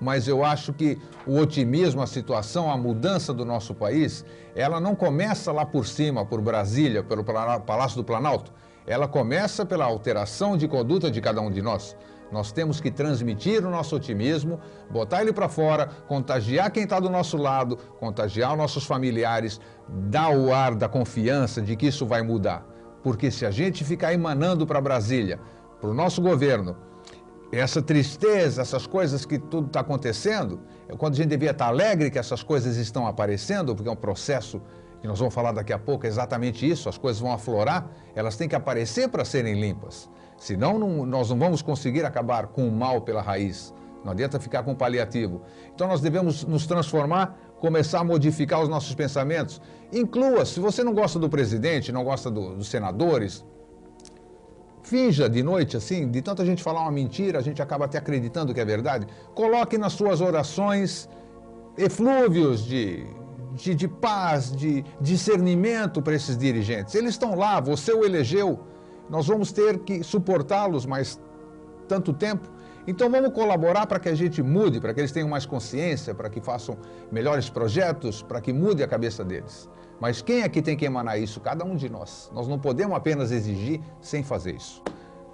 mas 0.00 0.26
eu 0.26 0.44
acho 0.44 0.72
que 0.72 0.98
o 1.26 1.38
otimismo, 1.38 2.02
a 2.02 2.06
situação, 2.06 2.70
a 2.70 2.76
mudança 2.76 3.32
do 3.32 3.44
nosso 3.44 3.74
país, 3.74 4.24
ela 4.54 4.80
não 4.80 4.94
começa 4.94 5.52
lá 5.52 5.64
por 5.64 5.86
cima, 5.86 6.24
por 6.24 6.40
Brasília, 6.40 7.02
pelo 7.02 7.22
Palácio 7.22 7.96
do 7.98 8.04
Planalto. 8.04 8.52
Ela 8.86 9.06
começa 9.06 9.64
pela 9.64 9.84
alteração 9.84 10.56
de 10.56 10.66
conduta 10.66 11.10
de 11.10 11.20
cada 11.20 11.40
um 11.40 11.50
de 11.50 11.62
nós. 11.62 11.96
Nós 12.34 12.50
temos 12.50 12.80
que 12.80 12.90
transmitir 12.90 13.64
o 13.64 13.70
nosso 13.70 13.94
otimismo, 13.94 14.58
botar 14.90 15.22
ele 15.22 15.32
para 15.32 15.48
fora, 15.48 15.86
contagiar 16.08 16.68
quem 16.72 16.82
está 16.82 16.98
do 16.98 17.08
nosso 17.08 17.36
lado, 17.36 17.76
contagiar 18.00 18.50
os 18.50 18.58
nossos 18.58 18.84
familiares, 18.84 19.60
dar 19.88 20.36
o 20.36 20.52
ar 20.52 20.74
da 20.74 20.88
confiança 20.88 21.62
de 21.62 21.76
que 21.76 21.86
isso 21.86 22.04
vai 22.04 22.22
mudar. 22.22 22.66
Porque 23.04 23.30
se 23.30 23.46
a 23.46 23.52
gente 23.52 23.84
ficar 23.84 24.12
emanando 24.12 24.66
para 24.66 24.80
Brasília, 24.80 25.38
para 25.80 25.88
o 25.88 25.94
nosso 25.94 26.20
governo, 26.20 26.76
essa 27.52 27.80
tristeza, 27.80 28.62
essas 28.62 28.84
coisas 28.84 29.24
que 29.24 29.38
tudo 29.38 29.68
está 29.68 29.78
acontecendo, 29.78 30.60
é 30.88 30.96
quando 30.96 31.14
a 31.14 31.16
gente 31.18 31.28
devia 31.28 31.52
estar 31.52 31.66
tá 31.66 31.70
alegre 31.70 32.10
que 32.10 32.18
essas 32.18 32.42
coisas 32.42 32.76
estão 32.76 33.06
aparecendo, 33.06 33.76
porque 33.76 33.88
é 33.88 33.92
um 33.92 33.94
processo 33.96 34.60
que 35.00 35.06
nós 35.06 35.20
vamos 35.20 35.32
falar 35.32 35.52
daqui 35.52 35.72
a 35.72 35.78
pouco, 35.78 36.04
é 36.04 36.08
exatamente 36.08 36.68
isso, 36.68 36.88
as 36.88 36.98
coisas 36.98 37.22
vão 37.22 37.32
aflorar, 37.32 37.88
elas 38.12 38.36
têm 38.36 38.48
que 38.48 38.56
aparecer 38.56 39.08
para 39.08 39.24
serem 39.24 39.60
limpas. 39.60 40.10
Senão 40.44 40.78
não, 40.78 41.06
nós 41.06 41.30
não 41.30 41.38
vamos 41.38 41.62
conseguir 41.62 42.04
acabar 42.04 42.48
com 42.48 42.68
o 42.68 42.70
mal 42.70 43.00
pela 43.00 43.22
raiz. 43.22 43.72
Não 44.04 44.12
adianta 44.12 44.38
ficar 44.38 44.62
com 44.62 44.74
paliativo. 44.74 45.40
Então 45.74 45.88
nós 45.88 46.02
devemos 46.02 46.44
nos 46.44 46.66
transformar, 46.66 47.34
começar 47.58 48.00
a 48.00 48.04
modificar 48.04 48.60
os 48.60 48.68
nossos 48.68 48.94
pensamentos. 48.94 49.58
Inclua, 49.90 50.44
se 50.44 50.60
você 50.60 50.84
não 50.84 50.92
gosta 50.92 51.18
do 51.18 51.30
presidente, 51.30 51.90
não 51.90 52.04
gosta 52.04 52.30
do, 52.30 52.56
dos 52.56 52.68
senadores, 52.68 53.42
Finja 54.82 55.30
de 55.30 55.42
noite, 55.42 55.78
assim, 55.78 56.10
de 56.10 56.20
tanta 56.20 56.44
gente 56.44 56.62
falar 56.62 56.82
uma 56.82 56.92
mentira, 56.92 57.38
a 57.38 57.42
gente 57.42 57.62
acaba 57.62 57.86
até 57.86 57.96
acreditando 57.96 58.52
que 58.52 58.60
é 58.60 58.66
verdade. 58.66 59.06
Coloque 59.34 59.78
nas 59.78 59.94
suas 59.94 60.20
orações 60.20 61.08
eflúvios 61.78 62.62
de, 62.62 63.06
de, 63.54 63.74
de 63.74 63.88
paz, 63.88 64.54
de 64.54 64.84
discernimento 65.00 66.02
para 66.02 66.14
esses 66.14 66.36
dirigentes. 66.36 66.94
Eles 66.94 67.12
estão 67.12 67.34
lá, 67.34 67.60
você 67.60 67.94
o 67.94 68.04
elegeu, 68.04 68.60
nós 69.08 69.26
vamos 69.26 69.52
ter 69.52 69.78
que 69.80 70.02
suportá-los 70.02 70.86
mais 70.86 71.20
tanto 71.88 72.12
tempo. 72.12 72.48
Então 72.86 73.10
vamos 73.10 73.32
colaborar 73.32 73.86
para 73.86 73.98
que 73.98 74.08
a 74.08 74.14
gente 74.14 74.42
mude, 74.42 74.80
para 74.80 74.92
que 74.92 75.00
eles 75.00 75.12
tenham 75.12 75.28
mais 75.28 75.46
consciência, 75.46 76.14
para 76.14 76.28
que 76.28 76.40
façam 76.40 76.76
melhores 77.10 77.48
projetos, 77.48 78.22
para 78.22 78.40
que 78.40 78.52
mude 78.52 78.82
a 78.82 78.88
cabeça 78.88 79.24
deles. 79.24 79.68
Mas 80.00 80.20
quem 80.20 80.42
é 80.42 80.48
que 80.48 80.60
tem 80.60 80.76
que 80.76 80.84
emanar 80.84 81.18
isso? 81.18 81.40
Cada 81.40 81.64
um 81.64 81.76
de 81.76 81.88
nós. 81.88 82.30
Nós 82.34 82.46
não 82.46 82.58
podemos 82.58 82.96
apenas 82.96 83.30
exigir 83.30 83.80
sem 84.00 84.22
fazer 84.22 84.56
isso. 84.56 84.82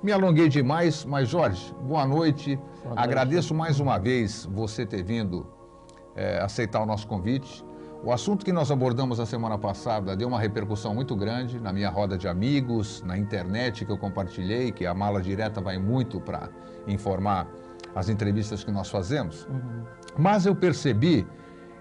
Me 0.03 0.13
alonguei 0.13 0.49
demais, 0.49 1.05
mas 1.05 1.29
Jorge, 1.29 1.75
boa 1.83 2.07
noite. 2.07 2.57
Boa 2.57 2.95
noite. 2.95 3.05
Agradeço 3.05 3.55
mais 3.55 3.81
uma 3.81 3.99
vez 3.99 4.47
você 4.47 4.87
ter 4.87 5.03
vindo 5.03 5.47
é, 6.15 6.39
aceitar 6.39 6.81
o 6.81 6.87
nosso 6.87 7.07
convite. 7.07 7.65
O 8.03 8.11
assunto 8.13 8.45
que 8.45 8.53
nós 8.53 8.71
abordamos 8.71 9.21
a 9.21 9.27
semana 9.27 9.59
passada 9.59 10.17
deu 10.17 10.27
uma 10.27 10.41
repercussão 10.41 10.95
muito 10.95 11.15
grande 11.15 11.61
na 11.61 11.71
minha 11.71 11.91
roda 11.91 12.17
de 12.17 12.27
amigos, 12.27 13.03
na 13.03 13.19
internet 13.19 13.85
que 13.85 13.93
eu 13.93 13.99
compartilhei, 13.99 14.73
que 14.73 14.87
a 14.87 14.95
mala 14.95 15.21
direta 15.21 15.61
vai 15.61 15.79
muito 15.79 16.19
para 16.19 16.49
informar 16.87 17.47
as 17.95 18.09
entrevistas 18.09 18.65
que 18.65 18.71
nós 18.71 18.89
fazemos. 18.89 19.47
Uhum. 19.47 19.85
Mas 20.17 20.47
eu 20.47 20.57
percebi 20.57 21.27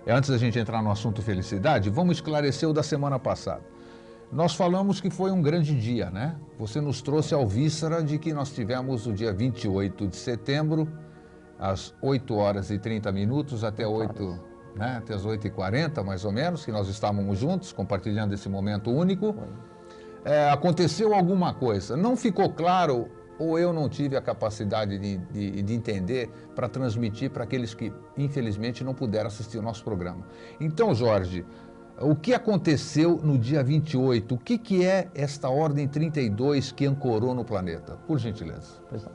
é, 0.06 0.12
antes 0.12 0.30
da 0.30 0.38
gente 0.38 0.60
entrar 0.60 0.82
no 0.82 0.92
assunto 0.92 1.22
felicidade, 1.22 1.90
vamos 1.90 2.18
esclarecer 2.18 2.68
o 2.68 2.74
da 2.74 2.84
semana 2.84 3.18
passada. 3.18 3.62
Nós 4.32 4.54
falamos 4.56 5.00
que 5.00 5.10
foi 5.10 5.32
um 5.32 5.42
grande 5.42 5.80
dia, 5.80 6.10
né? 6.10 6.36
Você 6.58 6.82
nos 6.82 7.02
trouxe 7.02 7.34
ao 7.34 7.48
víscera 7.48 8.04
de 8.04 8.20
que 8.20 8.34
nós 8.34 8.52
tivemos 8.52 9.08
o 9.08 9.14
dia 9.14 9.32
28 9.32 10.08
de 10.08 10.16
setembro, 10.16 10.88
às 11.58 11.94
8 12.02 12.36
horas 12.36 12.70
e 12.72 12.78
30 12.78 13.12
minutos, 13.12 13.64
até 13.64 13.88
8, 13.88 14.40
né? 14.80 14.98
até 14.98 15.14
as 15.14 15.26
8 15.26 15.46
e 15.46 15.50
40 15.50 16.02
mais 16.04 16.24
ou 16.24 16.32
menos, 16.32 16.66
que 16.66 16.72
nós 16.72 16.88
estávamos 16.88 17.38
juntos, 17.38 17.74
compartilhando 17.74 18.34
esse 18.34 18.48
momento 18.48 18.90
único. 18.90 19.36
É, 20.24 20.50
aconteceu 20.50 21.14
alguma 21.14 21.54
coisa. 21.54 21.96
Não 21.98 22.16
ficou 22.16 22.50
claro 22.52 23.10
ou 23.38 23.58
eu 23.58 23.72
não 23.72 23.88
tive 23.88 24.18
a 24.18 24.22
capacidade 24.22 24.98
de, 24.98 25.18
de, 25.18 25.62
de 25.62 25.74
entender 25.74 26.30
para 26.56 26.68
transmitir 26.68 27.30
para 27.30 27.46
aqueles 27.46 27.74
que, 27.74 27.92
infelizmente, 28.18 28.84
não 28.84 28.94
puderam 28.94 29.28
assistir 29.28 29.58
o 29.58 29.62
nosso 29.62 29.84
programa. 29.84 30.26
Então, 30.60 30.94
Jorge, 30.94 31.46
o 32.02 32.16
que 32.16 32.34
aconteceu 32.34 33.18
no 33.24 33.38
dia 33.38 33.64
28? 33.64 34.36
O 34.36 34.38
que, 34.38 34.58
que 34.58 34.86
é 34.86 35.10
esta 35.16 35.50
Ordem 35.50 35.88
32 35.88 36.72
que 36.74 36.86
ancorou 36.86 37.34
no 37.34 37.46
planeta? 37.46 37.98
Por 38.08 38.20
gentileza. 38.20 38.82
Pois 38.90 39.04
não. 39.04 39.12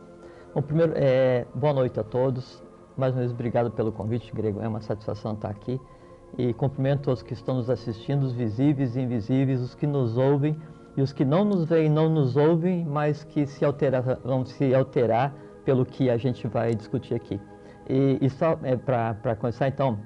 Bom, 0.55 0.63
primeiro, 0.63 0.93
é, 0.97 1.47
boa 1.55 1.75
noite 1.75 2.01
a 2.01 2.05
todos. 2.05 2.64
Mais 2.97 3.13
uma 3.13 3.21
vez, 3.21 3.33
obrigado 3.33 3.73
pelo 3.73 3.91
convite, 3.91 4.33
Grego. 4.33 4.61
É 4.61 4.69
uma 4.69 4.81
satisfação 4.81 5.33
estar 5.33 5.51
aqui. 5.51 5.81
E 6.39 6.53
cumprimento 6.53 7.11
os 7.11 7.23
que 7.23 7.33
estão 7.33 7.57
nos 7.57 7.69
assistindo, 7.69 8.23
os 8.23 8.33
visíveis 8.33 8.97
e 8.97 9.01
invisíveis, 9.01 9.61
os 9.61 9.75
que 9.75 9.87
nos 9.87 10.17
ouvem 10.17 10.57
e 10.97 11.03
os 11.03 11.13
que 11.13 11.25
não 11.25 11.45
nos 11.45 11.65
veem 11.65 11.89
não 11.89 12.09
nos 12.09 12.37
ouvem, 12.37 12.85
mas 12.85 13.25
que 13.25 13.47
se 13.47 13.65
vão 14.23 14.45
se 14.45 14.73
alterar 14.75 15.35
pelo 15.65 15.85
que 15.85 16.09
a 16.09 16.17
gente 16.17 16.47
vai 16.47 16.75
discutir 16.75 17.15
aqui. 17.15 17.41
E, 17.89 18.19
e 18.21 18.31
só 18.31 18.59
é, 18.63 18.77
para 18.77 19.37
começar, 19.37 19.67
então, 19.67 19.99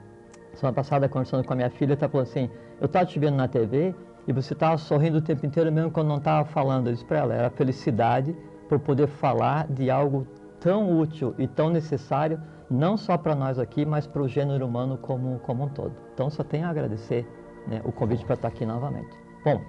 semana 0.55 0.75
passada, 0.75 1.09
conversando 1.09 1.45
com 1.45 1.53
a 1.53 1.57
minha 1.57 1.71
filha, 1.71 1.93
ela 1.93 2.09
falou 2.09 2.23
assim: 2.23 2.49
Eu 2.81 2.87
estava 2.87 3.05
te 3.05 3.19
vendo 3.19 3.37
na 3.37 3.49
TV 3.49 3.95
e 4.27 4.33
você 4.33 4.55
estava 4.55 4.79
sorrindo 4.79 5.19
o 5.19 5.23
tempo 5.23 5.45
inteiro, 5.45 5.71
mesmo 5.71 5.91
quando 5.91 6.09
não 6.09 6.19
estava 6.19 6.47
falando. 6.47 6.87
Eu 6.87 6.95
disse 6.95 7.05
para 7.05 7.19
ela: 7.19 7.35
era 7.35 7.51
felicidade 7.51 8.35
por 8.67 8.79
poder 8.79 9.09
falar 9.09 9.67
de 9.69 9.91
algo 9.91 10.27
tão 10.59 10.99
útil 10.99 11.35
e 11.39 11.47
tão 11.47 11.71
necessário, 11.71 12.41
não 12.71 12.97
só 12.97 13.17
para 13.17 13.35
nós 13.35 13.59
aqui, 13.59 13.85
mas 13.85 14.07
para 14.07 14.23
o 14.23 14.29
gênero 14.29 14.67
humano 14.67 14.99
como, 14.99 15.39
como 15.41 15.65
um 15.65 15.69
todo. 15.69 15.93
Então, 16.13 16.29
só 16.29 16.45
tenho 16.45 16.67
a 16.67 16.71
agradecer 16.71 17.27
né, 17.67 17.81
o 17.85 17.93
convite 17.93 18.25
para 18.25 18.35
estar 18.35 18.49
aqui 18.49 18.67
novamente. 18.67 19.17
Bom, 19.45 19.61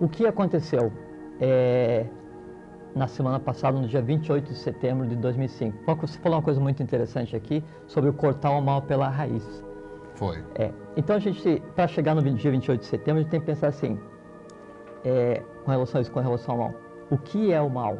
o 0.00 0.08
que 0.08 0.26
aconteceu 0.26 0.92
é, 1.40 2.06
na 2.94 3.06
semana 3.06 3.40
passada, 3.40 3.78
no 3.78 3.86
dia 3.86 4.02
28 4.02 4.52
de 4.52 4.58
setembro 4.58 5.06
de 5.06 5.16
2005? 5.16 5.78
Você 6.00 6.18
falou 6.18 6.38
uma 6.38 6.44
coisa 6.44 6.60
muito 6.60 6.82
interessante 6.82 7.34
aqui 7.34 7.64
sobre 7.86 8.10
o 8.10 8.12
cortar 8.12 8.50
o 8.50 8.60
mal 8.60 8.82
pela 8.82 9.08
raiz. 9.08 9.64
Foi. 10.14 10.44
É, 10.54 10.70
então, 10.96 11.16
a 11.16 11.18
gente, 11.18 11.60
para 11.74 11.88
chegar 11.88 12.14
no 12.14 12.22
dia 12.22 12.50
28 12.50 12.80
de 12.80 12.86
setembro, 12.86 13.20
a 13.20 13.22
gente 13.22 13.30
tem 13.30 13.40
que 13.40 13.46
pensar 13.46 13.68
assim, 13.68 13.98
é, 15.04 15.42
com 15.64 15.70
relação 15.70 15.98
a 15.98 16.02
isso, 16.02 16.12
com 16.12 16.20
relação 16.20 16.54
ao 16.54 16.60
mal. 16.60 16.74
O 17.10 17.18
que 17.18 17.52
é 17.52 17.60
o 17.60 17.68
mal? 17.68 17.98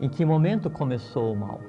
Em 0.00 0.08
que 0.08 0.24
momento 0.24 0.68
começou 0.68 1.32
o 1.32 1.36
mal? 1.36 1.60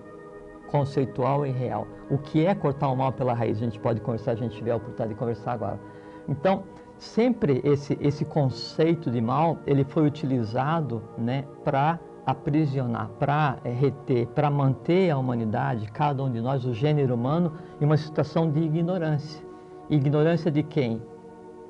Conceitual 0.69 1.45
e 1.45 1.49
real. 1.49 1.87
O 2.09 2.17
que 2.17 2.45
é 2.45 2.53
cortar 2.53 2.89
o 2.89 2.95
mal 2.95 3.13
pela 3.13 3.33
raiz? 3.33 3.57
A 3.57 3.65
gente 3.65 3.79
pode 3.79 4.01
conversar, 4.01 4.31
a 4.31 4.35
gente 4.35 4.55
tiver 4.55 4.71
a 4.71 4.75
oportunidade 4.75 5.13
de 5.13 5.19
conversar 5.19 5.53
agora. 5.53 5.79
Então, 6.27 6.63
sempre 6.97 7.61
esse, 7.63 7.97
esse 8.01 8.25
conceito 8.25 9.09
de 9.09 9.21
mal 9.21 9.59
ele 9.65 9.85
foi 9.85 10.05
utilizado 10.05 11.01
né, 11.17 11.45
para 11.63 11.99
aprisionar, 12.25 13.07
para 13.17 13.59
é, 13.63 13.71
reter, 13.71 14.27
para 14.27 14.49
manter 14.49 15.09
a 15.09 15.17
humanidade, 15.17 15.89
cada 15.89 16.21
um 16.21 16.29
de 16.29 16.41
nós, 16.41 16.65
o 16.65 16.73
gênero 16.73 17.15
humano, 17.15 17.53
em 17.79 17.85
uma 17.85 17.95
situação 17.95 18.51
de 18.51 18.59
ignorância. 18.59 19.41
Ignorância 19.89 20.51
de 20.51 20.61
quem? 20.63 21.01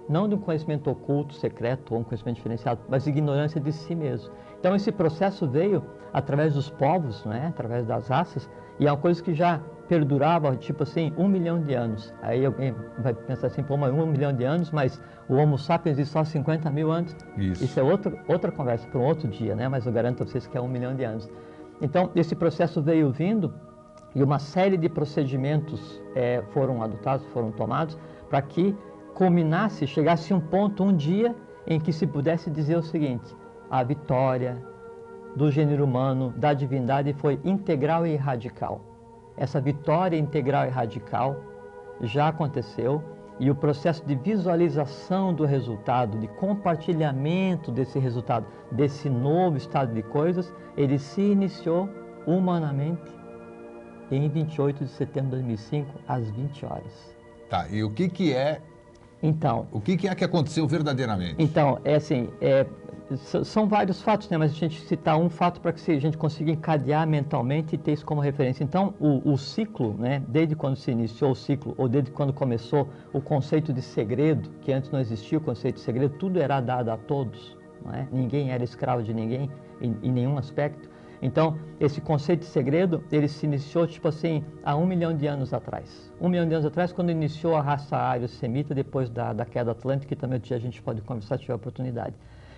Não 0.09 0.27
de 0.27 0.33
um 0.33 0.39
conhecimento 0.39 0.89
oculto, 0.89 1.35
secreto 1.35 1.93
ou 1.93 1.99
um 1.99 2.03
conhecimento 2.03 2.37
diferenciado, 2.37 2.81
mas 2.89 3.05
ignorância 3.05 3.61
de 3.61 3.71
si 3.71 3.93
mesmo. 3.93 4.33
Então 4.59 4.75
esse 4.75 4.91
processo 4.91 5.47
veio 5.47 5.83
através 6.13 6.53
dos 6.53 6.69
povos, 6.69 7.23
né, 7.25 7.47
através 7.47 7.85
das 7.85 8.07
raças, 8.07 8.49
e 8.79 8.87
é 8.87 8.91
uma 8.91 8.97
coisa 8.97 9.21
que 9.21 9.33
já 9.33 9.59
perdurava, 9.87 10.55
tipo 10.55 10.83
assim, 10.83 11.13
um 11.17 11.27
milhão 11.27 11.61
de 11.61 11.73
anos. 11.73 12.13
Aí 12.21 12.45
alguém 12.45 12.75
vai 12.99 13.13
pensar 13.13 13.47
assim, 13.47 13.63
pô, 13.63 13.77
mas 13.77 13.93
um 13.93 14.05
milhão 14.05 14.33
de 14.33 14.43
anos, 14.43 14.71
mas 14.71 15.01
o 15.29 15.35
Homo 15.35 15.57
sapiens 15.57 15.97
existe 15.97 16.11
só 16.11 16.23
50 16.23 16.69
mil 16.69 16.91
anos. 16.91 17.15
Isso. 17.37 17.63
Isso 17.63 17.79
é 17.79 17.83
outro, 17.83 18.17
outra 18.27 18.51
conversa 18.51 18.87
para 18.87 18.99
um 18.99 19.05
outro 19.05 19.27
dia, 19.27 19.55
né? 19.55 19.67
Mas 19.67 19.85
eu 19.85 19.91
garanto 19.93 20.23
a 20.23 20.25
vocês 20.25 20.45
que 20.45 20.57
é 20.57 20.61
um 20.61 20.67
milhão 20.67 20.93
de 20.95 21.03
anos. 21.03 21.29
Então, 21.81 22.11
esse 22.15 22.35
processo 22.35 22.81
veio 22.81 23.11
vindo 23.11 23.53
e 24.13 24.23
uma 24.23 24.39
série 24.39 24.77
de 24.77 24.89
procedimentos 24.89 26.01
é, 26.15 26.43
foram 26.51 26.81
adotados, 26.81 27.25
foram 27.27 27.51
tomados, 27.51 27.97
para 28.29 28.41
que 28.41 28.75
culminasse, 29.13 29.87
chegasse 29.87 30.33
um 30.33 30.39
ponto, 30.39 30.83
um 30.83 30.95
dia, 30.95 31.35
em 31.65 31.79
que 31.79 31.91
se 31.93 32.07
pudesse 32.07 32.49
dizer 32.49 32.77
o 32.77 32.81
seguinte: 32.81 33.35
a 33.69 33.83
vitória 33.83 34.63
do 35.35 35.51
gênero 35.51 35.83
humano, 35.83 36.33
da 36.35 36.53
divindade, 36.53 37.13
foi 37.13 37.39
integral 37.43 38.05
e 38.07 38.15
radical. 38.15 38.81
Essa 39.35 39.61
vitória 39.61 40.17
integral 40.17 40.65
e 40.65 40.69
radical 40.69 41.35
já 42.01 42.29
aconteceu 42.29 43.03
e 43.39 43.51
o 43.51 43.55
processo 43.55 44.03
de 44.05 44.15
visualização 44.15 45.31
do 45.33 45.45
resultado, 45.45 46.17
de 46.17 46.27
compartilhamento 46.27 47.71
desse 47.71 47.99
resultado, 47.99 48.47
desse 48.71 49.09
novo 49.09 49.57
estado 49.57 49.93
de 49.93 50.01
coisas, 50.01 50.51
ele 50.75 50.97
se 50.97 51.21
iniciou 51.21 51.87
humanamente 52.25 53.15
em 54.09 54.27
28 54.27 54.85
de 54.85 54.89
setembro 54.89 55.31
de 55.31 55.43
2005, 55.43 55.99
às 56.07 56.29
20 56.31 56.65
horas. 56.65 57.15
Tá, 57.49 57.67
e 57.69 57.83
o 57.83 57.91
que, 57.91 58.09
que 58.09 58.33
é 58.33 58.59
Então, 59.21 59.67
o 59.71 59.79
que, 59.79 59.97
que 59.97 60.07
é 60.07 60.15
que 60.15 60.23
aconteceu 60.23 60.67
verdadeiramente? 60.67 61.35
então 61.37 61.79
é 61.83 61.95
assim, 61.95 62.29
é, 62.41 62.65
são 63.15 63.67
vários 63.67 64.01
fatos, 64.01 64.29
né? 64.29 64.37
mas 64.37 64.51
a 64.51 64.55
gente 64.55 64.81
citar 64.81 65.17
um 65.17 65.29
fato 65.29 65.61
para 65.61 65.71
que 65.71 65.91
a 65.91 65.99
gente 65.99 66.17
consiga 66.17 66.51
encadear 66.51 67.07
mentalmente 67.07 67.75
e 67.75 67.77
ter 67.77 67.93
isso 67.93 68.05
como 68.05 68.19
referência. 68.19 68.63
Então, 68.63 68.93
o, 68.99 69.31
o 69.31 69.37
ciclo, 69.37 69.95
né? 69.97 70.21
desde 70.27 70.55
quando 70.55 70.75
se 70.75 70.91
iniciou 70.91 71.31
o 71.31 71.35
ciclo, 71.35 71.73
ou 71.77 71.87
desde 71.87 72.11
quando 72.11 72.33
começou 72.33 72.89
o 73.13 73.21
conceito 73.21 73.71
de 73.71 73.81
segredo, 73.81 74.49
que 74.61 74.73
antes 74.73 74.91
não 74.91 74.99
existia 74.99 75.37
o 75.37 75.41
conceito 75.41 75.75
de 75.75 75.81
segredo, 75.81 76.15
tudo 76.17 76.39
era 76.39 76.59
dado 76.59 76.89
a 76.89 76.97
todos, 76.97 77.57
não 77.83 77.93
é? 77.93 78.07
ninguém 78.11 78.51
era 78.51 78.63
escravo 78.63 79.01
de 79.01 79.13
ninguém 79.13 79.49
em, 79.79 79.95
em 80.03 80.11
nenhum 80.11 80.37
aspecto. 80.37 80.89
Então, 81.21 81.57
esse 81.79 81.99
conceito 81.99 82.41
de 82.41 82.45
segredo, 82.47 83.03
ele 83.11 83.27
se 83.27 83.45
iniciou, 83.45 83.87
tipo 83.87 84.07
assim, 84.07 84.43
há 84.63 84.75
um 84.75 84.85
milhão 84.85 85.15
de 85.15 85.25
anos 85.25 85.51
atrás. 85.53 86.11
Um 86.21 86.29
milhão 86.29 86.47
de 86.47 86.53
anos 86.53 86.65
atrás, 86.65 86.91
quando 86.91 87.09
iniciou 87.09 87.55
a 87.55 87.61
raça 87.61 87.97
ário-semita, 87.97 88.75
depois 88.75 89.09
da, 89.09 89.33
da 89.33 89.45
queda 89.45 89.71
atlântica, 89.71 90.09
que 90.09 90.15
também 90.15 90.39
a 90.51 90.59
gente 90.59 90.81
pode 90.81 91.01
conversar 91.01 91.37
se 91.37 91.43
tiver 91.43 91.55
oportunidade. 91.55 92.13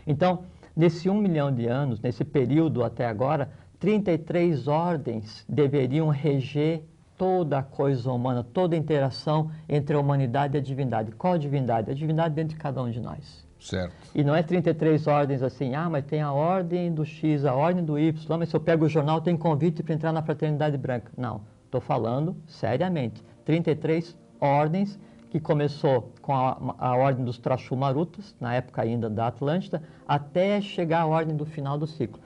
Então, 0.05 0.43
nesse 0.75 1.09
um 1.09 1.15
milhão 1.15 1.53
de 1.53 1.67
anos, 1.67 2.01
nesse 2.01 2.23
período 2.23 2.83
até 2.83 3.05
agora, 3.05 3.49
33 3.79 4.67
ordens 4.67 5.45
deveriam 5.47 6.09
reger 6.09 6.83
toda 7.17 7.59
a 7.59 7.63
coisa 7.63 8.11
humana, 8.11 8.43
toda 8.43 8.75
a 8.75 8.79
interação 8.79 9.51
entre 9.67 9.95
a 9.95 9.99
humanidade 9.99 10.55
e 10.55 10.59
a 10.59 10.61
divindade. 10.61 11.11
Qual 11.11 11.33
a 11.33 11.37
divindade? 11.37 11.91
A 11.91 11.93
divindade 11.93 12.33
dentro 12.33 12.55
de 12.55 12.61
cada 12.61 12.81
um 12.81 12.89
de 12.89 12.99
nós. 12.99 13.45
Certo. 13.59 13.93
E 14.15 14.23
não 14.23 14.33
é 14.33 14.41
33 14.41 15.05
ordens 15.05 15.43
assim, 15.43 15.75
ah, 15.75 15.89
mas 15.89 16.05
tem 16.05 16.21
a 16.21 16.31
ordem 16.31 16.93
do 16.93 17.05
X, 17.05 17.43
a 17.43 17.53
ordem 17.53 17.83
do 17.83 17.99
Y, 17.99 18.37
mas 18.37 18.47
se 18.47 18.55
eu 18.55 18.61
pego 18.61 18.85
o 18.85 18.89
jornal 18.89 19.19
tem 19.19 19.35
convite 19.35 19.83
para 19.83 19.93
entrar 19.93 20.13
na 20.13 20.21
fraternidade 20.21 20.77
branca. 20.77 21.11
Não, 21.17 21.41
estou 21.65 21.81
falando 21.81 22.37
seriamente. 22.47 23.21
33 23.43 24.17
ordens 24.39 24.97
que 25.29 25.39
começou 25.39 26.11
com 26.21 26.33
a, 26.33 26.75
a 26.77 26.95
ordem 26.95 27.23
dos 27.23 27.37
Trashumarutas, 27.37 28.35
na 28.39 28.55
época 28.55 28.81
ainda 28.81 29.09
da 29.09 29.27
Atlântida, 29.27 29.81
até 30.07 30.59
chegar 30.59 31.01
à 31.01 31.05
ordem 31.05 31.35
do 31.35 31.45
final 31.45 31.77
do 31.77 31.85
ciclo. 31.85 32.19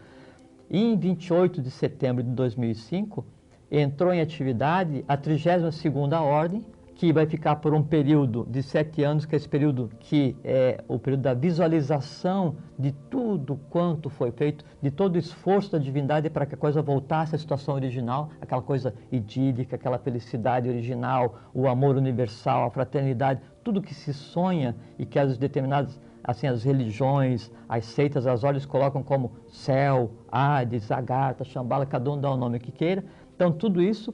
E 0.70 0.80
em 0.80 0.98
28 0.98 1.62
de 1.62 1.70
setembro 1.70 2.24
de 2.24 2.32
2005, 2.32 3.26
entrou 3.70 4.14
em 4.14 4.22
atividade 4.22 5.04
a 5.08 5.18
32ª 5.18 6.22
Ordem, 6.22 6.64
que 6.96 7.12
vai 7.12 7.26
ficar 7.26 7.58
por 7.58 7.74
um 7.74 7.82
período 7.82 8.46
de 8.50 8.62
sete 8.62 9.04
anos, 9.04 9.26
que 9.26 9.36
é 9.36 9.38
esse 9.38 9.50
período 9.50 9.90
que 10.00 10.36
é 10.44 10.84
o 10.88 11.00
período 11.00 11.22
da 11.22 11.34
visualização 11.34 12.56
de 12.78 12.92
tudo 13.10 13.60
quanto 13.70 14.10
foi 14.10 14.32
feito, 14.32 14.64
de 14.82 14.92
todo 14.92 15.16
o 15.16 15.20
esforço 15.20 15.72
da 15.72 15.78
divindade 15.78 16.30
para 16.30 16.46
que 16.46 16.56
a 16.56 16.58
coisa 16.58 16.82
voltasse 16.82 17.36
à 17.36 17.38
situação 17.38 17.76
original, 17.76 18.30
aquela 18.40 18.62
coisa 18.62 18.94
idílica, 19.12 19.76
aquela 19.76 19.98
felicidade 19.98 20.70
original, 20.70 21.36
o 21.54 21.68
amor 21.68 21.96
universal, 21.96 22.66
a 22.66 22.70
fraternidade, 22.70 23.42
tudo 23.64 23.82
que 23.82 23.94
se 23.94 24.14
sonha 24.14 24.76
e 24.98 25.06
que 25.06 25.18
as 25.18 25.38
determinadas 25.38 26.00
assim 26.24 26.48
as 26.48 26.64
religiões, 26.64 27.52
as 27.68 27.86
seitas, 27.86 28.26
as 28.26 28.44
ordens 28.44 28.66
colocam 28.66 29.04
como 29.04 29.34
céu, 29.50 30.12
Hades, 30.32 30.90
Agartha, 30.90 31.44
Shambhala, 31.44 31.86
cada 31.86 32.10
um 32.10 32.20
dá 32.20 32.32
o 32.32 32.38
nome 32.38 32.60
que 32.60 32.72
queira. 32.72 33.04
Então 33.36 33.52
tudo 33.52 33.82
isso 33.82 34.14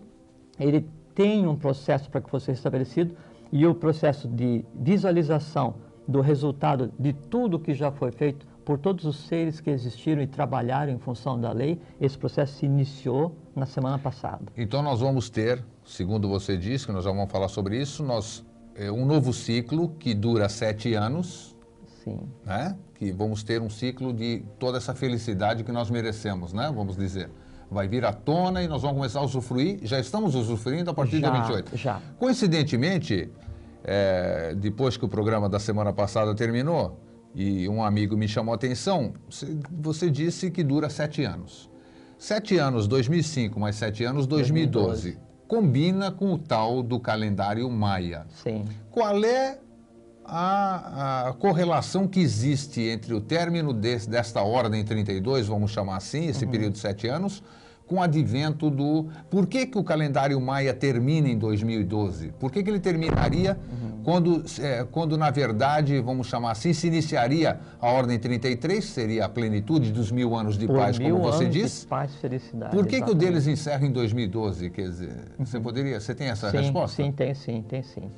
ele 0.59 0.89
tem 1.19 1.45
um 1.45 1.53
processo 1.57 2.09
para 2.09 2.21
que 2.21 2.29
fosse 2.29 2.49
estabelecido 2.49 3.13
e 3.51 3.67
o 3.67 3.75
processo 3.75 4.25
de 4.25 4.63
visualização 4.73 5.75
do 6.07 6.21
resultado 6.21 6.93
de 6.97 7.11
tudo 7.11 7.59
que 7.59 7.73
já 7.73 7.91
foi 7.91 8.09
feito 8.09 8.47
por 8.63 8.77
todos 8.77 9.03
os 9.03 9.27
seres 9.27 9.59
que 9.59 9.69
existiram 9.69 10.21
e 10.21 10.27
trabalharam 10.27 10.93
em 10.93 10.97
função 10.97 11.37
da 11.37 11.51
lei, 11.51 11.77
esse 11.99 12.17
processo 12.17 12.53
se 12.53 12.65
iniciou 12.65 13.35
na 13.53 13.65
semana 13.65 13.99
passada. 13.99 14.45
Então 14.55 14.81
nós 14.81 15.01
vamos 15.01 15.29
ter, 15.29 15.61
segundo 15.83 16.29
você 16.29 16.55
disse, 16.55 16.85
que 16.85 16.93
nós 16.93 17.03
já 17.03 17.11
vamos 17.11 17.29
falar 17.29 17.49
sobre 17.49 17.81
isso, 17.81 18.01
nós 18.01 18.45
é, 18.73 18.89
um 18.89 19.05
novo 19.05 19.33
ciclo 19.33 19.89
que 19.99 20.13
dura 20.13 20.47
sete 20.47 20.93
anos, 20.93 21.53
Sim. 22.01 22.17
né? 22.45 22.77
Que 22.95 23.11
vamos 23.11 23.43
ter 23.43 23.61
um 23.61 23.69
ciclo 23.69 24.13
de 24.13 24.41
toda 24.57 24.77
essa 24.77 24.95
felicidade 24.95 25.65
que 25.65 25.71
nós 25.73 25.89
merecemos, 25.89 26.53
né? 26.53 26.71
Vamos 26.73 26.95
dizer. 26.95 27.29
Vai 27.71 27.87
vir 27.87 28.03
à 28.03 28.11
tona 28.11 28.63
e 28.63 28.67
nós 28.67 28.81
vamos 28.81 28.97
começar 28.97 29.19
a 29.19 29.23
usufruir. 29.23 29.79
Já 29.83 29.99
estamos 29.99 30.33
usufruindo 30.33 30.89
a 30.89 30.93
partir 30.93 31.19
Já, 31.19 31.29
do 31.29 31.33
dia 31.33 31.41
28. 31.43 31.77
já. 31.77 32.01
Coincidentemente, 32.17 33.29
é, 33.83 34.55
depois 34.57 34.97
que 34.97 35.05
o 35.05 35.07
programa 35.07 35.47
da 35.47 35.59
semana 35.59 35.93
passada 35.93 36.33
terminou 36.33 36.99
e 37.35 37.69
um 37.69 37.83
amigo 37.83 38.17
me 38.17 38.27
chamou 38.27 38.53
a 38.53 38.55
atenção, 38.55 39.13
você, 39.79 40.09
disse 40.09 40.49
que 40.49 40.63
dura 40.63 40.89
sete 40.89 41.23
anos. 41.23 41.69
Sete 42.17 42.57
anos, 42.57 42.87
2005, 42.87 43.59
mais 43.59 43.75
sete 43.75 44.03
anos, 44.03 44.25
2012. 44.25 45.11
2012. 45.13 45.17
Combina 45.47 46.11
com 46.11 46.33
o 46.33 46.37
tal 46.37 46.81
do 46.83 46.99
calendário 46.99 47.69
maia. 47.69 48.25
Sim. 48.43 48.65
Qual 48.91 49.23
é 49.23 49.59
a, 50.25 51.29
a 51.29 51.33
correlação 51.33 52.07
que 52.07 52.19
existe 52.19 52.81
entre 52.81 53.13
o 53.13 53.21
término 53.21 53.73
desse- 53.73 54.09
desta 54.09 54.41
ordem 54.43 54.83
32, 54.83 55.47
vamos 55.47 55.71
chamar 55.71 55.97
assim, 55.97 56.27
esse 56.27 56.45
período 56.45 56.73
de 56.73 56.79
sete 56.79 57.07
anos, 57.07 57.41
com 57.89 57.95
o 57.95 58.01
advento 58.01 58.69
do... 58.69 59.07
Por 59.31 59.47
que, 59.47 59.65
que 59.65 59.77
o 59.77 59.83
calendário 59.83 60.39
maia 60.39 60.75
termina 60.75 61.27
em 61.27 61.35
2012? 61.35 62.31
Por 62.39 62.51
que, 62.51 62.61
que 62.61 62.69
ele 62.69 62.79
terminaria 62.79 63.57
quando, 64.03 64.43
eh, 64.61 64.85
quando, 64.91 65.17
na 65.17 65.31
verdade, 65.31 65.99
vamos 65.99 66.27
chamar 66.27 66.51
assim, 66.51 66.71
se 66.71 66.85
iniciaria 66.85 67.59
a 67.81 67.89
ordem 67.89 68.19
33, 68.19 68.85
seria 68.85 69.25
a 69.25 69.29
plenitude 69.29 69.91
dos 69.91 70.11
mil 70.11 70.35
anos 70.35 70.55
de 70.55 70.67
Por 70.67 70.77
paz, 70.77 70.99
como 70.99 71.17
você 71.17 71.45
anos 71.45 71.55
diz? 71.55 71.81
de 71.81 71.87
paz 71.87 72.13
e 72.13 72.17
felicidade. 72.17 72.75
Por 72.75 72.85
que, 72.85 73.01
que 73.01 73.09
o 73.09 73.15
deles 73.15 73.47
encerra 73.47 73.83
em 73.83 73.91
2012? 73.91 74.69
Quer 74.69 74.83
dizer, 74.83 75.15
você 75.39 75.59
poderia... 75.59 75.99
Você 75.99 76.13
tem 76.13 76.27
essa 76.27 76.51
sim, 76.51 76.57
resposta? 76.57 77.03
Sim, 77.03 77.11
tem 77.11 77.33
sim, 77.33 77.65
tem 77.67 77.81
sim. 77.81 78.11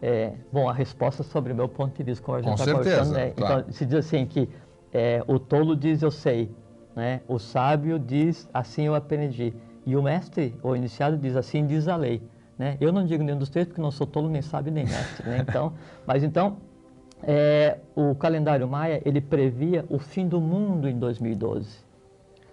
É, 0.00 0.34
bom, 0.52 0.68
a 0.68 0.72
resposta 0.72 1.24
sobre 1.24 1.52
o 1.52 1.56
meu 1.56 1.68
ponto 1.68 1.96
de 1.96 2.04
vista, 2.04 2.24
como 2.24 2.38
a 2.38 2.42
gente 2.42 2.60
está 2.60 2.72
conversando, 2.72 3.12
né? 3.12 3.30
claro. 3.30 3.60
Então, 3.62 3.72
se 3.72 3.84
diz 3.84 3.94
assim 3.94 4.24
que 4.24 4.48
é, 4.92 5.20
o 5.26 5.36
tolo 5.40 5.74
diz 5.74 6.00
eu 6.00 6.12
sei, 6.12 6.48
né? 6.96 7.20
o 7.28 7.38
sábio 7.38 7.98
diz 7.98 8.48
assim 8.52 8.84
eu 8.84 8.94
aprendi, 8.94 9.54
e 9.84 9.94
o 9.94 10.02
mestre, 10.02 10.54
ou 10.62 10.74
iniciado, 10.74 11.16
diz 11.16 11.36
assim 11.36 11.66
diz 11.66 11.86
a 11.86 11.94
lei. 11.94 12.22
Né? 12.58 12.78
Eu 12.80 12.90
não 12.90 13.04
digo 13.04 13.22
nenhum 13.22 13.38
dos 13.38 13.50
três 13.50 13.66
porque 13.66 13.80
não 13.80 13.90
sou 13.90 14.06
tolo, 14.06 14.28
nem 14.28 14.40
sábio, 14.40 14.72
nem 14.72 14.84
mestre. 14.84 15.28
Né? 15.28 15.44
Então, 15.46 15.74
mas 16.06 16.24
então, 16.24 16.56
é, 17.22 17.78
o 17.94 18.14
calendário 18.14 18.66
maia, 18.66 19.02
ele 19.04 19.20
previa 19.20 19.84
o 19.90 19.98
fim 19.98 20.26
do 20.26 20.40
mundo 20.40 20.88
em 20.88 20.98
2012. 20.98 21.84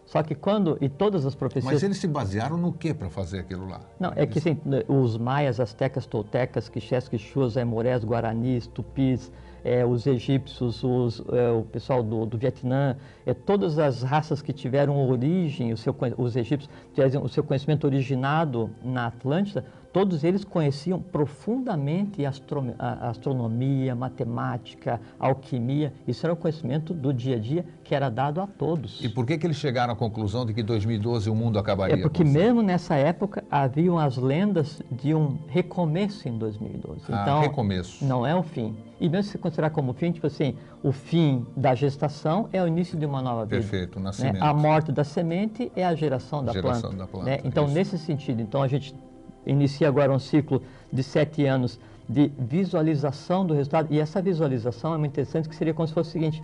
Só 0.06 0.22
que 0.22 0.36
quando, 0.36 0.78
e 0.82 0.90
todas 0.90 1.26
as 1.26 1.34
profecias... 1.34 1.74
Mas 1.74 1.82
eles 1.82 1.98
se 1.98 2.08
basearam 2.08 2.58
no 2.58 2.72
que 2.72 2.94
para 2.94 3.10
fazer 3.10 3.40
aquilo 3.40 3.68
lá? 3.68 3.82
Não, 4.00 4.12
é 4.16 4.28
que 4.28 4.38
assim, 4.38 4.60
os 4.88 5.18
maias, 5.18 5.60
astecas, 5.60 6.06
toltecas, 6.06 6.70
quixés, 6.70 7.08
quixuas, 7.08 7.58
aimorés, 7.58 8.04
guaranis, 8.04 8.68
tupis, 8.68 9.32
é, 9.64 9.86
os 9.86 10.06
egípcios, 10.06 10.84
os, 10.84 11.24
é, 11.32 11.50
o 11.52 11.64
pessoal 11.64 12.04
do, 12.04 12.26
do 12.26 12.38
Vietnã, 12.38 12.96
é, 13.26 13.34
todas 13.34 13.80
as 13.80 14.04
raças 14.04 14.42
que 14.42 14.52
tiveram 14.52 15.08
origem, 15.08 15.72
o 15.72 15.78
seu, 15.78 15.96
os 16.18 16.36
egípcios 16.36 16.70
tiveram 16.94 17.24
o 17.24 17.30
seu 17.30 17.44
conhecimento 17.44 17.86
originado 17.86 18.70
na 18.84 19.08
Atlântida, 19.08 19.66
todos 19.94 20.24
eles 20.24 20.44
conheciam 20.44 21.00
profundamente 21.00 22.26
astro- 22.26 22.74
a- 22.80 23.10
astronomia, 23.10 23.94
matemática, 23.96 25.00
alquimia. 25.20 25.94
Isso 26.08 26.26
era 26.26 26.34
o 26.34 26.36
conhecimento 26.36 26.94
do 26.96 27.14
dia 27.14 27.36
a 27.36 27.40
dia 27.40 27.64
que 27.84 27.94
era 27.94 28.10
dado 28.10 28.42
a 28.42 28.48
todos. 28.48 29.00
E 29.04 29.08
por 29.08 29.26
que, 29.26 29.38
que 29.38 29.46
eles 29.46 29.58
chegaram 29.58 29.94
à 29.94 29.96
conclusão 29.96 30.46
de 30.46 30.54
que 30.54 30.62
em 30.62 30.66
2012 30.66 31.30
o 31.30 31.36
mundo 31.36 31.60
acabaria? 31.60 31.96
É 31.96 32.02
porque 32.02 32.24
mesmo 32.24 32.64
nessa 32.64 32.96
época 32.96 33.44
haviam 33.52 34.00
as 34.00 34.18
lendas 34.18 34.82
de 34.92 35.14
um 35.14 35.38
recomeço 35.48 36.28
em 36.28 36.38
2012. 36.40 37.02
Ah, 37.10 37.22
então, 37.22 37.40
recomeço. 37.42 38.04
não 38.04 38.26
é 38.26 38.36
o 38.36 38.42
fim. 38.42 38.76
E 39.00 39.08
mesmo 39.08 39.32
se 39.32 39.38
considerar 39.38 39.70
como 39.70 39.94
fim, 39.94 40.12
tipo 40.12 40.26
assim, 40.26 40.56
o 40.82 40.92
fim 40.92 41.46
da 41.56 41.76
gestação 41.76 42.50
é 42.52 42.64
o 42.64 42.68
início 42.68 42.98
de 42.98 43.06
uma 43.06 43.22
nova 43.22 43.46
vida. 43.46 43.58
Perfeito, 43.58 43.98
o 43.98 44.00
né? 44.00 44.06
nascimento. 44.06 44.42
A 44.42 44.54
morte 44.54 44.92
da 44.92 45.04
semente 45.04 45.72
é 45.76 45.86
a 45.86 45.94
geração 45.94 46.44
da 46.44 46.52
Geração 46.52 46.90
planta. 46.90 46.98
da 46.98 47.08
planta, 47.08 47.26
né? 47.30 47.40
Então, 47.44 47.66
isso. 47.66 47.74
nesse 47.76 47.98
sentido, 48.00 48.42
então 48.42 48.64
a 48.64 48.68
gente 48.68 48.96
inicia 49.46 49.88
agora 49.88 50.12
um 50.12 50.20
ciclo 50.20 50.62
de 50.92 51.04
sete 51.04 51.46
anos 51.46 51.80
de 52.08 52.32
visualização 52.38 53.46
do 53.46 53.54
resultado. 53.54 53.88
E 53.92 54.00
essa 54.00 54.22
visualização 54.22 54.94
é 54.94 54.98
muito 54.98 55.12
interessante, 55.12 55.48
que 55.48 55.56
seria 55.56 55.74
como 55.74 55.88
se 55.88 55.94
fosse 55.94 56.10
o 56.10 56.14
seguinte, 56.14 56.44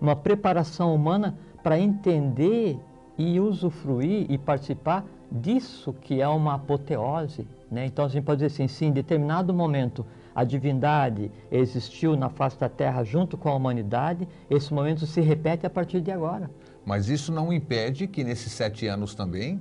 uma 0.00 0.14
preparação 0.14 0.94
humana 0.94 1.36
para 1.62 1.78
entender 1.78 2.78
e 3.16 3.38
usufruir 3.40 4.26
e 4.28 4.36
participar 4.36 5.04
disso 5.30 5.94
que 6.00 6.20
é 6.20 6.28
uma 6.28 6.54
apoteose. 6.54 7.46
Né? 7.70 7.86
Então 7.86 8.04
a 8.04 8.08
gente 8.08 8.24
pode 8.24 8.38
dizer 8.38 8.54
assim, 8.54 8.68
sim, 8.68 8.86
em 8.86 8.92
determinado 8.92 9.52
momento 9.52 10.04
a 10.34 10.42
divindade 10.44 11.30
existiu 11.50 12.16
na 12.16 12.28
face 12.28 12.58
da 12.58 12.68
Terra 12.68 13.04
junto 13.04 13.36
com 13.36 13.48
a 13.48 13.54
humanidade, 13.54 14.26
esse 14.50 14.74
momento 14.74 15.06
se 15.06 15.20
repete 15.20 15.64
a 15.64 15.70
partir 15.70 16.00
de 16.00 16.10
agora. 16.10 16.50
Mas 16.84 17.08
isso 17.08 17.32
não 17.32 17.52
impede 17.52 18.06
que 18.06 18.24
nesses 18.24 18.52
sete 18.52 18.86
anos 18.86 19.14
também, 19.14 19.60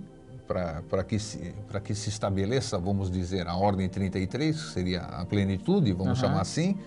para 0.89 1.03
que, 1.03 1.19
se, 1.19 1.53
que 1.83 1.95
se 1.95 2.09
estabeleça, 2.09 2.77
vamos 2.77 3.09
dizer, 3.09 3.47
a 3.47 3.55
ordem 3.55 3.89
33, 3.89 4.55
que 4.55 4.71
seria 4.71 5.01
a 5.01 5.25
plenitude, 5.25 5.91
vamos 5.93 6.19
uhum. 6.19 6.27
chamar 6.27 6.41
assim, 6.41 6.77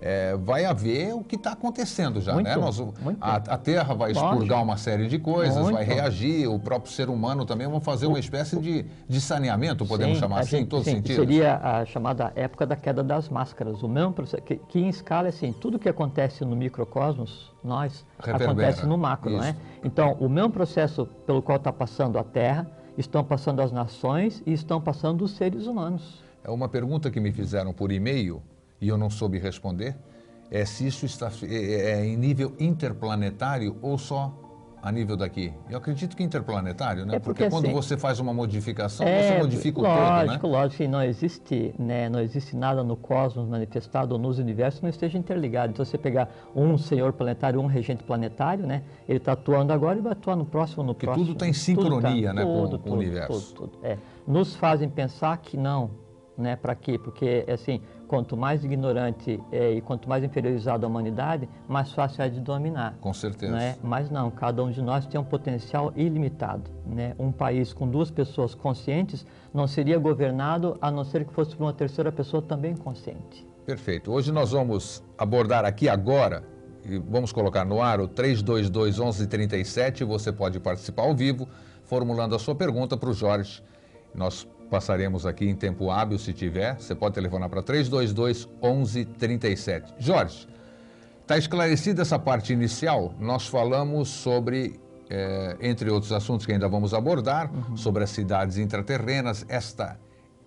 é, 0.00 0.36
vai 0.36 0.64
haver 0.64 1.12
o 1.14 1.22
que 1.22 1.36
está 1.36 1.52
acontecendo 1.52 2.20
já, 2.20 2.32
muito, 2.32 2.46
né? 2.46 2.56
Nós, 2.56 2.80
a, 3.20 3.36
a, 3.36 3.58
Terra 3.58 3.94
vai 3.94 4.12
expurgar 4.12 4.62
uma 4.62 4.76
série 4.76 5.08
de 5.08 5.18
coisas, 5.18 5.56
muito. 5.56 5.74
vai 5.74 5.84
reagir, 5.84 6.46
o 6.48 6.58
próprio 6.58 6.92
ser 6.92 7.08
humano 7.08 7.44
também 7.44 7.66
vai 7.66 7.80
fazer 7.80 8.06
uma 8.06 8.18
espécie 8.18 8.58
de, 8.58 8.86
de 9.08 9.20
saneamento, 9.20 9.84
podemos 9.84 10.16
sim, 10.16 10.20
chamar 10.20 10.40
assim, 10.40 10.50
gente, 10.50 10.62
em 10.62 10.66
todos 10.66 10.86
os 10.86 10.92
sentidos. 10.92 11.16
Seria 11.16 11.56
a 11.56 11.84
chamada 11.84 12.32
época 12.36 12.66
da 12.66 12.76
queda 12.76 13.02
das 13.02 13.28
máscaras, 13.28 13.82
o 13.82 13.88
mesmo 13.88 14.12
processo, 14.12 14.42
que, 14.42 14.56
que 14.56 14.78
em 14.78 14.88
escala, 14.88 15.28
assim, 15.28 15.52
tudo 15.52 15.78
que 15.78 15.88
acontece 15.88 16.44
no 16.44 16.54
microcosmos, 16.54 17.52
nós, 17.64 18.06
Reverbera. 18.20 18.52
acontece 18.52 18.86
no 18.86 18.96
macro, 18.96 19.30
Isso. 19.30 19.38
não 19.38 19.44
é? 19.44 19.56
Então, 19.82 20.12
o 20.20 20.28
mesmo 20.28 20.50
processo 20.50 21.06
pelo 21.26 21.42
qual 21.42 21.56
está 21.56 21.72
passando 21.72 22.18
a 22.18 22.24
Terra, 22.24 22.66
estão 22.98 23.24
passando 23.24 23.60
as 23.60 23.70
nações 23.70 24.42
e 24.44 24.52
estão 24.52 24.80
passando 24.80 25.24
os 25.24 25.30
seres 25.32 25.66
humanos. 25.66 26.22
É 26.42 26.50
uma 26.50 26.68
pergunta 26.68 27.10
que 27.10 27.20
me 27.20 27.32
fizeram 27.32 27.72
por 27.72 27.92
e-mail, 27.92 28.42
e 28.80 28.88
eu 28.88 28.98
não 28.98 29.08
soube 29.08 29.38
responder, 29.38 29.96
é 30.50 30.64
se 30.64 30.86
isso 30.86 31.06
está 31.06 31.30
é, 31.42 31.54
é, 31.92 32.04
em 32.04 32.16
nível 32.16 32.54
interplanetário 32.58 33.76
ou 33.82 33.98
só 33.98 34.47
a 34.82 34.92
nível 34.92 35.16
daqui? 35.16 35.52
Eu 35.68 35.78
acredito 35.78 36.16
que 36.16 36.22
interplanetário, 36.22 37.04
né? 37.04 37.16
É 37.16 37.18
porque, 37.18 37.44
porque 37.44 37.50
quando 37.50 37.66
assim, 37.66 37.74
você 37.74 37.96
faz 37.96 38.20
uma 38.20 38.32
modificação, 38.32 39.06
é, 39.06 39.22
você 39.22 39.38
modifica 39.38 39.80
o 39.80 39.82
lógico, 39.82 40.00
todo, 40.00 40.10
né? 40.10 40.24
Lógico, 40.24 40.46
lógico, 40.46 40.88
não 40.88 41.02
existe, 41.02 41.74
né, 41.78 42.08
não 42.08 42.20
existe 42.20 42.56
nada 42.56 42.82
no 42.82 42.96
cosmos 42.96 43.48
manifestado 43.48 44.14
ou 44.14 44.20
nos 44.20 44.38
universos 44.38 44.80
que 44.80 44.86
não 44.86 44.90
esteja 44.90 45.18
interligado. 45.18 45.72
Então, 45.72 45.84
você 45.84 45.98
pegar 45.98 46.30
um 46.54 46.78
senhor 46.78 47.12
planetário, 47.12 47.60
um 47.60 47.66
regente 47.66 48.02
planetário, 48.02 48.66
né? 48.66 48.82
Ele 49.08 49.18
está 49.18 49.32
atuando 49.32 49.72
agora 49.72 49.98
e 49.98 50.02
vai 50.02 50.12
atuar 50.12 50.36
no 50.36 50.44
próximo, 50.44 50.82
no 50.82 50.94
porque 50.94 51.06
próximo. 51.06 51.26
tudo 51.26 51.36
está 51.36 51.48
em 51.48 51.52
sincronia, 51.52 52.28
tá, 52.28 52.34
né, 52.34 52.42
tudo, 52.42 52.54
com, 52.54 52.68
com 52.70 52.78
tudo, 52.78 52.92
o 52.92 52.96
universo. 52.96 53.54
Tudo, 53.54 53.68
tudo, 53.68 53.86
é. 53.86 53.98
Nos 54.26 54.54
fazem 54.54 54.88
pensar 54.88 55.36
que 55.38 55.56
não, 55.56 55.90
né? 56.36 56.56
Para 56.56 56.74
quê? 56.74 56.98
Porque, 56.98 57.44
assim, 57.52 57.80
quanto 58.08 58.36
mais 58.36 58.64
ignorante 58.64 59.38
é, 59.52 59.72
e 59.74 59.80
quanto 59.82 60.08
mais 60.08 60.24
inferiorizado 60.24 60.84
a 60.86 60.88
humanidade, 60.88 61.48
mais 61.68 61.92
fácil 61.92 62.22
é 62.22 62.28
de 62.28 62.40
dominar. 62.40 62.96
Com 63.00 63.12
certeza. 63.12 63.52
Né? 63.52 63.76
Mas 63.82 64.10
não, 64.10 64.30
cada 64.30 64.64
um 64.64 64.70
de 64.70 64.80
nós 64.80 65.06
tem 65.06 65.20
um 65.20 65.24
potencial 65.24 65.92
ilimitado. 65.94 66.70
Né? 66.86 67.14
Um 67.18 67.30
país 67.30 67.72
com 67.72 67.86
duas 67.86 68.10
pessoas 68.10 68.54
conscientes 68.54 69.26
não 69.52 69.66
seria 69.66 69.98
governado 69.98 70.78
a 70.80 70.90
não 70.90 71.04
ser 71.04 71.26
que 71.26 71.32
fosse 71.32 71.54
por 71.54 71.64
uma 71.64 71.72
terceira 71.72 72.10
pessoa 72.10 72.42
também 72.42 72.74
consciente. 72.74 73.46
Perfeito. 73.66 74.10
Hoje 74.10 74.32
nós 74.32 74.52
vamos 74.52 75.04
abordar 75.18 75.66
aqui 75.66 75.88
agora 75.88 76.42
e 76.84 76.98
vamos 76.98 77.32
colocar 77.32 77.66
no 77.66 77.82
ar 77.82 78.00
o 78.00 78.08
322 78.08 78.98
1137. 78.98 80.04
Você 80.04 80.32
pode 80.32 80.58
participar 80.58 81.02
ao 81.02 81.14
vivo, 81.14 81.46
formulando 81.84 82.34
a 82.34 82.38
sua 82.38 82.54
pergunta 82.54 82.96
para 82.96 83.10
o 83.10 83.12
Jorge. 83.12 83.62
Nós 84.14 84.48
passaremos 84.70 85.26
aqui 85.26 85.48
em 85.48 85.54
tempo 85.54 85.90
hábil, 85.90 86.18
se 86.18 86.32
tiver. 86.32 86.76
Você 86.76 86.94
pode 86.94 87.14
telefonar 87.14 87.48
para 87.48 87.62
322 87.62 88.46
1137. 88.62 89.94
Jorge, 89.98 90.46
está 91.22 91.36
esclarecida 91.38 92.02
essa 92.02 92.18
parte 92.18 92.52
inicial? 92.52 93.14
Nós 93.18 93.46
falamos 93.46 94.08
sobre, 94.08 94.78
é, 95.08 95.56
entre 95.60 95.90
outros 95.90 96.12
assuntos 96.12 96.46
que 96.46 96.52
ainda 96.52 96.68
vamos 96.68 96.94
abordar, 96.94 97.50
uhum. 97.52 97.76
sobre 97.76 98.04
as 98.04 98.10
cidades 98.10 98.58
intraterrenas, 98.58 99.44
esta 99.48 99.98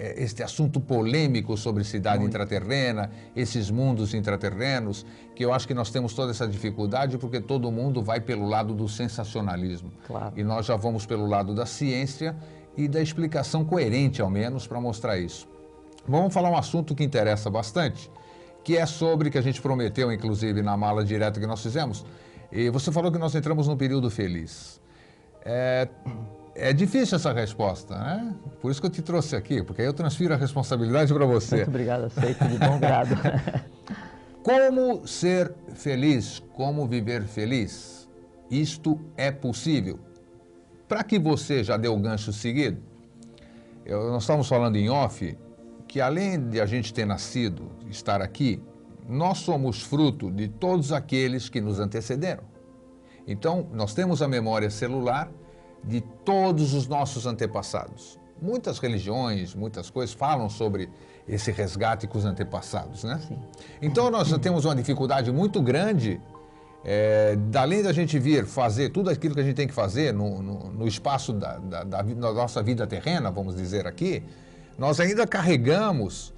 eh, 0.01 0.15
este 0.23 0.41
assunto 0.41 0.79
polêmico 0.79 1.55
sobre 1.55 1.83
cidade 1.83 2.21
Muito. 2.21 2.31
intraterrena, 2.31 3.11
esses 3.35 3.69
mundos 3.69 4.15
intraterrenos, 4.15 5.05
que 5.35 5.45
eu 5.45 5.53
acho 5.53 5.67
que 5.67 5.75
nós 5.75 5.91
temos 5.91 6.15
toda 6.15 6.31
essa 6.31 6.47
dificuldade 6.47 7.19
porque 7.19 7.39
todo 7.39 7.71
mundo 7.71 8.01
vai 8.01 8.19
pelo 8.19 8.47
lado 8.47 8.73
do 8.73 8.89
sensacionalismo. 8.89 9.91
Claro. 10.07 10.33
E 10.35 10.43
nós 10.43 10.65
já 10.65 10.75
vamos 10.75 11.05
pelo 11.05 11.27
lado 11.27 11.53
da 11.53 11.67
ciência 11.67 12.35
e 12.83 12.87
da 12.87 13.01
explicação 13.01 13.63
coerente, 13.63 14.21
ao 14.21 14.29
menos, 14.29 14.65
para 14.65 14.79
mostrar 14.81 15.17
isso. 15.17 15.47
Vamos 16.07 16.33
falar 16.33 16.49
um 16.49 16.57
assunto 16.57 16.95
que 16.95 17.03
interessa 17.03 17.49
bastante, 17.49 18.09
que 18.63 18.75
é 18.75 18.85
sobre, 18.85 19.29
que 19.29 19.37
a 19.37 19.41
gente 19.41 19.61
prometeu, 19.61 20.11
inclusive, 20.11 20.61
na 20.61 20.75
mala 20.75 21.03
direta 21.03 21.39
que 21.39 21.45
nós 21.45 21.61
fizemos. 21.61 22.03
E 22.51 22.69
você 22.69 22.91
falou 22.91 23.11
que 23.11 23.19
nós 23.19 23.35
entramos 23.35 23.67
num 23.67 23.77
período 23.77 24.09
feliz. 24.09 24.81
É, 25.45 25.87
é 26.55 26.73
difícil 26.73 27.17
essa 27.17 27.31
resposta, 27.31 27.95
né? 27.97 28.33
Por 28.59 28.71
isso 28.71 28.81
que 28.81 28.87
eu 28.87 28.91
te 28.91 29.01
trouxe 29.01 29.35
aqui, 29.35 29.63
porque 29.63 29.81
aí 29.81 29.87
eu 29.87 29.93
transfiro 29.93 30.33
a 30.33 30.37
responsabilidade 30.37 31.13
para 31.13 31.25
você. 31.25 31.57
Muito 31.57 31.69
obrigado, 31.69 32.05
aceito 32.05 32.43
de 32.45 32.57
bom 32.57 32.79
grado. 32.79 33.15
Como 34.43 35.07
ser 35.07 35.53
feliz? 35.75 36.41
Como 36.53 36.87
viver 36.87 37.23
feliz? 37.23 38.09
Isto 38.49 38.99
é 39.15 39.31
possível. 39.31 39.99
Para 40.91 41.05
que 41.05 41.17
você 41.17 41.63
já 41.63 41.77
deu 41.77 41.95
o 41.95 41.97
gancho 41.97 42.33
seguido, 42.33 42.81
eu, 43.85 44.11
nós 44.11 44.23
estamos 44.23 44.45
falando 44.49 44.75
em 44.75 44.89
off 44.89 45.37
que 45.87 46.01
além 46.01 46.49
de 46.49 46.59
a 46.59 46.65
gente 46.65 46.93
ter 46.93 47.05
nascido, 47.05 47.71
estar 47.89 48.21
aqui, 48.21 48.61
nós 49.07 49.37
somos 49.37 49.81
fruto 49.81 50.29
de 50.29 50.49
todos 50.49 50.91
aqueles 50.91 51.47
que 51.47 51.61
nos 51.61 51.79
antecederam. 51.79 52.43
Então, 53.25 53.69
nós 53.71 53.93
temos 53.93 54.21
a 54.21 54.27
memória 54.27 54.69
celular 54.69 55.31
de 55.81 56.01
todos 56.25 56.73
os 56.73 56.89
nossos 56.89 57.25
antepassados. 57.25 58.19
Muitas 58.41 58.77
religiões, 58.77 59.55
muitas 59.55 59.89
coisas 59.89 60.13
falam 60.13 60.49
sobre 60.49 60.89
esse 61.25 61.53
resgate 61.53 62.05
com 62.05 62.17
os 62.17 62.25
antepassados, 62.25 63.05
né? 63.05 63.17
Sim. 63.25 63.39
Então, 63.81 64.11
nós 64.11 64.29
temos 64.39 64.65
uma 64.65 64.75
dificuldade 64.75 65.31
muito 65.31 65.61
grande 65.61 66.19
é, 66.83 67.37
além 67.55 67.83
da 67.83 67.93
gente 67.93 68.17
vir 68.17 68.45
fazer 68.45 68.89
tudo 68.89 69.09
aquilo 69.09 69.35
que 69.35 69.41
a 69.41 69.43
gente 69.43 69.55
tem 69.55 69.67
que 69.67 69.73
fazer 69.73 70.13
no, 70.13 70.41
no, 70.41 70.71
no 70.71 70.87
espaço 70.87 71.31
da, 71.31 71.57
da, 71.57 71.83
da, 71.83 72.01
da, 72.01 72.33
nossa 72.33 72.63
vida 72.63 72.87
terrena, 72.87 73.29
vamos 73.29 73.55
dizer 73.55 73.85
aqui, 73.85 74.23
nós 74.77 74.99
ainda 74.99 75.27
carregamos 75.27 76.33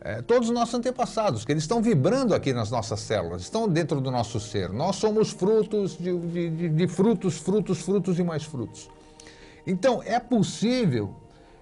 é, 0.00 0.22
todos 0.22 0.48
os 0.48 0.54
nossos 0.54 0.74
antepassados, 0.74 1.44
que 1.44 1.52
eles 1.52 1.64
estão 1.64 1.82
vibrando 1.82 2.34
aqui 2.34 2.52
nas 2.52 2.70
nossas 2.70 3.00
células, 3.00 3.42
estão 3.42 3.68
dentro 3.68 4.00
do 4.00 4.10
nosso 4.10 4.38
ser. 4.38 4.70
Nós 4.70 4.96
somos 4.96 5.30
frutos 5.30 5.96
de, 5.98 6.16
de, 6.16 6.50
de, 6.50 6.68
de 6.68 6.88
frutos, 6.88 7.38
frutos, 7.38 7.80
frutos 7.80 8.18
e 8.18 8.22
mais 8.22 8.44
frutos. 8.44 8.88
Então, 9.66 10.00
é 10.04 10.18
possível, 10.20 11.14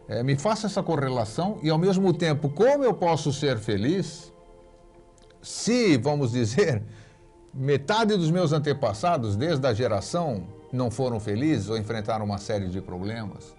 é, 0.09 0.23
me 0.23 0.37
faça 0.37 0.67
essa 0.67 0.83
correlação 0.83 1.59
e, 1.63 1.71
ao 1.71 1.79
mesmo 1.79 2.13
tempo, 2.13 2.51
como 2.51 2.85
eu 2.85 2.93
posso 2.93 3.33
ser 3.33 3.59
feliz 3.59 4.31
se, 5.43 5.97
vamos 5.97 6.33
dizer, 6.33 6.83
Metade 7.53 8.17
dos 8.17 8.31
meus 8.31 8.53
antepassados, 8.53 9.37
desde 9.37 9.67
a 9.67 9.75
geração, 9.75 10.47
não 10.73 10.91
foram 10.91 11.19
felizes 11.19 11.69
ou 11.69 11.77
enfrentaram 11.77 12.25
uma 12.25 12.39
série 12.39 12.69
de 12.69 12.81
problemas 12.81 13.57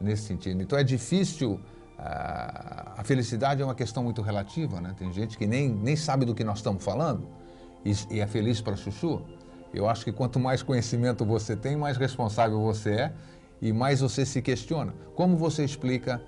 nesse 0.00 0.22
sentido. 0.22 0.62
Então 0.62 0.78
é 0.78 0.84
difícil. 0.84 1.60
A 1.98 3.02
felicidade 3.04 3.62
é 3.62 3.64
uma 3.64 3.74
questão 3.74 4.02
muito 4.02 4.20
relativa, 4.20 4.80
né? 4.80 4.94
Tem 4.98 5.10
gente 5.12 5.38
que 5.38 5.46
nem, 5.46 5.68
nem 5.68 5.96
sabe 5.96 6.26
do 6.26 6.34
que 6.34 6.44
nós 6.44 6.58
estamos 6.58 6.84
falando 6.84 7.26
e, 8.10 8.20
é 8.20 8.26
feliz 8.26 8.60
para 8.60 8.76
chuchu. 8.76 9.22
Eu 9.72 9.88
acho 9.88 10.04
que 10.04 10.12
quanto 10.12 10.38
mais 10.38 10.62
conhecimento 10.62 11.24
você 11.24 11.56
tem, 11.56 11.76
mais 11.76 11.96
responsável 11.96 12.60
você 12.60 12.90
é 12.90 13.12
e 13.60 13.72
mais 13.72 14.00
você 14.00 14.24
se 14.26 14.42
questiona. 14.42 14.94
Como 15.14 15.36
você 15.36 15.64
explica 15.64 16.22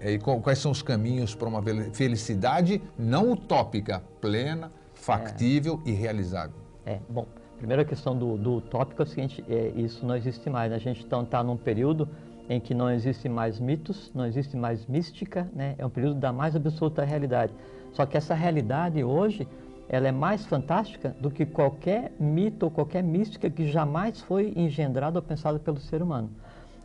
é, 0.00 0.12
e 0.12 0.18
quais 0.18 0.58
são 0.58 0.70
os 0.70 0.82
caminhos 0.82 1.34
para 1.34 1.48
uma 1.48 1.62
felicidade 1.92 2.82
não 2.98 3.32
utópica, 3.32 4.02
plena, 4.20 4.70
factível 5.02 5.80
é. 5.84 5.90
e 5.90 5.92
realizável. 5.92 6.56
É, 6.86 6.98
bom, 7.08 7.26
primeira 7.58 7.84
questão 7.84 8.16
do, 8.16 8.36
do 8.36 8.60
tópico 8.60 9.02
é 9.02 9.04
o 9.04 9.08
seguinte, 9.08 9.44
é, 9.48 9.72
isso 9.76 10.06
não 10.06 10.16
existe 10.16 10.48
mais, 10.48 10.70
né? 10.70 10.76
a 10.76 10.80
gente 10.80 11.04
então 11.04 11.22
está 11.22 11.42
num 11.42 11.56
período 11.56 12.08
em 12.48 12.60
que 12.60 12.74
não 12.74 12.90
existe 12.90 13.28
mais 13.28 13.60
mitos, 13.60 14.10
não 14.14 14.26
existe 14.26 14.56
mais 14.56 14.86
mística, 14.86 15.48
né? 15.54 15.74
é 15.78 15.86
um 15.86 15.90
período 15.90 16.18
da 16.18 16.32
mais 16.32 16.56
absoluta 16.56 17.04
realidade. 17.04 17.52
Só 17.92 18.06
que 18.06 18.16
essa 18.16 18.34
realidade 18.34 19.02
hoje, 19.04 19.46
ela 19.88 20.08
é 20.08 20.12
mais 20.12 20.46
fantástica 20.46 21.14
do 21.20 21.30
que 21.30 21.44
qualquer 21.44 22.12
mito 22.18 22.64
ou 22.64 22.70
qualquer 22.70 23.02
mística 23.02 23.50
que 23.50 23.70
jamais 23.70 24.20
foi 24.20 24.52
engendrado 24.56 25.18
ou 25.18 25.22
pensado 25.22 25.60
pelo 25.60 25.78
ser 25.78 26.02
humano. 26.02 26.30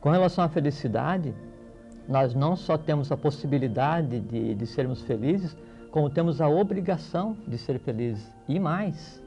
Com 0.01 0.09
relação 0.09 0.43
à 0.43 0.49
felicidade, 0.49 1.33
nós 2.07 2.33
não 2.33 2.55
só 2.55 2.77
temos 2.77 3.11
a 3.11 3.17
possibilidade 3.17 4.19
de, 4.19 4.55
de 4.55 4.67
sermos 4.67 5.01
felizes, 5.01 5.55
como 5.97 6.11
temos 6.11 6.39
a 6.41 6.47
obrigação 6.47 7.35
de 7.47 7.57
ser 7.57 7.79
felizes. 7.79 8.31
E 8.47 8.59
mais, 8.59 9.19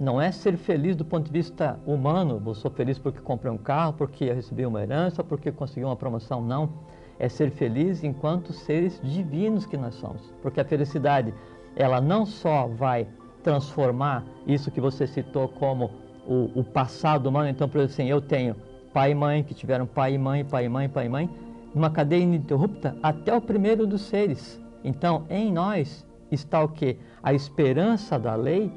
não 0.00 0.20
é 0.20 0.32
ser 0.32 0.56
feliz 0.56 0.96
do 0.96 1.04
ponto 1.04 1.26
de 1.26 1.30
vista 1.30 1.78
humano, 1.86 2.42
eu 2.44 2.52
sou 2.52 2.68
feliz 2.68 2.98
porque 2.98 3.20
comprei 3.20 3.52
um 3.52 3.56
carro, 3.56 3.92
porque 3.92 4.32
recebi 4.32 4.66
uma 4.66 4.82
herança, 4.82 5.22
porque 5.22 5.52
consegui 5.52 5.84
uma 5.84 5.94
promoção, 5.94 6.42
não. 6.42 6.68
é 7.16 7.28
ser 7.28 7.52
feliz 7.52 8.02
enquanto 8.02 8.52
seres 8.52 9.00
divinos 9.04 9.66
que 9.66 9.76
nós 9.76 9.94
somos. 9.94 10.20
Porque 10.42 10.60
a 10.60 10.64
felicidade, 10.64 11.32
ela 11.76 12.00
não 12.00 12.26
só 12.26 12.66
vai 12.66 13.06
transformar 13.44 14.24
isso 14.48 14.68
que 14.68 14.80
você 14.80 15.06
citou 15.06 15.46
como 15.46 15.92
o, 16.26 16.50
o 16.58 16.64
passado 16.64 17.28
humano, 17.28 17.48
então, 17.48 17.68
por 17.68 17.78
exemplo, 17.78 17.94
assim, 17.94 18.10
eu 18.10 18.20
tenho 18.20 18.56
pai 18.92 19.12
e 19.12 19.14
mãe 19.14 19.44
que 19.44 19.54
tiveram 19.54 19.86
pai 19.86 20.14
e 20.14 20.18
mãe, 20.18 20.44
pai 20.44 20.64
e 20.64 20.68
mãe, 20.68 20.88
pai 20.88 21.06
e 21.06 21.08
mãe, 21.08 21.30
numa 21.72 21.88
cadeia 21.88 22.20
ininterrupta 22.20 22.96
até 23.00 23.32
o 23.32 23.40
primeiro 23.40 23.86
dos 23.86 24.00
seres. 24.00 24.60
Então, 24.84 25.24
em 25.28 25.52
nós 25.52 26.06
está 26.30 26.62
o 26.62 26.68
que? 26.68 26.96
A 27.22 27.32
esperança 27.34 28.18
da 28.18 28.34
lei 28.34 28.72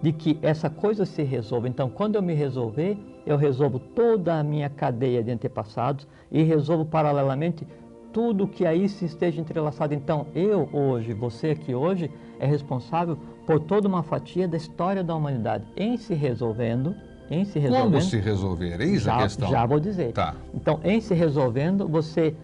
de 0.00 0.12
que 0.12 0.38
essa 0.42 0.68
coisa 0.68 1.06
se 1.06 1.22
resolva. 1.22 1.68
Então, 1.68 1.88
quando 1.88 2.16
eu 2.16 2.22
me 2.22 2.34
resolver, 2.34 2.98
eu 3.24 3.36
resolvo 3.36 3.78
toda 3.78 4.38
a 4.38 4.42
minha 4.42 4.68
cadeia 4.68 5.22
de 5.22 5.30
antepassados 5.30 6.08
e 6.30 6.42
resolvo 6.42 6.84
paralelamente 6.84 7.66
tudo 8.12 8.46
que 8.46 8.66
aí 8.66 8.88
se 8.88 9.04
esteja 9.04 9.40
entrelaçado. 9.40 9.94
Então, 9.94 10.26
eu 10.34 10.68
hoje, 10.72 11.14
você 11.14 11.50
aqui 11.50 11.74
hoje, 11.74 12.10
é 12.38 12.46
responsável 12.46 13.16
por 13.46 13.60
toda 13.60 13.88
uma 13.88 14.02
fatia 14.02 14.46
da 14.46 14.56
história 14.56 15.02
da 15.02 15.14
humanidade. 15.14 15.64
Em 15.76 15.96
se 15.96 16.14
resolvendo, 16.14 16.94
em 17.30 17.44
se 17.44 17.58
resolvendo. 17.58 17.90
Como 17.90 18.02
se 18.02 18.18
resolver? 18.18 18.80
Eis 18.80 19.02
já, 19.02 19.16
a 19.16 19.22
questão. 19.22 19.48
Já 19.48 19.64
vou 19.64 19.80
dizer. 19.80 20.12
Tá. 20.12 20.34
Então, 20.52 20.80
em 20.84 21.00
se 21.00 21.14
resolvendo, 21.14 21.88
você 21.88 22.34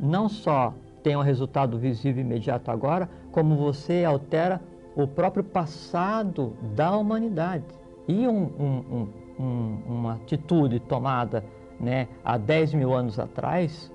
não 0.00 0.28
só 0.28 0.72
tem 1.02 1.16
um 1.16 1.22
resultado 1.22 1.78
visível 1.78 2.22
imediato 2.22 2.70
agora, 2.70 3.08
como 3.32 3.56
você 3.56 4.04
altera 4.04 4.60
o 4.94 5.06
próprio 5.06 5.44
passado 5.44 6.54
da 6.74 6.96
humanidade. 6.96 7.64
E 8.06 8.26
um, 8.26 8.44
um, 8.58 9.08
um, 9.38 9.78
uma 9.86 10.14
atitude 10.14 10.80
tomada 10.80 11.44
né, 11.78 12.08
há 12.24 12.36
10 12.36 12.74
mil 12.74 12.92
anos 12.92 13.18
atrás, 13.18 13.90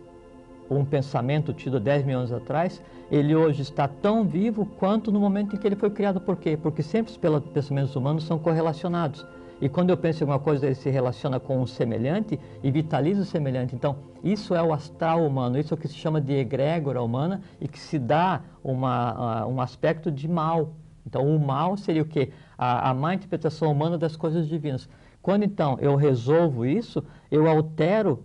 um 0.69 0.83
pensamento 0.83 1.53
tido 1.53 1.77
há 1.77 1.79
10 1.79 2.05
mil 2.05 2.17
anos 2.17 2.31
atrás, 2.31 2.81
ele 3.11 3.35
hoje 3.35 3.61
está 3.61 3.87
tão 3.87 4.23
vivo 4.23 4.65
quanto 4.79 5.11
no 5.11 5.19
momento 5.19 5.55
em 5.55 5.59
que 5.59 5.67
ele 5.67 5.75
foi 5.75 5.91
criado. 5.91 6.19
Por 6.19 6.37
quê? 6.37 6.57
Porque 6.57 6.81
sempre 6.81 7.11
os 7.11 7.17
pensamentos 7.49 7.95
humanos 7.95 8.23
são 8.23 8.39
correlacionados. 8.39 9.25
E 9.61 9.69
quando 9.69 9.89
eu 9.89 9.97
penso 9.97 10.19
em 10.19 10.23
alguma 10.23 10.39
coisa, 10.39 10.65
ele 10.65 10.75
se 10.75 10.89
relaciona 10.89 11.39
com 11.39 11.61
um 11.61 11.65
semelhante 11.65 12.39
e 12.61 12.69
vitaliza 12.69 13.21
o 13.21 13.25
semelhante. 13.25 13.73
Então, 13.73 13.97
isso 14.23 14.53
é 14.53 14.61
o 14.61 14.73
astral 14.73 15.25
humano, 15.25 15.57
isso 15.57 15.73
é 15.73 15.75
o 15.75 15.77
que 15.77 15.87
se 15.87 15.95
chama 15.95 16.19
de 16.19 16.33
egrégora 16.33 17.01
humana 17.01 17.41
e 17.59 17.67
que 17.67 17.79
se 17.79 17.97
dá 17.97 18.41
uma, 18.63 19.45
uh, 19.45 19.49
um 19.49 19.61
aspecto 19.61 20.11
de 20.11 20.27
mal. 20.27 20.73
Então, 21.07 21.23
o 21.23 21.39
mal 21.39 21.77
seria 21.77 22.01
o 22.01 22.05
quê? 22.05 22.31
A, 22.57 22.89
a 22.89 22.93
má 22.93 23.13
interpretação 23.13 23.71
humana 23.71 23.97
das 23.97 24.15
coisas 24.15 24.47
divinas. 24.47 24.89
Quando 25.21 25.43
então 25.43 25.77
eu 25.79 25.95
resolvo 25.95 26.65
isso, 26.65 27.03
eu 27.31 27.47
altero 27.47 28.23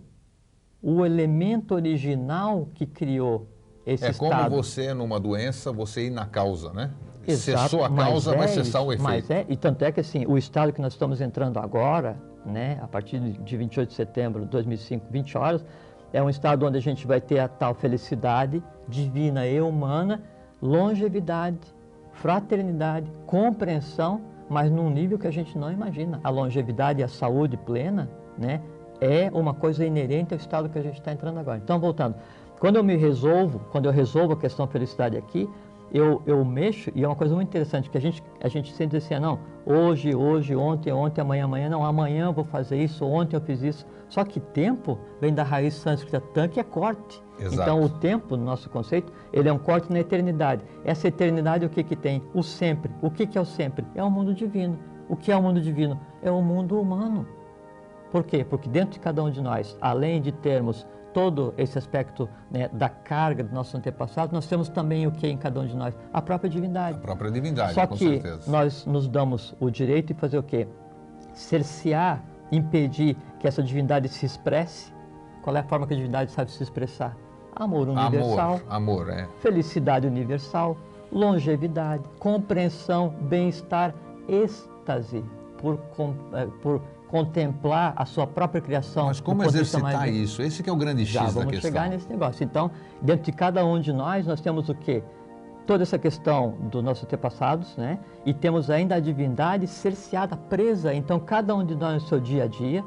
o 0.81 1.05
elemento 1.05 1.75
original 1.75 2.67
que 2.73 2.85
criou 2.85 3.47
esse 3.85 4.05
é 4.05 4.09
estado. 4.09 4.33
É 4.33 4.35
como 4.43 4.49
você, 4.49 4.93
numa 4.93 5.19
doença, 5.19 5.71
você 5.71 6.07
ir 6.07 6.09
na 6.09 6.25
causa, 6.25 6.71
né? 6.73 6.91
Exato, 7.27 7.61
Cessou 7.61 7.83
a 7.83 7.89
causa, 7.89 8.33
é 8.33 8.37
vai 8.37 8.47
cessar 8.47 8.81
o 8.81 8.91
efeito. 8.91 9.03
Mas 9.03 9.29
é, 9.29 9.45
e 9.47 9.55
tanto 9.55 9.83
é 9.83 9.91
que 9.91 9.99
assim, 9.99 10.25
o 10.25 10.37
estado 10.37 10.73
que 10.73 10.81
nós 10.81 10.93
estamos 10.93 11.21
entrando 11.21 11.59
agora, 11.59 12.17
né, 12.45 12.79
a 12.81 12.87
partir 12.87 13.19
de 13.19 13.57
28 13.57 13.89
de 13.89 13.95
setembro 13.95 14.41
de 14.41 14.47
2005, 14.47 15.05
20 15.09 15.37
horas, 15.37 15.65
é 16.13 16.21
um 16.21 16.29
estado 16.29 16.65
onde 16.65 16.77
a 16.77 16.81
gente 16.81 17.07
vai 17.07 17.21
ter 17.21 17.39
a 17.39 17.47
tal 17.47 17.73
felicidade 17.73 18.61
divina 18.87 19.47
e 19.47 19.61
humana, 19.61 20.21
longevidade, 20.61 21.59
fraternidade, 22.13 23.09
compreensão, 23.25 24.21
mas 24.49 24.69
num 24.69 24.89
nível 24.89 25.17
que 25.17 25.27
a 25.27 25.31
gente 25.31 25.57
não 25.57 25.71
imagina. 25.71 26.19
A 26.23 26.29
longevidade 26.29 26.99
e 26.99 27.03
a 27.03 27.07
saúde 27.07 27.55
plena, 27.55 28.09
né, 28.37 28.61
é 28.99 29.31
uma 29.33 29.53
coisa 29.53 29.85
inerente 29.85 30.33
ao 30.33 30.39
estado 30.39 30.69
que 30.69 30.77
a 30.77 30.81
gente 30.81 30.99
está 30.99 31.11
entrando 31.11 31.39
agora. 31.39 31.57
Então, 31.57 31.79
voltando, 31.79 32.15
quando 32.59 32.75
eu 32.75 32.83
me 32.83 32.95
resolvo, 32.95 33.59
quando 33.71 33.85
eu 33.87 33.91
resolvo 33.91 34.33
a 34.33 34.37
questão 34.37 34.67
felicidade 34.67 35.17
aqui, 35.17 35.49
eu, 35.93 36.21
eu 36.25 36.43
mexo, 36.45 36.91
e 36.95 37.03
é 37.03 37.07
uma 37.07 37.15
coisa 37.15 37.35
muito 37.35 37.49
interessante, 37.49 37.89
que 37.89 37.97
a 37.97 38.01
gente, 38.01 38.23
a 38.41 38.47
gente 38.47 38.71
sempre 38.73 38.97
diz 38.97 39.05
assim, 39.05 39.15
ah, 39.15 39.19
não, 39.19 39.39
hoje, 39.65 40.15
hoje, 40.15 40.55
ontem, 40.55 40.91
ontem, 40.91 41.21
amanhã, 41.21 41.45
amanhã, 41.45 41.69
não, 41.69 41.85
amanhã 41.85 42.25
eu 42.25 42.33
vou 42.33 42.45
fazer 42.45 42.81
isso, 42.81 43.05
ontem 43.05 43.35
eu 43.35 43.41
fiz 43.41 43.61
isso. 43.61 43.85
Só 44.07 44.23
que 44.23 44.39
tempo 44.39 44.97
vem 45.19 45.33
da 45.33 45.43
raiz 45.43 45.73
sânscrita 45.73 46.19
tan, 46.33 46.47
que 46.47 46.59
é 46.59 46.63
corte. 46.63 47.21
Exato. 47.39 47.61
Então 47.61 47.81
o 47.81 47.89
tempo, 47.89 48.35
no 48.35 48.43
nosso 48.43 48.69
conceito, 48.69 49.11
ele 49.31 49.47
é 49.47 49.53
um 49.53 49.57
corte 49.57 49.91
na 49.91 49.99
eternidade. 49.99 50.63
Essa 50.83 51.07
eternidade, 51.07 51.65
o 51.65 51.69
que 51.69 51.83
que 51.83 51.95
tem? 51.95 52.21
O 52.33 52.43
sempre. 52.43 52.91
O 53.01 53.09
que 53.09 53.25
que 53.25 53.37
é 53.37 53.41
o 53.41 53.45
sempre? 53.45 53.85
É 53.95 54.03
o 54.03 54.11
mundo 54.11 54.33
divino. 54.33 54.77
O 55.07 55.15
que 55.15 55.31
é 55.31 55.35
o 55.35 55.41
mundo 55.41 55.61
divino? 55.61 55.99
É 56.21 56.29
o 56.29 56.41
mundo 56.41 56.79
humano. 56.79 57.25
Por 58.11 58.23
quê? 58.23 58.43
Porque 58.43 58.69
dentro 58.69 58.91
de 58.91 58.99
cada 58.99 59.23
um 59.23 59.29
de 59.29 59.41
nós, 59.41 59.77
além 59.79 60.21
de 60.21 60.31
termos 60.33 60.85
todo 61.13 61.53
esse 61.57 61.77
aspecto 61.77 62.29
né, 62.49 62.69
da 62.71 62.89
carga 62.89 63.43
do 63.43 63.53
nosso 63.53 63.75
antepassado, 63.77 64.33
nós 64.33 64.47
temos 64.47 64.69
também 64.69 65.07
o 65.07 65.11
que 65.11 65.27
em 65.27 65.37
cada 65.37 65.59
um 65.59 65.65
de 65.65 65.75
nós? 65.75 65.95
A 66.11 66.21
própria 66.21 66.49
divindade. 66.49 66.97
A 66.97 67.01
própria 67.01 67.31
divindade, 67.31 67.73
Só 67.73 67.87
com 67.87 67.95
que 67.95 68.21
certeza. 68.21 68.51
nós 68.51 68.85
nos 68.85 69.07
damos 69.07 69.55
o 69.59 69.69
direito 69.69 70.13
de 70.13 70.19
fazer 70.19 70.37
o 70.37 70.43
quê? 70.43 70.67
Cercear, 71.33 72.23
impedir 72.51 73.15
que 73.39 73.47
essa 73.47 73.63
divindade 73.63 74.09
se 74.09 74.25
expresse. 74.25 74.93
Qual 75.41 75.55
é 75.55 75.59
a 75.59 75.63
forma 75.63 75.87
que 75.87 75.93
a 75.93 75.97
divindade 75.97 76.31
sabe 76.31 76.51
se 76.51 76.61
expressar? 76.61 77.15
Amor 77.55 77.87
universal. 77.89 78.61
Amor, 78.69 79.09
amor, 79.09 79.09
é. 79.09 79.27
Felicidade 79.39 80.07
universal, 80.07 80.77
longevidade, 81.11 82.03
compreensão, 82.19 83.09
bem-estar, 83.21 83.93
êxtase 84.27 85.23
por, 85.57 85.79
eh, 86.33 86.47
por 86.61 86.81
contemplar 87.11 87.93
a 87.97 88.05
sua 88.05 88.25
própria 88.25 88.61
criação. 88.61 89.07
Mas 89.07 89.19
como 89.19 89.43
exercitar 89.43 90.07
isso? 90.07 90.41
Esse 90.41 90.67
é 90.67 90.71
o 90.71 90.77
grande 90.77 91.05
X 91.05 91.11
Já, 91.11 91.23
da 91.25 91.27
vamos 91.27 91.51
questão. 91.51 91.69
chegar 91.69 91.89
nesse 91.89 92.09
negócio. 92.09 92.41
Então, 92.41 92.71
dentro 93.01 93.25
de 93.25 93.33
cada 93.33 93.65
um 93.65 93.81
de 93.81 93.91
nós, 93.91 94.25
nós 94.25 94.39
temos 94.39 94.69
o 94.69 94.73
quê? 94.73 95.03
Toda 95.67 95.83
essa 95.83 95.99
questão 95.99 96.55
dos 96.71 96.81
nossos 96.81 97.03
antepassados, 97.03 97.75
né? 97.75 97.99
E 98.25 98.33
temos 98.33 98.69
ainda 98.69 98.95
a 98.95 98.99
divindade 99.01 99.67
cerceada, 99.67 100.37
presa. 100.37 100.93
Então, 100.93 101.19
cada 101.19 101.53
um 101.53 101.65
de 101.65 101.75
nós 101.75 102.01
no 102.01 102.07
seu 102.07 102.19
dia 102.19 102.45
a 102.45 102.47
dia, 102.47 102.83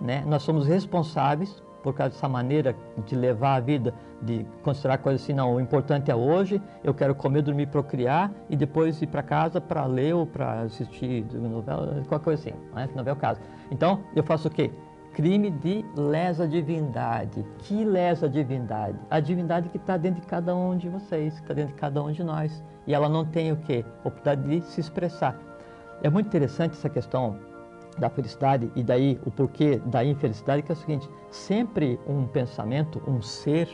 né? 0.00 0.24
Nós 0.26 0.42
somos 0.42 0.66
responsáveis 0.66 1.62
por 1.82 1.94
causa 1.94 2.14
dessa 2.14 2.28
maneira 2.28 2.74
de 3.06 3.16
levar 3.16 3.56
a 3.56 3.60
vida, 3.60 3.94
de 4.22 4.46
considerar 4.62 4.98
coisas 4.98 5.22
assim, 5.22 5.32
não, 5.32 5.54
o 5.54 5.60
importante 5.60 6.10
é 6.10 6.14
hoje, 6.14 6.60
eu 6.84 6.92
quero 6.92 7.14
comer, 7.14 7.42
dormir, 7.42 7.66
procriar 7.66 8.30
e 8.48 8.56
depois 8.56 9.00
ir 9.00 9.06
para 9.06 9.22
casa 9.22 9.60
para 9.60 9.84
ler 9.86 10.14
ou 10.14 10.26
para 10.26 10.62
assistir 10.62 11.24
novela, 11.32 12.02
qualquer 12.08 12.24
coisa 12.24 12.42
assim, 12.48 12.58
né? 12.74 12.88
não 12.94 13.04
é 13.04 13.12
o 13.12 13.16
caso. 13.16 13.40
Então, 13.70 14.00
eu 14.14 14.22
faço 14.22 14.48
o 14.48 14.50
quê? 14.50 14.70
Crime 15.14 15.50
de 15.50 15.84
lesa 15.96 16.46
divindade. 16.46 17.44
Que 17.58 17.84
lesa 17.84 18.28
divindade? 18.28 18.96
A 19.10 19.18
divindade 19.18 19.68
que 19.68 19.76
está 19.76 19.96
dentro 19.96 20.20
de 20.20 20.26
cada 20.26 20.54
um 20.54 20.76
de 20.76 20.88
vocês, 20.88 21.34
que 21.34 21.42
está 21.42 21.54
dentro 21.54 21.74
de 21.74 21.80
cada 21.80 22.02
um 22.02 22.12
de 22.12 22.22
nós. 22.22 22.62
E 22.86 22.94
ela 22.94 23.08
não 23.08 23.24
tem 23.24 23.50
o 23.50 23.56
quê? 23.56 23.84
Oportunidade 24.04 24.42
de 24.42 24.64
se 24.66 24.80
expressar. 24.80 25.36
É 26.02 26.08
muito 26.08 26.28
interessante 26.28 26.72
essa 26.72 26.88
questão 26.88 27.36
da 27.98 28.08
felicidade 28.08 28.70
e 28.74 28.82
daí 28.82 29.20
o 29.24 29.30
porquê 29.30 29.80
da 29.86 30.04
infelicidade, 30.04 30.62
que 30.62 30.72
é 30.72 30.74
o 30.74 30.78
seguinte, 30.78 31.08
sempre 31.30 31.98
um 32.06 32.26
pensamento, 32.26 33.02
um 33.06 33.20
ser, 33.20 33.68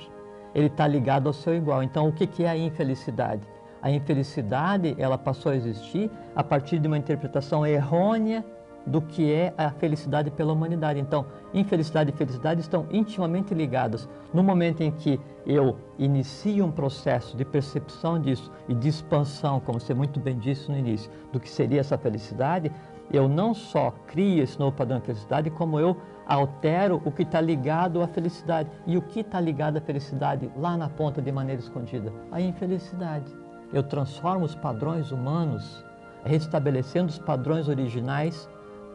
ele 0.54 0.66
está 0.66 0.86
ligado 0.86 1.26
ao 1.26 1.32
seu 1.32 1.54
igual. 1.54 1.82
Então, 1.82 2.08
o 2.08 2.12
que, 2.12 2.26
que 2.26 2.44
é 2.44 2.48
a 2.48 2.56
infelicidade? 2.56 3.42
A 3.82 3.90
infelicidade, 3.90 4.96
ela 4.98 5.16
passou 5.16 5.52
a 5.52 5.56
existir 5.56 6.10
a 6.34 6.42
partir 6.42 6.78
de 6.78 6.88
uma 6.88 6.98
interpretação 6.98 7.66
errônea 7.66 8.44
do 8.86 9.02
que 9.02 9.32
é 9.32 9.52
a 9.58 9.70
felicidade 9.70 10.30
pela 10.30 10.52
humanidade. 10.52 11.00
Então, 11.00 11.26
infelicidade 11.52 12.10
e 12.10 12.16
felicidade 12.16 12.60
estão 12.60 12.86
intimamente 12.90 13.52
ligadas. 13.52 14.08
No 14.32 14.42
momento 14.42 14.80
em 14.80 14.92
que 14.92 15.20
eu 15.44 15.76
inicio 15.98 16.64
um 16.64 16.70
processo 16.70 17.36
de 17.36 17.44
percepção 17.44 18.20
disso 18.20 18.50
e 18.68 18.74
de 18.74 18.88
expansão, 18.88 19.58
como 19.58 19.80
você 19.80 19.92
muito 19.92 20.20
bem 20.20 20.38
disse 20.38 20.70
no 20.70 20.78
início, 20.78 21.10
do 21.32 21.40
que 21.40 21.50
seria 21.50 21.80
essa 21.80 21.98
felicidade, 21.98 22.70
eu 23.10 23.28
não 23.28 23.54
só 23.54 23.92
crio 24.06 24.42
esse 24.42 24.58
novo 24.58 24.76
padrão 24.76 24.98
de 24.98 25.06
felicidade, 25.06 25.50
como 25.50 25.78
eu 25.78 25.96
altero 26.26 27.00
o 27.04 27.12
que 27.12 27.22
está 27.22 27.40
ligado 27.40 28.02
à 28.02 28.08
felicidade. 28.08 28.70
E 28.86 28.96
o 28.96 29.02
que 29.02 29.20
está 29.20 29.40
ligado 29.40 29.76
à 29.76 29.80
felicidade 29.80 30.50
lá 30.56 30.76
na 30.76 30.88
ponta 30.88 31.22
de 31.22 31.30
maneira 31.30 31.60
escondida? 31.60 32.12
A 32.32 32.40
infelicidade. 32.40 33.26
Eu 33.72 33.82
transformo 33.82 34.44
os 34.44 34.54
padrões 34.54 35.12
humanos, 35.12 35.84
restabelecendo 36.24 37.10
os 37.10 37.18
padrões 37.18 37.68
originais 37.68 38.48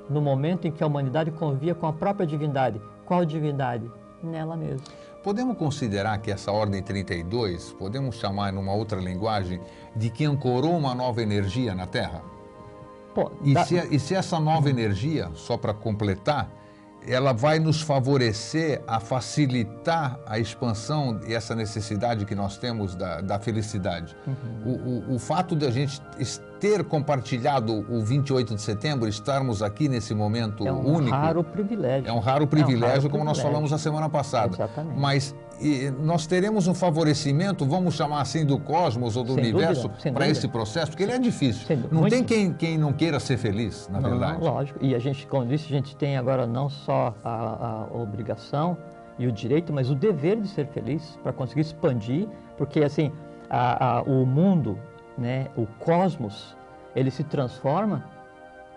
no 0.09 0.21
momento 0.21 0.67
em 0.67 0.71
que 0.71 0.83
a 0.83 0.87
humanidade 0.87 1.31
convia 1.31 1.73
com 1.73 1.87
a 1.87 1.93
própria 1.93 2.27
divindade. 2.27 2.81
Qual 3.05 3.23
divindade? 3.23 3.89
Nela 4.21 4.57
mesma. 4.57 4.85
Podemos 5.23 5.55
considerar 5.57 6.17
que 6.17 6.31
essa 6.31 6.51
ordem 6.51 6.81
32, 6.81 7.73
podemos 7.73 8.15
chamar 8.15 8.51
numa 8.51 8.73
outra 8.73 8.99
linguagem, 8.99 9.61
de 9.95 10.09
que 10.09 10.25
ancorou 10.25 10.75
uma 10.75 10.95
nova 10.95 11.21
energia 11.21 11.75
na 11.75 11.85
Terra? 11.85 12.21
Pô, 13.13 13.31
E, 13.43 13.53
dá- 13.53 13.65
se, 13.65 13.75
e 13.91 13.99
se 13.99 14.13
essa 14.15 14.39
nova 14.39 14.69
energia, 14.69 15.29
só 15.33 15.57
para 15.57 15.73
completar, 15.73 16.49
ela 17.07 17.33
vai 17.33 17.57
nos 17.57 17.81
favorecer 17.81 18.81
a 18.87 18.99
facilitar 18.99 20.19
a 20.27 20.37
expansão 20.37 21.19
e 21.27 21.33
essa 21.33 21.55
necessidade 21.55 22.25
que 22.25 22.35
nós 22.35 22.57
temos 22.57 22.93
da, 22.95 23.21
da 23.21 23.39
felicidade. 23.39 24.15
O, 24.63 24.69
o, 25.13 25.15
o 25.15 25.19
fato 25.19 25.55
de 25.55 25.65
a 25.65 25.71
gente 25.71 25.99
ter 26.59 26.83
compartilhado 26.83 27.73
o 27.91 28.03
28 28.05 28.53
de 28.53 28.61
setembro, 28.61 29.07
estarmos 29.09 29.63
aqui 29.63 29.89
nesse 29.89 30.13
momento 30.13 30.67
é 30.67 30.71
um 30.71 30.95
único, 30.95 31.15
raro 31.15 31.43
privilégio. 31.43 32.07
é 32.07 32.13
um 32.13 32.19
raro 32.19 32.45
privilégio, 32.45 33.09
como 33.09 33.23
nós 33.23 33.37
privilégio. 33.37 33.43
falamos 33.51 33.73
a 33.73 33.77
semana 33.79 34.07
passada. 34.07 34.53
Exatamente. 34.53 34.99
Mas 34.99 35.35
e 35.61 35.91
nós 35.91 36.25
teremos 36.27 36.67
um 36.67 36.73
favorecimento, 36.73 37.65
vamos 37.65 37.93
chamar 37.95 38.21
assim, 38.21 38.45
do 38.45 38.59
cosmos 38.59 39.15
ou 39.15 39.23
do 39.23 39.33
Sem 39.35 39.43
universo 39.43 39.89
para 40.13 40.27
esse 40.27 40.47
processo? 40.47 40.91
Porque 40.91 41.03
ele 41.03 41.11
é 41.13 41.19
difícil. 41.19 41.65
Sem. 41.67 41.77
Não 41.91 42.07
tem 42.09 42.23
quem, 42.23 42.51
quem 42.53 42.77
não 42.77 42.91
queira 42.93 43.19
ser 43.19 43.37
feliz, 43.37 43.87
na 43.89 43.99
Não, 44.01 44.09
verdade. 44.09 44.43
lógico. 44.43 44.79
E 44.81 44.95
a 44.95 44.99
gente, 44.99 45.25
como 45.27 45.45
disse, 45.45 45.65
a 45.65 45.69
gente 45.77 45.95
tem 45.95 46.17
agora 46.17 46.45
não 46.47 46.69
só 46.69 47.13
a, 47.23 47.87
a 47.91 47.95
obrigação 47.95 48.75
e 49.19 49.27
o 49.27 49.31
direito, 49.31 49.71
mas 49.71 49.89
o 49.89 49.95
dever 49.95 50.39
de 50.41 50.47
ser 50.47 50.65
feliz 50.67 51.17
para 51.21 51.31
conseguir 51.31 51.61
expandir, 51.61 52.27
porque 52.57 52.83
assim, 52.83 53.11
a- 53.49 53.97
a- 53.99 54.01
o 54.03 54.25
mundo, 54.25 54.79
né, 55.17 55.47
o 55.55 55.65
cosmos, 55.79 56.55
ele 56.95 57.11
se 57.11 57.23
transforma 57.23 58.03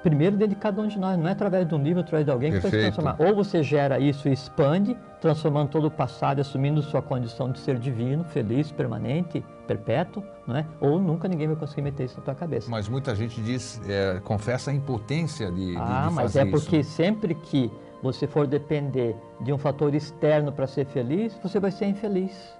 primeiro 0.05 0.37
dentro 0.37 0.55
de 0.55 0.61
cada 0.61 0.83
um 0.83 0.87
de 0.87 0.99
nós, 0.99 1.19
não 1.19 1.27
é 1.27 1.33
através 1.33 1.67
de 1.67 1.75
um 1.75 1.83
livro, 1.83 2.01
através 2.01 2.27
de 2.27 2.31
alguém 2.31 2.53
que 2.53 2.61
Perfeito. 2.61 2.95
transformar. 2.95 3.17
Ou 3.19 3.35
você 3.35 3.63
gera 3.63 3.99
isso 3.99 4.29
e 4.29 4.33
expande, 4.35 4.95
transformando 5.19 5.71
todo 5.71 5.87
o 5.87 5.91
passado, 5.91 6.41
assumindo 6.41 6.83
sua 6.83 7.01
condição 7.01 7.51
de 7.51 7.59
ser 7.59 7.79
divino, 7.79 8.23
feliz, 8.25 8.71
permanente, 8.71 9.43
perpétuo, 9.67 10.23
não 10.47 10.57
é? 10.59 10.67
Ou 10.79 11.01
nunca 11.01 11.27
ninguém 11.27 11.47
vai 11.49 11.57
conseguir 11.57 11.81
meter 11.81 12.05
isso 12.05 12.19
na 12.19 12.23
tua 12.23 12.35
cabeça. 12.35 12.71
Mas 12.71 12.87
muita 12.87 13.15
gente 13.15 13.41
diz, 13.41 13.81
é, 13.89 14.21
confessa 14.23 14.71
a 14.71 14.75
impotência 14.75 15.51
de, 15.51 15.75
Ah, 15.79 16.09
de 16.09 16.15
mas 16.15 16.33
fazer 16.35 16.49
é 16.49 16.51
porque 16.51 16.77
isso. 16.81 16.91
sempre 16.91 17.35
que 17.35 17.73
você 18.03 18.27
for 18.27 18.47
depender 18.47 19.17
de 19.41 19.55
um 19.55 19.59
fator 19.59 19.95
externo 19.95 20.53
para 20.53 20.67
ser 20.67 20.85
feliz, 20.85 21.35
você 21.43 21.59
vai 21.59 21.71
ser 21.71 21.87
infeliz. 21.87 22.53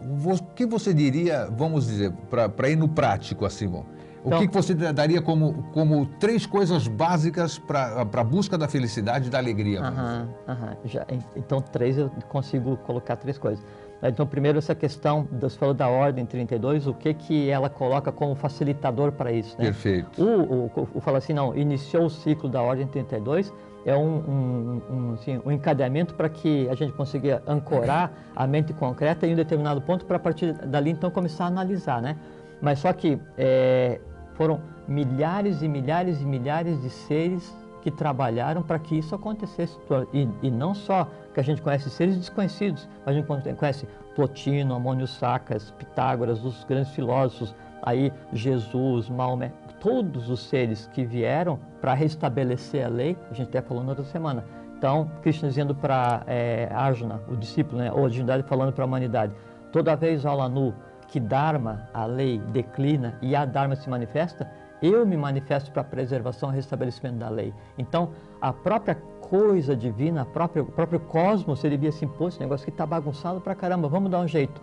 O 0.00 0.42
que 0.54 0.66
você 0.66 0.92
diria, 0.92 1.48
vamos 1.50 1.86
dizer, 1.86 2.12
para 2.56 2.68
ir 2.68 2.76
no 2.76 2.88
prático, 2.88 3.44
assim, 3.44 3.68
bom, 3.68 3.84
o 4.24 4.28
Então- 4.28 4.40
que, 4.40 4.48
que 4.48 4.54
você 4.54 4.74
daria 4.74 5.22
como, 5.22 5.64
como 5.72 6.06
três 6.18 6.44
coisas 6.46 6.86
básicas 6.88 7.58
para 7.58 8.00
a 8.02 8.24
busca 8.24 8.58
da 8.58 8.68
felicidade 8.68 9.28
e 9.28 9.30
da 9.30 9.38
alegria? 9.38 9.80
Aham, 9.80 10.28
aham. 10.46 10.76
Já, 10.84 11.04
en- 11.10 11.22
então, 11.36 11.60
três 11.60 11.96
eu 11.98 12.10
consigo 12.28 12.76
colocar 12.78 13.16
três 13.16 13.38
coisas. 13.38 13.64
Então, 14.02 14.24
primeiro, 14.26 14.58
essa 14.58 14.76
questão, 14.76 15.26
você 15.40 15.58
falou 15.58 15.74
da 15.74 15.88
ordem 15.88 16.24
32, 16.24 16.86
o 16.86 16.94
que, 16.94 17.12
que 17.14 17.50
ela 17.50 17.68
coloca 17.68 18.12
como 18.12 18.34
facilitador 18.36 19.10
para 19.10 19.32
isso, 19.32 19.56
né? 19.58 19.64
Perfeito. 19.64 20.22
O, 20.22 20.70
o, 20.80 20.88
o 20.94 21.00
fala 21.00 21.18
assim, 21.18 21.32
não, 21.32 21.56
iniciou 21.56 22.04
o 22.04 22.10
ciclo 22.10 22.48
da 22.48 22.62
Ordem 22.62 22.86
32, 22.86 23.52
é 23.84 23.96
um, 23.96 24.00
um, 24.18 24.82
um, 24.90 25.12
assim, 25.14 25.40
um 25.44 25.50
encadeamento 25.50 26.14
para 26.14 26.28
que 26.28 26.68
a 26.68 26.74
gente 26.76 26.92
consiga 26.92 27.42
ancorar 27.44 28.12
a 28.36 28.46
mente 28.46 28.72
concreta 28.72 29.26
em 29.26 29.32
um 29.32 29.36
determinado 29.36 29.80
ponto 29.80 30.04
para 30.04 30.16
a 30.16 30.20
partir 30.20 30.52
dali 30.52 30.90
então 30.90 31.10
começar 31.10 31.44
a 31.44 31.48
analisar, 31.48 32.00
né? 32.00 32.16
Mas 32.60 32.80
só 32.80 32.92
que 32.92 33.18
é, 33.36 34.00
foram 34.34 34.60
milhares 34.86 35.62
e 35.62 35.68
milhares 35.68 36.20
e 36.20 36.24
milhares 36.24 36.80
de 36.82 36.90
seres 36.90 37.56
que 37.82 37.90
trabalharam 37.90 38.62
para 38.62 38.78
que 38.78 38.98
isso 38.98 39.14
acontecesse. 39.14 39.78
E, 40.12 40.28
e 40.42 40.50
não 40.50 40.74
só 40.74 41.08
que 41.32 41.40
a 41.40 41.42
gente 41.42 41.62
conhece 41.62 41.88
seres 41.90 42.16
desconhecidos, 42.16 42.88
a 43.06 43.12
gente 43.12 43.26
conhece 43.26 43.86
Plotino, 44.14 44.74
Amônio 44.74 45.06
Sacas, 45.06 45.70
Pitágoras, 45.72 46.44
os 46.44 46.64
grandes 46.64 46.90
filósofos, 46.92 47.54
aí 47.82 48.12
Jesus, 48.32 49.08
Maomé, 49.08 49.52
todos 49.80 50.28
os 50.28 50.40
seres 50.48 50.88
que 50.92 51.04
vieram 51.04 51.58
para 51.80 51.94
restabelecer 51.94 52.84
a 52.84 52.88
lei, 52.88 53.16
a 53.30 53.34
gente 53.34 53.48
até 53.48 53.62
falou 53.62 53.82
na 53.84 53.90
outra 53.90 54.04
semana. 54.04 54.44
Então, 54.76 55.10
Krishna 55.22 55.48
dizendo 55.48 55.74
para 55.74 56.22
é, 56.26 56.68
Arjuna, 56.72 57.20
o 57.28 57.36
discípulo, 57.36 57.78
né, 57.78 57.92
ou 57.92 58.06
a 58.06 58.08
divindade 58.08 58.42
falando 58.44 58.72
para 58.72 58.84
a 58.84 58.86
humanidade, 58.86 59.32
toda 59.72 59.96
vez, 59.96 60.24
Alanu, 60.24 60.74
que 61.08 61.18
Dharma, 61.18 61.88
a 61.92 62.04
lei, 62.04 62.38
declina 62.38 63.18
e 63.20 63.34
a 63.34 63.44
Dharma 63.44 63.74
se 63.74 63.88
manifesta, 63.88 64.48
eu 64.80 65.04
me 65.04 65.16
manifesto 65.16 65.72
para 65.72 65.82
a 65.82 65.84
preservação 65.84 66.52
e 66.52 66.54
restabelecimento 66.54 67.16
da 67.16 67.28
lei. 67.28 67.52
Então, 67.76 68.10
a 68.40 68.52
própria 68.52 68.94
coisa 69.20 69.74
divina, 69.74 70.22
a 70.22 70.24
própria, 70.24 70.62
o 70.62 70.66
próprio 70.66 71.00
cosmos, 71.00 71.64
ele 71.64 71.76
via 71.76 71.88
assim, 71.88 72.06
pô, 72.06 72.28
esse 72.28 72.38
negócio 72.38 72.64
aqui 72.64 72.70
está 72.70 72.86
bagunçado 72.86 73.40
pra 73.40 73.54
caramba, 73.54 73.88
vamos 73.88 74.10
dar 74.10 74.20
um 74.20 74.28
jeito. 74.28 74.60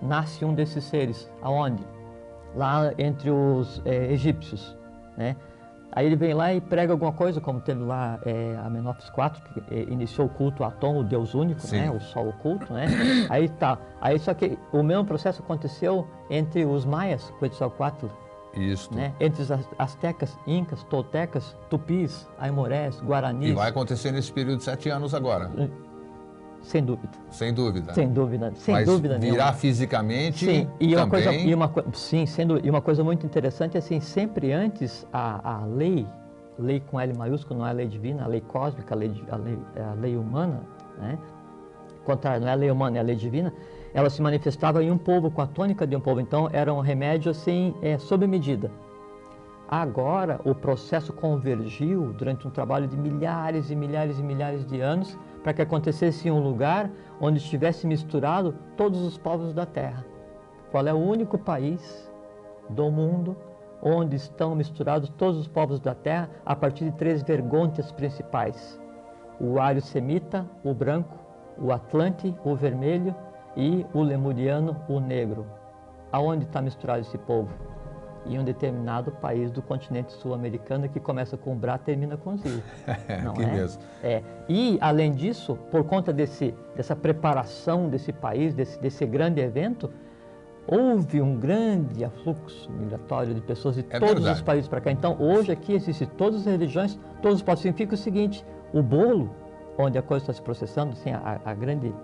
Nasce 0.00 0.44
um 0.44 0.54
desses 0.54 0.84
seres, 0.84 1.30
aonde? 1.42 1.82
Lá 2.54 2.92
entre 2.98 3.30
os 3.30 3.82
é, 3.84 4.12
egípcios, 4.12 4.76
né? 5.16 5.36
Aí 5.92 6.06
ele 6.06 6.16
vem 6.16 6.34
lá 6.34 6.52
e 6.52 6.60
prega 6.60 6.92
alguma 6.92 7.12
coisa, 7.12 7.40
como 7.40 7.60
teve 7.60 7.82
lá 7.82 8.18
é, 8.26 8.56
Amenófis 8.64 9.06
IV, 9.06 9.42
que 9.54 9.74
é, 9.74 9.82
iniciou 9.84 10.26
o 10.26 10.30
culto 10.30 10.62
a 10.62 10.68
Atom, 10.68 10.98
o 10.98 11.04
Deus 11.04 11.34
único, 11.34 11.60
Sim. 11.60 11.80
né? 11.80 11.90
o 11.90 12.00
Sol 12.00 12.28
oculto, 12.28 12.72
né? 12.72 12.86
Aí 13.30 13.48
tá. 13.48 13.78
Aí 14.00 14.18
só 14.18 14.34
que 14.34 14.58
o 14.72 14.82
mesmo 14.82 15.04
processo 15.04 15.42
aconteceu 15.42 16.06
entre 16.28 16.66
os 16.66 16.84
maias, 16.84 17.32
Quetzalcoatl, 17.38 18.06
Isso. 18.54 18.94
né? 18.94 19.14
Entre 19.18 19.42
os 19.42 19.50
astecas, 19.78 20.36
incas, 20.46 20.82
toltecas, 20.84 21.56
tupis, 21.70 22.28
aimorés, 22.38 23.00
guaranis. 23.00 23.50
E 23.50 23.52
vai 23.54 23.70
acontecer 23.70 24.12
nesse 24.12 24.32
período 24.32 24.58
de 24.58 24.64
sete 24.64 24.90
anos 24.90 25.14
agora, 25.14 25.50
Sem 26.66 26.84
dúvida, 26.84 27.12
sem 27.30 27.54
dúvida. 27.54 27.94
sem 27.94 28.08
dúvida, 28.12 28.52
sem 28.56 28.74
Mas 28.74 28.86
dúvida 28.86 29.18
virá 29.18 29.32
nenhuma. 29.34 29.52
fisicamente 29.52 30.44
Sim, 30.44 30.68
e 30.80 30.96
uma 30.96 31.06
também. 31.06 31.22
coisa, 31.22 31.32
e 31.32 31.54
uma, 31.54 31.72
sim, 31.92 32.26
sendo, 32.26 32.58
e 32.64 32.68
uma 32.68 32.80
coisa 32.82 33.04
muito 33.04 33.24
interessante 33.24 33.76
é 33.76 33.78
assim, 33.78 34.00
sempre 34.00 34.52
antes 34.52 35.06
a, 35.12 35.58
a 35.58 35.64
lei, 35.64 36.04
lei 36.58 36.80
com 36.80 36.98
L 36.98 37.16
maiúsculo, 37.16 37.60
não 37.60 37.66
é 37.66 37.70
a 37.70 37.72
lei 37.72 37.86
divina, 37.86 38.24
a 38.24 38.26
lei 38.26 38.40
cósmica, 38.40 38.96
a 38.96 38.98
lei, 38.98 39.12
a 39.30 39.36
lei, 39.36 39.56
é 39.76 39.82
a 39.82 39.92
lei 39.92 40.16
humana, 40.16 40.60
né? 40.98 41.16
contrário, 42.04 42.40
não 42.40 42.48
é 42.48 42.52
a 42.52 42.56
lei 42.56 42.70
humana, 42.70 42.96
é 42.98 43.00
a 43.00 43.04
lei 43.04 43.14
divina, 43.16 43.52
ela 43.94 44.10
se 44.10 44.20
manifestava 44.20 44.82
em 44.82 44.90
um 44.90 44.98
povo, 44.98 45.30
com 45.30 45.42
a 45.42 45.46
tônica 45.46 45.86
de 45.86 45.94
um 45.94 46.00
povo, 46.00 46.20
então 46.20 46.50
era 46.52 46.74
um 46.74 46.80
remédio 46.80 47.30
assim, 47.30 47.74
é, 47.80 47.96
sob 47.96 48.26
medida. 48.26 48.70
Agora 49.68 50.40
o 50.44 50.54
processo 50.54 51.12
convergiu 51.12 52.12
durante 52.12 52.46
um 52.46 52.50
trabalho 52.50 52.86
de 52.86 52.96
milhares 52.96 53.68
e 53.68 53.74
milhares 53.74 54.18
e 54.18 54.22
milhares 54.22 54.64
de 54.64 54.80
anos 54.80 55.18
para 55.42 55.52
que 55.52 55.62
acontecesse 55.62 56.28
em 56.28 56.30
um 56.30 56.40
lugar 56.40 56.88
onde 57.20 57.38
estivesse 57.38 57.84
misturado 57.84 58.54
todos 58.76 59.00
os 59.02 59.18
povos 59.18 59.52
da 59.52 59.66
Terra. 59.66 60.04
Qual 60.70 60.86
é 60.86 60.94
o 60.94 60.98
único 60.98 61.36
país 61.36 62.08
do 62.70 62.90
mundo 62.92 63.36
onde 63.82 64.14
estão 64.14 64.54
misturados 64.54 65.08
todos 65.10 65.40
os 65.40 65.48
povos 65.48 65.80
da 65.80 65.94
Terra 65.94 66.30
a 66.44 66.54
partir 66.54 66.84
de 66.84 66.92
três 66.92 67.22
vergôntias 67.24 67.90
principais? 67.90 68.80
O 69.40 69.58
ário 69.58 69.82
semita, 69.82 70.46
o 70.62 70.72
branco, 70.72 71.18
o 71.58 71.72
atlante, 71.72 72.32
o 72.44 72.54
vermelho 72.54 73.14
e 73.56 73.84
o 73.92 74.00
lemuriano, 74.00 74.76
o 74.88 75.00
negro. 75.00 75.44
Aonde 76.12 76.44
está 76.44 76.62
misturado 76.62 77.00
esse 77.00 77.18
povo? 77.18 77.75
Em 78.28 78.38
um 78.38 78.44
determinado 78.44 79.12
país 79.12 79.50
do 79.50 79.62
continente 79.62 80.12
sul-americano 80.12 80.88
que 80.88 80.98
começa 80.98 81.36
com 81.36 81.54
Bra 81.54 81.78
termina 81.78 82.16
com 82.16 82.36
Zil. 82.36 82.60
Não 83.22 83.34
que 83.34 83.42
é? 83.42 83.46
mesmo. 83.46 83.82
É. 84.02 84.22
E, 84.48 84.78
além 84.80 85.12
disso, 85.12 85.56
por 85.70 85.84
conta 85.84 86.12
desse, 86.12 86.54
dessa 86.74 86.96
preparação 86.96 87.88
desse 87.88 88.12
país, 88.12 88.52
desse, 88.52 88.80
desse 88.80 89.06
grande 89.06 89.40
evento, 89.40 89.90
houve 90.66 91.22
um 91.22 91.38
grande 91.38 92.04
afluxo 92.04 92.70
migratório 92.72 93.34
de 93.34 93.40
pessoas 93.40 93.76
de 93.76 93.86
É 93.90 93.98
todos 94.00 94.14
verdade. 94.16 94.36
os 94.36 94.42
países 94.42 94.68
para 94.68 94.80
cá. 94.80 94.90
Então, 94.90 95.16
hoje 95.20 95.52
aqui 95.52 95.74
existem 95.74 96.08
todas 96.16 96.40
as 96.40 96.46
religiões, 96.46 96.98
todos 97.22 97.38
os 97.38 97.42
povos. 97.42 97.60
Significa 97.60 97.94
o 97.94 97.98
seguinte, 97.98 98.44
o 98.72 98.82
bolo, 98.82 99.30
onde 99.78 99.96
a 99.96 100.02
coisa 100.02 100.24
está 100.24 100.32
se 100.32 100.42
processando, 100.42 100.92
assim, 100.92 101.10
a, 101.12 101.40
a 101.44 101.54
grande, 101.54 101.94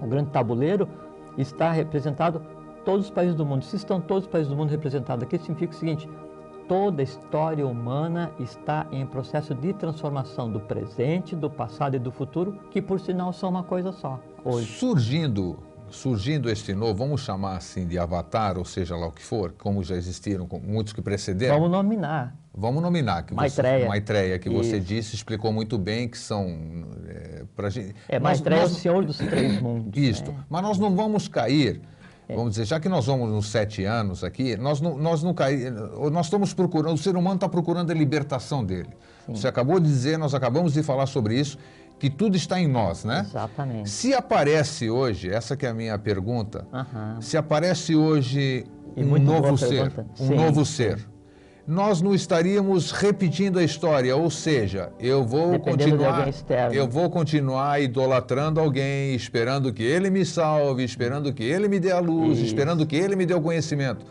o 0.00 0.06
grande 0.06 0.30
tabuleiro, 0.30 0.88
está 1.36 1.70
representado 1.70 2.40
todos 2.86 3.06
os 3.06 3.10
países 3.10 3.34
do 3.34 3.44
mundo. 3.44 3.64
Se 3.64 3.76
estão 3.76 4.00
todos 4.00 4.24
os 4.24 4.30
países 4.30 4.48
do 4.48 4.56
mundo 4.56 4.70
representados 4.70 5.24
aqui, 5.24 5.36
significa 5.38 5.72
o 5.74 5.76
seguinte, 5.76 6.08
toda 6.68 7.02
a 7.02 7.04
história 7.04 7.66
humana 7.66 8.30
está 8.40 8.86
em 8.92 9.04
processo 9.04 9.54
de 9.54 9.72
transformação 9.74 10.50
do 10.50 10.60
presente, 10.60 11.34
do 11.36 11.50
passado 11.50 11.96
e 11.96 11.98
do 11.98 12.10
futuro, 12.12 12.58
que 12.70 12.80
por 12.80 12.98
sinal 13.00 13.32
são 13.32 13.50
uma 13.50 13.62
coisa 13.64 13.90
só, 13.92 14.20
hoje. 14.44 14.66
Surgindo, 14.78 15.58
surgindo 15.90 16.48
este 16.48 16.74
novo, 16.74 16.94
vamos 16.94 17.20
chamar 17.22 17.56
assim 17.56 17.86
de 17.86 17.98
avatar, 17.98 18.56
ou 18.56 18.64
seja 18.64 18.96
lá 18.96 19.08
o 19.08 19.12
que 19.12 19.22
for, 19.22 19.52
como 19.58 19.82
já 19.82 19.96
existiram 19.96 20.46
com 20.46 20.58
muitos 20.60 20.92
que 20.92 21.02
precederam. 21.02 21.56
Vamos 21.56 21.70
nominar. 21.70 22.36
Vamos 22.58 22.82
nominar, 22.82 23.22
que 23.24 23.34
Maitreya. 23.34 23.80
você, 23.80 23.88
Maitreya, 23.88 24.38
que 24.38 24.48
você 24.48 24.78
Isso. 24.78 24.86
disse, 24.86 25.14
explicou 25.14 25.52
muito 25.52 25.76
bem 25.76 26.08
que 26.08 26.16
são 26.16 26.86
é, 27.06 27.44
pra 27.54 27.68
gente. 27.68 27.94
É, 28.08 28.18
nós- 28.18 28.38
Maitreya 28.40 28.62
é 28.62 28.64
o 28.64 28.68
senhor 28.70 29.04
dos 29.04 29.18
três 29.18 29.60
mundos. 29.60 29.90
Isto. 30.00 30.32
né? 30.32 30.38
Mas 30.48 30.62
nós 30.62 30.78
não 30.78 30.96
vamos 30.96 31.28
cair, 31.28 31.82
vamos 32.28 32.50
dizer, 32.52 32.64
já 32.64 32.80
que 32.80 32.88
nós 32.88 33.06
vamos 33.06 33.30
nos 33.30 33.48
sete 33.50 33.84
anos 33.84 34.24
aqui, 34.24 34.56
nós 34.56 34.80
não, 34.80 34.96
nós 34.96 35.22
não 35.22 35.34
nós 36.10 36.26
estamos 36.26 36.52
procurando, 36.52 36.94
o 36.94 36.98
ser 36.98 37.16
humano 37.16 37.36
está 37.36 37.48
procurando 37.48 37.90
a 37.90 37.94
libertação 37.94 38.64
dele. 38.64 38.90
Você 39.28 39.48
acabou 39.48 39.78
de 39.80 39.86
dizer, 39.86 40.18
nós 40.18 40.34
acabamos 40.34 40.72
de 40.72 40.82
falar 40.82 41.06
sobre 41.06 41.38
isso, 41.38 41.58
que 41.98 42.08
tudo 42.10 42.36
está 42.36 42.60
em 42.60 42.68
nós, 42.68 43.04
né? 43.04 43.24
Exatamente. 43.28 43.88
Se 43.90 44.12
aparece 44.14 44.90
hoje, 44.90 45.30
essa 45.30 45.56
que 45.56 45.64
é 45.66 45.70
a 45.70 45.74
minha 45.74 45.98
pergunta, 45.98 46.66
Aham. 46.72 47.18
se 47.20 47.36
aparece 47.36 47.96
hoje 47.96 48.66
E 48.96 49.02
um 49.02 49.18
novo 49.18 49.56
ser, 49.56 49.90
pergunta. 49.90 50.06
um 50.20 50.26
Sim, 50.28 50.34
novo 50.36 50.64
sim. 50.64 50.72
ser, 50.72 51.08
nós 51.66 52.00
não 52.00 52.14
estaríamos 52.14 52.92
repetindo 52.92 53.58
a 53.58 53.64
história, 53.64 54.16
ou 54.16 54.30
seja, 54.30 54.92
eu 55.00 55.24
vou 55.24 55.50
Dependendo 55.52 55.98
de 55.98 56.04
continuar, 56.04 56.74
eu 56.74 56.86
vou 56.86 57.10
continuar 57.10 57.80
idolatrando 57.82 58.60
alguém, 58.60 59.14
esperando 59.14 59.72
que 59.72 59.82
ele 59.82 60.08
me 60.08 60.24
salve, 60.24 60.84
esperando 60.84 61.32
que 61.32 61.42
ele 61.42 61.66
me 61.66 61.80
dê 61.80 61.90
a 61.90 61.98
luz, 61.98 62.38
Isso. 62.38 62.46
esperando 62.46 62.86
que 62.86 62.94
ele 62.94 63.16
me 63.16 63.26
dê 63.26 63.34
o 63.34 63.40
conhecimento. 63.40 64.06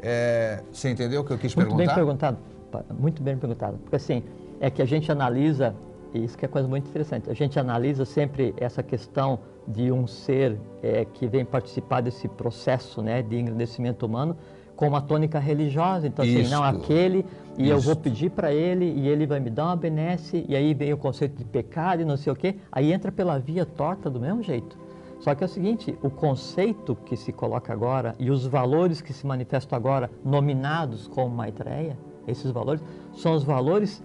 É, 0.00 0.62
você 0.72 0.90
entendeu 0.90 1.22
o 1.22 1.24
que 1.24 1.32
eu 1.32 1.38
quis 1.38 1.54
Muito 1.56 1.74
bem 1.74 1.86
perguntar? 1.88 1.94
perguntado, 1.94 2.38
pa- 2.70 2.84
muito 2.96 3.22
bem 3.22 3.36
perguntado. 3.36 3.78
Porque 3.78 3.96
assim, 3.96 4.22
é 4.60 4.70
que 4.70 4.80
a 4.80 4.84
gente 4.86 5.10
analisa 5.10 5.74
isso 6.14 6.36
que 6.36 6.44
é 6.44 6.48
coisa 6.48 6.68
muito 6.68 6.88
interessante. 6.88 7.28
A 7.30 7.34
gente 7.34 7.58
analisa 7.58 8.04
sempre 8.04 8.54
essa 8.58 8.82
questão 8.82 9.38
de 9.66 9.90
um 9.90 10.06
ser 10.06 10.58
é, 10.82 11.04
que 11.04 11.26
vem 11.26 11.44
participar 11.44 12.00
desse 12.00 12.28
processo 12.28 13.00
né, 13.02 13.22
de 13.22 13.38
engrandecimento 13.38 14.04
humano 14.06 14.36
com 14.82 14.88
uma 14.88 15.00
tônica 15.00 15.38
religiosa. 15.38 16.08
Então, 16.08 16.24
assim, 16.24 16.42
não, 16.48 16.64
aquele, 16.64 17.24
e 17.56 17.68
eu 17.68 17.78
vou 17.78 17.94
pedir 17.94 18.30
para 18.30 18.52
ele, 18.52 18.84
e 18.84 19.06
ele 19.06 19.28
vai 19.28 19.38
me 19.38 19.48
dar 19.48 19.66
uma 19.66 19.76
benesse, 19.76 20.44
e 20.48 20.56
aí 20.56 20.74
vem 20.74 20.92
o 20.92 20.96
conceito 20.96 21.36
de 21.36 21.44
pecado 21.44 22.02
e 22.02 22.04
não 22.04 22.16
sei 22.16 22.32
o 22.32 22.34
quê. 22.34 22.56
Aí 22.72 22.92
entra 22.92 23.12
pela 23.12 23.38
via 23.38 23.64
torta 23.64 24.10
do 24.10 24.18
mesmo 24.18 24.42
jeito. 24.42 24.76
Só 25.20 25.36
que 25.36 25.44
é 25.44 25.46
o 25.46 25.48
seguinte, 25.48 25.96
o 26.02 26.10
conceito 26.10 26.96
que 26.96 27.16
se 27.16 27.32
coloca 27.32 27.72
agora 27.72 28.16
e 28.18 28.28
os 28.28 28.44
valores 28.44 29.00
que 29.00 29.12
se 29.12 29.24
manifestam 29.24 29.76
agora, 29.76 30.10
nominados 30.24 31.06
como 31.06 31.32
Maitreya, 31.32 31.96
esses 32.26 32.50
valores, 32.50 32.82
são 33.14 33.34
os 33.34 33.44
valores 33.44 34.02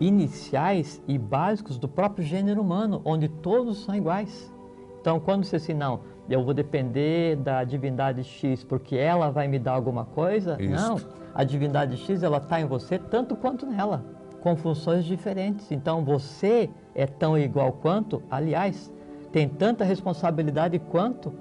iniciais 0.00 1.00
e 1.06 1.16
básicos 1.16 1.78
do 1.78 1.86
próprio 1.86 2.24
gênero 2.24 2.60
humano, 2.60 3.00
onde 3.04 3.28
todos 3.28 3.84
são 3.84 3.94
iguais. 3.94 4.52
Então, 5.00 5.20
quando 5.20 5.44
você 5.44 5.56
assim, 5.56 5.74
não, 5.74 6.00
eu 6.28 6.42
vou 6.44 6.54
depender 6.54 7.36
da 7.36 7.64
divindade 7.64 8.22
X 8.24 8.64
porque 8.64 8.96
ela 8.96 9.30
vai 9.30 9.48
me 9.48 9.58
dar 9.58 9.72
alguma 9.72 10.04
coisa, 10.04 10.56
Isso. 10.60 10.74
não. 10.74 11.00
A 11.34 11.44
divindade 11.44 11.96
X, 11.96 12.22
ela 12.22 12.38
está 12.38 12.60
em 12.60 12.66
você 12.66 12.98
tanto 12.98 13.34
quanto 13.34 13.66
nela, 13.66 14.04
com 14.40 14.54
funções 14.56 15.04
diferentes. 15.04 15.70
Então, 15.72 16.04
você 16.04 16.68
é 16.94 17.06
tão 17.06 17.38
igual 17.38 17.72
quanto, 17.72 18.22
aliás, 18.30 18.92
tem 19.32 19.48
tanta 19.48 19.84
responsabilidade 19.84 20.78
quanto, 20.78 21.32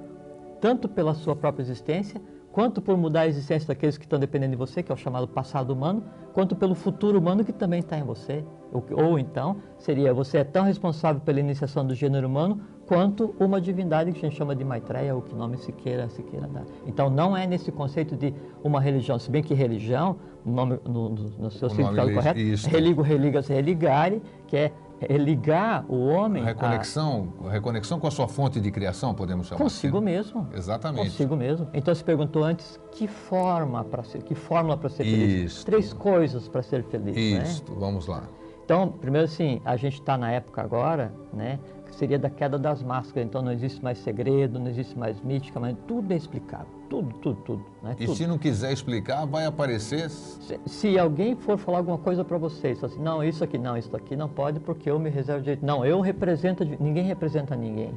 tanto 0.62 0.88
pela 0.88 1.14
sua 1.14 1.36
própria 1.36 1.62
existência, 1.62 2.22
quanto 2.52 2.82
por 2.82 2.98
mudar 2.98 3.22
a 3.22 3.28
existência 3.28 3.68
daqueles 3.68 3.98
que 3.98 4.06
estão 4.06 4.20
dependendo 4.20 4.52
de 4.52 4.58
você, 4.58 4.82
que 4.82 4.91
é 4.91 4.95
o 4.95 4.98
chamado 4.98 5.28
passado 5.28 5.72
humano, 5.72 6.03
quanto 6.34 6.56
pelo 6.56 6.76
futuro 6.76 7.20
humano 7.20 7.44
que 7.44 7.53
também 7.53 7.80
está 7.80 7.98
em 7.98 8.03
você. 8.03 8.44
Ou, 8.72 8.84
ou, 8.91 9.20
então, 9.20 9.58
seria 9.78 10.14
você 10.14 10.40
é 10.40 10.44
tão 10.44 10.64
responsável 10.64 11.22
pela 11.22 11.40
iniciação 11.40 11.86
do 11.86 11.94
gênero 11.94 12.28
humano 12.28 12.62
quanto 12.92 13.34
uma 13.40 13.62
divindade 13.62 14.12
que 14.12 14.18
a 14.18 14.28
gente 14.28 14.38
chama 14.38 14.54
de 14.54 14.66
Maitreya, 14.66 15.16
ou 15.16 15.22
que 15.22 15.34
nome 15.34 15.56
se 15.56 15.72
queira, 15.72 16.10
se 16.10 16.22
queira 16.24 16.46
dar. 16.46 16.66
Então, 16.86 17.10
não 17.10 17.38
é 17.38 17.48
nesse 17.48 17.72
conceito 17.72 18.18
de 18.18 18.34
uma 18.62 18.82
religião, 18.82 19.18
se 19.18 19.32
bem 19.32 19.42
que 19.42 19.54
religião, 19.54 20.18
no, 20.44 20.52
nome, 20.54 20.80
no, 20.84 21.10
no, 21.10 21.30
no 21.40 21.52
seu 21.52 21.70
significado 21.70 22.14
correto, 22.14 22.38
isso. 22.38 22.70
religo, 22.70 23.02
religas, 23.02 23.48
religare, 23.48 24.22
que 24.46 24.58
é 24.58 24.74
é 25.04 25.18
ligar 25.18 25.84
o 25.90 26.06
homem. 26.10 26.44
Reconexão, 26.44 27.34
a... 27.44 27.50
reconexão 27.50 28.00
com 28.00 28.06
a 28.06 28.12
sua 28.12 28.28
fonte 28.28 28.62
de 28.62 28.70
criação, 28.70 29.16
podemos 29.16 29.48
chamar 29.48 29.64
Consigo 29.64 29.98
assim. 29.98 30.06
mesmo. 30.06 30.48
Exatamente. 30.54 31.10
Consigo 31.10 31.36
mesmo. 31.36 31.68
Então 31.74 31.96
você 31.96 32.04
perguntou 32.04 32.44
antes 32.44 32.80
que 32.92 33.08
forma 33.08 33.84
para 33.84 34.04
ser, 34.04 34.22
que 34.22 34.36
fórmula 34.36 34.78
para 34.78 34.90
ser 34.90 35.04
feliz? 35.04 35.54
Isto. 35.54 35.66
Três 35.66 35.92
coisas 35.92 36.48
para 36.48 36.62
ser 36.62 36.84
feliz. 36.84 37.18
Isso, 37.18 37.64
né? 37.68 37.78
vamos 37.80 38.06
lá. 38.06 38.22
Então, 38.64 38.88
primeiro 38.88 39.26
assim, 39.26 39.60
a 39.66 39.76
gente 39.76 39.96
está 39.96 40.18
na 40.18 40.32
época 40.32 40.62
agora, 40.62 41.12
né? 41.34 41.60
Seria 42.02 42.18
da 42.18 42.32
queda 42.32 42.57
das 42.57 42.82
máscaras. 42.82 43.28
Então 43.28 43.44
não 43.44 43.52
existe 43.52 43.84
mais 43.84 43.99
segredo, 43.99 44.60
não 44.60 44.68
existe 44.68 44.98
mais 44.98 45.22
mítica, 45.22 45.60
mas 45.60 45.78
tudo 45.88 46.11
é 46.11 46.15
explicável. 46.15 46.65
Tudo, 46.90 47.14
tudo, 47.19 47.41
tudo. 47.44 47.65
Né? 47.84 47.95
E 47.99 48.06
tudo. 48.06 48.18
se 48.18 48.26
não 48.26 48.40
quiser 48.40 48.73
explicar, 48.73 49.26
vai 49.26 49.45
aparecer. 49.45 50.10
Se, 50.10 50.60
se 50.65 50.98
alguém 50.98 51.36
for 51.36 51.60
falar 51.60 51.78
alguma 51.78 51.99
coisa 51.99 52.26
para 52.26 52.40
vocês, 52.40 52.84
assim, 52.84 52.99
não, 52.99 53.23
isso 53.23 53.44
aqui 53.44 53.57
não, 53.57 53.78
isso 53.78 53.95
aqui 53.95 54.15
não 54.15 54.28
pode 54.28 54.60
porque 54.60 54.90
eu 54.90 54.99
me 54.99 55.11
reservo 55.11 55.44
direito. 55.44 55.64
Não, 55.64 55.86
eu 55.86 56.02
represento, 56.02 56.65
ninguém 56.80 57.06
representa 57.06 57.56
ninguém. 57.56 57.94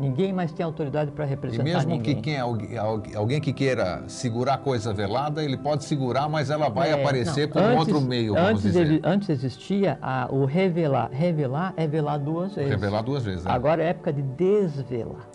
Ninguém 0.00 0.32
mais 0.32 0.50
tem 0.50 0.64
autoridade 0.64 1.10
para 1.10 1.26
representar 1.26 1.62
ninguém. 1.62 1.74
E 1.74 1.76
mesmo 1.76 1.90
ninguém. 1.90 2.14
que 2.16 2.22
quem, 2.22 2.38
alguém 3.14 3.38
que 3.38 3.52
queira 3.52 4.02
segurar 4.08 4.56
coisa 4.58 4.94
velada, 4.94 5.44
ele 5.44 5.58
pode 5.58 5.84
segurar, 5.84 6.26
mas 6.26 6.48
ela 6.48 6.70
vai 6.70 6.90
é, 6.90 6.94
aparecer 6.94 7.46
não, 7.48 7.52
por 7.52 7.62
antes, 7.62 7.78
outro 7.78 8.00
meio, 8.00 8.34
antes. 8.34 8.74
Ele, 8.74 9.00
antes 9.04 9.28
existia 9.28 9.98
a, 10.00 10.26
o 10.30 10.46
revelar. 10.46 11.10
Revelar 11.12 11.74
é 11.76 11.86
velar 11.86 12.18
duas 12.18 12.54
vezes. 12.54 12.70
Revelar 12.70 13.02
duas 13.02 13.22
vezes, 13.22 13.44
é. 13.44 13.50
Agora 13.50 13.82
é 13.82 13.88
época 13.88 14.10
de 14.10 14.22
desvelar. 14.22 15.28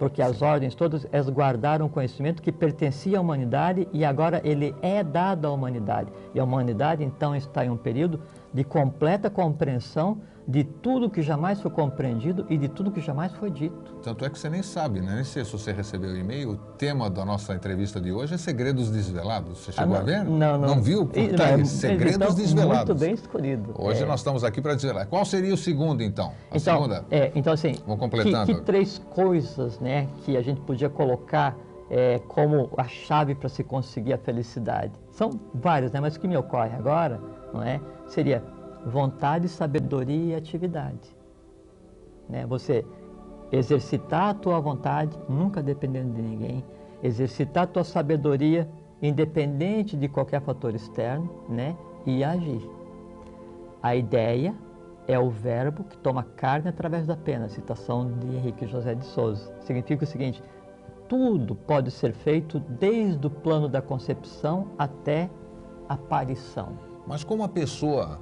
Porque 0.00 0.20
Sim. 0.20 0.30
as 0.30 0.42
ordens 0.42 0.74
todas 0.74 1.06
elas 1.12 1.30
guardaram 1.30 1.86
um 1.86 1.88
conhecimento 1.88 2.42
que 2.42 2.50
pertencia 2.50 3.18
à 3.18 3.20
humanidade 3.20 3.86
e 3.92 4.04
agora 4.04 4.40
ele 4.42 4.74
é 4.82 5.04
dado 5.04 5.46
à 5.46 5.52
humanidade. 5.52 6.12
E 6.34 6.40
a 6.40 6.44
humanidade 6.44 7.04
então 7.04 7.36
está 7.36 7.64
em 7.64 7.70
um 7.70 7.76
período 7.76 8.20
de 8.52 8.64
completa 8.64 9.30
compreensão 9.30 10.18
de 10.52 10.64
tudo 10.64 11.08
que 11.08 11.22
jamais 11.22 11.62
foi 11.62 11.70
compreendido 11.70 12.44
e 12.50 12.58
de 12.58 12.68
tudo 12.68 12.90
que 12.90 13.00
jamais 13.00 13.32
foi 13.32 13.50
dito. 13.50 13.94
Tanto 14.02 14.22
é 14.22 14.28
que 14.28 14.38
você 14.38 14.50
nem 14.50 14.62
sabe, 14.62 15.00
né? 15.00 15.14
Nem 15.14 15.24
sei 15.24 15.46
se 15.46 15.52
você 15.52 15.72
recebeu 15.72 16.10
o 16.10 16.16
e-mail. 16.16 16.50
O 16.50 16.56
tema 16.56 17.08
da 17.08 17.24
nossa 17.24 17.54
entrevista 17.54 17.98
de 17.98 18.12
hoje 18.12 18.34
é 18.34 18.36
segredos 18.36 18.90
desvelados. 18.90 19.60
Você 19.60 19.72
chegou 19.72 19.96
ah, 19.96 20.00
a 20.00 20.02
ver? 20.02 20.24
Não, 20.24 20.58
não. 20.58 20.74
Não 20.74 20.82
viu? 20.82 21.06
Por 21.06 21.14
tá 21.34 21.64
segredos 21.64 22.34
desvelados. 22.34 22.88
Muito 22.88 23.00
bem 23.00 23.14
escolhido. 23.14 23.74
Hoje 23.78 24.02
é. 24.02 24.06
nós 24.06 24.20
estamos 24.20 24.44
aqui 24.44 24.60
para 24.60 24.74
desvelar. 24.74 25.06
Qual 25.06 25.24
seria 25.24 25.54
o 25.54 25.56
segundo, 25.56 26.02
então? 26.02 26.34
A 26.50 26.58
então, 26.58 26.60
segunda? 26.60 27.06
É, 27.10 27.32
então, 27.34 27.54
assim, 27.54 27.72
Vamos 27.86 27.98
completando. 27.98 28.44
Que, 28.44 28.54
que 28.54 28.60
três 28.60 28.98
coisas 28.98 29.80
né, 29.80 30.06
que 30.22 30.36
a 30.36 30.42
gente 30.42 30.60
podia 30.60 30.90
colocar 30.90 31.56
é, 31.88 32.18
como 32.28 32.68
a 32.76 32.84
chave 32.84 33.34
para 33.34 33.48
se 33.48 33.64
conseguir 33.64 34.12
a 34.12 34.18
felicidade? 34.18 34.92
São 35.12 35.30
várias, 35.54 35.92
né? 35.92 36.00
Mas 36.00 36.14
o 36.14 36.20
que 36.20 36.28
me 36.28 36.36
ocorre 36.36 36.74
agora 36.76 37.18
não 37.54 37.62
é, 37.62 37.80
seria 38.06 38.42
vontade, 38.86 39.48
sabedoria 39.48 40.34
e 40.34 40.34
atividade. 40.34 41.16
Né? 42.28 42.46
Você 42.46 42.84
exercitar 43.50 44.30
a 44.30 44.34
tua 44.34 44.58
vontade, 44.60 45.16
nunca 45.28 45.62
dependendo 45.62 46.14
de 46.14 46.22
ninguém, 46.22 46.64
exercitar 47.02 47.64
a 47.64 47.66
tua 47.66 47.84
sabedoria, 47.84 48.68
independente 49.00 49.96
de 49.96 50.08
qualquer 50.08 50.40
fator 50.40 50.74
externo, 50.74 51.28
né? 51.48 51.76
e 52.06 52.24
agir. 52.24 52.68
A 53.82 53.94
ideia 53.94 54.54
é 55.06 55.18
o 55.18 55.28
verbo 55.28 55.84
que 55.84 55.96
toma 55.98 56.22
carne 56.22 56.68
através 56.68 57.06
da 57.06 57.16
pena, 57.16 57.48
citação 57.48 58.10
de 58.18 58.36
Henrique 58.36 58.66
José 58.66 58.94
de 58.94 59.04
Souza. 59.04 59.52
Significa 59.60 60.04
o 60.04 60.06
seguinte: 60.06 60.42
tudo 61.08 61.54
pode 61.54 61.90
ser 61.90 62.12
feito 62.12 62.60
desde 62.60 63.26
o 63.26 63.30
plano 63.30 63.68
da 63.68 63.82
concepção 63.82 64.68
até 64.78 65.28
a 65.88 65.94
aparição. 65.94 66.78
Mas 67.06 67.24
como 67.24 67.42
a 67.42 67.48
pessoa 67.48 68.20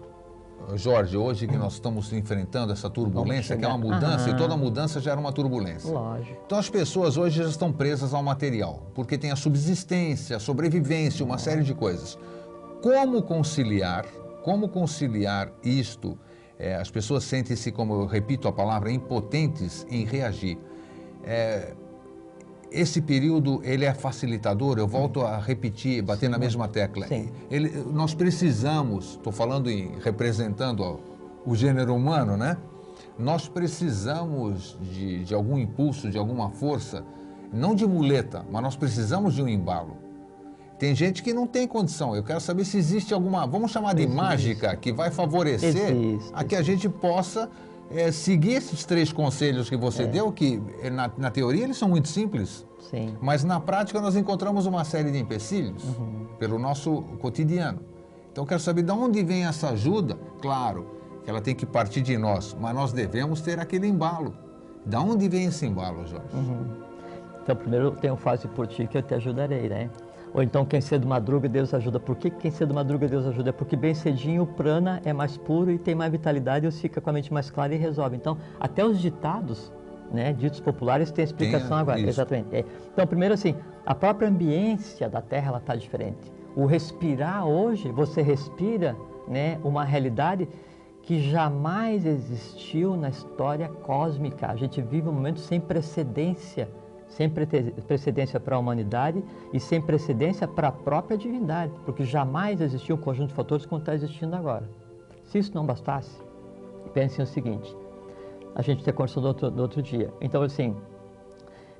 Jorge, 0.74 1.16
hoje 1.16 1.46
que 1.46 1.56
nós 1.56 1.74
estamos 1.74 2.12
enfrentando 2.12 2.72
essa 2.72 2.88
turbulência, 2.88 3.56
que 3.56 3.64
é 3.64 3.68
uma 3.68 3.78
mudança, 3.78 4.28
Aham. 4.28 4.34
e 4.34 4.36
toda 4.36 4.56
mudança 4.56 5.00
gera 5.00 5.18
uma 5.18 5.32
turbulência. 5.32 5.90
Lógico. 5.90 6.40
Então 6.46 6.58
as 6.58 6.70
pessoas 6.70 7.16
hoje 7.16 7.42
já 7.42 7.48
estão 7.48 7.72
presas 7.72 8.14
ao 8.14 8.22
material, 8.22 8.86
porque 8.94 9.18
tem 9.18 9.30
a 9.30 9.36
subsistência, 9.36 10.36
a 10.36 10.40
sobrevivência, 10.40 11.24
uma 11.24 11.38
série 11.38 11.62
de 11.62 11.74
coisas. 11.74 12.18
Como 12.82 13.22
conciliar, 13.22 14.06
como 14.42 14.68
conciliar 14.68 15.52
isto? 15.62 16.18
É, 16.58 16.76
as 16.76 16.90
pessoas 16.90 17.24
sentem-se, 17.24 17.72
como 17.72 17.94
eu 17.94 18.06
repito 18.06 18.46
a 18.46 18.52
palavra, 18.52 18.92
impotentes 18.92 19.86
em 19.90 20.04
reagir. 20.04 20.58
É, 21.24 21.74
esse 22.70 23.00
período 23.00 23.60
ele 23.64 23.84
é 23.84 23.92
facilitador, 23.92 24.78
eu 24.78 24.86
volto 24.86 25.22
a 25.22 25.38
repetir, 25.38 26.02
bater 26.02 26.28
na 26.28 26.38
mesma 26.38 26.68
tecla. 26.68 27.06
Sim. 27.06 27.30
Ele, 27.50 27.70
nós 27.92 28.14
precisamos, 28.14 29.12
estou 29.12 29.32
falando 29.32 29.70
em 29.70 29.92
representando 30.00 30.82
ó, 30.82 30.98
o 31.44 31.54
gênero 31.54 31.94
humano, 31.94 32.36
né? 32.36 32.56
Nós 33.18 33.48
precisamos 33.48 34.78
de, 34.80 35.24
de 35.24 35.34
algum 35.34 35.58
impulso, 35.58 36.08
de 36.08 36.16
alguma 36.16 36.50
força, 36.50 37.04
não 37.52 37.74
de 37.74 37.86
muleta, 37.86 38.44
mas 38.50 38.62
nós 38.62 38.76
precisamos 38.76 39.34
de 39.34 39.42
um 39.42 39.48
embalo. 39.48 39.96
Tem 40.78 40.94
gente 40.94 41.22
que 41.22 41.34
não 41.34 41.46
tem 41.46 41.68
condição. 41.68 42.16
Eu 42.16 42.22
quero 42.22 42.40
saber 42.40 42.64
se 42.64 42.78
existe 42.78 43.12
alguma, 43.12 43.46
vamos 43.46 43.70
chamar 43.70 43.94
de 43.94 44.02
existe. 44.02 44.16
mágica, 44.16 44.74
que 44.76 44.92
vai 44.92 45.10
favorecer 45.10 45.90
existe. 45.90 46.30
a 46.32 46.42
que 46.42 46.56
a 46.56 46.62
gente 46.62 46.88
possa 46.88 47.50
é, 47.90 48.12
seguir 48.12 48.54
esses 48.54 48.84
três 48.84 49.12
conselhos 49.12 49.68
que 49.68 49.76
você 49.76 50.04
é. 50.04 50.06
deu, 50.06 50.30
que 50.32 50.62
eh, 50.82 50.90
na, 50.90 51.10
na, 51.18 51.30
teoria 51.30 51.64
eles 51.64 51.76
são 51.76 51.88
muito 51.88 52.08
simples, 52.08 52.64
Sim. 52.90 53.16
mas 53.20 53.42
na 53.42 53.58
prática 53.58 54.00
nós 54.00 54.14
encontramos 54.16 54.66
uma 54.66 54.84
série 54.84 55.10
de 55.10 55.18
empecilhos 55.18 55.82
uhum. 55.84 56.26
pelo 56.38 56.58
nosso 56.58 57.02
cotidiano. 57.20 57.80
Então 58.30 58.46
quero 58.46 58.60
saber 58.60 58.82
de 58.82 58.92
onde 58.92 59.22
vem 59.24 59.44
essa 59.44 59.70
ajuda. 59.70 60.16
Claro 60.40 60.86
que 61.24 61.30
ela 61.30 61.40
tem 61.40 61.54
que 61.54 61.66
partir 61.66 62.00
de 62.00 62.16
nós, 62.16 62.56
mas 62.58 62.74
nós 62.74 62.92
devemos 62.92 63.40
ter 63.40 63.58
aquele 63.58 63.86
embalo. 63.86 64.34
Da 64.86 65.00
onde 65.00 65.28
vem 65.28 65.46
esse 65.46 65.66
embalo, 65.66 66.06
Jorge? 66.06 66.26
Uhum. 66.32 66.64
Então 67.42 67.56
primeiro 67.56 67.90
tem 67.90 68.10
um 68.10 68.16
fase 68.16 68.46
por 68.48 68.66
ti 68.66 68.86
que 68.86 68.96
eu 68.96 69.02
te 69.02 69.14
ajudarei, 69.14 69.68
né? 69.68 69.90
Ou 70.32 70.42
então 70.42 70.64
quem 70.64 70.80
cedo 70.80 71.06
madruga, 71.06 71.48
Deus 71.48 71.74
ajuda. 71.74 71.98
Por 71.98 72.16
que 72.16 72.30
quem 72.30 72.50
cedo 72.50 72.72
madruga, 72.72 73.08
Deus 73.08 73.26
ajuda? 73.26 73.50
É 73.50 73.52
porque 73.52 73.76
bem 73.76 73.94
cedinho 73.94 74.42
o 74.42 74.46
prana 74.46 75.00
é 75.04 75.12
mais 75.12 75.36
puro 75.36 75.70
e 75.70 75.78
tem 75.78 75.94
mais 75.94 76.12
vitalidade 76.12 76.66
e 76.66 76.70
fica 76.70 77.00
com 77.00 77.10
a 77.10 77.12
mente 77.12 77.32
mais 77.32 77.50
clara 77.50 77.74
e 77.74 77.78
resolve. 77.78 78.16
Então, 78.16 78.38
até 78.58 78.84
os 78.84 79.00
ditados, 79.00 79.72
né, 80.12 80.32
ditos 80.32 80.60
populares, 80.60 81.10
têm 81.10 81.24
explicação 81.24 81.68
tem, 81.68 81.78
agora. 81.78 81.98
Isso. 81.98 82.08
Exatamente. 82.10 82.54
É. 82.54 82.64
Então, 82.92 83.06
primeiro 83.06 83.34
assim, 83.34 83.54
a 83.84 83.94
própria 83.94 84.28
ambiência 84.28 85.08
da 85.08 85.20
Terra 85.20 85.56
está 85.56 85.74
diferente. 85.74 86.32
O 86.54 86.64
respirar 86.66 87.46
hoje, 87.46 87.90
você 87.90 88.22
respira 88.22 88.96
né, 89.26 89.58
uma 89.64 89.84
realidade 89.84 90.48
que 91.02 91.20
jamais 91.20 92.06
existiu 92.06 92.96
na 92.96 93.08
história 93.08 93.68
cósmica. 93.68 94.48
A 94.48 94.56
gente 94.56 94.80
vive 94.80 95.08
um 95.08 95.12
momento 95.12 95.40
sem 95.40 95.60
precedência 95.60 96.68
sem 97.10 97.28
precedência 97.28 98.40
para 98.40 98.56
a 98.56 98.58
humanidade 98.58 99.22
e 99.52 99.60
sem 99.60 99.80
precedência 99.80 100.48
para 100.48 100.68
a 100.68 100.72
própria 100.72 101.18
divindade, 101.18 101.72
porque 101.84 102.04
jamais 102.04 102.60
existiu 102.60 102.96
um 102.96 103.00
conjunto 103.00 103.28
de 103.28 103.34
fatores 103.34 103.66
como 103.66 103.80
está 103.80 103.94
existindo 103.94 104.34
agora. 104.34 104.66
Se 105.24 105.38
isso 105.38 105.54
não 105.54 105.66
bastasse, 105.66 106.30
Pensem 106.92 107.22
o 107.22 107.26
seguinte, 107.26 107.76
a 108.54 108.62
gente 108.62 108.82
até 108.82 108.90
conversou 108.90 109.22
do 109.22 109.28
outro, 109.28 109.50
do 109.50 109.62
outro 109.62 109.82
dia. 109.82 110.12
Então, 110.20 110.42
assim, 110.42 110.74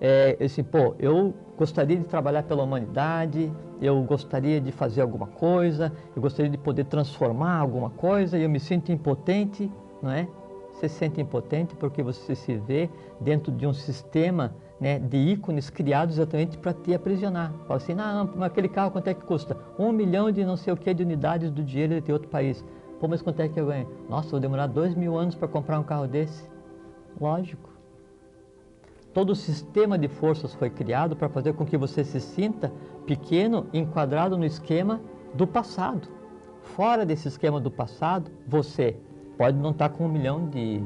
é, 0.00 0.36
assim, 0.40 0.62
pô, 0.62 0.94
eu 0.98 1.34
gostaria 1.58 1.96
de 1.96 2.04
trabalhar 2.04 2.44
pela 2.44 2.62
humanidade, 2.62 3.52
eu 3.82 4.00
gostaria 4.02 4.60
de 4.60 4.70
fazer 4.70 5.00
alguma 5.00 5.26
coisa, 5.26 5.92
eu 6.14 6.22
gostaria 6.22 6.50
de 6.50 6.58
poder 6.58 6.84
transformar 6.84 7.58
alguma 7.58 7.90
coisa 7.90 8.38
e 8.38 8.42
eu 8.44 8.48
me 8.48 8.60
sinto 8.60 8.92
impotente, 8.92 9.70
não 10.00 10.12
é? 10.12 10.28
Você 10.72 10.88
se 10.88 10.94
sente 10.94 11.20
impotente 11.20 11.74
porque 11.74 12.02
você 12.02 12.34
se 12.34 12.56
vê 12.56 12.88
dentro 13.20 13.52
de 13.52 13.66
um 13.66 13.72
sistema 13.72 14.54
né, 14.80 14.98
de 14.98 15.16
ícones 15.16 15.68
criados 15.68 16.16
exatamente 16.16 16.56
para 16.56 16.72
te 16.72 16.94
aprisionar. 16.94 17.52
Fala 17.66 17.76
assim, 17.76 17.94
não, 17.94 18.30
mas 18.34 18.44
aquele 18.44 18.68
carro 18.68 18.90
quanto 18.90 19.08
é 19.08 19.14
que 19.14 19.22
custa? 19.24 19.56
Um 19.78 19.92
milhão 19.92 20.30
de 20.30 20.44
não 20.44 20.56
sei 20.56 20.72
o 20.72 20.76
que 20.76 20.92
de 20.94 21.02
unidades 21.02 21.50
do 21.50 21.62
dinheiro 21.62 22.00
de 22.00 22.12
outro 22.12 22.28
país. 22.28 22.64
Pô, 22.98 23.06
mas 23.06 23.20
quanto 23.20 23.40
é 23.40 23.48
que 23.48 23.60
eu 23.60 23.66
ganho? 23.66 23.88
Nossa, 24.08 24.30
vou 24.30 24.40
demorar 24.40 24.66
dois 24.66 24.94
mil 24.94 25.16
anos 25.18 25.34
para 25.34 25.48
comprar 25.48 25.78
um 25.78 25.82
carro 25.82 26.06
desse. 26.06 26.48
Lógico. 27.20 27.68
Todo 29.12 29.30
o 29.30 29.36
sistema 29.36 29.98
de 29.98 30.08
forças 30.08 30.54
foi 30.54 30.70
criado 30.70 31.16
para 31.16 31.28
fazer 31.28 31.52
com 31.54 31.66
que 31.66 31.76
você 31.76 32.04
se 32.04 32.20
sinta 32.20 32.72
pequeno, 33.06 33.66
enquadrado 33.72 34.38
no 34.38 34.44
esquema 34.44 35.00
do 35.34 35.46
passado. 35.46 36.08
Fora 36.62 37.04
desse 37.04 37.26
esquema 37.26 37.60
do 37.60 37.70
passado, 37.70 38.30
você 38.46 38.96
pode 39.36 39.58
não 39.58 39.70
estar 39.70 39.88
com 39.88 40.04
um 40.04 40.08
milhão 40.08 40.48
de, 40.48 40.82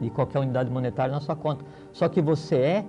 de 0.00 0.10
qualquer 0.10 0.40
unidade 0.40 0.70
monetária 0.70 1.12
na 1.12 1.20
sua 1.20 1.36
conta. 1.36 1.64
Só 1.92 2.08
que 2.08 2.20
você 2.20 2.56
é 2.56 2.84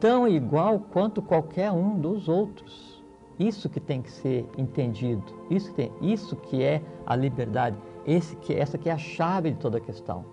tão 0.00 0.26
igual 0.26 0.80
quanto 0.90 1.20
qualquer 1.20 1.70
um 1.70 1.98
dos 1.98 2.28
outros. 2.28 3.00
Isso 3.38 3.68
que 3.68 3.78
tem 3.78 4.02
que 4.02 4.10
ser 4.10 4.46
entendido. 4.58 5.24
Isso 5.48 5.70
que, 5.70 5.76
tem, 5.76 5.92
isso 6.00 6.36
que 6.36 6.62
é 6.62 6.82
a 7.06 7.14
liberdade. 7.14 7.76
Esse 8.06 8.34
que, 8.36 8.54
essa 8.54 8.76
que 8.76 8.88
é 8.88 8.92
a 8.92 8.98
chave 8.98 9.50
de 9.50 9.58
toda 9.58 9.78
a 9.78 9.80
questão. 9.80 10.24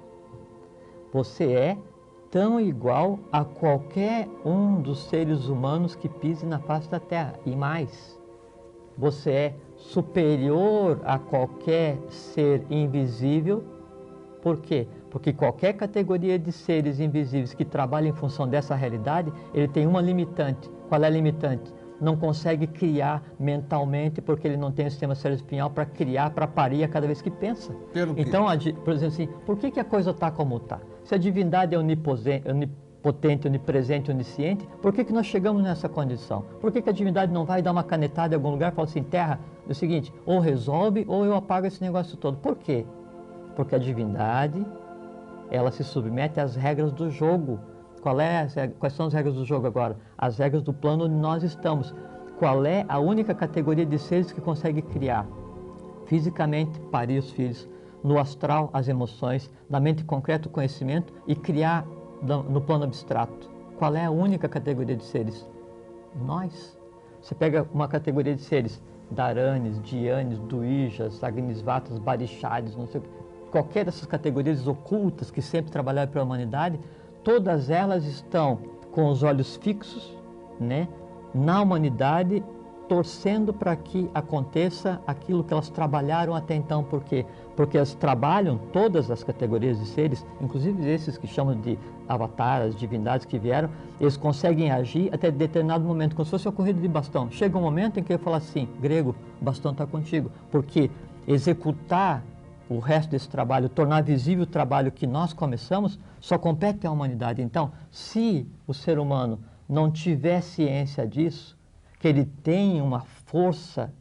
Você 1.13 1.51
é 1.51 1.77
tão 2.31 2.59
igual 2.59 3.19
a 3.31 3.45
qualquer 3.45 4.27
um 4.43 4.81
dos 4.81 5.03
seres 5.05 5.47
humanos 5.47 5.95
que 5.95 6.09
pise 6.09 6.45
na 6.45 6.59
face 6.59 6.89
da 6.89 6.99
terra. 6.99 7.35
E 7.45 7.55
mais, 7.55 8.19
você 8.97 9.31
é 9.31 9.55
superior 9.75 10.99
a 11.05 11.19
qualquer 11.19 11.97
ser 12.09 12.65
invisível. 12.69 13.63
Por 14.41 14.57
quê? 14.57 14.87
Porque 15.17 15.33
qualquer 15.33 15.73
categoria 15.73 16.37
de 16.37 16.51
seres 16.51 16.99
invisíveis 16.99 17.51
que 17.51 17.65
trabalha 17.65 18.07
em 18.07 18.13
função 18.13 18.47
dessa 18.47 18.75
realidade, 18.75 19.33
ele 19.51 19.67
tem 19.67 19.87
uma 19.87 19.99
limitante. 19.99 20.69
Qual 20.87 21.03
é 21.03 21.07
a 21.07 21.09
limitante? 21.09 21.73
Não 21.99 22.15
consegue 22.15 22.67
criar 22.67 23.23
mentalmente 23.39 24.21
porque 24.21 24.47
ele 24.47 24.57
não 24.57 24.71
tem 24.71 24.85
o 24.85 24.91
sistema 24.91 25.15
cerebroespinhal 25.15 25.71
para 25.71 25.87
criar, 25.87 26.29
para 26.29 26.45
parir 26.45 26.83
a 26.83 26.87
cada 26.87 27.07
vez 27.07 27.19
que 27.19 27.31
pensa. 27.31 27.75
então, 28.15 28.45
por 28.85 28.93
exemplo 28.93 29.07
assim, 29.07 29.27
por 29.43 29.57
que, 29.57 29.71
que 29.71 29.79
a 29.79 29.83
coisa 29.83 30.11
está 30.11 30.29
como 30.29 30.57
está? 30.57 30.79
Se 31.03 31.15
a 31.15 31.17
divindade 31.17 31.73
é 31.73 31.79
onipotente, 31.79 33.47
onipresente, 33.47 34.11
onisciente, 34.11 34.69
por 34.83 34.93
que, 34.93 35.03
que 35.03 35.11
nós 35.11 35.25
chegamos 35.25 35.63
nessa 35.63 35.89
condição? 35.89 36.45
Por 36.61 36.71
que, 36.71 36.79
que 36.79 36.91
a 36.91 36.93
divindade 36.93 37.33
não 37.33 37.43
vai 37.43 37.63
dar 37.63 37.71
uma 37.71 37.83
canetada 37.83 38.35
em 38.35 38.37
algum 38.37 38.51
lugar 38.51 38.71
e 38.71 38.75
falar 38.75 38.87
assim, 38.87 39.01
terra, 39.01 39.39
é 39.67 39.71
o 39.71 39.73
seguinte, 39.73 40.13
ou 40.27 40.39
resolve 40.39 41.05
ou 41.07 41.25
eu 41.25 41.33
apago 41.33 41.65
esse 41.65 41.81
negócio 41.81 42.15
todo. 42.17 42.37
Por 42.37 42.55
quê? 42.55 42.85
Porque 43.55 43.73
a 43.73 43.79
divindade, 43.79 44.63
ela 45.49 45.71
se 45.71 45.83
submete 45.83 46.39
às 46.39 46.55
regras 46.55 46.91
do 46.91 47.09
jogo. 47.09 47.59
Qual 48.01 48.19
é 48.19 48.47
quais 48.79 48.93
são 48.93 49.07
as 49.07 49.13
regras 49.13 49.35
do 49.35 49.45
jogo 49.45 49.67
agora? 49.67 49.97
As 50.17 50.37
regras 50.37 50.63
do 50.63 50.73
plano 50.73 51.05
onde 51.05 51.15
nós 51.15 51.43
estamos. 51.43 51.93
Qual 52.37 52.65
é 52.65 52.85
a 52.87 52.99
única 52.99 53.33
categoria 53.33 53.85
de 53.85 53.97
seres 53.97 54.31
que 54.31 54.39
consegue 54.39 54.81
criar 54.81 55.27
fisicamente 56.07 56.79
parir 56.91 57.19
os 57.19 57.31
filhos, 57.31 57.67
no 58.03 58.17
astral 58.17 58.69
as 58.73 58.87
emoções, 58.87 59.51
na 59.69 59.79
mente 59.79 60.03
concreta 60.03 60.47
o 60.47 60.51
conhecimento 60.51 61.13
e 61.27 61.35
criar 61.35 61.85
no 62.21 62.61
plano 62.61 62.85
abstrato. 62.85 63.49
Qual 63.77 63.95
é 63.95 64.05
a 64.05 64.11
única 64.11 64.49
categoria 64.49 64.95
de 64.95 65.03
seres? 65.03 65.47
Nós. 66.25 66.75
Você 67.21 67.35
pega 67.35 67.67
uma 67.73 67.87
categoria 67.87 68.33
de 68.33 68.41
seres, 68.41 68.81
Daranes, 69.11 69.81
Dianes, 69.81 70.39
Duijas, 70.39 71.23
Agnisvatas, 71.23 71.99
Barixades, 71.99 72.75
não 72.75 72.87
sei 72.87 73.01
o 73.01 73.03
que, 73.03 73.09
qualquer 73.57 73.85
dessas 73.85 74.05
categorias 74.05 74.67
ocultas 74.67 75.31
que 75.31 75.41
sempre 75.41 75.71
trabalharam 75.71 76.11
para 76.11 76.21
a 76.21 76.23
humanidade, 76.23 76.79
todas 77.23 77.71
elas 77.71 78.05
estão 78.05 78.59
com 78.91 79.09
os 79.09 79.23
olhos 79.23 79.55
fixos 79.55 80.15
né, 80.59 80.87
na 81.33 81.59
humanidade 81.59 82.43
torcendo 82.87 83.51
para 83.51 83.75
que 83.75 84.09
aconteça 84.13 85.01
aquilo 85.05 85.43
que 85.43 85.51
elas 85.51 85.69
trabalharam 85.69 86.35
até 86.35 86.55
então. 86.55 86.83
Por 86.83 87.03
quê? 87.03 87.25
Porque 87.55 87.77
elas 87.77 87.95
trabalham 87.95 88.59
todas 88.71 89.09
as 89.09 89.23
categorias 89.23 89.79
de 89.79 89.87
seres, 89.87 90.23
inclusive 90.39 90.87
esses 90.87 91.17
que 91.17 91.25
chamam 91.27 91.59
de 91.59 91.79
avataras, 92.07 92.75
divindades 92.75 93.25
que 93.25 93.39
vieram, 93.39 93.69
eles 93.99 94.15
conseguem 94.15 94.71
agir 94.71 95.09
até 95.11 95.31
determinado 95.31 95.83
momento, 95.83 96.15
como 96.15 96.25
se 96.25 96.31
fosse 96.31 96.47
uma 96.47 96.53
corrida 96.53 96.79
de 96.79 96.87
bastão. 96.87 97.29
Chega 97.31 97.57
um 97.57 97.61
momento 97.61 97.99
em 97.99 98.03
que 98.03 98.13
eu 98.13 98.19
falo 98.19 98.35
assim, 98.35 98.69
grego, 98.79 99.15
bastão 99.41 99.71
está 99.71 99.85
contigo. 99.85 100.31
Porque 100.49 100.89
executar 101.27 102.23
o 102.69 102.79
resto 102.79 103.11
desse 103.11 103.29
trabalho, 103.29 103.69
tornar 103.69 104.03
visível 104.03 104.43
o 104.43 104.47
trabalho 104.47 104.91
que 104.91 105.07
nós 105.07 105.33
começamos, 105.33 105.97
só 106.19 106.37
compete 106.37 106.85
à 106.85 106.91
humanidade. 106.91 107.41
Então, 107.41 107.71
se 107.91 108.45
o 108.65 108.73
ser 108.73 108.99
humano 108.99 109.39
não 109.67 109.91
tiver 109.91 110.41
ciência 110.41 111.07
disso, 111.07 111.57
que 111.99 112.07
ele 112.07 112.25
tem 112.25 112.81
uma 112.81 113.01
força 113.01 113.93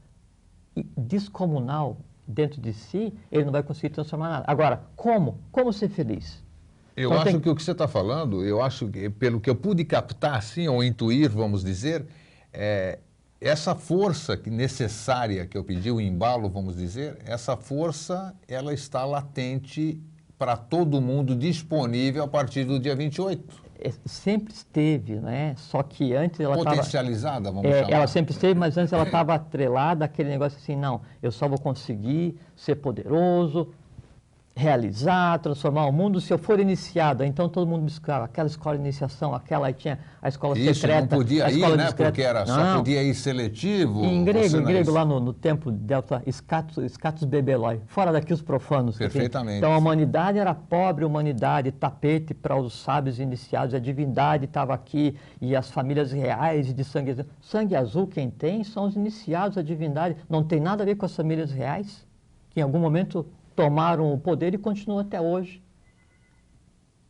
descomunal 0.96 1.98
dentro 2.26 2.60
de 2.60 2.72
si, 2.72 3.14
ele 3.30 3.44
não 3.44 3.52
vai 3.52 3.62
conseguir 3.62 3.90
transformar 3.90 4.28
nada. 4.28 4.44
Agora, 4.46 4.82
como? 4.96 5.38
Como 5.52 5.72
ser 5.72 5.88
feliz? 5.88 6.44
Eu 6.96 7.10
então, 7.10 7.22
acho 7.22 7.30
tem... 7.32 7.40
que 7.40 7.48
o 7.48 7.54
que 7.54 7.62
você 7.62 7.72
está 7.72 7.86
falando, 7.86 8.44
eu 8.44 8.62
acho 8.62 8.88
que, 8.88 9.08
pelo 9.10 9.40
que 9.40 9.48
eu 9.48 9.54
pude 9.54 9.84
captar, 9.84 10.36
assim, 10.36 10.66
ou 10.66 10.82
intuir, 10.82 11.30
vamos 11.30 11.62
dizer, 11.62 12.06
é, 12.52 12.98
essa 13.40 13.74
força 13.74 14.40
necessária 14.46 15.46
que 15.46 15.56
eu 15.56 15.64
pedi, 15.64 15.90
o 15.90 16.00
embalo, 16.00 16.48
vamos 16.48 16.76
dizer, 16.76 17.18
essa 17.24 17.56
força, 17.56 18.34
ela 18.48 18.72
está 18.72 19.04
latente 19.04 20.00
para 20.38 20.56
todo 20.56 21.00
mundo 21.00 21.34
disponível 21.34 22.24
a 22.24 22.28
partir 22.28 22.64
do 22.64 22.78
dia 22.78 22.94
28. 22.94 23.66
É, 23.78 23.92
sempre 24.06 24.54
esteve, 24.54 25.16
né? 25.16 25.54
Só 25.58 25.82
que 25.82 26.14
antes 26.14 26.40
ela 26.40 26.56
potencializada, 26.56 27.44
tava, 27.44 27.56
vamos 27.56 27.70
é, 27.70 27.80
chamar. 27.80 27.92
Ela 27.92 28.06
sempre 28.06 28.32
esteve, 28.32 28.58
mas 28.58 28.76
antes 28.78 28.92
ela 28.92 29.04
estava 29.04 29.34
atrelada 29.34 30.04
àquele 30.04 30.30
negócio 30.30 30.58
assim, 30.58 30.74
não, 30.74 31.02
eu 31.22 31.30
só 31.30 31.46
vou 31.46 31.58
conseguir 31.58 32.38
ser 32.56 32.76
poderoso, 32.76 33.70
realizar, 34.56 35.38
transformar 35.40 35.84
o 35.84 35.92
mundo 35.92 36.18
se 36.18 36.32
eu 36.32 36.38
for 36.38 36.58
iniciado. 36.58 37.22
Então 37.22 37.46
todo 37.46 37.68
mundo 37.68 37.82
buscava 37.82 38.24
aquela 38.24 38.48
escola 38.48 38.76
de 38.76 38.82
iniciação, 38.82 39.34
aquela 39.34 39.66
aí 39.66 39.74
tinha 39.74 39.98
a 40.20 40.30
escola 40.30 40.58
Isso, 40.58 40.80
secreta. 40.80 41.02
não 41.02 41.08
podia 41.08 41.50
ir, 41.50 41.60
né? 41.60 41.84
Discreta. 41.84 42.10
Porque 42.10 42.22
era, 42.22 42.46
só 42.46 42.76
podia 42.78 43.02
ir 43.02 43.14
seletivo. 43.14 44.02
Em 44.02 44.24
grego, 44.24 44.56
em 44.56 44.64
grego 44.64 44.90
lá 44.90 45.04
no, 45.04 45.20
no 45.20 45.34
tempo 45.34 45.70
delta, 45.70 46.22
escatus 46.26 47.24
bebeloi, 47.24 47.82
fora 47.86 48.10
daqui 48.10 48.32
os 48.32 48.40
profanos. 48.40 48.96
Perfeitamente. 48.96 49.58
Então 49.58 49.74
a 49.74 49.76
humanidade 49.76 50.38
era 50.38 50.54
pobre 50.54 51.04
humanidade, 51.04 51.70
tapete 51.70 52.32
para 52.32 52.56
os 52.56 52.72
sábios 52.72 53.20
iniciados, 53.20 53.74
a 53.74 53.78
divindade 53.78 54.46
estava 54.46 54.72
aqui 54.72 55.14
e 55.38 55.54
as 55.54 55.70
famílias 55.70 56.12
reais 56.12 56.72
de 56.72 56.82
sangue 56.82 57.10
azul. 57.10 57.26
Sangue 57.42 57.76
azul 57.76 58.06
quem 58.06 58.30
tem 58.30 58.64
são 58.64 58.86
os 58.86 58.96
iniciados, 58.96 59.58
a 59.58 59.62
divindade. 59.62 60.16
Não 60.30 60.42
tem 60.42 60.60
nada 60.60 60.82
a 60.82 60.86
ver 60.86 60.94
com 60.94 61.04
as 61.04 61.14
famílias 61.14 61.52
reais, 61.52 62.06
que 62.48 62.60
em 62.60 62.62
algum 62.62 62.78
momento 62.78 63.26
tomaram 63.56 64.12
o 64.12 64.18
poder 64.18 64.54
e 64.54 64.58
continuam 64.58 65.00
até 65.00 65.20
hoje. 65.20 65.62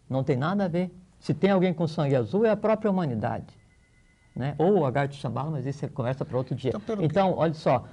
Não 0.08 0.22
tem 0.22 0.36
nada 0.36 0.64
a 0.64 0.68
ver. 0.68 0.90
Se 1.18 1.34
tem 1.34 1.50
alguém 1.50 1.74
com 1.74 1.86
sangue 1.86 2.14
azul, 2.14 2.46
é 2.46 2.50
a 2.50 2.56
própria 2.56 2.90
humanidade. 2.90 3.52
Né? 4.34 4.54
Ou 4.56 4.78
o 4.78 4.86
Agartha 4.86 5.14
Shambhala, 5.14 5.50
mas 5.50 5.66
isso 5.66 5.84
é 5.84 5.88
conversa 5.88 6.24
para 6.24 6.38
outro 6.38 6.54
dia. 6.54 6.72
Então, 6.74 7.02
então 7.02 7.34
olha 7.36 7.54
só. 7.54 7.84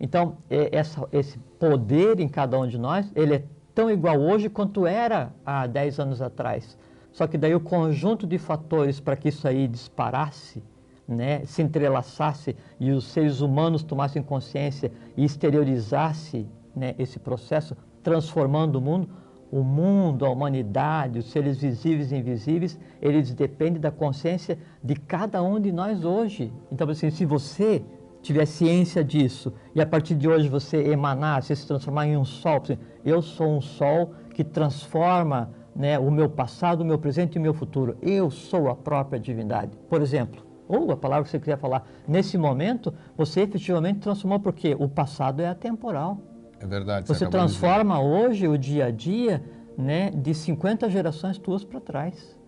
Então, 0.00 0.38
essa, 0.48 1.06
esse 1.12 1.38
poder 1.58 2.20
em 2.20 2.28
cada 2.28 2.58
um 2.58 2.66
de 2.66 2.78
nós, 2.78 3.12
ele 3.14 3.34
é 3.34 3.44
tão 3.74 3.90
igual 3.90 4.18
hoje 4.18 4.48
quanto 4.48 4.86
era 4.86 5.30
há 5.44 5.66
10 5.66 6.00
anos 6.00 6.22
atrás. 6.22 6.78
Só 7.12 7.26
que 7.26 7.36
daí 7.36 7.54
o 7.54 7.60
conjunto 7.60 8.26
de 8.26 8.38
fatores 8.38 8.98
para 8.98 9.16
que 9.16 9.28
isso 9.28 9.46
aí 9.46 9.68
disparasse, 9.68 10.62
né, 11.06 11.44
se 11.44 11.60
entrelaçasse 11.60 12.56
e 12.78 12.92
os 12.92 13.04
seres 13.04 13.40
humanos 13.40 13.82
tomassem 13.82 14.22
consciência 14.22 14.92
e 15.16 15.24
exteriorizasse 15.24 16.48
né, 16.74 16.94
esse 16.98 17.18
processo, 17.18 17.76
transformando 18.02 18.76
o 18.76 18.80
mundo, 18.80 19.08
o 19.50 19.62
mundo, 19.62 20.24
a 20.24 20.30
humanidade, 20.30 21.18
os 21.18 21.30
seres 21.30 21.58
visíveis 21.58 22.12
e 22.12 22.16
invisíveis, 22.16 22.78
eles 23.02 23.34
dependem 23.34 23.80
da 23.80 23.90
consciência 23.90 24.58
de 24.82 24.94
cada 24.94 25.42
um 25.42 25.58
de 25.58 25.72
nós 25.72 26.04
hoje. 26.04 26.52
Então, 26.70 26.88
assim, 26.88 27.10
se 27.10 27.24
você 27.24 27.82
tiver 28.22 28.46
ciência 28.46 29.02
disso 29.02 29.52
e 29.74 29.80
a 29.80 29.86
partir 29.86 30.14
de 30.14 30.28
hoje 30.28 30.48
você 30.48 30.76
emanar, 30.90 31.42
se 31.42 31.66
transformar 31.66 32.06
em 32.06 32.16
um 32.16 32.24
sol, 32.24 32.62
eu 33.04 33.20
sou 33.22 33.48
um 33.48 33.60
sol 33.60 34.12
que 34.34 34.44
transforma 34.44 35.50
né, 35.74 35.98
o 35.98 36.10
meu 36.10 36.28
passado, 36.28 36.82
o 36.82 36.84
meu 36.84 36.98
presente 36.98 37.36
e 37.36 37.38
o 37.38 37.42
meu 37.42 37.54
futuro. 37.54 37.96
Eu 38.02 38.30
sou 38.30 38.68
a 38.68 38.74
própria 38.74 39.18
divindade. 39.18 39.76
Por 39.88 40.00
exemplo, 40.00 40.42
ou 40.68 40.92
a 40.92 40.96
palavra 40.96 41.24
que 41.24 41.30
você 41.30 41.40
quiser 41.40 41.58
falar, 41.58 41.84
nesse 42.06 42.38
momento 42.38 42.94
você 43.16 43.40
efetivamente 43.40 44.00
transformou 44.00 44.38
porque 44.38 44.76
o 44.78 44.88
passado 44.88 45.40
é 45.40 45.48
atemporal. 45.48 46.18
É 46.60 46.66
verdade. 46.66 47.08
Você, 47.08 47.24
você 47.24 47.30
transforma 47.30 48.00
hoje 48.00 48.46
o 48.46 48.56
dia 48.56 48.86
a 48.86 48.90
dia 48.90 49.42
né, 49.76 50.10
de 50.10 50.34
50 50.34 50.90
gerações 50.90 51.38
tuas 51.38 51.64
para 51.64 51.80
trás. 51.80 52.38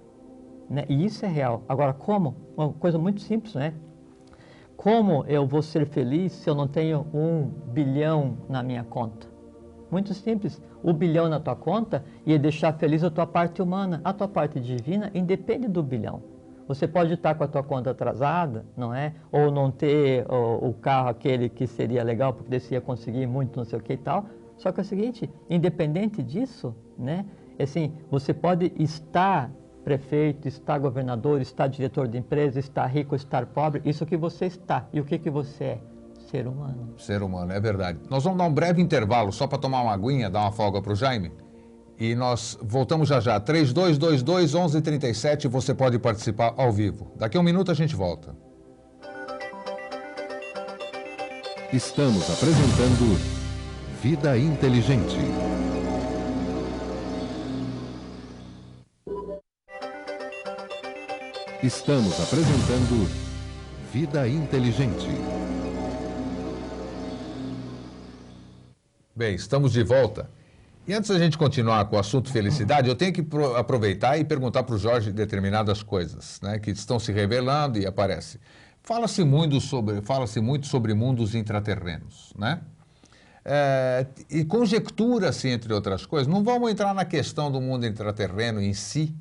Né? 0.68 0.84
E 0.89 1.05
isso 1.05 1.24
é 1.24 1.28
real. 1.28 1.62
Agora, 1.68 1.93
como? 1.93 2.36
Uma 2.56 2.72
coisa 2.72 2.98
muito 2.98 3.20
simples, 3.20 3.55
né? 3.55 3.74
Como 4.76 5.24
eu 5.26 5.47
vou 5.47 5.62
ser 5.62 5.86
feliz 5.86 6.32
se 6.32 6.51
eu 6.51 6.55
não 6.55 6.66
tenho 6.66 7.06
um 7.14 7.51
bilhão 7.72 8.36
na 8.48 8.62
minha 8.62 8.84
conta? 8.84 9.28
Muito 9.90 10.12
simples. 10.12 10.60
O 10.82 10.93
bilhão 10.93 11.28
na 11.28 11.39
tua 11.39 11.55
conta 11.55 12.05
ia 12.26 12.39
deixar 12.39 12.72
feliz 12.72 13.05
a 13.05 13.10
tua 13.10 13.26
parte 13.26 13.62
humana. 13.62 14.01
A 14.05 14.12
tua 14.12 14.26
parte 14.26 14.59
divina 14.59 15.10
independe 15.14 15.68
do 15.68 15.82
bilhão. 15.82 16.22
Você 16.68 16.86
pode 16.86 17.14
estar 17.14 17.34
com 17.34 17.44
a 17.44 17.48
tua 17.48 17.62
conta 17.62 17.90
atrasada, 17.90 18.64
não 18.76 18.94
é? 18.94 19.14
Ou 19.30 19.51
não 19.51 19.70
ter 19.70 20.24
o, 20.30 20.68
o 20.68 20.74
carro 20.74 21.09
aquele 21.09 21.48
que 21.48 21.66
seria 21.66 22.02
legal 22.02 22.32
porque 22.32 22.59
você 22.59 22.74
ia 22.74 22.80
conseguir 22.80 23.26
muito, 23.26 23.56
não 23.56 23.64
sei 23.64 23.78
o 23.78 23.82
que 23.82 23.94
e 23.94 23.97
tal. 23.97 24.26
Só 24.56 24.70
que 24.70 24.80
é 24.80 24.82
o 24.82 24.86
seguinte, 24.86 25.28
independente 25.51 26.22
disso, 26.22 26.74
né? 26.97 27.26
Assim, 27.59 27.93
você 28.10 28.32
pode 28.32 28.72
estar 28.76 29.51
prefeito, 29.84 30.47
estar 30.47 30.78
governador, 30.78 31.40
estar 31.40 31.66
diretor 31.66 32.06
de 32.06 32.18
empresa, 32.18 32.59
estar 32.59 32.86
rico, 32.86 33.14
estar 33.14 33.47
pobre, 33.47 33.82
isso 33.84 34.06
que 34.06 34.16
você 34.16 34.47
está. 34.47 34.86
E 34.93 35.01
o 35.01 35.05
que 35.05 35.18
que 35.18 35.30
você 35.30 35.64
é? 35.64 35.80
Ser 36.30 36.47
humano. 36.47 36.94
Ser 36.97 37.22
humano, 37.22 37.52
é 37.52 37.60
verdade. 37.60 37.98
Nós 38.09 38.24
vamos 38.24 38.39
dar 38.39 38.44
um 38.44 38.55
breve 38.55 38.80
intervalo 38.80 39.32
só 39.32 39.47
para 39.47 39.59
tomar 39.59 39.82
uma 39.82 39.93
aguinha, 39.93 40.30
dar 40.30 40.43
uma 40.43 40.52
folga 40.52 40.80
para 40.80 40.93
o 40.93 40.97
Jaime. 40.97 41.32
E 42.02 42.16
nós 42.16 42.58
voltamos 42.60 43.08
já 43.08 43.20
já. 43.20 43.38
3222 43.38 44.54
1137, 44.54 45.46
você 45.46 45.72
pode 45.72 46.00
participar 46.00 46.52
ao 46.56 46.72
vivo. 46.72 47.12
Daqui 47.16 47.36
a 47.36 47.40
um 47.40 47.44
minuto 47.44 47.70
a 47.70 47.74
gente 47.74 47.94
volta. 47.94 48.34
Estamos 51.72 52.28
apresentando 52.28 53.16
Vida 54.02 54.36
Inteligente. 54.36 55.16
Estamos 61.62 62.20
apresentando 62.20 63.08
Vida 63.92 64.26
Inteligente. 64.26 65.06
Bem, 69.14 69.36
estamos 69.36 69.72
de 69.72 69.84
volta. 69.84 70.41
E 70.86 70.92
antes 70.92 71.10
da 71.10 71.18
gente 71.18 71.38
continuar 71.38 71.84
com 71.84 71.94
o 71.94 71.98
assunto 71.98 72.30
felicidade, 72.32 72.88
eu 72.88 72.96
tenho 72.96 73.12
que 73.12 73.24
aproveitar 73.56 74.18
e 74.18 74.24
perguntar 74.24 74.64
para 74.64 74.74
o 74.74 74.78
Jorge 74.78 75.12
determinadas 75.12 75.80
coisas 75.80 76.40
né, 76.42 76.59
que 76.59 76.72
estão 76.72 76.98
se 76.98 77.12
revelando 77.12 77.78
e 77.78 77.86
aparecem. 77.86 78.40
Fala-se 78.82 79.22
muito 79.22 79.60
sobre, 79.60 80.02
fala-se 80.02 80.40
muito 80.40 80.66
sobre 80.66 80.92
mundos 80.92 81.36
intraterrenos, 81.36 82.32
né? 82.36 82.60
É, 83.44 84.06
e 84.30 84.44
conjectura-se, 84.44 85.48
entre 85.48 85.72
outras 85.72 86.04
coisas, 86.04 86.26
não 86.26 86.42
vamos 86.42 86.70
entrar 86.70 86.92
na 86.94 87.04
questão 87.04 87.50
do 87.50 87.60
mundo 87.60 87.86
intraterreno 87.86 88.60
em 88.60 88.72
si, 88.72 89.14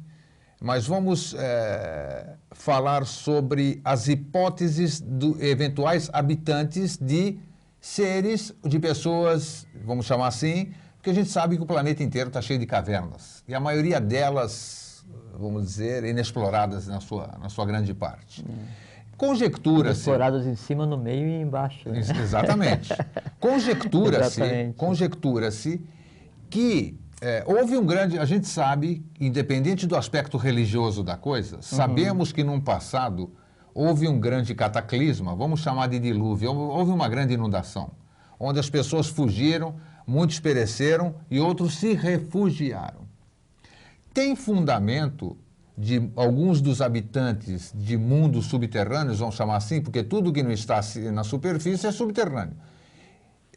mas 0.60 0.86
vamos 0.86 1.36
é, 1.36 2.36
falar 2.52 3.06
sobre 3.06 3.82
as 3.84 4.08
hipóteses 4.08 5.00
de 5.00 5.36
eventuais 5.44 6.10
habitantes 6.14 6.98
de 6.98 7.40
seres, 7.80 8.54
de 8.64 8.80
pessoas, 8.80 9.68
vamos 9.84 10.06
chamar 10.06 10.28
assim, 10.28 10.72
porque 11.02 11.10
a 11.10 11.14
gente 11.16 11.32
sabe 11.32 11.58
que 11.58 11.64
o 11.64 11.66
planeta 11.66 12.04
inteiro 12.04 12.28
está 12.28 12.40
cheio 12.44 12.60
de 12.60 12.68
cavernas, 12.68 13.44
e 13.48 13.56
a 13.56 13.60
maioria 13.60 14.00
delas, 14.00 15.04
vamos 15.34 15.64
dizer, 15.64 16.04
inexploradas 16.04 16.86
na 16.86 17.00
sua, 17.00 17.40
na 17.42 17.50
sua 17.50 17.66
grande 17.66 17.92
parte. 17.92 18.46
Conjectura-se. 19.18 20.02
Exploradas 20.02 20.46
em 20.46 20.56
cima, 20.56 20.86
no 20.86 21.00
meio 21.00 21.28
e 21.28 21.42
embaixo. 21.42 21.90
Né? 21.90 22.02
Exatamente. 22.22 22.94
Conjectura-se 23.40 24.74
conjectura 24.78 25.50
que 26.52 27.00
é, 27.20 27.44
houve 27.48 27.76
um 27.78 27.86
grande. 27.86 28.20
A 28.20 28.26
gente 28.26 28.48
sabe, 28.48 29.04
independente 29.20 29.88
do 29.88 29.96
aspecto 29.96 30.38
religioso 30.38 31.04
da 31.04 31.18
coisa, 31.18 31.56
uhum. 31.56 31.62
sabemos 31.64 32.32
que 32.32 32.44
num 32.44 32.62
passado 32.62 33.34
houve 33.74 34.08
um 34.08 34.20
grande 34.20 34.54
cataclisma, 34.54 35.36
vamos 35.36 35.62
chamar 35.62 35.88
de 35.88 35.98
dilúvio, 35.98 36.54
houve 36.54 36.92
uma 36.92 37.10
grande 37.10 37.34
inundação, 37.34 37.90
onde 38.40 38.60
as 38.60 38.70
pessoas 38.70 39.08
fugiram, 39.08 39.76
muitos 40.06 40.40
pereceram 40.40 41.16
e 41.30 41.40
outros 41.40 41.76
se 41.76 41.94
refugiaram. 41.94 43.02
Tem 44.14 44.36
fundamento 44.36 45.38
de 45.78 46.12
alguns 46.16 46.62
dos 46.62 46.82
habitantes 46.82 47.74
de 47.76 47.98
mundos 47.98 48.46
subterrâneos, 48.46 49.20
vamos 49.20 49.36
chamar 49.36 49.56
assim, 49.56 49.82
porque 49.82 50.04
tudo 50.04 50.32
que 50.32 50.44
não 50.44 50.52
está 50.52 50.82
na 51.12 51.24
superfície 51.24 51.88
é 51.88 51.92
subterrâneo. 51.92 52.56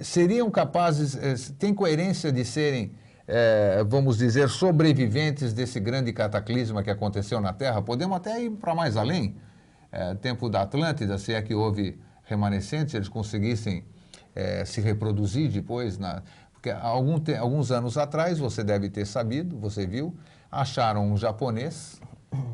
Seriam 0.00 0.50
capazes, 0.50 1.16
eh, 1.16 1.34
tem 1.58 1.74
coerência 1.74 2.32
de 2.32 2.44
serem, 2.44 2.92
é, 3.28 3.84
vamos 3.86 4.18
dizer, 4.18 4.48
sobreviventes 4.48 5.52
desse 5.52 5.78
grande 5.78 6.12
cataclisma 6.12 6.82
que 6.82 6.90
aconteceu 6.90 7.40
na 7.40 7.52
Terra? 7.52 7.82
Podemos 7.82 8.16
até 8.16 8.42
ir 8.42 8.50
para 8.50 8.74
mais 8.74 8.96
além. 8.96 9.36
É, 9.92 10.14
tempo 10.14 10.48
da 10.48 10.62
Atlântida, 10.62 11.18
se 11.18 11.32
é 11.32 11.40
que 11.40 11.54
houve 11.54 12.00
remanescentes, 12.24 12.94
eles 12.94 13.08
conseguissem 13.08 13.84
é, 14.34 14.64
se 14.64 14.80
reproduzir 14.80 15.50
depois. 15.50 15.98
Na, 15.98 16.22
porque 16.52 16.70
algum 16.70 17.18
te, 17.18 17.34
alguns 17.34 17.70
anos 17.70 17.98
atrás, 17.98 18.38
você 18.38 18.64
deve 18.64 18.88
ter 18.88 19.06
sabido, 19.06 19.58
você 19.58 19.86
viu, 19.86 20.16
acharam 20.50 21.12
um 21.12 21.16
japonês 21.16 22.00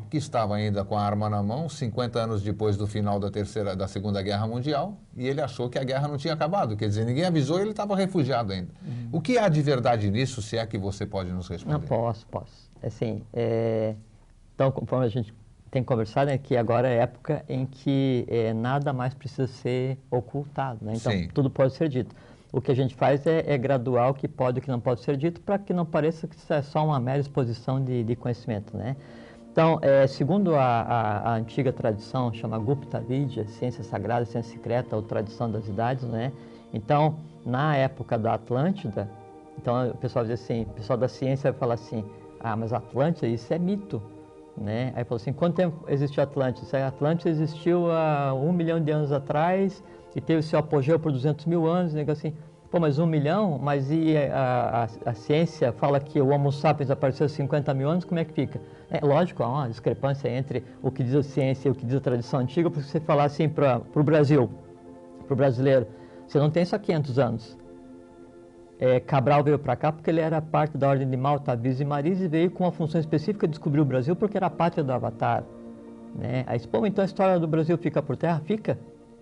que 0.09 0.17
estava 0.17 0.55
ainda 0.55 0.83
com 0.83 0.97
a 0.97 1.01
arma 1.01 1.29
na 1.29 1.41
mão, 1.41 1.69
50 1.69 2.19
anos 2.19 2.43
depois 2.43 2.77
do 2.77 2.85
final 2.85 3.19
da 3.19 3.31
terceira, 3.31 3.75
da 3.75 3.87
Segunda 3.87 4.21
Guerra 4.21 4.45
Mundial, 4.45 4.97
e 5.15 5.27
ele 5.27 5.41
achou 5.41 5.69
que 5.69 5.79
a 5.79 5.83
guerra 5.83 6.07
não 6.07 6.17
tinha 6.17 6.33
acabado. 6.33 6.75
Quer 6.75 6.87
dizer, 6.87 7.05
ninguém 7.05 7.23
avisou 7.23 7.57
e 7.57 7.61
ele 7.61 7.71
estava 7.71 7.95
refugiado 7.95 8.51
ainda. 8.51 8.71
Uhum. 8.85 9.09
O 9.13 9.21
que 9.21 9.37
há 9.37 9.47
de 9.47 9.61
verdade 9.61 10.11
nisso, 10.11 10.41
se 10.41 10.57
é 10.57 10.65
que 10.65 10.77
você 10.77 11.05
pode 11.05 11.31
nos 11.31 11.47
responder? 11.47 11.73
Não, 11.73 11.81
posso, 11.81 12.27
posso. 12.27 12.69
Assim, 12.83 13.23
é... 13.33 13.95
então, 14.53 14.71
conforme 14.71 15.05
a 15.05 15.09
gente 15.09 15.33
tem 15.71 15.81
conversado, 15.81 16.29
é 16.29 16.37
que 16.37 16.57
agora 16.57 16.89
é 16.89 16.97
época 16.97 17.45
em 17.47 17.65
que 17.65 18.25
é, 18.27 18.53
nada 18.53 18.91
mais 18.91 19.13
precisa 19.13 19.47
ser 19.47 19.97
ocultado, 20.11 20.83
né? 20.83 20.91
Então, 20.95 21.13
Sim. 21.13 21.29
tudo 21.33 21.49
pode 21.49 21.73
ser 21.73 21.87
dito. 21.87 22.13
O 22.51 22.59
que 22.59 22.69
a 22.69 22.75
gente 22.75 22.93
faz 22.93 23.25
é, 23.25 23.45
é 23.47 23.57
graduar 23.57 24.09
o 24.09 24.13
que 24.13 24.27
pode 24.27 24.57
e 24.57 24.59
o 24.59 24.61
que 24.61 24.69
não 24.69 24.81
pode 24.81 25.01
ser 25.01 25.15
dito 25.15 25.39
para 25.39 25.57
que 25.57 25.73
não 25.73 25.85
pareça 25.85 26.27
que 26.27 26.35
isso 26.35 26.53
é 26.53 26.61
só 26.61 26.85
uma 26.85 26.99
mera 26.99 27.21
exposição 27.21 27.81
de, 27.81 28.03
de 28.03 28.15
conhecimento, 28.17 28.75
né? 28.75 28.97
Então, 29.49 29.79
é, 29.81 30.05
segundo 30.07 30.55
a, 30.55 30.61
a, 30.61 31.17
a, 31.31 31.33
antiga 31.35 31.71
tradição, 31.71 32.33
chama 32.33 32.59
Gupta 32.59 32.99
Vidya, 32.99 33.45
ciência 33.47 33.83
sagrada, 33.83 34.25
ciência 34.25 34.53
secreta 34.53 34.95
ou 34.95 35.01
tradição 35.01 35.49
das 35.49 35.67
idades, 35.67 36.03
né? 36.03 36.33
Então, 36.73 37.17
na 37.45 37.75
época 37.77 38.17
da 38.17 38.33
Atlântida, 38.33 39.09
então 39.57 39.89
o 39.89 39.97
pessoal 39.97 40.25
diz 40.25 40.41
assim, 40.41 40.63
o 40.63 40.73
pessoal 40.73 40.97
da 40.97 41.07
ciência 41.07 41.51
vai 41.51 41.59
falar 41.59 41.73
assim, 41.75 42.03
ah, 42.39 42.55
mas 42.55 42.73
Atlântida, 42.73 43.27
isso 43.27 43.53
é 43.53 43.59
mito, 43.59 44.01
né? 44.61 44.93
Aí 44.95 45.03
falou 45.03 45.17
assim, 45.17 45.33
quanto 45.33 45.55
tempo 45.55 45.85
existiu 45.87 46.23
Atlântida? 46.23 46.77
A 46.77 46.87
Atlântida 46.87 47.29
existiu 47.29 47.91
há 47.91 48.33
um 48.33 48.53
milhão 48.53 48.81
de 48.81 48.91
anos 48.91 49.11
atrás 49.11 49.83
e 50.15 50.21
teve 50.21 50.41
seu 50.41 50.59
apogeu 50.59 50.99
por 50.99 51.11
200 51.11 51.45
mil 51.45 51.67
anos, 51.67 51.93
né? 51.93 52.05
assim, 52.07 52.33
Pô, 52.71 52.79
mas 52.79 52.97
um 52.99 53.05
milhão? 53.05 53.59
Mas 53.61 53.91
e 53.91 54.15
a, 54.15 54.87
a, 55.05 55.09
a, 55.09 55.13
ciência 55.13 55.73
fala 55.73 55.99
que 55.99 56.21
o 56.21 56.29
Homo 56.29 56.53
sapiens 56.53 56.89
apareceu 56.89 57.25
há 57.25 57.29
50 57.29 57.73
mil 57.73 57.89
anos, 57.89 58.05
como 58.05 58.17
é 58.17 58.23
que 58.23 58.31
fica? 58.31 58.61
É 58.89 59.05
lógico, 59.05 59.43
há 59.43 59.49
uma 59.49 59.67
discrepância 59.67 60.29
entre 60.29 60.63
o 60.81 60.89
que 60.89 61.03
diz 61.03 61.13
a 61.13 61.21
ciência 61.21 61.67
e 61.67 61.71
o 61.71 61.75
que 61.75 61.85
diz 61.85 61.95
a 61.95 61.99
tradição 61.99 62.39
antiga, 62.39 62.71
porque 62.71 62.87
você 62.87 63.01
falar 63.01 63.25
assim 63.25 63.49
para 63.49 63.81
o 63.93 64.03
Brasil, 64.03 64.49
para 65.27 65.33
o 65.33 65.35
brasileiro, 65.35 65.85
você 66.25 66.39
não 66.39 66.49
tem 66.49 66.63
só 66.63 66.77
500 66.77 67.19
anos. 67.19 67.57
É, 68.81 68.99
Cabral 68.99 69.43
veio 69.43 69.59
para 69.59 69.75
cá 69.75 69.91
porque 69.91 70.09
ele 70.09 70.19
era 70.19 70.41
parte 70.41 70.75
da 70.75 70.89
ordem 70.89 71.07
de 71.07 71.15
Malta, 71.15 71.51
Avis 71.51 71.79
e 71.79 71.85
Maris 71.85 72.19
e 72.19 72.27
veio 72.27 72.49
com 72.49 72.63
uma 72.63 72.71
função 72.71 72.99
específica 72.99 73.47
de 73.47 73.51
descobrir 73.51 73.79
o 73.79 73.85
Brasil 73.85 74.15
porque 74.15 74.35
era 74.35 74.47
a 74.47 74.49
pátria 74.49 74.83
do 74.83 74.91
Avatar. 74.91 75.43
Né? 76.15 76.43
Aí, 76.47 76.59
pô, 76.67 76.83
então 76.85 77.03
a 77.03 77.05
história 77.05 77.39
do 77.39 77.47
Brasil 77.47 77.77
fica 77.77 78.01
por 78.01 78.17
terra? 78.17 78.41
Fica 78.43 78.77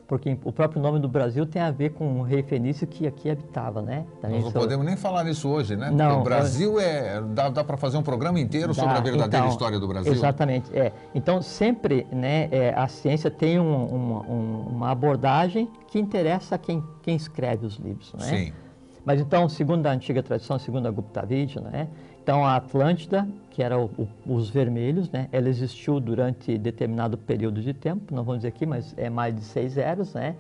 porque 0.10 0.36
o 0.44 0.52
próprio 0.52 0.82
nome 0.82 1.00
do 1.00 1.08
Brasil 1.08 1.46
tem 1.46 1.62
a 1.62 1.70
ver 1.70 1.92
com 1.92 2.20
o 2.20 2.24
rei 2.24 2.42
fenício 2.42 2.88
que 2.88 3.06
aqui 3.06 3.30
habitava, 3.30 3.80
né? 3.80 4.08
Também 4.20 4.42
Nós 4.42 4.52
não 4.52 4.62
podemos 4.62 4.84
nem 4.84 4.98
falar 4.98 5.24
nisso 5.24 5.48
hoje, 5.48 5.76
né? 5.76 5.92
Não, 5.92 6.08
porque 6.08 6.22
o 6.22 6.24
Brasil 6.24 6.80
é 6.80 7.22
dá, 7.22 7.50
dá 7.50 7.64
para 7.64 7.78
fazer 7.78 7.96
um 7.98 8.02
programa 8.02 8.40
inteiro 8.40 8.70
dá, 8.70 8.74
sobre 8.74 8.98
a 8.98 9.02
verdadeira 9.02 9.38
então, 9.38 9.50
história 9.50 9.80
do 9.80 9.88
Brasil. 9.88 10.12
Exatamente, 10.12 10.76
é. 10.76 10.92
Então 11.14 11.44
sempre, 11.44 12.08
né, 12.12 12.50
é, 12.52 12.74
a 12.76 12.88
ciência 12.88 13.30
tem 13.30 13.60
um, 13.60 13.86
uma, 13.86 14.22
um, 14.22 14.62
uma 14.72 14.90
abordagem 14.90 15.70
que 15.88 16.00
interessa 16.00 16.56
a 16.56 16.58
quem, 16.58 16.84
quem 17.04 17.16
escreve 17.16 17.68
os 17.68 17.76
livros, 17.76 18.12
né? 18.16 18.26
Sim. 18.26 18.54
Mas 19.06 19.22
então, 19.22 19.48
segundo 19.48 19.86
a 19.88 19.92
antiga 19.92 20.22
tradição, 20.22 20.60
segundo 20.60 20.88
a 20.88 20.92
Gupta 20.92 21.26
Vidya, 21.26 21.62
né? 21.62 21.88
Então, 22.22 22.46
a 22.46 22.58
Atlântida, 22.58 23.28
que 23.50 23.64
era 23.64 23.80
o, 23.80 23.90
o, 23.98 24.36
os 24.36 24.50
vermelhos, 24.50 25.10
né, 25.10 25.28
ela 25.32 25.50
existiu 25.50 26.00
durante 26.00 26.58
determinado 26.58 27.18
período 27.18 27.62
de 27.62 27.74
tempo, 27.74 28.14
não 28.14 28.24
vamos 28.24 28.40
dizer 28.40 28.50
aqui, 28.50 28.66
mas 28.66 28.94
é 28.98 29.10
mais 29.10 29.36
de 29.36 29.42
seis 29.42 29.78
eras, 29.78 30.14
né? 30.14 30.36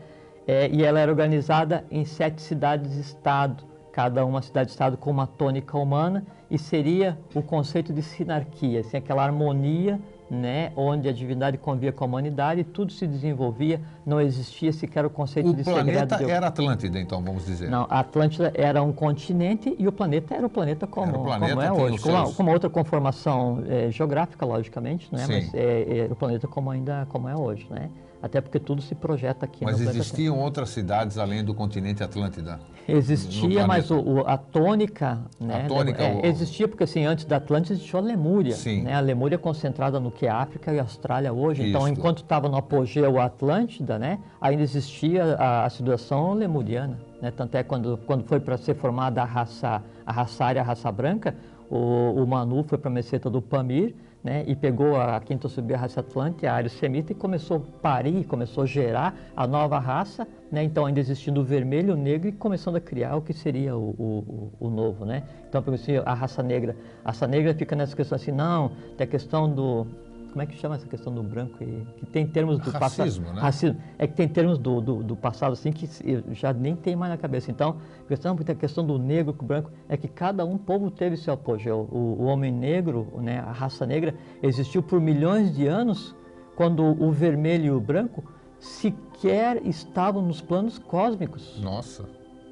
É, 0.45 0.69
e 0.69 0.83
ela 0.83 0.99
era 0.99 1.11
organizada 1.11 1.83
em 1.89 2.05
sete 2.05 2.41
cidades-estado, 2.41 3.63
cada 3.91 4.25
uma 4.25 4.41
cidade-estado 4.41 4.97
com 4.97 5.09
uma 5.09 5.25
tônica 5.25 5.77
humana, 5.77 6.25
e 6.49 6.57
seria 6.57 7.17
o 7.33 7.41
conceito 7.41 7.93
de 7.93 8.01
sinarquia, 8.01 8.81
assim, 8.81 8.97
aquela 8.97 9.23
harmonia 9.23 9.99
né, 10.29 10.71
onde 10.75 11.09
a 11.09 11.11
divindade 11.11 11.57
convia 11.57 11.91
com 11.91 12.03
a 12.03 12.07
humanidade, 12.07 12.63
tudo 12.63 12.91
se 12.91 13.07
desenvolvia, 13.07 13.81
não 14.05 14.21
existia 14.21 14.71
sequer 14.71 15.05
o 15.05 15.09
conceito 15.09 15.49
O 15.49 15.53
de 15.55 15.63
segredo. 15.63 15.85
planeta 15.85 16.17
de- 16.17 16.29
era 16.29 16.47
Atlântida, 16.47 16.99
então, 16.99 17.21
vamos 17.23 17.45
dizer. 17.45 17.69
Não, 17.69 17.87
a 17.89 17.99
Atlântida 17.99 18.51
era 18.55 18.81
um 18.83 18.91
continente 18.93 19.75
e 19.79 19.87
o 19.87 19.91
planeta 19.91 20.35
era 20.35 20.45
o 20.45 20.49
planeta 20.49 20.85
como, 20.85 21.21
o 21.21 21.23
planeta, 21.23 21.49
como 21.55 21.61
é 21.61 21.71
hoje. 21.71 21.99
Com 22.03 22.09
uma, 22.09 22.23
seus- 22.25 22.35
com 22.37 22.43
uma 22.43 22.51
outra 22.51 22.69
conformação 22.69 23.63
eh, 23.67 23.89
geográfica, 23.91 24.45
logicamente, 24.45 25.07
né? 25.11 25.25
Sim. 25.25 25.33
mas 25.33 25.53
é, 25.53 25.99
é 25.99 26.07
o 26.11 26.15
planeta 26.15 26.47
como 26.47 26.69
ainda 26.69 27.05
como 27.09 27.27
é 27.27 27.35
hoje. 27.35 27.65
Né? 27.69 27.89
Até 28.21 28.41
porque 28.41 28.59
tudo 28.59 28.81
se 28.81 28.93
projeta 28.93 29.45
aqui 29.45 29.63
Mas 29.63 29.77
planeta 29.77 29.97
existiam 29.97 30.37
outras 30.37 30.69
cidades 30.69 31.17
além 31.17 31.43
do 31.43 31.53
continente 31.53 32.03
Atlântida? 32.03 32.59
Existia, 32.85 33.65
mas 33.65 33.89
o, 33.91 33.99
o- 33.99 34.27
a 34.27 34.35
tônica, 34.37 35.19
né? 35.39 35.63
A 35.65 35.67
tônica, 35.67 36.03
é, 36.03 36.15
o- 36.15 36.25
existia 36.25 36.67
porque 36.67 36.83
assim 36.83 37.05
antes 37.05 37.23
da 37.25 37.37
Atlântida 37.37 37.75
existiu 37.75 37.99
a 37.99 38.01
Lemúria, 38.01 38.53
Sim. 38.55 38.81
né? 38.83 38.93
A 38.95 38.99
Lemúria 38.99 39.35
é 39.35 39.37
concentrada 39.37 39.99
no 39.99 40.11
que 40.11 40.25
é 40.25 40.29
África 40.29 40.73
e 40.73 40.79
Austrália 40.79 41.31
hoje. 41.31 41.69
Então, 41.69 41.87
Isto. 41.87 41.97
enquanto 41.97 42.17
estava 42.23 42.49
no 42.49 42.57
apogeu 42.57 43.19
a 43.21 43.25
Atlântida, 43.25 43.97
né? 43.97 44.19
Ainda 44.41 44.63
existia 44.63 45.35
a, 45.35 45.65
a 45.65 45.69
civilização 45.69 46.33
lemuriana, 46.33 46.99
né? 47.21 47.31
Tanto 47.31 47.55
é 47.55 47.63
quando 47.63 47.97
quando 48.05 48.25
foi 48.25 48.39
para 48.41 48.57
ser 48.57 48.75
formada 48.75 49.21
a 49.21 49.25
raça 49.25 49.81
a 50.05 50.11
raça 50.11 50.43
ária, 50.43 50.61
a 50.61 50.65
raça 50.65 50.91
branca, 50.91 51.35
o, 51.69 51.77
o 52.21 52.27
Manu 52.27 52.63
foi 52.63 52.77
para 52.79 52.89
a 52.89 52.93
meseta 52.93 53.29
do 53.29 53.41
Pamir, 53.41 53.93
né, 54.23 54.43
e 54.47 54.55
pegou 54.55 54.99
a 54.99 55.19
quinta 55.19 55.47
subir 55.47 55.75
a 55.75 55.77
raça 55.77 56.01
Atlântica, 56.01 56.49
a 56.51 56.53
área 56.53 56.69
semita, 56.69 57.11
e 57.11 57.15
começou 57.15 57.57
a 57.57 57.81
parir, 57.81 58.25
começou 58.25 58.63
a 58.63 58.65
gerar 58.65 59.15
a 59.35 59.47
nova 59.47 59.79
raça, 59.79 60.27
né, 60.51 60.63
então 60.63 60.85
ainda 60.85 60.99
existindo 60.99 61.41
o 61.41 61.43
vermelho, 61.43 61.93
o 61.93 61.97
negro, 61.97 62.27
e 62.27 62.31
começando 62.31 62.75
a 62.75 62.81
criar 62.81 63.15
o 63.15 63.21
que 63.21 63.33
seria 63.33 63.75
o, 63.77 63.89
o, 63.97 64.51
o- 64.59 64.69
novo. 64.69 65.05
Né? 65.05 65.23
Então, 65.47 65.63
a 66.05 66.13
raça 66.13 66.43
negra, 66.43 66.75
a 67.03 67.09
raça 67.09 67.27
negra 67.27 67.53
fica 67.53 67.75
nessa 67.75 67.95
questão 67.95 68.15
assim, 68.15 68.31
não, 68.31 68.71
tem 68.97 69.05
a 69.05 69.09
questão 69.09 69.49
do... 69.49 69.87
Como 70.31 70.41
é 70.41 70.45
que 70.45 70.55
chama 70.57 70.75
essa 70.75 70.87
questão 70.87 71.13
do 71.13 71.23
branco? 71.23 71.63
e- 71.63 71.85
Que 71.97 72.05
tem 72.05 72.25
termos 72.27 72.59
do 72.59 72.69
Racismo, 72.69 73.23
passado. 73.25 73.35
né? 73.35 73.41
Racismo. 73.41 73.77
É 73.97 74.05
que 74.07 74.13
tem 74.13 74.27
termos 74.27 74.57
do, 74.57 74.79
do, 74.79 75.03
do 75.03 75.15
passado 75.15 75.53
assim 75.53 75.71
que 75.71 75.89
já 76.33 76.53
nem 76.53 76.75
tem 76.75 76.95
mais 76.95 77.11
na 77.11 77.17
cabeça. 77.17 77.49
Então, 77.51 77.77
a 78.03 78.07
questão, 78.07 78.37
a 78.39 78.55
questão 78.55 78.85
do 78.85 78.97
negro 78.99 79.33
com 79.33 79.43
o 79.43 79.47
branco 79.47 79.71
é 79.87 79.97
que 79.97 80.07
cada 80.07 80.45
um 80.45 80.57
povo 80.57 80.91
teve 80.91 81.17
seu 81.17 81.33
apogeu. 81.33 81.87
O, 81.91 81.97
o 82.21 82.23
homem 82.25 82.51
negro, 82.51 83.07
né, 83.17 83.39
a 83.39 83.51
raça 83.51 83.85
negra, 83.85 84.13
existiu 84.43 84.83
por 84.83 85.01
milhões 85.01 85.55
de 85.55 85.65
anos, 85.67 86.15
quando 86.55 86.83
o 86.83 87.11
vermelho 87.11 87.65
e 87.65 87.71
o 87.71 87.79
branco 87.79 88.23
sequer 88.59 89.65
estavam 89.65 90.21
nos 90.21 90.41
planos 90.41 90.77
cósmicos. 90.77 91.59
Nossa. 91.61 92.05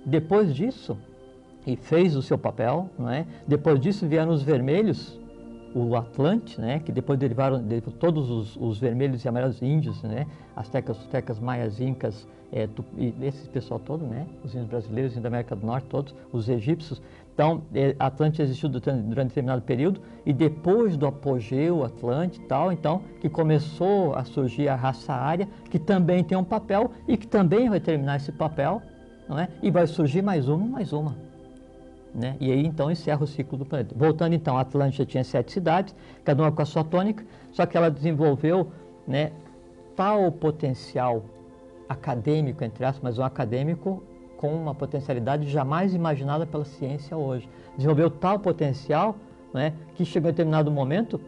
Depois 0.06 0.54
disso, 0.56 0.98
e 1.66 1.76
fez 1.76 2.16
o 2.16 2.22
seu 2.22 2.38
papel, 2.38 2.90
não 2.98 3.10
é? 3.10 3.26
Depois 3.46 3.80
disso 3.80 4.08
vieram 4.08 4.32
os 4.32 4.42
vermelhos, 4.42 5.20
o 5.78 5.96
Atlante, 5.96 6.60
né? 6.60 6.80
Que 6.80 6.92
depois 6.92 7.20
derivaram 7.20 7.62
de 7.62 7.82
todos 7.82 8.30
os, 8.30 8.58
os 8.58 8.80
vermelhos 8.80 9.24
e 9.24 9.28
amarelos 9.28 9.62
índios, 9.62 10.02
né? 10.04 10.26
Astecas, 10.56 10.98
tecas, 11.12 11.40
maias, 11.40 11.80
incas, 11.80 12.28
é, 12.52 12.66
tu- 12.68 12.84
e 12.98 13.14
esse 13.22 13.48
pessoal 13.50 13.80
todo, 13.80 14.06
né? 14.06 14.26
Os 14.44 14.54
índios 14.54 14.70
brasileiros, 14.70 15.12
índios 15.12 15.24
da 15.24 15.30
América 15.30 15.56
do 15.56 15.66
Norte, 15.66 15.88
todos, 15.88 16.16
os 16.32 16.50
egípcios. 16.50 17.02
Então, 17.34 17.62
é, 17.76 17.96
Atlante 18.00 18.42
existiu 18.42 18.68
durante, 18.68 19.04
durante 19.04 19.28
determinado 19.28 19.62
período 19.62 20.02
e 20.26 20.34
depois 20.34 20.98
do 20.98 21.06
apogeu 21.06 21.84
Atlante 21.84 22.40
e 22.42 22.44
tal, 22.46 22.72
então, 22.72 23.02
que 23.22 23.30
começou 23.30 24.16
a 24.16 24.24
surgir 24.24 24.68
a 24.68 24.76
raça 24.76 25.14
ária, 25.14 25.48
que 25.70 25.78
também 25.78 26.24
tem 26.24 26.36
um 26.38 26.44
papel 26.44 26.90
e 27.08 27.16
que 27.16 27.28
também 27.28 27.70
vai 27.70 27.80
terminar 27.80 28.16
esse 28.16 28.32
papel, 28.32 28.82
não 29.30 29.38
é? 29.38 29.50
E 29.62 29.70
vai 29.70 29.86
surgir 29.86 30.24
mais 30.24 30.48
uma, 30.48 30.66
mais 30.66 30.92
uma. 30.92 31.27
Né? 32.14 32.36
E 32.40 32.52
aí 32.52 32.66
então 32.66 32.90
encerra 32.90 33.24
o 33.24 33.28
ciclo 33.28 33.58
do 33.58 33.66
planeta. 33.66 33.94
Voltando 33.96 34.34
então, 34.34 34.58
a 34.58 34.62
Atlântida 34.62 35.06
tinha 35.06 35.24
sete 35.24 35.52
cidades, 35.52 35.96
cada 36.24 36.42
uma 36.42 36.52
com 36.52 36.62
a 36.62 36.66
sua 36.66 36.84
tônica, 36.84 37.24
só 37.52 37.66
que 37.66 37.78
ela 37.78 37.92
desenvolveu 37.92 38.72
né, 39.08 39.32
tal 39.96 40.32
potencial 40.32 41.24
acadêmico, 41.88 42.64
entre 42.64 42.84
aspas, 42.84 43.04
mas 43.04 43.20
um 43.20 43.24
acadêmico 43.24 44.04
com 44.38 44.54
uma 44.54 44.74
potencialidade 44.74 45.50
jamais 45.50 45.94
imaginada 45.94 46.46
pela 46.46 46.66
ciência 46.66 47.18
hoje. 47.18 47.50
Desenvolveu 47.76 48.10
tal 48.10 48.40
potencial 48.40 49.16
né, 49.54 49.74
que 49.96 50.06
chegou 50.06 50.30
em 50.30 50.34
determinado 50.34 50.72
momento 50.72 51.20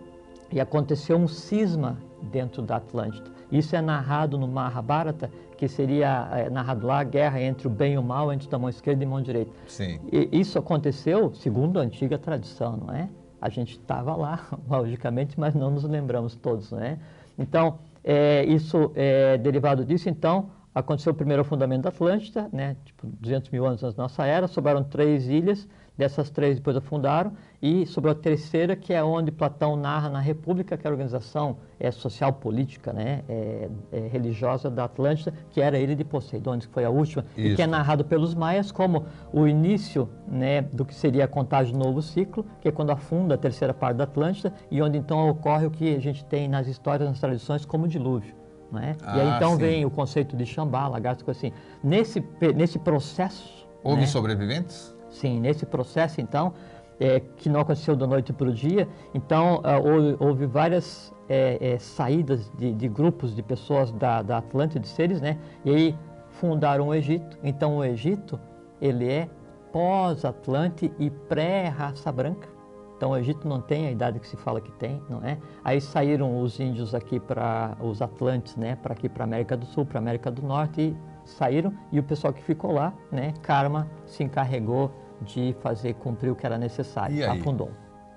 e 0.52 0.60
aconteceu 0.60 1.18
um 1.18 1.28
cisma 1.28 1.98
dentro 2.22 2.62
da 2.62 2.78
Atlântida. 2.78 3.30
Isso 3.52 3.76
é 3.76 3.82
narrado 3.82 4.38
no 4.38 4.48
Mahabharata, 4.48 5.32
que 5.60 5.68
seria 5.68 6.30
é, 6.32 6.50
narrado 6.50 6.88
lá 6.88 7.02
a 7.02 7.04
guerra 7.04 7.42
entre 7.42 7.68
o 7.68 7.70
bem 7.70 7.96
e 7.96 7.98
o 7.98 8.02
mal, 8.02 8.32
entre 8.32 8.48
a 8.50 8.58
mão 8.58 8.70
esquerda 8.70 9.04
e 9.04 9.06
a 9.06 9.10
mão 9.10 9.22
direita. 9.22 9.52
Sim. 9.68 10.00
E 10.10 10.30
isso 10.32 10.58
aconteceu 10.58 11.34
segundo 11.36 11.78
a 11.80 11.82
antiga 11.82 12.18
tradição, 12.18 12.78
não 12.78 12.94
é? 12.94 13.10
A 13.42 13.50
gente 13.50 13.72
estava 13.72 14.16
lá, 14.16 14.48
logicamente, 14.70 15.38
mas 15.38 15.54
não 15.54 15.70
nos 15.70 15.84
lembramos 15.84 16.34
todos, 16.34 16.72
não 16.72 16.80
é? 16.80 16.98
Então, 17.38 17.78
é, 18.02 18.46
isso 18.46 18.94
é 18.96 19.38
derivado 19.38 19.84
disso, 19.84 20.08
então, 20.08 20.50
aconteceu 20.74 21.12
o 21.12 21.16
primeiro 21.16 21.42
afundamento 21.42 21.82
da 21.82 21.90
Atlântida, 21.90 22.48
né? 22.54 22.78
Tipo, 22.86 23.06
200 23.06 23.50
mil 23.50 23.66
anos 23.66 23.84
antes 23.84 23.98
da 23.98 24.04
nossa 24.04 24.26
era, 24.26 24.48
sobraram 24.48 24.82
três 24.82 25.28
ilhas, 25.28 25.68
dessas 26.00 26.30
três 26.30 26.56
depois 26.56 26.78
afundaram, 26.78 27.34
e 27.62 27.86
sobrou 27.86 28.14
a 28.14 28.16
terceira, 28.16 28.74
que 28.74 28.94
é 28.94 29.04
onde 29.04 29.34
Platão 29.34 29.76
narra 29.76 30.08
na 30.08 30.22
República, 30.22 30.78
que 30.78 30.88
é 30.88 30.90
a 30.90 30.94
organização 30.94 31.58
é, 31.78 31.92
social 31.92 32.32
política, 32.32 32.94
né? 32.94 33.22
É, 33.28 33.70
é, 33.92 34.00
religiosa 34.08 34.70
da 34.70 34.86
Atlântida, 34.86 35.34
que 35.50 35.60
era 35.60 35.78
ilha 35.78 35.94
de 35.94 36.06
Poseidones, 36.06 36.66
que 36.66 36.74
foi 36.74 36.86
a 36.86 36.90
última, 36.90 37.26
e 37.36 37.54
que 37.54 37.62
é 37.62 37.66
Isso. 37.66 37.68
narrado 37.68 38.06
pelos 38.06 38.34
maias 38.34 38.72
como 38.72 39.08
o 39.34 39.46
início 39.46 40.08
né, 40.26 40.62
do 40.62 40.86
que 40.86 40.96
seria 40.96 41.26
a 41.26 41.28
contagem 41.28 41.74
do 41.74 41.80
novo 41.80 42.02
ciclo, 42.02 42.46
que 42.62 42.70
é 42.70 42.72
quando 42.72 42.92
afunda 42.92 43.36
a 43.36 43.38
terceira 43.38 43.74
parte 43.74 43.98
da 43.98 44.06
Atlântida 44.06 44.54
e 44.72 44.82
onde 44.82 44.98
então 44.98 45.28
ocorre 45.28 45.66
o 45.66 45.72
que 45.72 45.94
a 45.94 46.00
gente 46.00 46.24
tem 46.24 46.48
nas 46.48 46.66
histórias, 46.66 47.10
nas 47.10 47.20
tradições, 47.20 47.66
como 47.66 47.90
dilúvio. 47.90 48.34
Não 48.72 48.80
é? 48.80 48.96
e 49.02 49.20
aí 49.20 49.28
Ah, 49.32 49.34
então 49.36 49.52
sim. 49.54 49.58
vem 49.58 49.86
o 49.86 49.90
conceito 49.90 50.38
de 50.38 50.46
Xambá, 50.46 50.88
lagarto, 50.88 51.30
assim. 51.30 51.52
Nesse, 51.84 52.24
nesse 52.56 52.80
processo, 52.80 53.68
Houve 53.84 54.02
né, 54.02 54.08
sobreviventes? 54.08 54.96
Sim, 55.20 55.42
nesse 55.42 55.66
processo, 55.66 56.22
então, 56.22 56.54
é, 56.98 57.20
que 57.20 57.50
não 57.50 57.60
aconteceu 57.60 57.94
da 57.94 58.08
noite 58.08 58.32
para 58.32 58.48
o 58.48 58.54
dia, 58.54 58.88
então 59.14 59.60
ah, 59.66 59.78
houve, 59.78 60.16
houve 60.18 60.46
várias 60.46 61.14
é, 61.28 61.74
é, 61.74 61.78
saídas 61.78 62.50
de, 62.58 62.74
de 62.74 62.88
grupos 62.88 63.36
de 63.36 63.44
pessoas 63.44 63.92
da, 63.92 64.22
da 64.22 64.38
Atlântida, 64.38 64.80
de 64.80 64.88
seres, 64.88 65.20
né? 65.20 65.38
E 65.66 65.76
aí 65.76 65.98
fundaram 66.30 66.88
o 66.88 66.96
Egito. 66.96 67.38
Então, 67.44 67.80
o 67.80 67.84
Egito, 67.84 68.40
ele 68.80 69.12
é 69.12 69.30
pós-Atlante 69.74 70.90
e 70.98 71.10
pré-raça 71.10 72.10
branca. 72.14 72.48
Então, 72.96 73.12
o 73.12 73.18
Egito 73.18 73.46
não 73.46 73.60
tem 73.60 73.88
a 73.88 73.92
idade 73.92 74.22
que 74.22 74.28
se 74.28 74.38
fala 74.38 74.62
que 74.62 74.72
tem, 74.72 75.02
não 75.10 75.22
é? 75.22 75.38
Aí 75.66 75.82
saíram 75.82 76.42
os 76.42 76.62
índios 76.62 76.96
aqui 76.96 77.20
para 77.20 77.76
os 77.82 78.02
Atlantes, 78.02 78.56
né? 78.56 78.78
Para 78.78 78.94
aqui 78.94 79.10
para 79.10 79.26
América 79.26 79.58
do 79.58 79.66
Sul, 79.66 79.86
para 79.86 80.00
América 80.00 80.32
do 80.32 80.42
Norte 80.42 80.82
e 80.82 80.98
saíram 81.26 81.74
e 81.92 82.00
o 82.00 82.04
pessoal 82.04 82.32
que 82.32 82.42
ficou 82.42 82.72
lá, 82.72 82.94
né? 83.12 83.34
Karma 83.42 83.86
se 84.06 84.24
encarregou 84.24 84.92
de 85.22 85.56
fazer 85.62 85.94
cumprir 85.96 86.32
o 86.32 86.36
que 86.36 86.46
era 86.46 86.58
necessário, 86.58 87.30
afundou. 87.30 87.72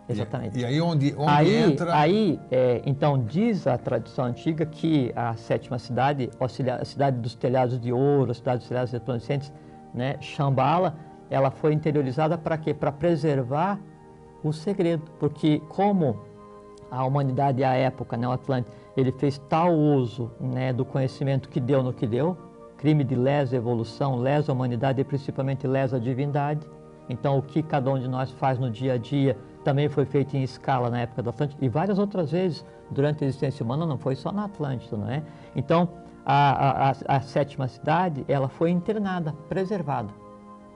Exatamente. 0.09 0.59
E, 0.59 0.65
aí 0.65 0.81
onde, 0.81 1.15
onde 1.17 1.31
Aí, 1.31 1.57
entra... 1.57 1.97
aí 1.97 2.41
é, 2.51 2.83
então, 2.85 3.19
diz 3.25 3.67
a 3.67 3.79
tradição 3.79 4.25
antiga 4.25 4.67
que 4.67 5.13
a 5.15 5.35
sétima 5.37 5.79
cidade, 5.79 6.29
a 6.39 6.85
cidade 6.85 7.19
dos 7.19 7.35
telhados 7.35 7.81
de 7.81 7.93
ouro, 7.93 8.31
a 8.31 8.35
cidade 8.35 8.59
dos 8.59 8.69
telhados 8.69 8.93
resplandecentes, 8.93 9.53
né, 9.95 10.17
Shambhala, 10.21 10.97
ela 11.31 11.51
foi 11.51 11.73
interiorizada 11.73 12.37
para 12.37 12.59
quê? 12.59 12.75
Para 12.75 12.93
preservar 12.93 13.79
o 14.43 14.53
segredo. 14.53 15.05
Porque 15.19 15.61
como 15.69 16.21
a 16.91 17.05
humanidade 17.05 17.65
à 17.65 17.73
época, 17.73 18.17
né, 18.17 18.27
o 18.29 18.33
Atlântico, 18.33 18.77
ele 18.97 19.13
fez 19.13 19.39
tal 19.49 19.73
uso 19.73 20.31
né, 20.39 20.73
do 20.73 20.85
conhecimento 20.85 21.49
que 21.49 21.59
deu 21.59 21.83
no 21.83 21.93
que 21.93 22.07
deu, 22.07 22.37
crime 22.77 23.05
de 23.05 23.15
lesa 23.15 23.57
evolução, 23.57 24.17
lesa 24.17 24.53
humanidade 24.53 25.01
e 25.01 25.05
principalmente 25.05 25.67
lesa 25.67 25.99
divindade. 25.99 26.67
Então, 27.13 27.37
o 27.37 27.43
que 27.43 27.63
cada 27.63 27.91
um 27.91 27.99
de 27.99 28.09
nós 28.09 28.31
faz 28.31 28.59
no 28.59 28.71
dia 28.71 28.95
a 28.95 28.97
dia 28.97 29.37
também 29.63 29.87
foi 29.87 30.07
feito 30.07 30.35
em 30.35 30.43
escala 30.43 30.89
na 30.89 31.01
época 31.01 31.23
da 31.23 31.29
Atlântida 31.29 31.63
e 31.63 31.69
várias 31.69 31.99
outras 31.99 32.33
vezes 32.33 32.65
durante 32.91 33.23
a 33.23 33.27
existência 33.27 33.63
humana, 33.63 33.85
não 33.85 33.99
foi 33.99 34.17
só 34.17 34.33
na 34.33 34.47
Atlântida, 34.47 34.97
não 34.97 35.11
é? 35.11 35.23
Então, 35.55 35.91
a, 36.25 36.89
a, 36.89 37.17
a, 37.17 37.21
sétima 37.21 37.69
cidade, 37.69 38.25
ela 38.27 38.49
foi 38.49 38.71
internada, 38.71 39.35
preservada 39.47 40.09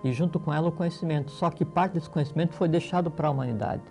e 0.04 0.12
junto 0.12 0.38
com 0.38 0.52
ela 0.52 0.68
o 0.68 0.72
conhecimento. 0.72 1.30
Só 1.30 1.48
que 1.48 1.64
parte 1.64 1.92
desse 1.94 2.10
conhecimento 2.10 2.52
foi 2.52 2.68
deixado 2.68 3.10
para 3.10 3.28
a 3.28 3.30
humanidade. 3.30 3.82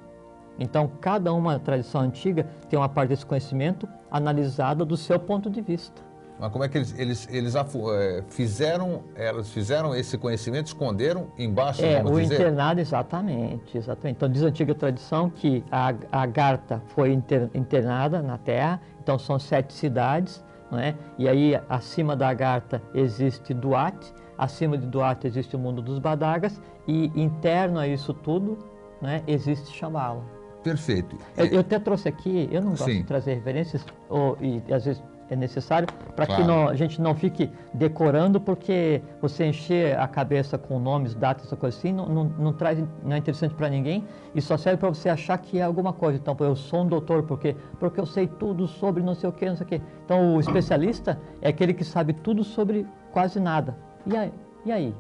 Então, 0.60 0.88
cada 1.02 1.34
uma 1.34 1.58
tradição 1.58 2.02
antiga 2.02 2.48
tem 2.70 2.78
uma 2.78 2.88
parte 2.88 3.10
desse 3.10 3.26
conhecimento 3.26 3.90
analisada 4.12 4.86
do 4.86 4.96
seu 4.96 5.20
ponto 5.20 5.50
de 5.50 5.62
vista. 5.62 6.00
Mas 6.40 6.52
como 6.52 6.64
é 6.64 6.70
que 6.70 6.78
eles, 6.78 6.94
eles, 7.00 7.28
eles 7.32 7.56
eh, 7.56 8.24
fizeram, 8.30 9.04
elas 9.16 9.50
fizeram 9.52 9.96
esse 9.96 10.18
conhecimento, 10.18 10.68
esconderam 10.68 11.28
embaixo, 11.38 11.84
É, 11.84 12.02
vamos 12.02 12.18
o 12.18 12.22
dizer? 12.22 12.36
internado, 12.36 12.82
exatamente, 12.82 13.78
exatamente. 13.78 14.18
Então, 14.18 14.30
diz 14.30 14.44
a 14.44 14.48
antiga 14.48 14.76
tradição 14.76 15.30
que 15.30 15.64
a, 15.72 15.94
a 16.12 16.26
Garta 16.26 16.82
foi 16.88 17.14
inter- 17.14 17.50
internada 17.54 18.22
na 18.22 18.38
terra, 18.38 18.82
então 19.02 19.18
são 19.18 19.40
sete 19.40 19.74
cidades, 19.74 20.44
não 20.70 20.78
é? 20.78 20.94
E 21.18 21.30
aí, 21.30 21.58
acima 21.70 22.16
da 22.18 22.34
Garta 22.34 22.82
existe 22.94 23.54
Duarte, 23.54 24.14
acima 24.38 24.78
de 24.78 24.86
Duarte 24.88 25.28
existe 25.28 25.56
o 25.56 25.60
mundo 25.60 25.82
dos 25.82 26.00
Badagas, 26.00 26.60
e 26.86 27.06
interno 27.16 27.80
a 27.80 27.88
isso 27.88 28.14
tudo, 28.14 28.58
né, 29.02 29.24
existe 29.26 29.72
Shambhala. 29.74 30.22
Perfeito. 30.62 31.16
Eu, 31.38 31.46
eu 31.46 31.60
até 31.62 31.80
trouxe 31.80 32.10
aqui, 32.10 32.50
eu 32.52 32.62
não 32.62 32.72
gosto 32.72 32.86
Sim. 32.86 32.98
de 32.98 33.04
trazer 33.04 33.36
referências, 33.36 33.86
ou, 34.10 34.38
e 34.42 34.62
às 34.74 34.84
vezes 34.84 35.02
é 35.30 35.36
necessário, 35.36 35.88
para 36.16 36.26
que 36.26 36.36
Claro. 36.36 36.48
não- 36.48 36.68
a 36.70 36.76
gente 36.76 37.02
não 37.02 37.16
fique 37.16 37.50
decorando, 37.74 38.40
porque 38.40 39.02
você 39.22 39.46
encher 39.46 39.98
a 40.00 40.08
cabeça 40.08 40.58
com 40.58 40.80
nomes, 40.80 41.16
datas, 41.16 41.46
essa 41.48 41.56
coisa 41.56 41.78
assim, 41.78 41.92
não, 41.92 42.06
não, 42.08 42.24
não 42.38 42.54
traz, 42.54 42.82
não 43.04 43.14
é 43.14 43.18
interessante 43.18 43.54
para 43.56 43.68
ninguém 43.70 44.04
e 44.34 44.42
só 44.42 44.56
serve 44.56 44.78
para 44.80 44.90
você 44.90 45.10
achar 45.10 45.38
que 45.38 45.60
é 45.60 45.64
alguma 45.64 45.92
coisa. 45.94 46.18
Então, 46.20 46.36
eu 46.40 46.56
sou 46.56 46.82
um 46.84 46.88
doutor, 46.88 47.24
porque 47.24 47.56
porque 47.80 48.00
eu 48.00 48.06
sei 48.06 48.28
tudo 48.28 48.68
sobre 48.68 49.02
não 49.02 49.16
sei 49.16 49.30
o 49.30 49.34
que, 49.34 49.46
não 49.50 49.56
sei 49.56 49.66
o 49.66 49.70
que. 49.70 49.82
Então, 50.06 50.36
o 50.36 50.40
especialista 50.40 51.20
é 51.42 51.50
aquele 51.50 51.74
que 51.74 51.84
sabe 51.84 52.14
tudo 52.14 52.44
sobre 52.44 52.86
quase 53.12 53.40
nada. 53.40 53.76
E 54.06 54.16
aí? 54.16 54.32
E 54.66 54.72
aí? 54.72 54.96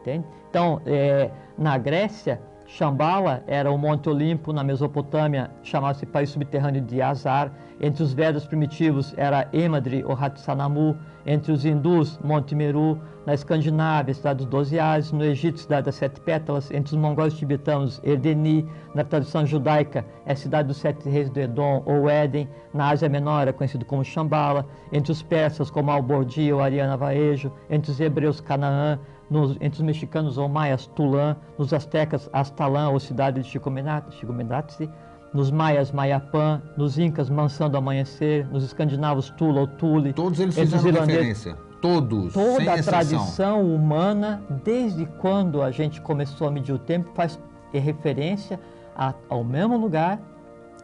Entende? 0.00 0.26
Então, 0.50 0.80
é, 0.84 1.30
na 1.56 1.78
Grécia, 1.78 2.40
Shambhala 2.76 3.44
era 3.46 3.70
o 3.70 3.78
Monte 3.78 4.08
Olimpo, 4.08 4.52
na 4.52 4.64
Mesopotâmia 4.64 5.48
chamava-se 5.62 6.04
país 6.04 6.30
subterrâneo 6.30 6.82
de 6.82 7.00
Azar, 7.00 7.52
entre 7.80 8.02
os 8.02 8.12
Vedas 8.12 8.48
primitivos 8.48 9.14
era 9.16 9.48
Emadri 9.52 10.02
ou 10.04 10.12
Hatsanamu, 10.12 10.96
entre 11.24 11.52
os 11.52 11.64
hindus, 11.64 12.18
Monte 12.18 12.52
Meru, 12.52 13.00
na 13.24 13.32
Escandinávia, 13.32 14.12
cidade 14.12 14.38
dos 14.38 14.46
Doze 14.46 14.80
Ares, 14.80 15.12
no 15.12 15.24
Egito, 15.24 15.60
cidade 15.60 15.86
das 15.86 15.94
Sete 15.94 16.20
Pétalas, 16.20 16.68
entre 16.72 16.96
os 16.96 17.00
mongóis 17.00 17.34
tibetanos, 17.34 18.00
Erdeni, 18.02 18.68
na 18.92 19.04
tradição 19.04 19.46
judaica, 19.46 20.04
é 20.26 20.34
cidade 20.34 20.66
dos 20.66 20.76
Sete 20.78 21.08
Reis 21.08 21.30
do 21.30 21.38
Edom 21.38 21.80
ou 21.86 22.10
Éden, 22.10 22.48
na 22.72 22.88
Ásia 22.88 23.08
Menor 23.08 23.46
é 23.46 23.52
conhecido 23.52 23.84
como 23.84 24.04
Shambhala, 24.04 24.66
entre 24.92 25.12
os 25.12 25.22
persas 25.22 25.70
como 25.70 25.92
Albordi 25.92 26.52
ou 26.52 26.60
Ariana 26.60 26.96
Vaejo, 26.96 27.52
entre 27.70 27.92
os 27.92 28.00
hebreus 28.00 28.40
Canaã, 28.40 28.98
nos- 29.30 29.52
entre 29.60 29.70
os 29.74 29.80
mexicanos 29.80 30.38
ou 30.38 30.48
maias, 30.48 30.86
Tulã, 30.86 31.36
nos 31.58 31.72
astecas, 31.72 32.28
Astalã 32.32 32.88
ou 32.90 33.00
cidade 33.00 33.42
de 33.42 33.48
Chicomenat- 33.48 34.12
Chicomenatzi, 34.14 34.88
nos 35.32 35.50
maias, 35.50 35.90
Mayapã, 35.90 36.62
nos 36.76 36.96
incas, 36.98 37.28
Mansão 37.28 37.68
do 37.68 37.76
Amanhecer, 37.76 38.46
nos 38.52 38.62
escandinavos, 38.62 39.30
Tula 39.30 39.62
ou 39.62 39.66
Tule. 39.66 40.12
Todos 40.12 40.38
eles 40.38 40.54
fizeram 40.54 41.00
referência. 41.06 41.56
Todos, 41.82 42.32
Toda 42.32 42.72
a 42.72 42.82
tradição 42.82 43.74
humana, 43.74 44.42
desde 44.64 45.04
quando 45.18 45.60
a 45.60 45.70
gente 45.70 46.00
começou 46.00 46.46
a 46.48 46.50
medir 46.50 46.72
o 46.72 46.78
tempo, 46.78 47.10
faz 47.14 47.38
referência 47.72 48.58
a- 48.96 49.12
ao 49.28 49.42
mesmo 49.44 49.76
lugar, 49.76 50.18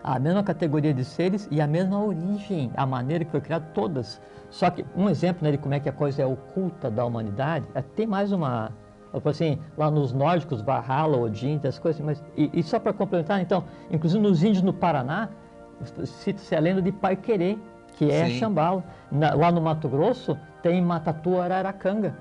à 0.02 0.18
mesma 0.18 0.42
categoria 0.42 0.94
de 0.94 1.04
seres 1.04 1.48
e 1.50 1.60
à 1.60 1.66
mesma 1.66 2.02
origem, 2.02 2.70
a 2.76 2.86
maneira 2.86 3.24
que 3.24 3.30
foi 3.30 3.40
criado, 3.40 3.66
todas. 3.74 4.20
Só 4.50 4.70
que 4.70 4.84
um 4.96 5.08
exemplo 5.08 5.44
né, 5.44 5.52
de 5.52 5.58
como 5.58 5.74
é 5.74 5.80
que 5.80 5.88
a 5.88 5.92
coisa 5.92 6.22
é 6.22 6.26
oculta 6.26 6.90
da 6.90 7.04
humanidade, 7.04 7.66
é, 7.74 7.82
tem 7.82 8.06
mais 8.06 8.32
uma, 8.32 8.72
assim, 9.24 9.58
lá 9.76 9.90
nos 9.90 10.12
nórdicos, 10.12 10.60
Valhalla, 10.62 11.16
Odin, 11.18 11.56
essas 11.58 11.78
coisas, 11.78 12.00
mas, 12.00 12.24
e, 12.36 12.50
e 12.52 12.62
só 12.62 12.78
para 12.80 12.92
complementar, 12.92 13.40
então, 13.40 13.64
inclusive 13.90 14.20
nos 14.22 14.42
índios 14.42 14.62
no 14.62 14.72
Paraná, 14.72 15.28
cita-se 16.04 16.54
a 16.54 16.60
lenda 16.60 16.82
de 16.82 16.92
Pai 16.92 17.16
Querer, 17.16 17.58
que 17.96 18.10
é 18.10 18.26
Sim. 18.26 18.38
Xambala. 18.38 18.84
Na- 19.10 19.34
lá 19.34 19.52
no 19.52 19.60
Mato 19.60 19.88
Grosso 19.88 20.36
tem 20.62 20.80
Matatu 20.82 21.40
Araracanga, 21.40 22.14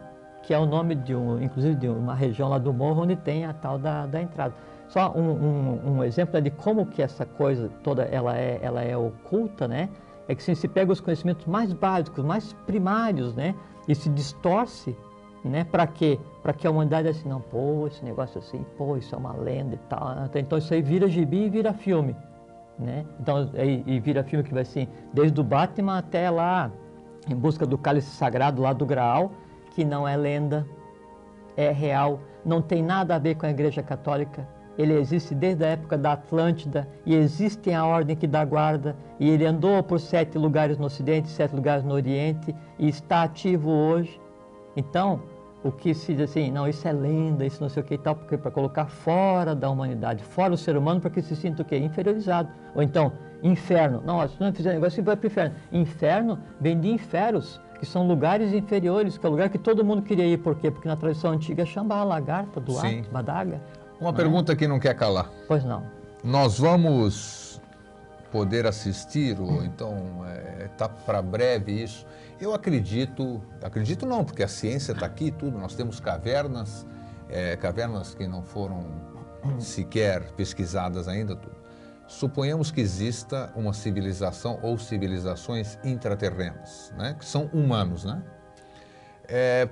que 0.44 0.54
é 0.54 0.58
o 0.60 0.66
nome 0.66 0.96
de 0.96 1.16
um, 1.16 1.42
inclusive 1.42 1.76
de 1.76 1.88
uma 1.88 2.16
região 2.16 2.50
lá 2.50 2.58
do 2.58 2.74
morro 2.74 3.04
onde 3.04 3.16
tem 3.16 3.46
a 3.46 3.54
tal 3.54 3.78
da, 3.78 4.06
da 4.06 4.22
entrada. 4.22 4.54
Só 4.90 5.14
um, 5.16 5.22
um- 5.22 5.98
um 5.98 6.04
exemplo 6.04 6.36
né, 6.36 6.42
de 6.42 6.52
como 6.52 6.86
que 6.86 7.02
essa 7.02 7.26
coisa 7.26 7.70
toda 7.84 8.04
ela 8.04 8.38
é, 8.38 8.60
ela 8.62 8.82
é 8.84 8.98
oculta, 8.98 9.68
né? 9.68 9.90
É 10.28 10.36
que 10.36 10.42
assim, 10.42 10.54
se 10.54 10.68
pega 10.68 10.92
os 10.92 11.00
conhecimentos 11.00 11.46
mais 11.46 11.72
básicos, 11.72 12.24
mais 12.24 12.54
primários, 12.68 13.34
né? 13.34 13.56
E 13.88 13.96
se 13.96 14.10
distorce, 14.10 14.96
né? 15.44 15.64
Para 15.64 15.88
quê? 15.88 16.20
Para 16.44 16.54
que 16.54 16.68
a 16.68 16.72
humanidade 16.72 17.08
assim, 17.08 17.30
não, 17.30 17.40
pô, 17.40 17.88
esse 17.88 18.04
negócio 18.04 18.40
assim, 18.40 18.66
pô, 18.78 18.98
isso 18.98 19.16
é 19.16 19.18
uma 19.18 19.34
lenda 19.34 19.76
e 19.76 19.80
tal. 19.90 20.08
Então 20.36 20.58
isso 20.58 20.74
aí 20.74 20.82
vira 20.82 21.08
gibi 21.08 21.46
e 21.46 21.50
vira 21.50 21.74
filme 21.74 22.16
né? 22.80 23.06
Então, 23.20 23.50
e, 23.56 23.84
e 23.86 24.00
vira 24.00 24.24
filme 24.24 24.44
que 24.44 24.54
vai 24.54 24.62
assim, 24.64 24.88
desde 25.14 25.40
o 25.40 25.44
Batman 25.44 25.98
até 25.98 26.30
lá, 26.30 26.72
em 27.30 27.36
busca 27.36 27.66
do 27.66 27.78
cálice 27.78 28.10
sagrado 28.12 28.62
lá 28.62 28.72
do 28.72 28.86
Graal, 28.86 29.32
que 29.72 29.84
não 29.84 30.08
é 30.08 30.16
lenda, 30.16 30.66
é 31.58 31.72
real, 31.72 32.20
não 32.46 32.62
tem 32.62 32.82
nada 32.82 33.16
a 33.16 33.20
ver 33.20 33.36
com 33.36 33.46
a 33.46 33.50
Igreja 33.50 33.84
Católica. 33.84 34.48
Ele 34.80 34.94
existe 34.94 35.36
desde 35.36 35.66
a 35.66 35.68
época 35.68 35.98
da 35.98 36.14
Atlântida 36.14 36.88
e 37.06 37.14
existe 37.14 37.70
a 37.74 37.86
ordem 37.86 38.16
que 38.16 38.26
dá 38.26 38.46
guarda. 38.46 38.96
E 39.20 39.30
ele 39.30 39.46
andou 39.46 39.84
por 39.84 40.00
sete 40.00 40.38
lugares 40.38 40.78
no 40.78 40.86
Ocidente, 40.86 41.28
sete 41.28 41.54
lugares 41.54 41.84
no 41.84 41.94
Oriente 41.94 42.56
e 42.80 42.88
está 42.88 43.24
ativo 43.24 43.70
hoje. 43.70 44.22
Então, 44.78 45.22
o 45.66 45.70
que 45.70 45.94
se 45.94 46.14
diz 46.14 46.30
assim, 46.30 46.50
não, 46.50 46.66
isso 46.66 46.88
é 46.88 46.94
lenda, 46.94 47.46
isso 47.46 47.62
não 47.62 47.68
sei 47.68 47.84
o 47.84 47.86
que 47.86 47.96
e 47.96 47.98
tal, 47.98 48.16
porque 48.16 48.38
para 48.38 48.50
colocar 48.52 48.86
fora 48.86 49.54
da 49.54 49.70
humanidade, 49.70 50.24
fora 50.24 50.54
o 50.54 50.58
ser 50.58 50.78
humano, 50.78 51.02
para 51.02 51.10
que 51.10 51.22
se 51.22 51.36
sinta 51.36 51.62
o 51.62 51.66
quê? 51.66 51.78
Inferiorizado. 51.78 52.48
Ou 52.74 52.82
então, 52.82 53.12
inferno. 53.44 54.02
Não, 54.06 54.26
se 54.30 54.40
não 54.40 54.54
fizer 54.54 54.72
negócio, 54.72 54.96
você 54.96 55.02
vai 55.02 55.18
para 55.18 55.26
o 55.26 55.28
inferno. 55.28 55.56
Inferno 55.74 56.40
vem 56.62 56.80
de 56.80 56.88
inferos, 56.90 57.60
que 57.78 57.86
são 57.86 58.08
lugares 58.08 58.54
inferiores, 58.54 59.18
que 59.18 59.26
é 59.26 59.30
o 59.30 59.32
lugar 59.34 59.50
que 59.50 59.58
todo 59.58 59.84
mundo 59.84 60.02
queria 60.02 60.26
ir. 60.26 60.38
Por 60.38 60.56
quê? 60.56 60.72
Porque 60.72 60.88
na 60.88 60.96
tradição 60.96 61.32
antiga 61.32 61.64
é 61.64 61.66
Xambá, 61.66 62.02
lagarta, 62.06 62.62
Sim. 62.62 62.66
duarte, 62.66 63.10
badaga. 63.10 63.62
Uma 64.00 64.14
pergunta 64.14 64.56
que 64.56 64.68
não 64.68 64.80
quer 64.80 64.96
calar. 64.96 65.30
Pois 65.48 65.64
não. 65.64 65.84
Nós 66.24 66.58
vamos 66.58 67.62
poder 68.32 68.66
assistir, 68.66 69.40
ou 69.40 69.64
então 69.64 70.24
está 70.66 70.88
para 70.88 71.22
breve 71.22 71.84
isso. 71.84 72.06
Eu 72.40 72.54
acredito, 72.54 73.42
acredito 73.62 74.06
não, 74.06 74.24
porque 74.24 74.44
a 74.44 74.48
ciência 74.48 74.94
está 74.94 75.06
aqui 75.06 75.32
tudo, 75.32 75.58
nós 75.58 75.76
temos 75.76 76.00
cavernas, 76.00 76.86
eh, 77.30 77.58
cavernas 77.58 78.14
que 78.14 78.28
não 78.28 78.44
foram 78.44 78.86
sequer 79.60 80.32
pesquisadas 80.34 81.08
ainda, 81.08 81.36
tudo. 81.36 81.56
Suponhamos 82.08 82.72
que 82.72 82.82
exista 82.82 83.52
uma 83.56 83.74
civilização 83.74 84.60
ou 84.62 84.78
civilizações 84.78 85.78
intraterrenas, 85.84 86.94
né, 86.98 87.16
que 87.18 87.26
são 87.26 87.46
humanos, 87.54 88.06
né? 88.06 88.24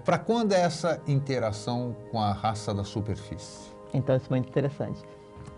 para 0.05 0.19
quando 0.19 0.53
é 0.53 0.61
essa 0.61 1.01
interação 1.07 1.95
com 2.11 2.21
a 2.21 2.31
raça 2.31 2.75
da 2.75 2.83
superfície? 2.83 3.76
Então, 3.97 4.15
isso 4.15 4.27
é 4.27 4.29
muito 4.29 4.49
interessante. 4.49 5.01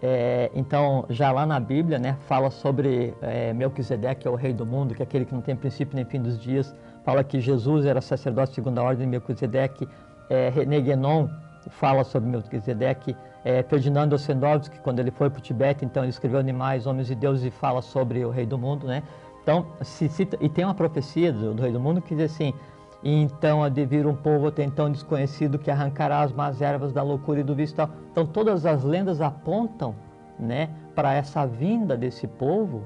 É, 0.01 0.49
então, 0.55 1.05
já 1.09 1.31
lá 1.31 1.45
na 1.45 1.59
Bíblia, 1.59 1.99
né, 1.99 2.17
fala 2.21 2.49
sobre 2.49 3.13
é, 3.21 3.53
Melquisedeque, 3.53 4.21
que 4.21 4.27
é 4.27 4.31
o 4.31 4.35
rei 4.35 4.53
do 4.53 4.65
mundo, 4.65 4.95
que 4.95 5.01
é 5.01 5.05
aquele 5.05 5.25
que 5.25 5.33
não 5.33 5.41
tem 5.41 5.55
princípio 5.55 5.95
nem 5.95 6.05
fim 6.05 6.21
dos 6.21 6.39
dias. 6.39 6.73
Fala 7.03 7.23
que 7.23 7.39
Jesus 7.39 7.85
era 7.85 7.99
sacerdote 8.01 8.53
segundo 8.53 8.79
a 8.79 8.83
ordem 8.83 9.05
de 9.05 9.11
Melquisedeque. 9.11 9.87
É, 10.29 10.49
René 10.49 10.79
Guénon 10.79 11.27
fala 11.69 12.03
sobre 12.03 12.29
Melquisedeque. 12.29 13.15
É, 13.43 13.63
Ferdinando 13.63 14.15
Ossendowski, 14.15 14.79
quando 14.79 14.99
ele 14.99 15.11
foi 15.11 15.29
para 15.29 15.39
o 15.39 15.41
Tibete, 15.41 15.85
então 15.85 16.03
ele 16.03 16.09
escreveu 16.09 16.39
Animais, 16.39 16.85
Homens 16.85 17.09
e 17.09 17.15
Deuses 17.15 17.45
e 17.45 17.49
fala 17.49 17.81
sobre 17.81 18.23
o 18.25 18.29
rei 18.29 18.45
do 18.45 18.57
mundo, 18.57 18.85
né? 18.85 19.01
Então, 19.41 19.65
se 19.81 20.09
cita, 20.09 20.37
e 20.41 20.49
tem 20.49 20.65
uma 20.65 20.75
profecia 20.75 21.31
do, 21.31 21.53
do 21.53 21.61
rei 21.61 21.71
do 21.71 21.79
mundo 21.79 22.01
que 22.01 22.13
diz 22.13 22.31
assim, 22.31 22.53
e 23.01 23.13
então 23.13 23.63
há 23.63 23.69
de 23.69 23.85
vir 23.85 24.05
um 24.05 24.15
povo 24.15 24.47
até 24.47 24.63
então 24.63 24.91
desconhecido 24.91 25.57
que 25.57 25.71
arrancará 25.71 26.21
as 26.21 26.33
más 26.33 26.61
ervas 26.61 26.91
da 26.91 27.01
loucura 27.01 27.39
e 27.39 27.43
do 27.43 27.55
vício. 27.55 27.89
Então 28.11 28.25
todas 28.25 28.65
as 28.65 28.83
lendas 28.83 29.21
apontam 29.21 29.95
né, 30.37 30.69
para 30.93 31.13
essa 31.13 31.45
vinda 31.45 31.95
desse 31.95 32.27
povo 32.27 32.83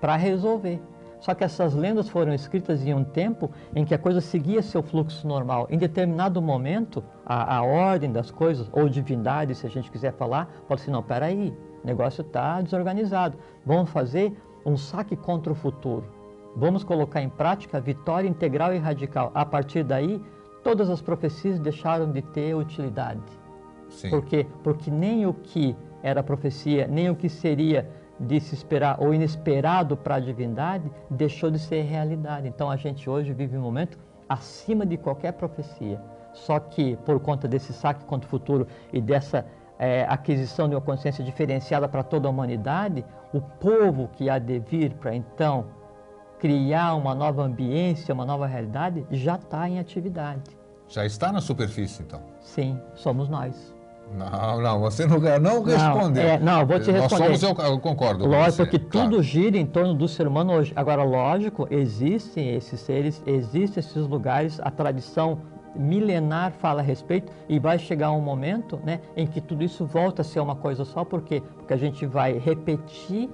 para 0.00 0.16
resolver. 0.16 0.80
Só 1.20 1.34
que 1.34 1.44
essas 1.44 1.74
lendas 1.74 2.08
foram 2.08 2.34
escritas 2.34 2.84
em 2.84 2.92
um 2.92 3.02
tempo 3.02 3.50
em 3.74 3.84
que 3.84 3.94
a 3.94 3.98
coisa 3.98 4.20
seguia 4.20 4.62
seu 4.62 4.82
fluxo 4.82 5.26
normal. 5.26 5.66
Em 5.70 5.78
determinado 5.78 6.42
momento, 6.42 7.02
a, 7.24 7.56
a 7.56 7.62
ordem 7.62 8.12
das 8.12 8.30
coisas, 8.30 8.68
ou 8.72 8.88
divindade, 8.88 9.54
se 9.54 9.66
a 9.66 9.70
gente 9.70 9.90
quiser 9.90 10.12
falar, 10.12 10.46
pode 10.68 10.82
ser, 10.82 10.90
não, 10.90 11.02
peraí, 11.02 11.56
o 11.82 11.86
negócio 11.86 12.20
está 12.20 12.60
desorganizado. 12.60 13.38
Vamos 13.64 13.90
fazer 13.90 14.36
um 14.64 14.76
saque 14.76 15.16
contra 15.16 15.52
o 15.52 15.56
futuro. 15.56 16.15
Vamos 16.56 16.82
colocar 16.82 17.20
em 17.20 17.28
prática 17.28 17.76
a 17.76 17.80
vitória 17.80 18.26
integral 18.26 18.74
e 18.74 18.78
radical. 18.78 19.30
A 19.34 19.44
partir 19.44 19.84
daí, 19.84 20.24
todas 20.64 20.88
as 20.88 21.02
profecias 21.02 21.60
deixaram 21.60 22.10
de 22.10 22.22
ter 22.22 22.54
utilidade. 22.54 23.20
Sim. 23.90 24.08
Por 24.08 24.24
quê? 24.24 24.46
Porque 24.64 24.90
nem 24.90 25.26
o 25.26 25.34
que 25.34 25.76
era 26.02 26.22
profecia, 26.22 26.86
nem 26.88 27.10
o 27.10 27.14
que 27.14 27.28
seria 27.28 27.86
de 28.18 28.40
se 28.40 28.54
esperar 28.54 28.96
ou 28.98 29.12
inesperado 29.12 29.98
para 29.98 30.14
a 30.14 30.20
divindade, 30.20 30.90
deixou 31.10 31.50
de 31.50 31.58
ser 31.58 31.82
realidade. 31.82 32.48
Então 32.48 32.70
a 32.70 32.76
gente 32.76 33.08
hoje 33.08 33.34
vive 33.34 33.58
um 33.58 33.60
momento 33.60 33.98
acima 34.26 34.86
de 34.86 34.96
qualquer 34.96 35.32
profecia. 35.32 36.00
Só 36.32 36.58
que 36.58 36.96
por 37.04 37.20
conta 37.20 37.46
desse 37.46 37.74
saque 37.74 38.04
contra 38.06 38.26
o 38.26 38.30
futuro 38.30 38.66
e 38.90 39.00
dessa 39.00 39.44
é, 39.78 40.06
aquisição 40.08 40.70
de 40.70 40.74
uma 40.74 40.80
consciência 40.80 41.22
diferenciada 41.22 41.86
para 41.86 42.02
toda 42.02 42.28
a 42.28 42.30
humanidade, 42.30 43.04
o 43.32 43.42
povo 43.42 44.08
que 44.14 44.30
há 44.30 44.38
de 44.38 44.58
vir 44.58 44.94
para 44.94 45.14
então 45.14 45.66
criar 46.38 46.94
uma 46.94 47.14
nova 47.14 47.42
ambiência, 47.42 48.12
uma 48.14 48.24
nova 48.24 48.46
realidade, 48.46 49.06
já 49.10 49.36
está 49.36 49.68
em 49.68 49.78
atividade. 49.78 50.42
Já 50.88 51.04
está 51.04 51.32
na 51.32 51.40
superfície, 51.40 52.02
então? 52.02 52.20
Sim, 52.40 52.78
somos 52.94 53.28
nós. 53.28 53.74
Não, 54.14 54.60
não, 54.60 54.80
você 54.80 55.04
não, 55.04 55.18
não 55.40 55.62
respondeu. 55.64 56.22
é, 56.22 56.38
não, 56.38 56.64
vou 56.64 56.78
te 56.78 56.92
Nós 56.92 57.02
responder. 57.02 57.38
somos, 57.38 57.58
eu, 57.58 57.64
eu 57.64 57.80
concordo 57.80 58.24
Lógico 58.24 58.64
você, 58.64 58.66
que 58.66 58.78
claro. 58.78 59.10
tudo 59.10 59.22
gira 59.22 59.58
em 59.58 59.66
torno 59.66 59.94
do 59.94 60.06
ser 60.06 60.28
humano 60.28 60.52
hoje. 60.52 60.72
Agora, 60.76 61.02
lógico, 61.02 61.66
existem 61.70 62.54
esses 62.54 62.78
seres, 62.78 63.20
existem 63.26 63.80
esses 63.80 64.06
lugares, 64.06 64.60
a 64.62 64.70
tradição 64.70 65.40
milenar 65.74 66.52
fala 66.52 66.80
a 66.80 66.84
respeito 66.84 67.32
e 67.48 67.58
vai 67.58 67.78
chegar 67.78 68.12
um 68.12 68.20
momento 68.20 68.80
né, 68.84 69.00
em 69.16 69.26
que 69.26 69.40
tudo 69.40 69.62
isso 69.64 69.84
volta 69.84 70.22
a 70.22 70.24
ser 70.24 70.40
uma 70.40 70.54
coisa 70.54 70.84
só, 70.84 71.04
por 71.04 71.22
quê? 71.22 71.42
Porque 71.56 71.74
a 71.74 71.76
gente 71.76 72.06
vai 72.06 72.38
repetir 72.38 73.28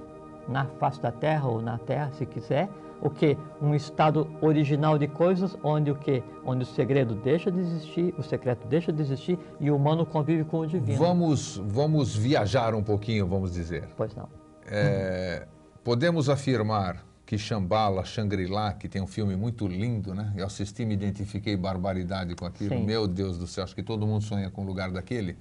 na 0.47 0.65
face 0.65 1.01
da 1.01 1.11
Terra 1.11 1.47
ou 1.47 1.61
na 1.61 1.77
Terra, 1.77 2.11
se 2.13 2.25
quiser, 2.25 2.67
o 3.03 3.09
que? 3.09 3.37
Um 3.61 3.75
estado 3.75 4.29
original 4.41 4.97
de 4.97 5.09
coisas 5.09 5.57
onde 5.61 5.91
o 5.91 5.95
que? 5.95 6.23
Onde 6.45 6.63
o 6.63 6.65
segredo 6.65 7.13
deixa 7.13 7.51
de 7.51 7.59
existir, 7.59 8.15
o 8.17 8.23
secreto 8.23 8.65
deixa 8.65 8.93
de 8.93 9.01
existir 9.01 9.37
e 9.59 9.69
o 9.69 9.75
humano 9.75 10.05
convive 10.05 10.45
com 10.45 10.59
o 10.59 10.67
divino. 10.67 10.97
Vamos, 10.97 11.61
vamos 11.65 12.15
viajar 12.15 12.73
um 12.73 12.81
pouquinho, 12.81 13.27
vamos 13.27 13.51
dizer. 13.51 13.89
Pois 13.97 14.15
não. 14.15 14.29
É, 14.65 15.45
podemos 15.83 16.29
afirmar 16.29 17.05
que 17.25 17.37
Shambhala, 17.37 18.05
Shangri-La, 18.05 18.71
que 18.73 18.87
tem 18.87 19.01
um 19.01 19.07
filme 19.07 19.35
muito 19.35 19.67
lindo, 19.67 20.15
né? 20.15 20.31
Eu 20.37 20.45
assisti, 20.45 20.85
me 20.85 20.93
identifiquei 20.93 21.57
barbaridade 21.57 22.35
com 22.35 22.45
aquilo. 22.45 22.77
Sim. 22.77 22.85
Meu 22.85 23.05
Deus 23.05 23.37
do 23.37 23.47
céu, 23.47 23.65
acho 23.65 23.75
que 23.75 23.83
todo 23.83 24.07
mundo 24.07 24.23
sonha 24.23 24.49
com 24.49 24.61
um 24.61 24.65
lugar 24.65 24.89
daquele. 24.91 25.37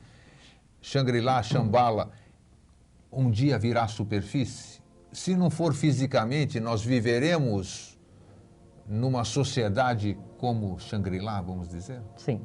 Shangri-La, 0.80 1.40
Shambhala, 1.44 2.10
um 3.12 3.30
dia 3.30 3.56
virá 3.56 3.84
à 3.84 3.88
superfície? 3.88 4.71
Se 5.12 5.36
não 5.36 5.50
for 5.50 5.74
fisicamente, 5.74 6.58
nós 6.58 6.82
viveremos 6.82 7.98
numa 8.88 9.24
sociedade 9.24 10.18
como 10.38 10.78
Shangri-La, 10.78 11.40
vamos 11.40 11.68
dizer? 11.68 12.00
Sim. 12.16 12.40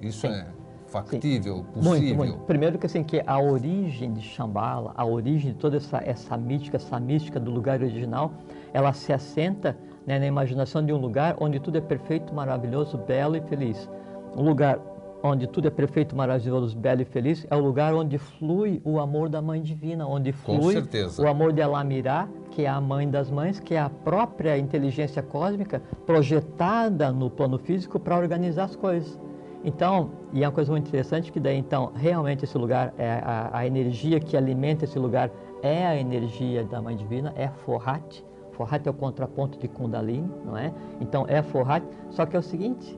Isso 0.00 0.20
Sim. 0.20 0.32
é 0.32 0.46
factível, 0.86 1.64
possível? 1.72 1.92
Muito, 1.92 2.16
muito. 2.16 2.38
Primeiro 2.46 2.78
que 2.78 2.86
assim, 2.86 3.02
que 3.02 3.22
a 3.26 3.38
origem 3.40 4.12
de 4.12 4.22
Shambhala, 4.22 4.92
a 4.96 5.04
origem 5.04 5.52
de 5.52 5.58
toda 5.58 5.76
essa, 5.76 5.98
essa 6.04 6.36
mística, 6.36 6.76
essa 6.76 7.00
mística 7.00 7.40
do 7.40 7.50
lugar 7.50 7.80
original, 7.80 8.32
ela 8.72 8.92
se 8.92 9.12
assenta 9.12 9.76
né, 10.06 10.18
na 10.18 10.26
imaginação 10.26 10.84
de 10.84 10.92
um 10.92 10.96
lugar 10.96 11.36
onde 11.40 11.58
tudo 11.58 11.78
é 11.78 11.80
perfeito, 11.80 12.32
maravilhoso, 12.32 12.96
belo 12.96 13.36
e 13.36 13.40
feliz. 13.40 13.88
Um 14.36 14.42
lugar 14.42 14.78
onde 15.24 15.46
tudo 15.46 15.66
é 15.68 15.70
perfeito, 15.70 16.14
maravilhoso, 16.14 16.76
belo 16.76 17.00
e 17.00 17.04
feliz, 17.06 17.46
é 17.48 17.56
o 17.56 17.58
lugar 17.58 17.94
onde 17.94 18.18
flui 18.18 18.82
o 18.84 19.00
amor 19.00 19.30
da 19.30 19.40
Mãe 19.40 19.62
Divina, 19.62 20.06
onde 20.06 20.32
flui 20.32 20.74
o 21.18 21.26
amor 21.26 21.50
de 21.50 21.62
Alamirá, 21.62 22.28
que 22.50 22.62
é 22.62 22.68
a 22.68 22.78
mãe 22.78 23.08
das 23.08 23.30
mães, 23.30 23.58
que 23.58 23.74
é 23.74 23.80
a 23.80 23.88
própria 23.88 24.58
inteligência 24.58 25.22
cósmica 25.22 25.80
projetada 26.04 27.10
no 27.10 27.30
plano 27.30 27.58
físico 27.58 27.98
para 27.98 28.18
organizar 28.18 28.64
as 28.64 28.76
coisas. 28.76 29.18
Então, 29.64 30.10
e 30.30 30.44
é 30.44 30.46
uma 30.46 30.52
coisa 30.52 30.70
muito 30.70 30.88
interessante 30.88 31.32
que 31.32 31.40
daí 31.40 31.56
então 31.56 31.90
realmente 31.96 32.44
esse 32.44 32.58
lugar 32.58 32.92
é 32.98 33.12
a, 33.24 33.48
a 33.50 33.66
energia 33.66 34.20
que 34.20 34.36
alimenta 34.36 34.84
esse 34.84 34.98
lugar 34.98 35.30
é 35.62 35.86
a 35.86 35.96
energia 35.96 36.64
da 36.64 36.82
Mãe 36.82 36.94
Divina, 36.94 37.32
é 37.34 37.48
Forrat. 37.48 38.22
Forrat 38.52 38.86
é 38.86 38.90
o 38.90 38.94
contraponto 38.94 39.58
de 39.58 39.66
Kundalini, 39.66 40.30
não 40.44 40.54
é? 40.54 40.70
Então 41.00 41.24
é 41.26 41.42
Forrat. 41.42 41.82
Só 42.10 42.26
que 42.26 42.36
é 42.36 42.38
o 42.38 42.42
seguinte, 42.42 42.96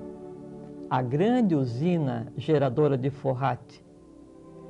a 0.88 1.02
grande 1.02 1.54
usina 1.54 2.32
geradora 2.36 2.96
de 2.96 3.10
Forrat 3.10 3.60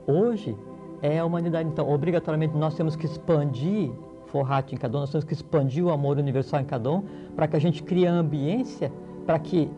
hoje 0.07 0.57
é 1.03 1.19
a 1.19 1.25
humanidade. 1.25 1.69
Então, 1.69 1.91
obrigatoriamente 1.91 2.57
nós 2.57 2.75
temos 2.75 2.97
que 2.97 3.07
expandir 3.07 3.91
Forrat 4.27 4.73
em 4.73 4.77
cada 4.77 4.97
um, 4.97 5.01
nós 5.01 5.11
temos 5.11 5.25
que 5.25 5.33
expandir 5.33 5.85
o 5.85 5.91
amor 5.91 6.19
universal 6.19 6.61
em 6.61 6.65
cada 6.65 6.91
um, 6.91 7.03
para 7.35 7.47
que 7.47 7.57
a 7.57 7.61
gente 7.61 7.83
crie 7.83 8.07
a 8.07 8.13
ambiência 8.13 8.93
para 9.25 9.39
que 9.39 9.71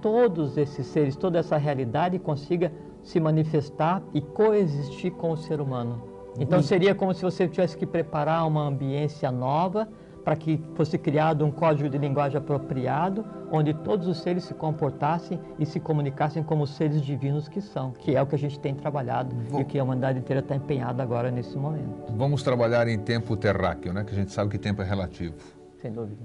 todos 0.00 0.58
esses 0.58 0.86
seres, 0.86 1.16
toda 1.16 1.38
essa 1.38 1.56
realidade 1.56 2.18
consiga 2.18 2.72
se 3.02 3.18
manifestar 3.20 4.02
e 4.12 4.20
coexistir 4.20 5.12
com 5.12 5.30
o 5.30 5.36
ser 5.36 5.60
humano. 5.60 6.02
Então 6.38 6.60
seria 6.62 6.94
como 6.94 7.14
se 7.14 7.22
você 7.22 7.46
tivesse 7.48 7.76
que 7.76 7.86
preparar 7.86 8.46
uma 8.46 8.62
ambiência 8.66 9.30
nova 9.30 9.88
para 10.24 10.34
que 10.36 10.58
fosse 10.74 10.96
criado 10.96 11.44
um 11.44 11.50
código 11.50 11.88
de 11.88 11.98
linguagem 11.98 12.38
apropriado, 12.38 13.24
onde 13.52 13.74
todos 13.74 14.08
os 14.08 14.22
seres 14.22 14.44
se 14.44 14.54
comportassem 14.54 15.38
e 15.58 15.66
se 15.66 15.78
comunicassem 15.78 16.42
como 16.42 16.66
seres 16.66 17.02
divinos 17.02 17.46
que 17.46 17.60
são, 17.60 17.92
que 17.92 18.16
é 18.16 18.22
o 18.22 18.26
que 18.26 18.34
a 18.34 18.38
gente 18.38 18.58
tem 18.58 18.74
trabalhado 18.74 19.34
Vou- 19.50 19.60
e 19.60 19.64
que 19.64 19.78
a 19.78 19.84
humanidade 19.84 20.18
inteira 20.18 20.40
está 20.40 20.56
empenhada 20.56 21.02
agora 21.02 21.30
nesse 21.30 21.56
momento, 21.58 22.12
Vamos 22.16 22.42
trabalhar 22.42 22.88
em 22.88 22.98
tempo 22.98 23.36
terráqueo, 23.36 23.92
né? 23.92 24.02
Que 24.04 24.12
a 24.12 24.14
gente 24.16 24.32
sabe 24.32 24.50
que 24.50 24.58
tempo 24.58 24.80
é 24.80 24.84
relativo. 24.84 25.34
sem 25.82 25.92
dúvida. 25.92 26.22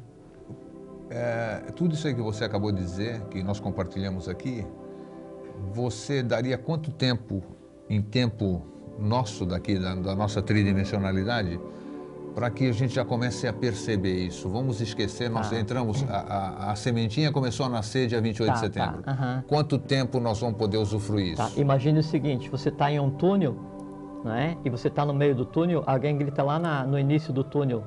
É, 1.09 1.71
tudo 1.75 1.95
isso 1.95 2.07
aí 2.07 2.13
que 2.13 2.21
você 2.21 2.45
acabou 2.45 2.71
de 2.71 2.77
dizer, 2.79 3.19
que 3.31 3.43
nós 3.43 3.59
compartilhamos 3.59 4.29
aqui, 4.29 4.65
você 5.73 6.23
daria 6.23 6.57
quanto 6.57 6.91
tempo, 6.91 7.41
em 7.89 8.01
tempo 8.01 8.61
nosso 8.97 9.45
daqui, 9.45 9.77
da, 9.77 9.95
da 9.95 10.15
nossa 10.15 10.41
tridimensionalidade, 10.41 11.59
para 12.35 12.49
que 12.49 12.69
a 12.69 12.71
gente 12.71 12.93
já 12.93 13.03
comece 13.03 13.47
a 13.47 13.53
perceber 13.53 14.25
isso? 14.27 14.47
Vamos 14.49 14.79
esquecer, 14.81 15.29
nós 15.29 15.49
Tá. 15.49 15.59
entramos, 15.59 16.03
a, 16.09 16.17
a, 16.67 16.71
a 16.71 16.75
sementinha 16.75 17.31
começou 17.31 17.65
a 17.65 17.69
nascer 17.69 18.07
dia 18.07 18.21
28 18.21 18.47
de 18.47 18.53
Tá, 18.53 18.53
tá, 18.53 18.59
setembro. 18.65 19.03
aham. 19.07 19.43
Quanto 19.47 19.77
tempo 19.77 20.19
nós 20.19 20.39
vamos 20.39 20.57
poder 20.57 20.77
usufruir 20.77 21.33
isso? 21.33 21.37
Tá, 21.37 21.49
imagine 21.59 21.99
o 21.99 22.03
seguinte, 22.03 22.49
você 22.49 22.69
está 22.69 22.91
em 22.91 22.99
um 22.99 23.09
túnel, 23.09 23.55
não 24.23 24.33
é? 24.33 24.57
E 24.63 24.69
você 24.69 24.87
está 24.87 25.05
no 25.05 25.13
meio 25.13 25.35
do 25.35 25.45
túnel, 25.45 25.83
alguém 25.85 26.17
grita 26.17 26.43
lá 26.43 26.57
na- 26.59 26.85
no 26.85 26.97
início 26.99 27.33
do 27.33 27.43
túnel, 27.43 27.83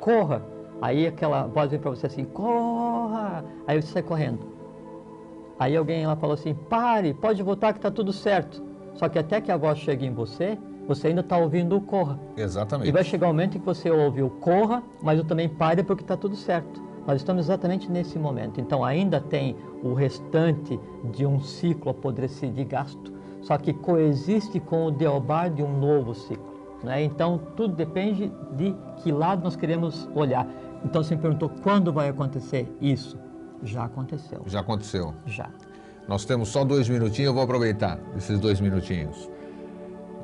corra! 0.00 0.42
Aí 0.82 1.06
aquela 1.06 1.46
voz 1.46 1.70
vem 1.70 1.80
para 1.80 1.90
você 1.90 2.06
assim, 2.06 2.24
corra! 2.24 3.44
Aí 3.66 3.80
você 3.80 3.88
sai 3.92 4.02
correndo. 4.02 4.40
Aí 5.58 5.74
alguém 5.74 6.06
lá 6.06 6.14
falou 6.16 6.34
assim, 6.34 6.52
pare, 6.54 7.14
pode 7.14 7.42
voltar 7.42 7.72
que 7.72 7.78
está 7.78 7.90
tudo 7.90 8.12
certo. 8.12 8.62
Só 8.94 9.08
que 9.08 9.18
até 9.18 9.40
que 9.40 9.50
a 9.50 9.56
voz 9.56 9.78
chegue 9.78 10.04
em 10.04 10.12
você, 10.12 10.58
você 10.86 11.08
ainda 11.08 11.20
está 11.20 11.36
ouvindo 11.36 11.76
o 11.76 11.80
corra. 11.80 12.18
Exatamente. 12.36 12.88
E 12.88 12.92
vai 12.92 13.04
chegar 13.04 13.26
um 13.26 13.30
momento 13.30 13.56
em 13.56 13.60
que 13.60 13.66
você 13.66 13.90
ouve 13.90 14.22
o 14.22 14.30
corra, 14.30 14.82
mas 15.02 15.18
eu 15.18 15.24
também 15.24 15.48
pare 15.48 15.82
porque 15.82 16.02
está 16.02 16.16
tudo 16.16 16.36
certo. 16.36 16.82
Nós 17.06 17.16
estamos 17.16 17.46
exatamente 17.46 17.90
nesse 17.90 18.18
momento. 18.18 18.60
Então 18.60 18.84
ainda 18.84 19.20
tem 19.20 19.56
o 19.82 19.94
restante 19.94 20.78
de 21.12 21.24
um 21.24 21.40
ciclo 21.40 21.90
apodrecido 21.90 22.60
e 22.60 22.64
gasto, 22.64 23.12
só 23.42 23.56
que 23.56 23.72
coexiste 23.72 24.58
com 24.58 24.86
o 24.86 24.90
deobar 24.90 25.50
de 25.50 25.62
um 25.62 25.78
novo 25.78 26.14
ciclo. 26.14 26.56
Né? 26.82 27.02
Então 27.04 27.40
tudo 27.56 27.74
depende 27.74 28.32
de 28.56 28.74
que 28.96 29.12
lado 29.12 29.44
nós 29.44 29.56
queremos 29.56 30.08
olhar. 30.14 30.46
Então 30.84 31.02
você 31.02 31.14
me 31.14 31.22
perguntou 31.22 31.48
quando 31.62 31.92
vai 31.92 32.08
acontecer 32.08 32.68
isso? 32.80 33.18
Já 33.62 33.84
aconteceu. 33.84 34.42
Já 34.46 34.60
aconteceu. 34.60 35.14
Já. 35.26 35.48
Nós 36.08 36.24
temos 36.24 36.48
só 36.48 36.64
dois 36.64 36.88
minutinhos, 36.88 37.28
eu 37.28 37.34
vou 37.34 37.42
aproveitar 37.42 37.98
esses 38.16 38.38
dois 38.38 38.60
minutinhos. 38.60 39.28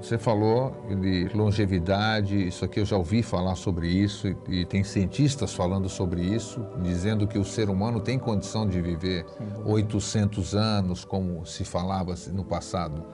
Você 0.03 0.19
falou 0.19 0.75
de 1.01 1.31
longevidade, 1.33 2.49
isso 2.49 2.65
aqui 2.65 2.81
eu 2.81 2.85
já 2.85 2.97
ouvi 2.97 3.23
falar 3.23 3.55
sobre 3.55 3.87
isso, 3.87 4.27
e, 4.49 4.65
tem 4.65 4.83
cientistas 4.83 5.55
falando 5.55 5.89
sobre 5.89 6.21
isso, 6.21 6.67
dizendo 6.83 7.25
que 7.25 7.39
o 7.39 7.45
ser 7.45 7.71
humano 7.71 8.01
tem 8.01 8.19
condição 8.19 8.67
de 8.67 8.81
viver 8.81 9.25
800 9.65 10.57
anos, 10.57 11.05
como 11.05 11.47
se 11.47 11.65
falava 11.65 12.17
no 12.33 12.45
passado. 12.45 13.05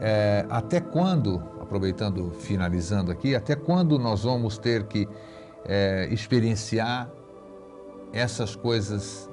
É, 0.00 0.44
até 0.50 0.80
quando, 0.80 1.40
aproveitando, 1.60 2.32
finalizando 2.32 3.12
aqui, 3.12 3.36
até 3.36 3.54
quando 3.54 3.96
nós 3.96 4.24
vamos 4.24 4.58
ter 4.58 4.82
que 4.88 5.08
é, 5.64 6.08
experienciar 6.10 7.08
essas 8.12 8.56
coisas 8.56 9.30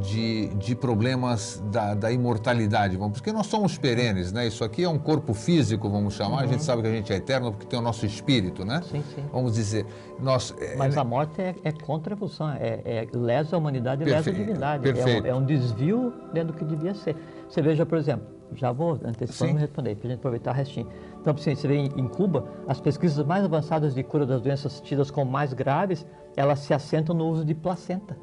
de, 0.00 0.48
de 0.54 0.74
problemas 0.74 1.62
da, 1.70 1.94
da 1.94 2.12
imortalidade, 2.12 2.96
vamos, 2.96 3.18
porque 3.18 3.32
nós 3.32 3.46
somos 3.46 3.78
perenes, 3.78 4.32
né? 4.32 4.46
Isso 4.46 4.62
aqui 4.64 4.84
é 4.84 4.88
um 4.88 4.98
corpo 4.98 5.32
físico, 5.32 5.88
vamos 5.88 6.14
chamar. 6.14 6.42
A 6.42 6.46
gente 6.46 6.62
sabe 6.62 6.82
que 6.82 6.88
a 6.88 6.90
gente 6.90 7.12
é 7.12 7.16
eterno 7.16 7.52
porque 7.52 7.66
tem 7.66 7.78
o 7.78 7.82
nosso 7.82 8.04
espírito, 8.04 8.64
né? 8.64 8.82
Sim, 8.82 9.02
sim. 9.14 9.24
Vamos 9.32 9.54
dizer, 9.54 9.86
nós. 10.20 10.54
é, 10.60 10.76
Mas 10.76 10.96
a 10.96 11.04
morte 11.04 11.40
é, 11.40 11.54
é 11.64 11.72
contra 11.72 12.12
a 12.12 12.16
evolução, 12.16 12.50
é, 12.50 12.80
é 12.84 13.08
lesa 13.14 13.56
a 13.56 13.58
humanidade 13.58 14.02
e 14.02 14.06
lesa 14.06 14.30
a 14.30 14.32
divindade. 14.32 14.88
É 14.88 14.92
um, 14.92 15.26
é 15.26 15.34
um 15.34 15.44
desvio 15.44 16.12
dentro 16.32 16.52
do 16.52 16.58
que 16.58 16.64
devia 16.64 16.94
ser. 16.94 17.16
Você 17.48 17.62
veja, 17.62 17.86
por 17.86 17.96
exemplo, 17.96 18.26
já 18.54 18.72
vou 18.72 18.98
antecipando 19.04 19.58
e 19.58 19.60
responder, 19.60 19.96
para 19.96 20.08
a 20.08 20.10
gente 20.10 20.18
aproveitar 20.18 20.52
o 20.52 20.54
restinho. 20.54 20.88
Então, 21.20 21.34
assim, 21.34 21.54
você 21.54 21.66
vê 21.66 21.76
em, 21.76 21.86
em 21.96 22.08
Cuba, 22.08 22.46
as 22.68 22.80
pesquisas 22.80 23.24
mais 23.24 23.44
avançadas 23.44 23.94
de 23.94 24.02
cura 24.02 24.26
das 24.26 24.40
doenças 24.40 24.80
tidas 24.80 25.10
como 25.10 25.30
mais 25.30 25.52
graves, 25.52 26.06
elas 26.36 26.60
se 26.60 26.74
assentam 26.74 27.14
no 27.14 27.26
uso 27.28 27.44
de 27.44 27.54
placenta. 27.54 28.16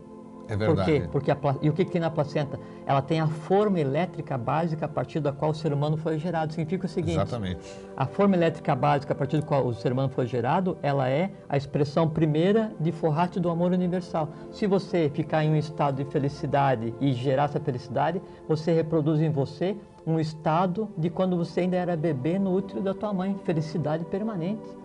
É 0.48 0.57
Por 0.57 0.76
verdade. 0.76 0.91
quê? 0.91 1.07
Porque 1.11 1.32
a 1.32 1.38
e 1.61 1.70
o 1.70 1.74
que, 1.74 1.86
que 1.86 1.91
tem 1.91 2.02
na 2.02 2.10
placenta? 2.10 2.60
Ela 2.86 3.02
tem 3.02 3.20
a 3.20 3.28
forma 3.28 3.80
elétrica 3.80 4.38
básica 4.38 4.86
a 4.86 4.90
partir 4.90 5.20
da 5.20 5.32
qual 5.32 5.52
o 5.52 5.53
ser 5.53 5.72
humano 5.72 5.95
foi 5.95 6.18
gerado. 6.20 6.52
Significa 6.52 6.86
o 6.86 6.90
seguinte: 6.90 7.15
Exatamente. 7.15 7.60
a 7.95 8.06
forma 8.06 8.36
elétrica 8.36 8.76
básica 8.76 9.14
a 9.14 9.15
partir 9.15 9.38
do 9.38 9.45
qual 9.45 9.65
o 9.65 9.74
ser 9.74 9.91
humano 9.91 10.10
foi 10.10 10.26
gerado, 10.26 10.78
ela 10.82 11.10
é 11.10 11.32
a 11.48 11.56
expressão 11.56 12.10
primeira 12.10 12.72
de 12.80 12.91
forrate 12.91 13.40
do 13.40 13.49
amor 13.49 13.72
universal. 13.72 14.30
Se 14.52 14.68
você 14.68 15.10
ficar 15.14 15.44
em 15.44 15.52
um 15.52 15.56
estado 15.56 16.03
de 16.03 16.11
felicidade 16.11 16.94
e 16.99 17.14
gerar 17.14 17.45
essa 17.45 17.60
felicidade, 17.60 18.22
você 18.48 18.74
reproduz 18.74 19.22
em 19.22 19.30
você 19.30 19.78
um 20.06 20.20
estado 20.20 20.90
de 20.98 21.10
quando 21.10 21.38
você 21.38 21.61
ainda 21.61 21.78
era 21.78 21.95
bebê 21.95 22.38
no 22.38 22.53
útero 22.53 22.82
da 22.82 22.94
tua 22.94 23.14
mãe, 23.14 23.38
felicidade 23.45 24.03
permanente. 24.06 24.82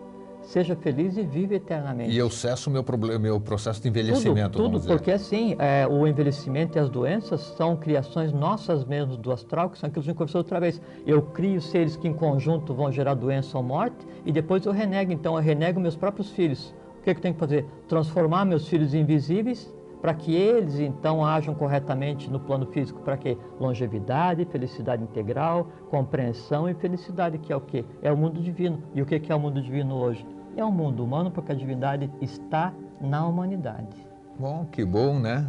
Seja 0.49 0.75
feliz 0.75 1.19
e 1.19 1.23
vive 1.23 1.57
eternamente. 1.57 2.11
E 2.11 2.17
eu 2.17 2.31
cesso 2.31 2.71
o 2.71 2.73
meu, 2.73 2.83
problema, 2.83 3.19
meu 3.19 3.39
processo 3.39 3.83
de 3.83 3.89
envelhecimento, 3.91 4.57
Tudo, 4.57 4.81
tudo 4.81 4.89
porque 4.89 5.11
assim, 5.11 5.55
é, 5.59 5.87
o 5.87 6.07
envelhecimento 6.07 6.79
e 6.79 6.81
as 6.81 6.89
doenças 6.89 7.43
são 7.55 7.77
criações 7.77 8.33
nossas 8.33 8.83
mesmos 8.83 9.19
do 9.19 9.31
astral, 9.31 9.69
que 9.69 9.79
são 9.79 9.89
aquilo 9.89 10.03
que 10.03 10.09
a 10.09 10.11
gente 10.11 10.17
conversou 10.17 10.39
outra 10.39 10.59
vez. 10.59 10.81
Eu 11.07 11.21
crio 11.21 11.61
seres 11.61 11.97
que 11.97 12.09
em 12.09 12.15
conjunto 12.15 12.73
vão 12.73 12.91
gerar 12.91 13.13
doença 13.13 13.59
ou 13.59 13.63
morte 13.63 13.99
e 14.25 14.33
depois 14.33 14.65
eu 14.65 14.73
renego. 14.73 15.13
Então 15.13 15.37
eu 15.37 15.43
renego 15.43 15.79
meus 15.79 15.97
próprios 15.97 16.31
filhos. 16.31 16.75
O 16.99 17.03
que, 17.03 17.13
que 17.13 17.19
eu 17.19 17.23
tenho 17.23 17.35
que 17.35 17.41
fazer? 17.41 17.67
Transformar 17.87 18.47
meus 18.47 18.67
filhos 18.67 18.95
invisíveis 18.95 19.71
para 20.01 20.15
que 20.15 20.35
eles 20.35 20.79
então 20.79 21.27
ajam 21.27 21.55
corretamente 21.55 22.31
no 22.31 22.41
plano 22.41 22.65
físico, 22.67 23.03
para 23.03 23.19
que 23.19 23.37
longevidade, 23.61 24.47
felicidade 24.47 25.03
integral, 25.03 25.67
compreensão 25.91 26.71
e 26.71 26.73
felicidade, 26.73 27.37
que 27.37 27.53
é 27.53 27.57
o 27.57 27.61
que? 27.61 27.85
É 28.01 28.11
o 28.11 28.17
mundo 28.17 28.41
divino. 28.41 28.83
E 28.95 29.03
o 29.03 29.05
que 29.05 29.31
é 29.31 29.35
o 29.35 29.41
mundo 29.41 29.61
divino 29.61 29.97
hoje? 29.97 30.25
É 30.59 30.65
o 30.65 30.73
mundo 30.73 31.05
humano, 31.05 31.31
porque 31.31 31.53
a 31.53 31.55
divindade 31.55 32.11
está 32.21 32.73
na 33.01 33.25
humanidade. 33.25 33.97
Bom, 34.37 34.67
que 34.73 34.85
bom, 34.85 35.17
né? 35.17 35.47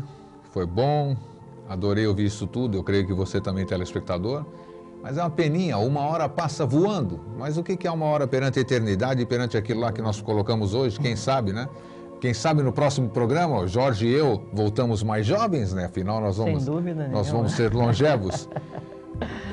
Foi 0.52 0.68
bom, 0.68 1.18
adorei 1.68 2.06
ouvir 2.06 2.26
isso 2.26 2.46
tudo, 2.46 2.78
eu 2.78 2.84
creio 2.84 3.08
que 3.08 3.14
você 3.14 3.42
também, 3.42 3.66
telespectador. 3.66 4.46
Mas 5.02 5.18
é 5.18 5.24
uma 5.24 5.32
peninha, 5.32 5.80
uma 5.80 6.02
hora 6.02 6.30
passa 6.30 6.64
voando. 6.64 7.20
Mas 7.40 7.58
o 7.58 7.64
que 7.64 7.88
é 7.88 7.92
uma 7.92 8.06
hora 8.06 8.28
perante 8.28 8.60
a 8.60 8.62
eternidade 8.62 9.26
perante 9.26 9.58
aquilo 9.58 9.80
lá 9.80 9.92
que 9.92 10.00
nós 10.00 10.22
colocamos 10.22 10.76
hoje? 10.76 11.00
Quem 11.00 11.16
sabe, 11.16 11.54
né? 11.54 11.68
Quem 12.22 12.32
sabe 12.32 12.62
no 12.62 12.72
próximo 12.72 13.10
programa, 13.10 13.66
Jorge 13.66 14.06
e 14.06 14.14
eu 14.14 14.48
voltamos 14.54 15.02
mais 15.02 15.26
jovens, 15.26 15.74
né? 15.74 15.86
Afinal, 15.86 16.22
nós 16.22 16.38
vamos, 16.38 16.68
nós 17.12 17.32
vamos 17.32 17.54
ser 17.54 17.74
longevos. 17.74 18.48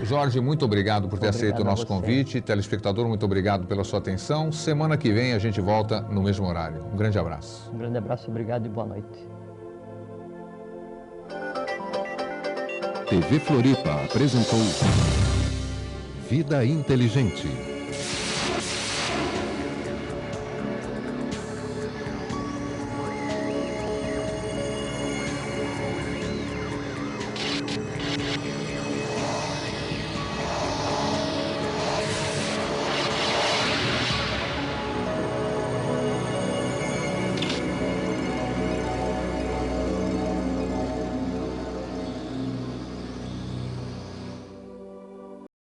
Jorge, 0.02 0.40
muito 0.40 0.64
obrigado 0.64 1.08
por 1.08 1.18
ter 1.18 1.28
obrigado 1.28 1.34
aceito 1.34 1.62
o 1.62 1.64
nosso 1.64 1.86
convite. 1.86 2.40
Telespectador, 2.40 3.08
muito 3.08 3.24
obrigado 3.24 3.66
pela 3.66 3.82
sua 3.84 3.98
atenção. 3.98 4.52
Semana 4.52 4.96
que 4.96 5.12
vem 5.12 5.32
a 5.32 5.38
gente 5.38 5.60
volta 5.60 6.00
no 6.02 6.22
mesmo 6.22 6.46
horário. 6.46 6.84
Um 6.92 6.96
grande 6.96 7.18
abraço. 7.18 7.70
Um 7.72 7.78
grande 7.78 7.98
abraço, 7.98 8.30
obrigado 8.30 8.66
e 8.66 8.68
boa 8.68 8.86
noite. 8.86 9.36
TV 13.08 13.38
Floripa 13.38 14.04
apresentou 14.04 14.58
Vida 16.28 16.64
Inteligente. 16.64 17.75